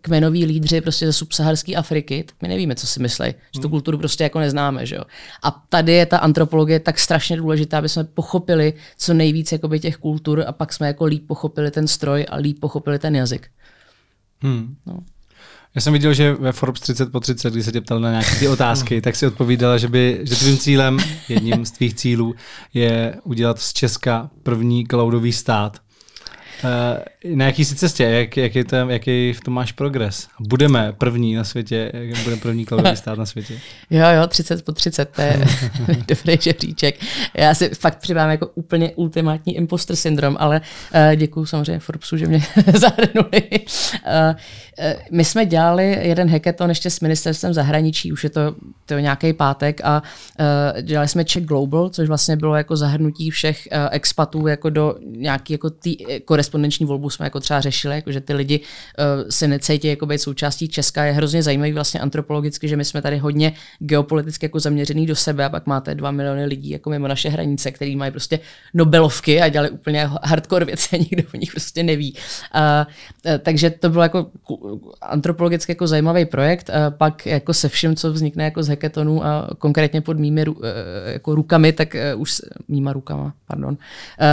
kmenoví 0.00 0.44
lídři 0.44 0.80
prostě 0.80 1.06
ze 1.06 1.12
subsaharské 1.12 1.74
Afriky, 1.74 2.24
tak 2.26 2.36
my 2.42 2.48
nevíme, 2.48 2.74
co 2.74 2.86
si 2.86 3.00
myslí, 3.00 3.26
že 3.26 3.60
tu 3.60 3.60
hmm. 3.60 3.70
kulturu 3.70 3.98
prostě 3.98 4.24
jako 4.24 4.38
neznáme. 4.40 4.69
Že 4.82 4.96
jo? 4.96 5.02
A 5.42 5.50
tady 5.68 5.92
je 5.92 6.06
ta 6.06 6.18
antropologie 6.18 6.80
tak 6.80 6.98
strašně 6.98 7.36
důležitá, 7.36 7.78
aby 7.78 7.88
jsme 7.88 8.04
pochopili 8.04 8.74
co 8.98 9.14
nejvíc 9.14 9.52
jakoby, 9.52 9.80
těch 9.80 9.96
kultur 9.96 10.44
a 10.46 10.52
pak 10.52 10.72
jsme 10.72 10.86
jako 10.86 11.04
líp 11.04 11.26
pochopili 11.26 11.70
ten 11.70 11.88
stroj 11.88 12.26
a 12.28 12.36
líp 12.36 12.60
pochopili 12.60 12.98
ten 12.98 13.16
jazyk. 13.16 13.48
Hmm. 14.42 14.74
No. 14.86 14.98
Já 15.74 15.80
jsem 15.80 15.92
viděl, 15.92 16.14
že 16.14 16.34
ve 16.34 16.52
Forbes 16.52 16.80
30 16.80 17.12
po 17.12 17.20
30, 17.20 17.52
když 17.52 17.64
se 17.64 17.72
tě 17.72 17.80
ptal 17.80 18.00
na 18.00 18.10
nějaké 18.10 18.36
ty 18.36 18.48
otázky, 18.48 19.00
tak 19.00 19.16
si 19.16 19.26
odpovídala, 19.26 19.78
že, 19.78 19.88
by, 19.88 20.20
že 20.22 20.36
tvým 20.36 20.58
cílem, 20.58 20.98
jedním 21.28 21.66
z 21.66 21.70
tvých 21.70 21.94
cílů, 21.94 22.34
je 22.74 23.16
udělat 23.24 23.60
z 23.60 23.72
Česka 23.72 24.30
první 24.42 24.86
cloudový 24.86 25.32
stát. 25.32 25.78
Uh, 26.64 27.36
na 27.36 27.44
jaký 27.44 27.64
jsi 27.64 27.74
cestě? 27.74 28.04
Jak, 28.04 28.36
jaký, 28.36 28.64
to, 28.64 28.76
jaký 28.76 29.32
v 29.32 29.40
tom 29.40 29.54
máš 29.54 29.72
progres? 29.72 30.28
Budeme 30.40 30.92
první 30.98 31.34
na 31.34 31.44
světě, 31.44 31.92
budeme 32.24 32.42
první 32.42 32.66
cloudový 32.66 32.96
stát 32.96 33.18
na 33.18 33.26
světě. 33.26 33.54
Jo, 33.90 34.06
jo, 34.16 34.26
30 34.26 34.64
po 34.64 34.72
30, 34.72 35.04
to 35.04 35.22
je 35.22 35.40
dobrý 36.08 36.38
žebříček. 36.40 36.94
Já 37.34 37.54
si 37.54 37.68
fakt 37.68 37.98
přibám 37.98 38.30
jako 38.30 38.46
úplně 38.54 38.90
ultimátní 38.90 39.56
imposter 39.56 39.96
syndrom, 39.96 40.36
ale 40.40 40.60
uh, 40.60 41.16
děkuju 41.16 41.46
samozřejmě 41.46 41.80
Forbesu, 41.80 42.16
že 42.16 42.26
mě 42.26 42.42
zahrnuli. 42.74 43.42
Uh, 43.50 44.34
my 45.10 45.24
jsme 45.24 45.46
dělali 45.46 45.98
jeden 46.08 46.30
hackathon 46.30 46.68
ještě 46.68 46.90
s 46.90 47.00
ministerstvem 47.00 47.54
zahraničí, 47.54 48.12
už 48.12 48.24
je 48.24 48.30
to, 48.30 48.54
to 48.86 48.98
nějaký 48.98 49.32
pátek 49.32 49.80
a 49.84 50.02
uh, 50.40 50.82
dělali 50.82 51.08
jsme 51.08 51.24
Czech 51.24 51.44
Global, 51.44 51.88
což 51.88 52.08
vlastně 52.08 52.36
bylo 52.36 52.56
jako 52.56 52.76
zahrnutí 52.76 53.30
všech 53.30 53.68
uh, 53.72 53.78
expatů 53.90 54.46
jako 54.46 54.70
do 54.70 54.94
nějaký 55.16 55.52
jako 55.52 55.70
tý, 55.70 55.96
volbu 56.86 57.10
jsme 57.10 57.26
jako 57.26 57.40
třeba 57.40 57.60
řešili, 57.60 57.94
jako 57.94 58.12
že 58.12 58.20
ty 58.20 58.34
lidi 58.34 58.60
uh, 58.60 59.28
se 59.30 59.48
necítí 59.48 59.88
jako 59.88 60.06
být 60.06 60.18
součástí 60.18 60.68
Česka. 60.68 61.04
Je 61.04 61.12
hrozně 61.12 61.42
zajímavý 61.42 61.72
vlastně 61.72 62.00
antropologicky, 62.00 62.68
že 62.68 62.76
my 62.76 62.84
jsme 62.84 63.02
tady 63.02 63.18
hodně 63.18 63.52
geopoliticky 63.78 64.46
jako 64.46 64.60
zaměřený 64.60 65.06
do 65.06 65.16
sebe 65.16 65.44
a 65.44 65.48
pak 65.48 65.66
máte 65.66 65.94
dva 65.94 66.10
miliony 66.10 66.44
lidí 66.44 66.70
jako 66.70 66.90
mimo 66.90 67.08
naše 67.08 67.28
hranice, 67.28 67.70
který 67.70 67.96
mají 67.96 68.10
prostě 68.10 68.40
Nobelovky 68.74 69.40
a 69.40 69.48
dělali 69.48 69.70
úplně 69.70 70.08
hardcore 70.22 70.64
věci 70.64 70.96
a 70.96 70.98
nikdo 70.98 71.22
o 71.34 71.36
nich 71.36 71.50
prostě 71.50 71.82
neví. 71.82 72.14
Uh, 72.14 72.60
uh, 73.32 73.38
takže 73.38 73.70
to 73.70 73.88
bylo 73.88 74.02
jako 74.02 74.26
antropologicky 75.02 75.72
jako 75.72 75.86
zajímavý 75.86 76.24
projekt. 76.24 76.68
Uh, 76.68 76.74
pak 76.96 77.26
jako 77.26 77.54
se 77.54 77.68
vším, 77.68 77.96
co 77.96 78.12
vznikne 78.12 78.44
jako 78.44 78.62
z 78.62 78.68
hackathonu 78.68 79.24
a 79.24 79.48
konkrétně 79.58 80.00
pod 80.00 80.18
mými 80.18 80.46
uh, 80.46 80.56
jako 81.06 81.34
rukami, 81.34 81.72
tak 81.72 81.96
uh, 82.14 82.20
už 82.20 82.40
mýma 82.68 82.92
rukama, 82.92 83.34
pardon, 83.46 83.70
uh, 83.70 83.76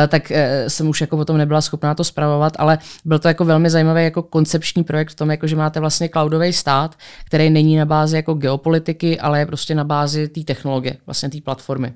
tak 0.07 0.31
uh, 0.31 0.37
jsem 0.67 0.89
už 0.89 1.01
jako 1.01 1.17
potom 1.17 1.37
nebyla 1.37 1.61
schopná 1.61 1.95
to 1.95 2.03
spravovat, 2.07 2.53
ale 2.59 2.77
byl 3.05 3.19
to 3.19 3.27
jako 3.27 3.45
velmi 3.45 3.69
zajímavý 3.69 4.03
jako 4.03 4.23
koncepční 4.23 4.83
projekt 4.83 5.11
v 5.11 5.15
tom, 5.15 5.31
jako 5.31 5.47
že 5.47 5.55
máte 5.55 5.79
vlastně 5.79 6.09
cloudový 6.09 6.53
stát, 6.53 6.95
který 7.25 7.49
není 7.49 7.77
na 7.77 7.85
bázi 7.85 8.15
jako 8.15 8.33
geopolitiky, 8.33 9.19
ale 9.19 9.39
je 9.39 9.45
prostě 9.45 9.75
na 9.75 9.83
bázi 9.83 10.27
té 10.27 10.41
technologie, 10.43 10.97
vlastně 11.05 11.29
té 11.29 11.41
platformy. 11.41 11.93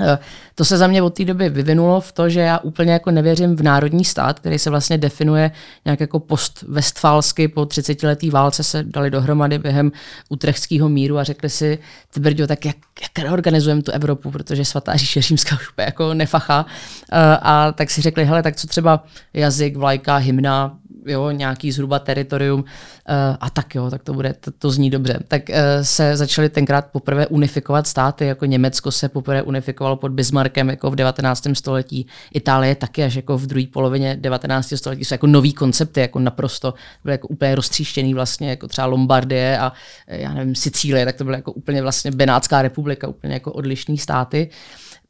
Eh, 0.00 0.18
to 0.54 0.64
se 0.64 0.76
za 0.76 0.86
mě 0.86 1.02
od 1.02 1.14
té 1.14 1.24
doby 1.24 1.48
vyvinulo 1.48 2.00
v 2.00 2.12
to, 2.12 2.28
že 2.28 2.40
já 2.40 2.58
úplně 2.58 2.92
jako 2.92 3.10
nevěřím 3.10 3.56
v 3.56 3.62
národní 3.62 4.04
stát, 4.04 4.40
který 4.40 4.58
se 4.58 4.70
vlastně 4.70 4.98
definuje 4.98 5.50
nějak 5.84 6.00
jako 6.00 6.20
post-vestfálsky 6.20 7.48
po 7.48 7.66
30 7.66 8.02
letý 8.02 8.30
válce 8.30 8.62
se 8.62 8.82
dali 8.82 9.10
dohromady 9.10 9.58
během 9.58 9.92
utrechtského 10.28 10.88
míru 10.88 11.18
a 11.18 11.24
řekli 11.24 11.50
si, 11.50 11.78
ty 12.14 12.20
brďo, 12.20 12.46
tak 12.46 12.64
jak, 12.64 12.76
jak 13.02 13.18
reorganizujeme 13.18 13.82
tu 13.82 13.92
Evropu, 13.92 14.30
protože 14.30 14.64
svatá 14.64 14.96
říše 14.96 15.22
římská 15.22 15.56
už 15.56 15.72
jako 15.78 16.14
nefachá. 16.14 16.66
Eh, 17.12 17.38
a 17.42 17.72
tak 17.72 17.90
si 17.90 18.00
řekli, 18.00 18.24
hele, 18.24 18.42
tak 18.42 18.56
co 18.56 18.66
třeba 18.66 19.04
jazyk, 19.34 19.76
vlajka, 19.76 20.16
hymna, 20.16 20.78
jo, 21.06 21.30
nějaký 21.30 21.72
zhruba 21.72 21.98
teritorium 21.98 22.60
uh, 22.60 22.66
a 23.40 23.50
tak 23.50 23.74
jo, 23.74 23.90
tak 23.90 24.02
to 24.02 24.14
bude, 24.14 24.34
to, 24.40 24.50
to 24.50 24.70
zní 24.70 24.90
dobře. 24.90 25.18
Tak 25.28 25.42
uh, 25.48 25.54
se 25.82 26.16
začaly 26.16 26.48
tenkrát 26.48 26.86
poprvé 26.92 27.26
unifikovat 27.26 27.86
státy, 27.86 28.26
jako 28.26 28.44
Německo 28.44 28.90
se 28.90 29.08
poprvé 29.08 29.42
unifikovalo 29.42 29.96
pod 29.96 30.12
Bismarckem 30.12 30.68
jako 30.68 30.90
v 30.90 30.96
19. 30.96 31.46
století, 31.52 32.06
Itálie 32.34 32.74
taky 32.74 33.04
až 33.04 33.14
jako 33.14 33.38
v 33.38 33.46
druhé 33.46 33.66
polovině 33.72 34.16
19. 34.20 34.72
století 34.76 35.04
jsou 35.04 35.14
jako 35.14 35.26
nový 35.26 35.52
koncepty, 35.52 36.00
jako 36.00 36.18
naprosto 36.18 36.74
byly 37.04 37.14
jako 37.14 37.28
úplně 37.28 37.54
roztříštěný 37.54 38.14
vlastně, 38.14 38.50
jako 38.50 38.68
třeba 38.68 38.86
Lombardie 38.86 39.58
a 39.58 39.72
eh, 40.08 40.20
já 40.20 40.34
nevím, 40.34 40.54
Sicílie, 40.54 41.04
tak 41.04 41.16
to 41.16 41.24
bylo 41.24 41.36
jako 41.36 41.52
úplně 41.52 41.82
vlastně 41.82 42.10
Benátská 42.10 42.62
republika, 42.62 43.08
úplně 43.08 43.34
jako 43.34 43.52
odlišní 43.52 43.98
státy. 43.98 44.50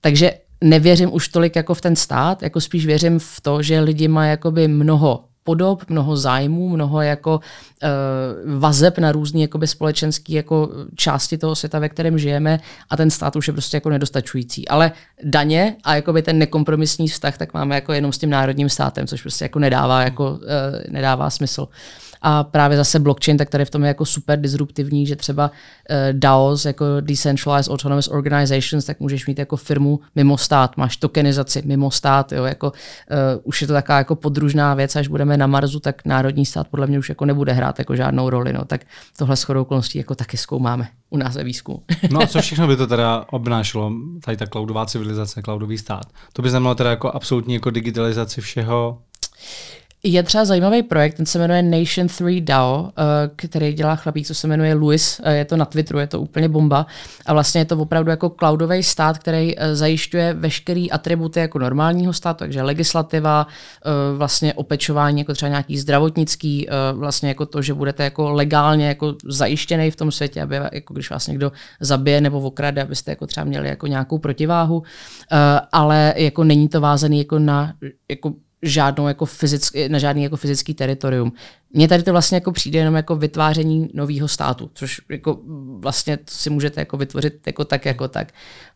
Takže 0.00 0.32
nevěřím 0.60 1.14
už 1.14 1.28
tolik 1.28 1.56
jako 1.56 1.74
v 1.74 1.80
ten 1.80 1.96
stát, 1.96 2.42
jako 2.42 2.60
spíš 2.60 2.86
věřím 2.86 3.18
v 3.18 3.40
to, 3.42 3.62
že 3.62 3.80
lidi 3.80 4.08
mají 4.08 4.30
jakoby 4.30 4.68
mnoho 4.68 5.24
podob, 5.44 5.84
mnoho 5.88 6.16
zájmů, 6.16 6.68
mnoho 6.68 7.02
jako 7.02 7.40
uh, 7.82 8.58
vazeb 8.58 8.98
na 8.98 9.12
různé 9.12 9.40
jakoby 9.40 9.66
společenské 9.66 10.32
jako 10.32 10.70
části 10.96 11.38
toho 11.38 11.54
světa, 11.54 11.78
ve 11.78 11.88
kterém 11.88 12.18
žijeme 12.18 12.60
a 12.90 12.96
ten 12.96 13.10
stát 13.10 13.36
už 13.36 13.46
je 13.46 13.52
prostě 13.52 13.76
jako 13.76 13.90
nedostačující. 13.90 14.68
Ale 14.68 14.92
daně 15.22 15.76
a 15.84 15.94
jakoby 15.94 16.22
ten 16.22 16.38
nekompromisní 16.38 17.08
vztah 17.08 17.38
tak 17.38 17.54
máme 17.54 17.74
jako 17.74 17.92
jenom 17.92 18.12
s 18.12 18.18
tím 18.18 18.30
národním 18.30 18.68
státem, 18.68 19.06
což 19.06 19.22
prostě 19.22 19.44
jako 19.44 19.58
nedává, 19.58 20.02
jako, 20.02 20.30
uh, 20.30 20.38
nedává 20.88 21.30
smysl. 21.30 21.68
A 22.26 22.44
právě 22.44 22.76
zase 22.76 22.98
blockchain, 22.98 23.38
tak 23.38 23.50
tady 23.50 23.64
v 23.64 23.70
tom 23.70 23.82
je 23.82 23.88
jako 23.88 24.04
super 24.04 24.40
disruptivní, 24.40 25.06
že 25.06 25.16
třeba 25.16 25.50
uh, 25.50 25.96
DAOs, 26.12 26.64
jako 26.64 26.84
Decentralized 27.00 27.72
Autonomous 27.72 28.08
Organizations, 28.08 28.84
tak 28.84 29.00
můžeš 29.00 29.26
mít 29.26 29.38
jako 29.38 29.56
firmu 29.56 30.00
mimo 30.14 30.38
stát, 30.38 30.76
máš 30.76 30.96
tokenizaci 30.96 31.62
mimo 31.64 31.90
stát, 31.90 32.32
jo, 32.32 32.44
jako 32.44 32.66
uh, 32.66 32.74
už 33.42 33.60
je 33.60 33.66
to 33.66 33.72
taková 33.72 33.98
jako 33.98 34.16
podružná 34.16 34.74
věc, 34.74 34.96
až 34.96 35.08
budeme 35.08 35.36
na 35.36 35.46
Marsu, 35.46 35.80
tak 35.80 36.04
národní 36.04 36.46
stát 36.46 36.68
podle 36.68 36.86
mě 36.86 36.98
už 36.98 37.08
jako 37.08 37.24
nebude 37.24 37.52
hrát 37.52 37.78
jako 37.78 37.96
žádnou 37.96 38.30
roli. 38.30 38.52
No. 38.52 38.64
Tak 38.64 38.80
tohle 39.18 39.36
shodou 39.36 39.62
okolností 39.62 39.98
jako 39.98 40.14
taky 40.14 40.36
zkoumáme 40.36 40.88
u 41.10 41.16
nás 41.16 41.34
ve 41.34 41.44
výzkumu. 41.44 41.82
no 42.10 42.22
a 42.22 42.26
co 42.26 42.40
všechno 42.40 42.66
by 42.66 42.76
to 42.76 42.86
teda 42.86 43.24
obnášelo, 43.30 43.92
tady 44.24 44.36
ta 44.36 44.46
cloudová 44.46 44.86
civilizace, 44.86 45.42
cloudový 45.42 45.78
stát? 45.78 46.06
To 46.32 46.42
by 46.42 46.50
znamenalo 46.50 46.74
teda 46.74 46.90
jako 46.90 47.10
absolutní 47.10 47.54
jako 47.54 47.70
digitalizaci 47.70 48.40
všeho? 48.40 48.98
Je 50.06 50.22
třeba 50.22 50.44
zajímavý 50.44 50.82
projekt, 50.82 51.14
ten 51.14 51.26
se 51.26 51.38
jmenuje 51.38 51.62
Nation 51.62 52.08
3 52.08 52.40
DAO, 52.40 52.90
eh, 52.98 53.30
který 53.36 53.72
dělá 53.72 53.96
chlapík, 53.96 54.26
co 54.26 54.34
se 54.34 54.48
jmenuje 54.48 54.74
Louis, 54.74 55.20
eh, 55.24 55.36
je 55.36 55.44
to 55.44 55.56
na 55.56 55.64
Twitteru, 55.64 55.98
je 55.98 56.06
to 56.06 56.20
úplně 56.20 56.48
bomba. 56.48 56.86
A 57.26 57.32
vlastně 57.32 57.60
je 57.60 57.64
to 57.64 57.78
opravdu 57.78 58.10
jako 58.10 58.30
cloudový 58.30 58.82
stát, 58.82 59.18
který 59.18 59.58
eh, 59.58 59.76
zajišťuje 59.76 60.34
veškeré 60.34 60.86
atributy 60.92 61.40
jako 61.40 61.58
normálního 61.58 62.12
státu, 62.12 62.38
takže 62.38 62.62
legislativa, 62.62 63.46
vlastně 64.16 64.54
opečování 64.54 65.18
jako 65.18 65.34
třeba 65.34 65.48
nějaký 65.48 65.78
zdravotnický, 65.78 66.68
vlastně 66.92 67.28
jako 67.28 67.46
to, 67.46 67.62
že 67.62 67.74
budete 67.74 68.04
jako 68.04 68.30
legálně 68.30 68.88
jako 68.88 69.14
zajištěný 69.24 69.90
v 69.90 69.96
tom 69.96 70.12
světě, 70.12 70.42
aby 70.42 70.56
jako 70.72 70.94
když 70.94 71.10
vás 71.10 71.26
někdo 71.26 71.52
zabije 71.80 72.20
nebo 72.20 72.40
okrade, 72.40 72.82
abyste 72.82 73.10
jako 73.10 73.26
třeba 73.26 73.44
měli 73.44 73.68
jako 73.68 73.86
nějakou 73.86 74.18
protiváhu, 74.18 74.82
ale 75.72 76.14
jako 76.16 76.44
není 76.44 76.68
to 76.68 76.80
vázaný 76.80 77.18
jako 77.18 77.38
na 77.38 77.74
jako 78.10 78.32
žádnou 78.64 79.08
jako 79.08 79.26
fyzický, 79.26 79.88
na 79.88 79.98
žádný 79.98 80.22
jako 80.22 80.36
fyzický 80.36 80.74
teritorium. 80.74 81.32
Mně 81.76 81.88
tady 81.88 82.02
to 82.02 82.12
vlastně 82.12 82.36
jako 82.36 82.52
přijde 82.52 82.78
jenom 82.78 82.94
jako 82.94 83.16
vytváření 83.16 83.90
nového 83.94 84.28
státu, 84.28 84.70
což 84.74 85.00
jako 85.10 85.38
vlastně 85.78 86.18
si 86.28 86.50
můžete 86.50 86.80
jako 86.80 86.96
vytvořit 86.96 87.46
jako 87.46 87.64
tak, 87.64 87.84
jako 87.84 88.08
tak. 88.08 88.28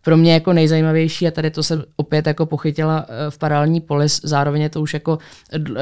Pro 0.03 0.17
mě 0.17 0.33
jako 0.33 0.53
nejzajímavější, 0.53 1.29
a 1.29 1.31
tady 1.31 1.51
to 1.51 1.63
jsem 1.63 1.85
opět 1.97 2.27
jako 2.27 2.47
pochytila 2.47 3.07
eh, 3.09 3.31
v 3.31 3.39
paralelní 3.39 3.81
polis, 3.81 4.21
zároveň 4.25 4.63
je 4.63 4.69
to 4.69 4.81
už 4.81 4.95
jako 4.95 5.19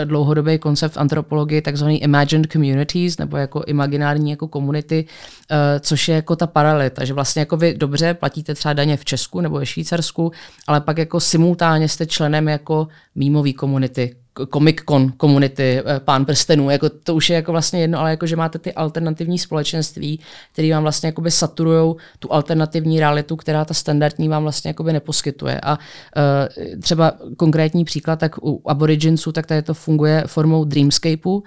dlouhodobý 0.04 0.58
koncept 0.58 0.94
v 0.94 0.96
antropologii, 0.96 1.62
takzvaný 1.62 2.02
imagined 2.02 2.52
communities, 2.52 3.18
nebo 3.18 3.36
jako 3.36 3.62
imaginární 3.66 4.30
jako 4.30 4.48
komunity, 4.48 5.04
eh, 5.50 5.80
což 5.80 6.08
je 6.08 6.14
jako 6.14 6.36
ta 6.36 6.46
paralelita, 6.46 7.04
že 7.04 7.14
vlastně 7.14 7.40
jako 7.40 7.56
vy 7.56 7.74
dobře 7.74 8.14
platíte 8.14 8.54
třeba 8.54 8.72
daně 8.72 8.96
v 8.96 9.04
Česku 9.04 9.40
nebo 9.40 9.58
ve 9.58 9.66
Švýcarsku, 9.66 10.32
ale 10.66 10.80
pak 10.80 10.98
jako 10.98 11.20
simultánně 11.20 11.88
jste 11.88 12.06
členem 12.06 12.48
jako 12.48 12.88
mýmový 13.14 13.52
komunity, 13.52 14.16
Comic 14.52 14.80
Con 14.88 15.12
komunity, 15.16 15.82
eh, 15.86 16.00
pán 16.00 16.24
prstenů, 16.24 16.70
jako 16.70 16.88
to 16.88 17.14
už 17.14 17.30
je 17.30 17.36
jako 17.36 17.52
vlastně 17.52 17.80
jedno, 17.80 17.98
ale 17.98 18.10
jako, 18.10 18.26
že 18.26 18.36
máte 18.36 18.58
ty 18.58 18.72
alternativní 18.72 19.38
společenství, 19.38 20.20
které 20.52 20.70
vám 20.70 20.82
vlastně 20.82 21.06
jakoby 21.06 21.30
saturujou 21.30 21.96
tu 22.18 22.32
alternativní 22.32 23.00
realitu, 23.00 23.36
která 23.36 23.64
ta 23.64 23.74
standardní 23.74 24.28
vám 24.28 24.42
vlastně 24.42 24.68
jakoby 24.68 24.92
neposkytuje. 24.92 25.60
A 25.60 25.78
uh, 25.78 26.80
třeba 26.80 27.12
konkrétní 27.36 27.84
příklad, 27.84 28.18
tak 28.18 28.38
u 28.42 28.62
Aboriginsů, 28.66 29.32
tak 29.32 29.46
tady 29.46 29.62
to 29.62 29.74
funguje 29.74 30.24
formou 30.26 30.64
Dreamscapeu, 30.64 31.34
uh, 31.34 31.42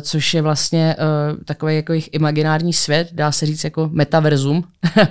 což 0.00 0.34
je 0.34 0.42
vlastně 0.42 0.96
uh, 0.98 1.44
takový 1.44 1.76
jako 1.76 1.92
jejich 1.92 2.08
imaginární 2.12 2.72
svět, 2.72 3.08
dá 3.12 3.32
se 3.32 3.46
říct 3.46 3.64
jako 3.64 3.88
metaverzum, 3.92 4.64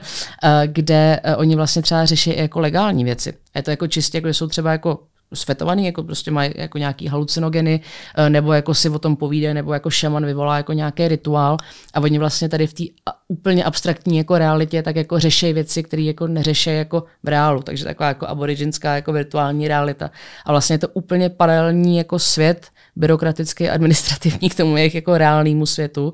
kde 0.65 1.20
uh, 1.26 1.34
oni 1.38 1.55
vlastně 1.55 1.82
třeba 1.82 2.05
řeší 2.05 2.38
jako 2.38 2.59
legální 2.59 3.03
věci. 3.03 3.34
Je 3.55 3.63
to 3.63 3.72
jako 3.72 3.88
čistě, 3.88 4.17
jako, 4.17 4.28
jsou 4.28 4.47
třeba 4.47 4.72
jako 4.72 4.99
svetovaný, 5.34 5.86
jako 5.86 6.03
prostě 6.03 6.32
mají 6.32 6.51
jako 6.55 6.77
nějaký 6.77 7.07
halucinogeny, 7.07 7.82
eh, 8.15 8.30
nebo 8.30 8.53
jako 8.53 8.73
si 8.73 8.89
o 8.89 8.99
tom 8.99 9.15
povíde, 9.15 9.53
nebo 9.53 9.73
jako 9.73 9.89
šaman 9.89 10.25
vyvolá 10.25 10.57
jako 10.57 10.73
nějaký 10.73 11.07
rituál 11.07 11.57
a 11.93 11.99
oni 11.99 12.19
vlastně 12.19 12.49
tady 12.49 12.67
v 12.67 12.73
té 12.73 12.84
úplně 13.27 13.63
abstraktní 13.63 14.17
jako 14.17 14.38
realitě 14.38 14.84
tak 14.84 14.95
jako 14.95 15.19
řeší 15.19 15.53
věci, 15.53 15.84
které 15.84 16.01
jako 16.01 16.27
neřeší 16.27 16.69
jako 16.69 17.03
v 17.23 17.27
reálu, 17.27 17.61
takže 17.61 17.86
taková 17.86 18.07
jako 18.07 18.27
aboriginská 18.27 18.95
jako 18.95 19.13
virtuální 19.13 19.67
realita. 19.67 20.11
A 20.45 20.51
vlastně 20.51 20.73
je 20.73 20.80
to 20.80 20.88
úplně 20.88 21.30
paralelní 21.30 21.97
jako 21.97 22.19
svět, 22.19 22.67
byrokratický, 22.95 23.69
administrativní 23.69 24.49
k 24.49 24.55
tomu 24.55 24.77
jejich 24.77 24.95
jako 24.95 25.17
reálnému 25.17 25.65
světu. 25.65 26.13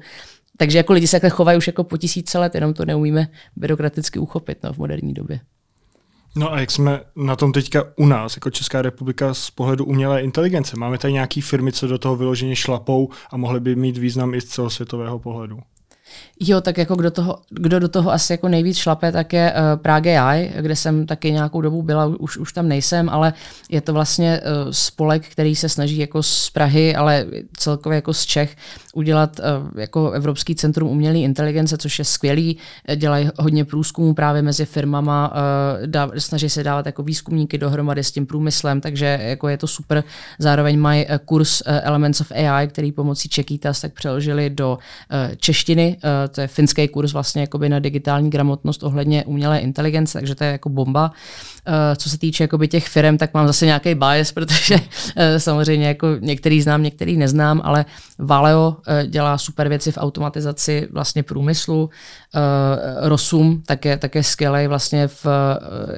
Takže 0.57 0.77
jako 0.77 0.93
lidi 0.93 1.07
se 1.07 1.15
takhle 1.15 1.29
chovají 1.29 1.57
už 1.57 1.67
jako 1.67 1.83
po 1.83 1.97
tisíce 1.97 2.39
let, 2.39 2.55
jenom 2.55 2.73
to 2.73 2.85
neumíme 2.85 3.27
byrokraticky 3.55 4.19
uchopit 4.19 4.63
no, 4.63 4.73
v 4.73 4.77
moderní 4.77 5.13
době. 5.13 5.39
No 6.37 6.53
a 6.53 6.59
jak 6.59 6.71
jsme 6.71 7.01
na 7.15 7.35
tom 7.35 7.51
teďka 7.51 7.83
u 7.95 8.05
nás, 8.05 8.37
jako 8.37 8.49
Česká 8.49 8.81
republika 8.81 9.33
z 9.33 9.51
pohledu 9.51 9.85
umělé 9.85 10.21
inteligence? 10.21 10.77
Máme 10.77 10.97
tady 10.97 11.13
nějaké 11.13 11.41
firmy, 11.41 11.71
co 11.71 11.87
do 11.87 11.97
toho 11.97 12.15
vyloženě 12.15 12.55
šlapou 12.55 13.09
a 13.31 13.37
mohly 13.37 13.59
by 13.59 13.75
mít 13.75 13.97
význam 13.97 14.33
i 14.33 14.41
z 14.41 14.45
celosvětového 14.45 15.19
pohledu? 15.19 15.59
Jo, 16.39 16.61
tak 16.61 16.77
jako 16.77 16.95
kdo, 16.95 17.11
toho, 17.11 17.37
kdo 17.49 17.79
do 17.79 17.87
toho 17.87 18.11
asi 18.11 18.33
jako 18.33 18.47
nejvíc 18.47 18.77
šlape, 18.77 19.11
tak 19.11 19.33
je 19.33 19.53
uh, 19.53 19.81
Prague 19.81 20.19
AI, 20.19 20.53
kde 20.61 20.75
jsem 20.75 21.05
taky 21.05 21.31
nějakou 21.31 21.61
dobu 21.61 21.81
byla, 21.81 22.05
už, 22.05 22.37
už 22.37 22.53
tam 22.53 22.67
nejsem, 22.67 23.09
ale 23.09 23.33
je 23.69 23.81
to 23.81 23.93
vlastně 23.93 24.41
uh, 24.41 24.71
spolek, 24.71 25.27
který 25.27 25.55
se 25.55 25.69
snaží 25.69 25.97
jako 25.97 26.23
z 26.23 26.49
Prahy, 26.49 26.95
ale 26.95 27.25
celkově 27.57 27.95
jako 27.95 28.13
z 28.13 28.25
Čech 28.25 28.55
udělat 28.93 29.39
uh, 29.39 29.79
jako 29.81 30.11
Evropský 30.11 30.55
centrum 30.55 30.89
umělé 30.89 31.17
inteligence, 31.19 31.77
což 31.77 31.99
je 31.99 32.05
skvělý. 32.05 32.57
Dělají 32.95 33.29
hodně 33.37 33.65
průzkumů 33.65 34.13
právě 34.13 34.41
mezi 34.41 34.65
firmama, 34.65 35.31
uh, 35.31 35.87
dá, 35.87 36.11
snaží 36.17 36.49
se 36.49 36.63
dávat 36.63 36.85
jako 36.85 37.03
výzkumníky 37.03 37.57
dohromady 37.57 38.03
s 38.03 38.11
tím 38.11 38.25
průmyslem, 38.25 38.81
takže 38.81 39.19
jako 39.21 39.47
je 39.47 39.57
to 39.57 39.67
super. 39.67 40.03
Zároveň 40.39 40.79
mají 40.79 41.05
uh, 41.05 41.15
kurz 41.25 41.61
uh, 41.61 41.73
Elements 41.83 42.21
of 42.21 42.31
AI, 42.31 42.67
který 42.67 42.91
pomocí 42.91 43.29
Čekýtas 43.29 43.81
tak 43.81 43.93
přeložili 43.93 44.49
do 44.49 44.77
uh, 44.77 45.35
češtiny, 45.35 45.97
to 46.31 46.41
je 46.41 46.47
finský 46.47 46.87
kurz 46.87 47.13
vlastně 47.13 47.41
jakoby 47.41 47.69
na 47.69 47.79
digitální 47.79 48.29
gramotnost 48.29 48.83
ohledně 48.83 49.25
umělé 49.25 49.59
inteligence, 49.59 50.19
takže 50.19 50.35
to 50.35 50.43
je 50.43 50.51
jako 50.51 50.69
bomba. 50.69 51.11
Uh, 51.67 51.95
co 51.95 52.09
se 52.09 52.17
týče 52.17 52.43
jakoby 52.43 52.67
těch 52.67 52.87
firm, 52.87 53.17
tak 53.17 53.33
mám 53.33 53.47
zase 53.47 53.65
nějaký 53.65 53.95
bias, 53.95 54.31
protože 54.33 54.75
uh, 54.75 54.81
samozřejmě 55.37 55.87
jako 55.87 56.07
některý 56.19 56.61
znám, 56.61 56.83
některý 56.83 57.17
neznám, 57.17 57.61
ale 57.63 57.85
Valeo 58.19 58.69
uh, 58.69 59.09
dělá 59.09 59.37
super 59.37 59.69
věci 59.69 59.91
v 59.91 59.97
automatizaci 59.97 60.87
vlastně 60.91 61.23
průmyslu. 61.23 61.89
Rosum 63.01 63.63
také, 63.65 63.97
také 63.97 64.23
skvělý 64.23 64.67
vlastně 64.67 65.07
v 65.07 65.25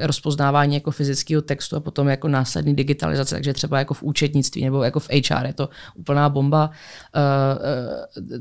rozpoznávání 0.01 0.75
jako 0.75 0.91
fyzického 0.91 1.41
textu 1.41 1.75
a 1.75 1.79
potom 1.79 2.07
jako 2.07 2.27
následný 2.27 2.75
digitalizace, 2.75 3.35
takže 3.35 3.53
třeba 3.53 3.79
jako 3.79 3.93
v 3.93 4.03
účetnictví 4.03 4.65
nebo 4.65 4.83
jako 4.83 4.99
v 4.99 5.09
HR 5.09 5.45
je 5.45 5.53
to 5.53 5.69
úplná 5.95 6.29
bomba. 6.29 6.69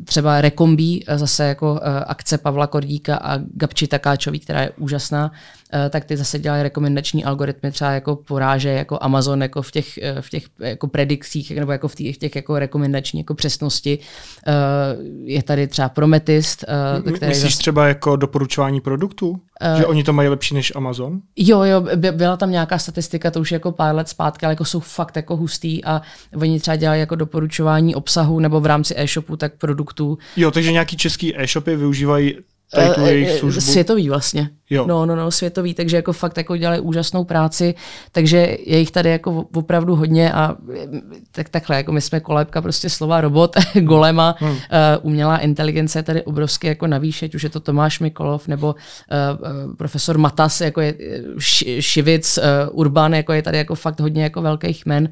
Třeba 0.04 0.40
Rekombí 0.40 1.04
zase 1.14 1.44
jako 1.44 1.80
akce 2.06 2.38
Pavla 2.38 2.66
Kordíka 2.66 3.16
a 3.16 3.38
Gabči 3.38 3.86
Takáčový, 3.86 4.40
která 4.40 4.60
je 4.60 4.70
úžasná, 4.70 5.32
Eh, 5.72 5.90
tak 5.90 6.04
ty 6.04 6.16
zase 6.16 6.38
dělají 6.38 6.62
rekomendační 6.62 7.15
algoritmy, 7.24 7.72
třeba 7.72 7.90
jako 7.90 8.16
poráže 8.16 8.68
jako 8.68 8.98
Amazon 9.00 9.42
jako 9.42 9.62
v 9.62 9.70
těch, 9.70 9.98
eh, 9.98 10.22
v 10.22 10.30
těch 10.30 10.44
jako 10.58 10.88
predikcích 10.88 11.50
nebo 11.50 11.72
jako 11.72 11.88
v 11.88 11.94
těch, 11.94 12.18
těch 12.18 12.36
jako 12.36 12.58
rekomendační 12.58 13.20
jako 13.20 13.34
přesnosti. 13.34 13.98
Eh, 14.46 14.52
je 15.24 15.42
tady 15.42 15.66
třeba 15.66 15.88
Prometist. 15.88 16.64
Který 17.00 17.28
Myslíš 17.28 17.52
zase... 17.52 17.58
třeba 17.58 17.88
jako 17.88 18.16
doporučování 18.16 18.80
produktů? 18.80 19.30
Uh, 19.30 19.78
že 19.78 19.86
oni 19.86 20.04
to 20.04 20.12
mají 20.12 20.28
lepší 20.28 20.54
než 20.54 20.72
Amazon? 20.76 21.20
Jo, 21.36 21.62
jo, 21.62 21.80
by, 21.96 22.12
byla 22.12 22.36
tam 22.36 22.50
nějaká 22.50 22.78
statistika, 22.78 23.30
to 23.30 23.40
už 23.40 23.52
jako 23.52 23.72
pár 23.72 23.94
let 23.94 24.08
zpátky, 24.08 24.46
ale 24.46 24.52
jako 24.52 24.64
jsou 24.64 24.80
fakt 24.80 25.16
jako 25.16 25.36
hustý 25.36 25.84
a 25.84 26.02
oni 26.36 26.60
třeba 26.60 26.76
dělají 26.76 27.00
jako 27.00 27.14
doporučování 27.14 27.94
obsahu 27.94 28.40
nebo 28.40 28.60
v 28.60 28.66
rámci 28.66 28.94
e-shopu, 28.96 29.36
tak 29.36 29.52
produktů. 29.54 30.18
Jo, 30.36 30.50
takže 30.50 30.72
nějaký 30.72 30.96
český 30.96 31.40
e-shopy 31.40 31.76
využívají 31.76 32.34
tady 32.74 32.90
tu 32.94 33.00
jejich 33.00 33.38
službu? 33.38 33.60
Světový 33.60 34.08
vlastně. 34.08 34.50
Jo. 34.70 34.86
No, 34.86 35.06
no, 35.06 35.16
no, 35.16 35.30
světový, 35.30 35.74
takže 35.74 35.96
jako 35.96 36.12
fakt 36.12 36.36
jako 36.36 36.56
dělají 36.56 36.80
úžasnou 36.80 37.24
práci, 37.24 37.74
takže 38.12 38.56
je 38.66 38.78
jich 38.78 38.90
tady 38.90 39.10
jako 39.10 39.44
opravdu 39.54 39.96
hodně 39.96 40.32
a 40.32 40.56
tak 41.32 41.48
takhle, 41.48 41.76
jako 41.76 41.92
my 41.92 42.00
jsme 42.00 42.20
kolébka 42.20 42.62
prostě 42.62 42.90
slova 42.90 43.20
robot, 43.20 43.56
golema, 43.80 44.34
hmm. 44.38 44.50
uh, 44.50 44.56
umělá 45.02 45.38
inteligence 45.38 45.98
je 45.98 46.02
tady 46.02 46.22
obrovsky 46.22 46.66
jako 46.66 46.86
navýšet, 46.86 47.34
už 47.34 47.42
je 47.42 47.50
to 47.50 47.60
Tomáš 47.60 48.00
Mikolov 48.00 48.48
nebo 48.48 48.74
uh, 48.74 49.74
profesor 49.74 50.18
Matas, 50.18 50.60
jako 50.60 50.80
je 50.80 50.94
Šivic, 51.80 52.38
uh, 52.38 52.78
Urban, 52.78 53.14
jako 53.14 53.32
je 53.32 53.42
tady 53.42 53.58
jako 53.58 53.74
fakt 53.74 54.00
hodně 54.00 54.22
jako 54.22 54.42
velkých 54.42 54.86
men 54.86 55.08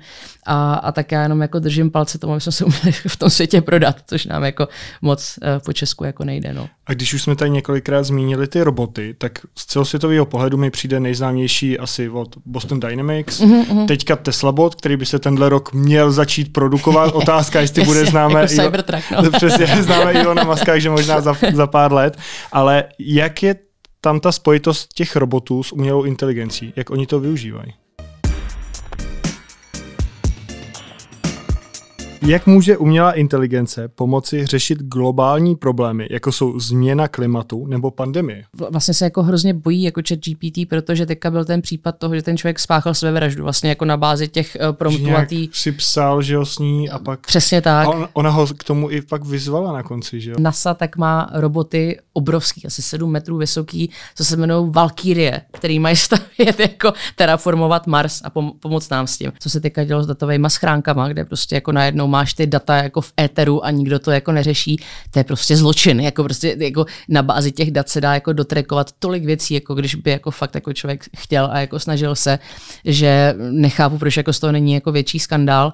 a, 0.47 0.75
a 0.75 0.93
tak 0.93 1.13
já 1.13 1.23
jenom 1.23 1.43
jako 1.43 1.59
držím 1.59 1.91
palce 1.91 2.19
tomu, 2.19 2.33
aby 2.33 2.41
jsme 2.41 2.53
se 2.53 2.65
uměli 2.65 2.93
v 3.09 3.17
tom 3.17 3.31
světě 3.31 3.61
prodat, 3.61 3.97
což 4.07 4.27
nám 4.27 4.45
jako 4.45 4.69
moc 5.03 5.39
uh, 5.43 5.49
po 5.65 5.73
Česku 5.73 6.05
jako 6.05 6.25
nejde. 6.25 6.53
No. 6.55 6.69
A 6.87 6.93
když 6.93 7.15
už 7.15 7.23
jsme 7.23 7.37
tady 7.37 7.51
několikrát 7.51 8.03
zmínili 8.03 8.49
ty 8.49 8.63
roboty, 8.63 9.15
tak 9.19 9.44
z 9.59 9.67
celosvětového 9.67 10.27
pohledu 10.27 10.57
mi 10.57 10.71
přijde 10.71 11.01
nejznámější 11.01 11.79
asi 11.79 12.09
od 12.09 12.37
Boston 12.47 12.81
Dynamics. 12.81 13.41
Mm-hmm. 13.41 13.87
Teďka 13.87 14.17
Tesla 14.17 14.53
Bot, 14.53 14.75
který 14.75 14.97
by 14.97 15.07
se 15.07 15.19
tenhle 15.19 15.49
rok 15.49 15.73
měl 15.73 16.13
začít 16.13 16.53
produkovat. 16.53 17.11
Otázka, 17.15 17.61
jestli 17.61 17.85
bude 17.85 18.07
známe 18.07 18.41
jako 18.41 18.55
Cybertruck, 18.55 19.11
no. 19.11 19.31
Přesně, 19.37 19.83
známe 19.83 20.13
Ilona 20.13 20.45
Muska, 20.45 20.79
že 20.79 20.91
možná 20.91 21.21
za, 21.21 21.37
za 21.53 21.67
pár 21.67 21.93
let. 21.93 22.19
Ale 22.53 22.85
jak 22.99 23.43
je 23.43 23.57
tam 24.01 24.21
ta 24.21 24.33
spojitost 24.33 24.95
těch 24.95 25.17
robotů 25.17 25.63
s 25.63 25.73
umělou 25.73 26.03
inteligencí? 26.03 26.73
Jak 26.77 26.91
oni 26.91 27.07
to 27.07 27.21
využívají? 27.21 27.73
Jak 32.27 32.47
může 32.47 32.77
umělá 32.77 33.13
inteligence 33.13 33.89
pomoci 33.89 34.47
řešit 34.47 34.79
globální 34.83 35.57
problémy, 35.57 36.07
jako 36.11 36.33
jsou 36.33 36.61
změna 36.61 37.09
klimatu 37.09 37.67
nebo 37.67 37.91
pandemie? 37.91 38.45
Vlastně 38.71 38.95
se 38.95 39.05
jako 39.05 39.23
hrozně 39.23 39.55
bojí 39.55 39.83
jako 39.83 40.01
chat 40.09 40.19
GPT, 40.19 40.69
protože 40.69 41.07
teďka 41.07 41.31
byl 41.31 41.45
ten 41.45 41.63
případ 41.63 41.99
toho, 41.99 42.15
že 42.15 42.23
ten 42.23 42.37
člověk 42.37 42.59
spáchal 42.59 42.95
své 42.95 43.13
vraždu 43.13 43.43
vlastně 43.43 43.69
jako 43.69 43.85
na 43.85 43.97
bázi 43.97 44.29
těch 44.29 44.57
uh, 44.61 44.73
promptů 44.73 45.17
a 45.17 45.25
tý... 45.25 45.49
si 45.53 45.73
psal, 45.73 46.23
že 46.23 46.37
ho 46.37 46.47
sní 46.47 46.91
a 46.91 46.99
pak... 46.99 47.27
Přesně 47.27 47.63
tak. 47.63 47.87
A 47.87 47.91
on, 47.91 48.09
ona 48.13 48.31
ho 48.31 48.47
k 48.47 48.65
tomu 48.65 48.91
i 48.91 49.03
pak 49.03 49.25
vyzvala 49.25 49.73
na 49.73 49.83
konci, 49.83 50.21
že 50.21 50.31
jo? 50.31 50.37
NASA 50.39 50.75
tak 50.75 50.97
má 50.97 51.31
roboty 51.33 51.99
obrovský, 52.13 52.67
asi 52.67 52.83
7 52.83 53.11
metrů 53.11 53.37
vysoký, 53.37 53.91
co 54.15 54.25
se 54.25 54.37
jmenují 54.37 54.73
Valkyrie, 54.73 55.41
který 55.53 55.79
mají 55.79 55.97
stavět 56.07 56.61
jako 56.61 56.93
terraformovat 57.17 57.87
Mars 57.87 58.21
a 58.25 58.31
pom- 58.31 58.53
pomoct 58.61 58.91
nám 58.91 59.07
s 59.07 59.19
tím. 59.19 59.33
Co 59.39 59.51
se 59.51 59.61
teďka 59.61 59.85
dělo 59.85 60.03
s 60.03 60.07
datovými 60.07 60.51
schránkama, 60.51 61.09
kde 61.09 61.25
prostě 61.25 61.55
jako 61.55 61.73
najednou 61.73 62.14
máš 62.15 62.35
ty 62.35 62.47
data 62.47 62.77
jako 62.77 63.01
v 63.01 63.13
éteru 63.21 63.65
a 63.65 63.71
nikdo 63.71 63.99
to 63.99 64.11
jako 64.11 64.33
neřeší, 64.33 64.77
to 65.11 65.19
je 65.19 65.25
prostě 65.25 65.57
zločin. 65.57 66.01
Jako 66.01 66.25
prostě 66.25 66.57
jako 66.59 66.87
na 67.09 67.23
bázi 67.23 67.53
těch 67.53 67.71
dat 67.71 67.89
se 67.89 68.01
dá 68.01 68.15
jako 68.15 68.33
dotrekovat 68.33 68.93
tolik 68.99 69.25
věcí, 69.25 69.55
jako 69.55 69.75
když 69.75 69.95
by 69.95 70.11
jako 70.11 70.31
fakt 70.31 70.55
jako 70.55 70.73
člověk 70.73 71.05
chtěl 71.17 71.49
a 71.53 71.61
jako 71.61 71.79
snažil 71.79 72.15
se, 72.15 72.39
že 72.85 73.35
nechápu, 73.39 73.99
proč 73.99 74.17
jako 74.17 74.33
z 74.33 74.41
toho 74.41 74.53
není 74.53 74.73
jako 74.73 74.93
větší 74.93 75.19
skandál. 75.19 75.73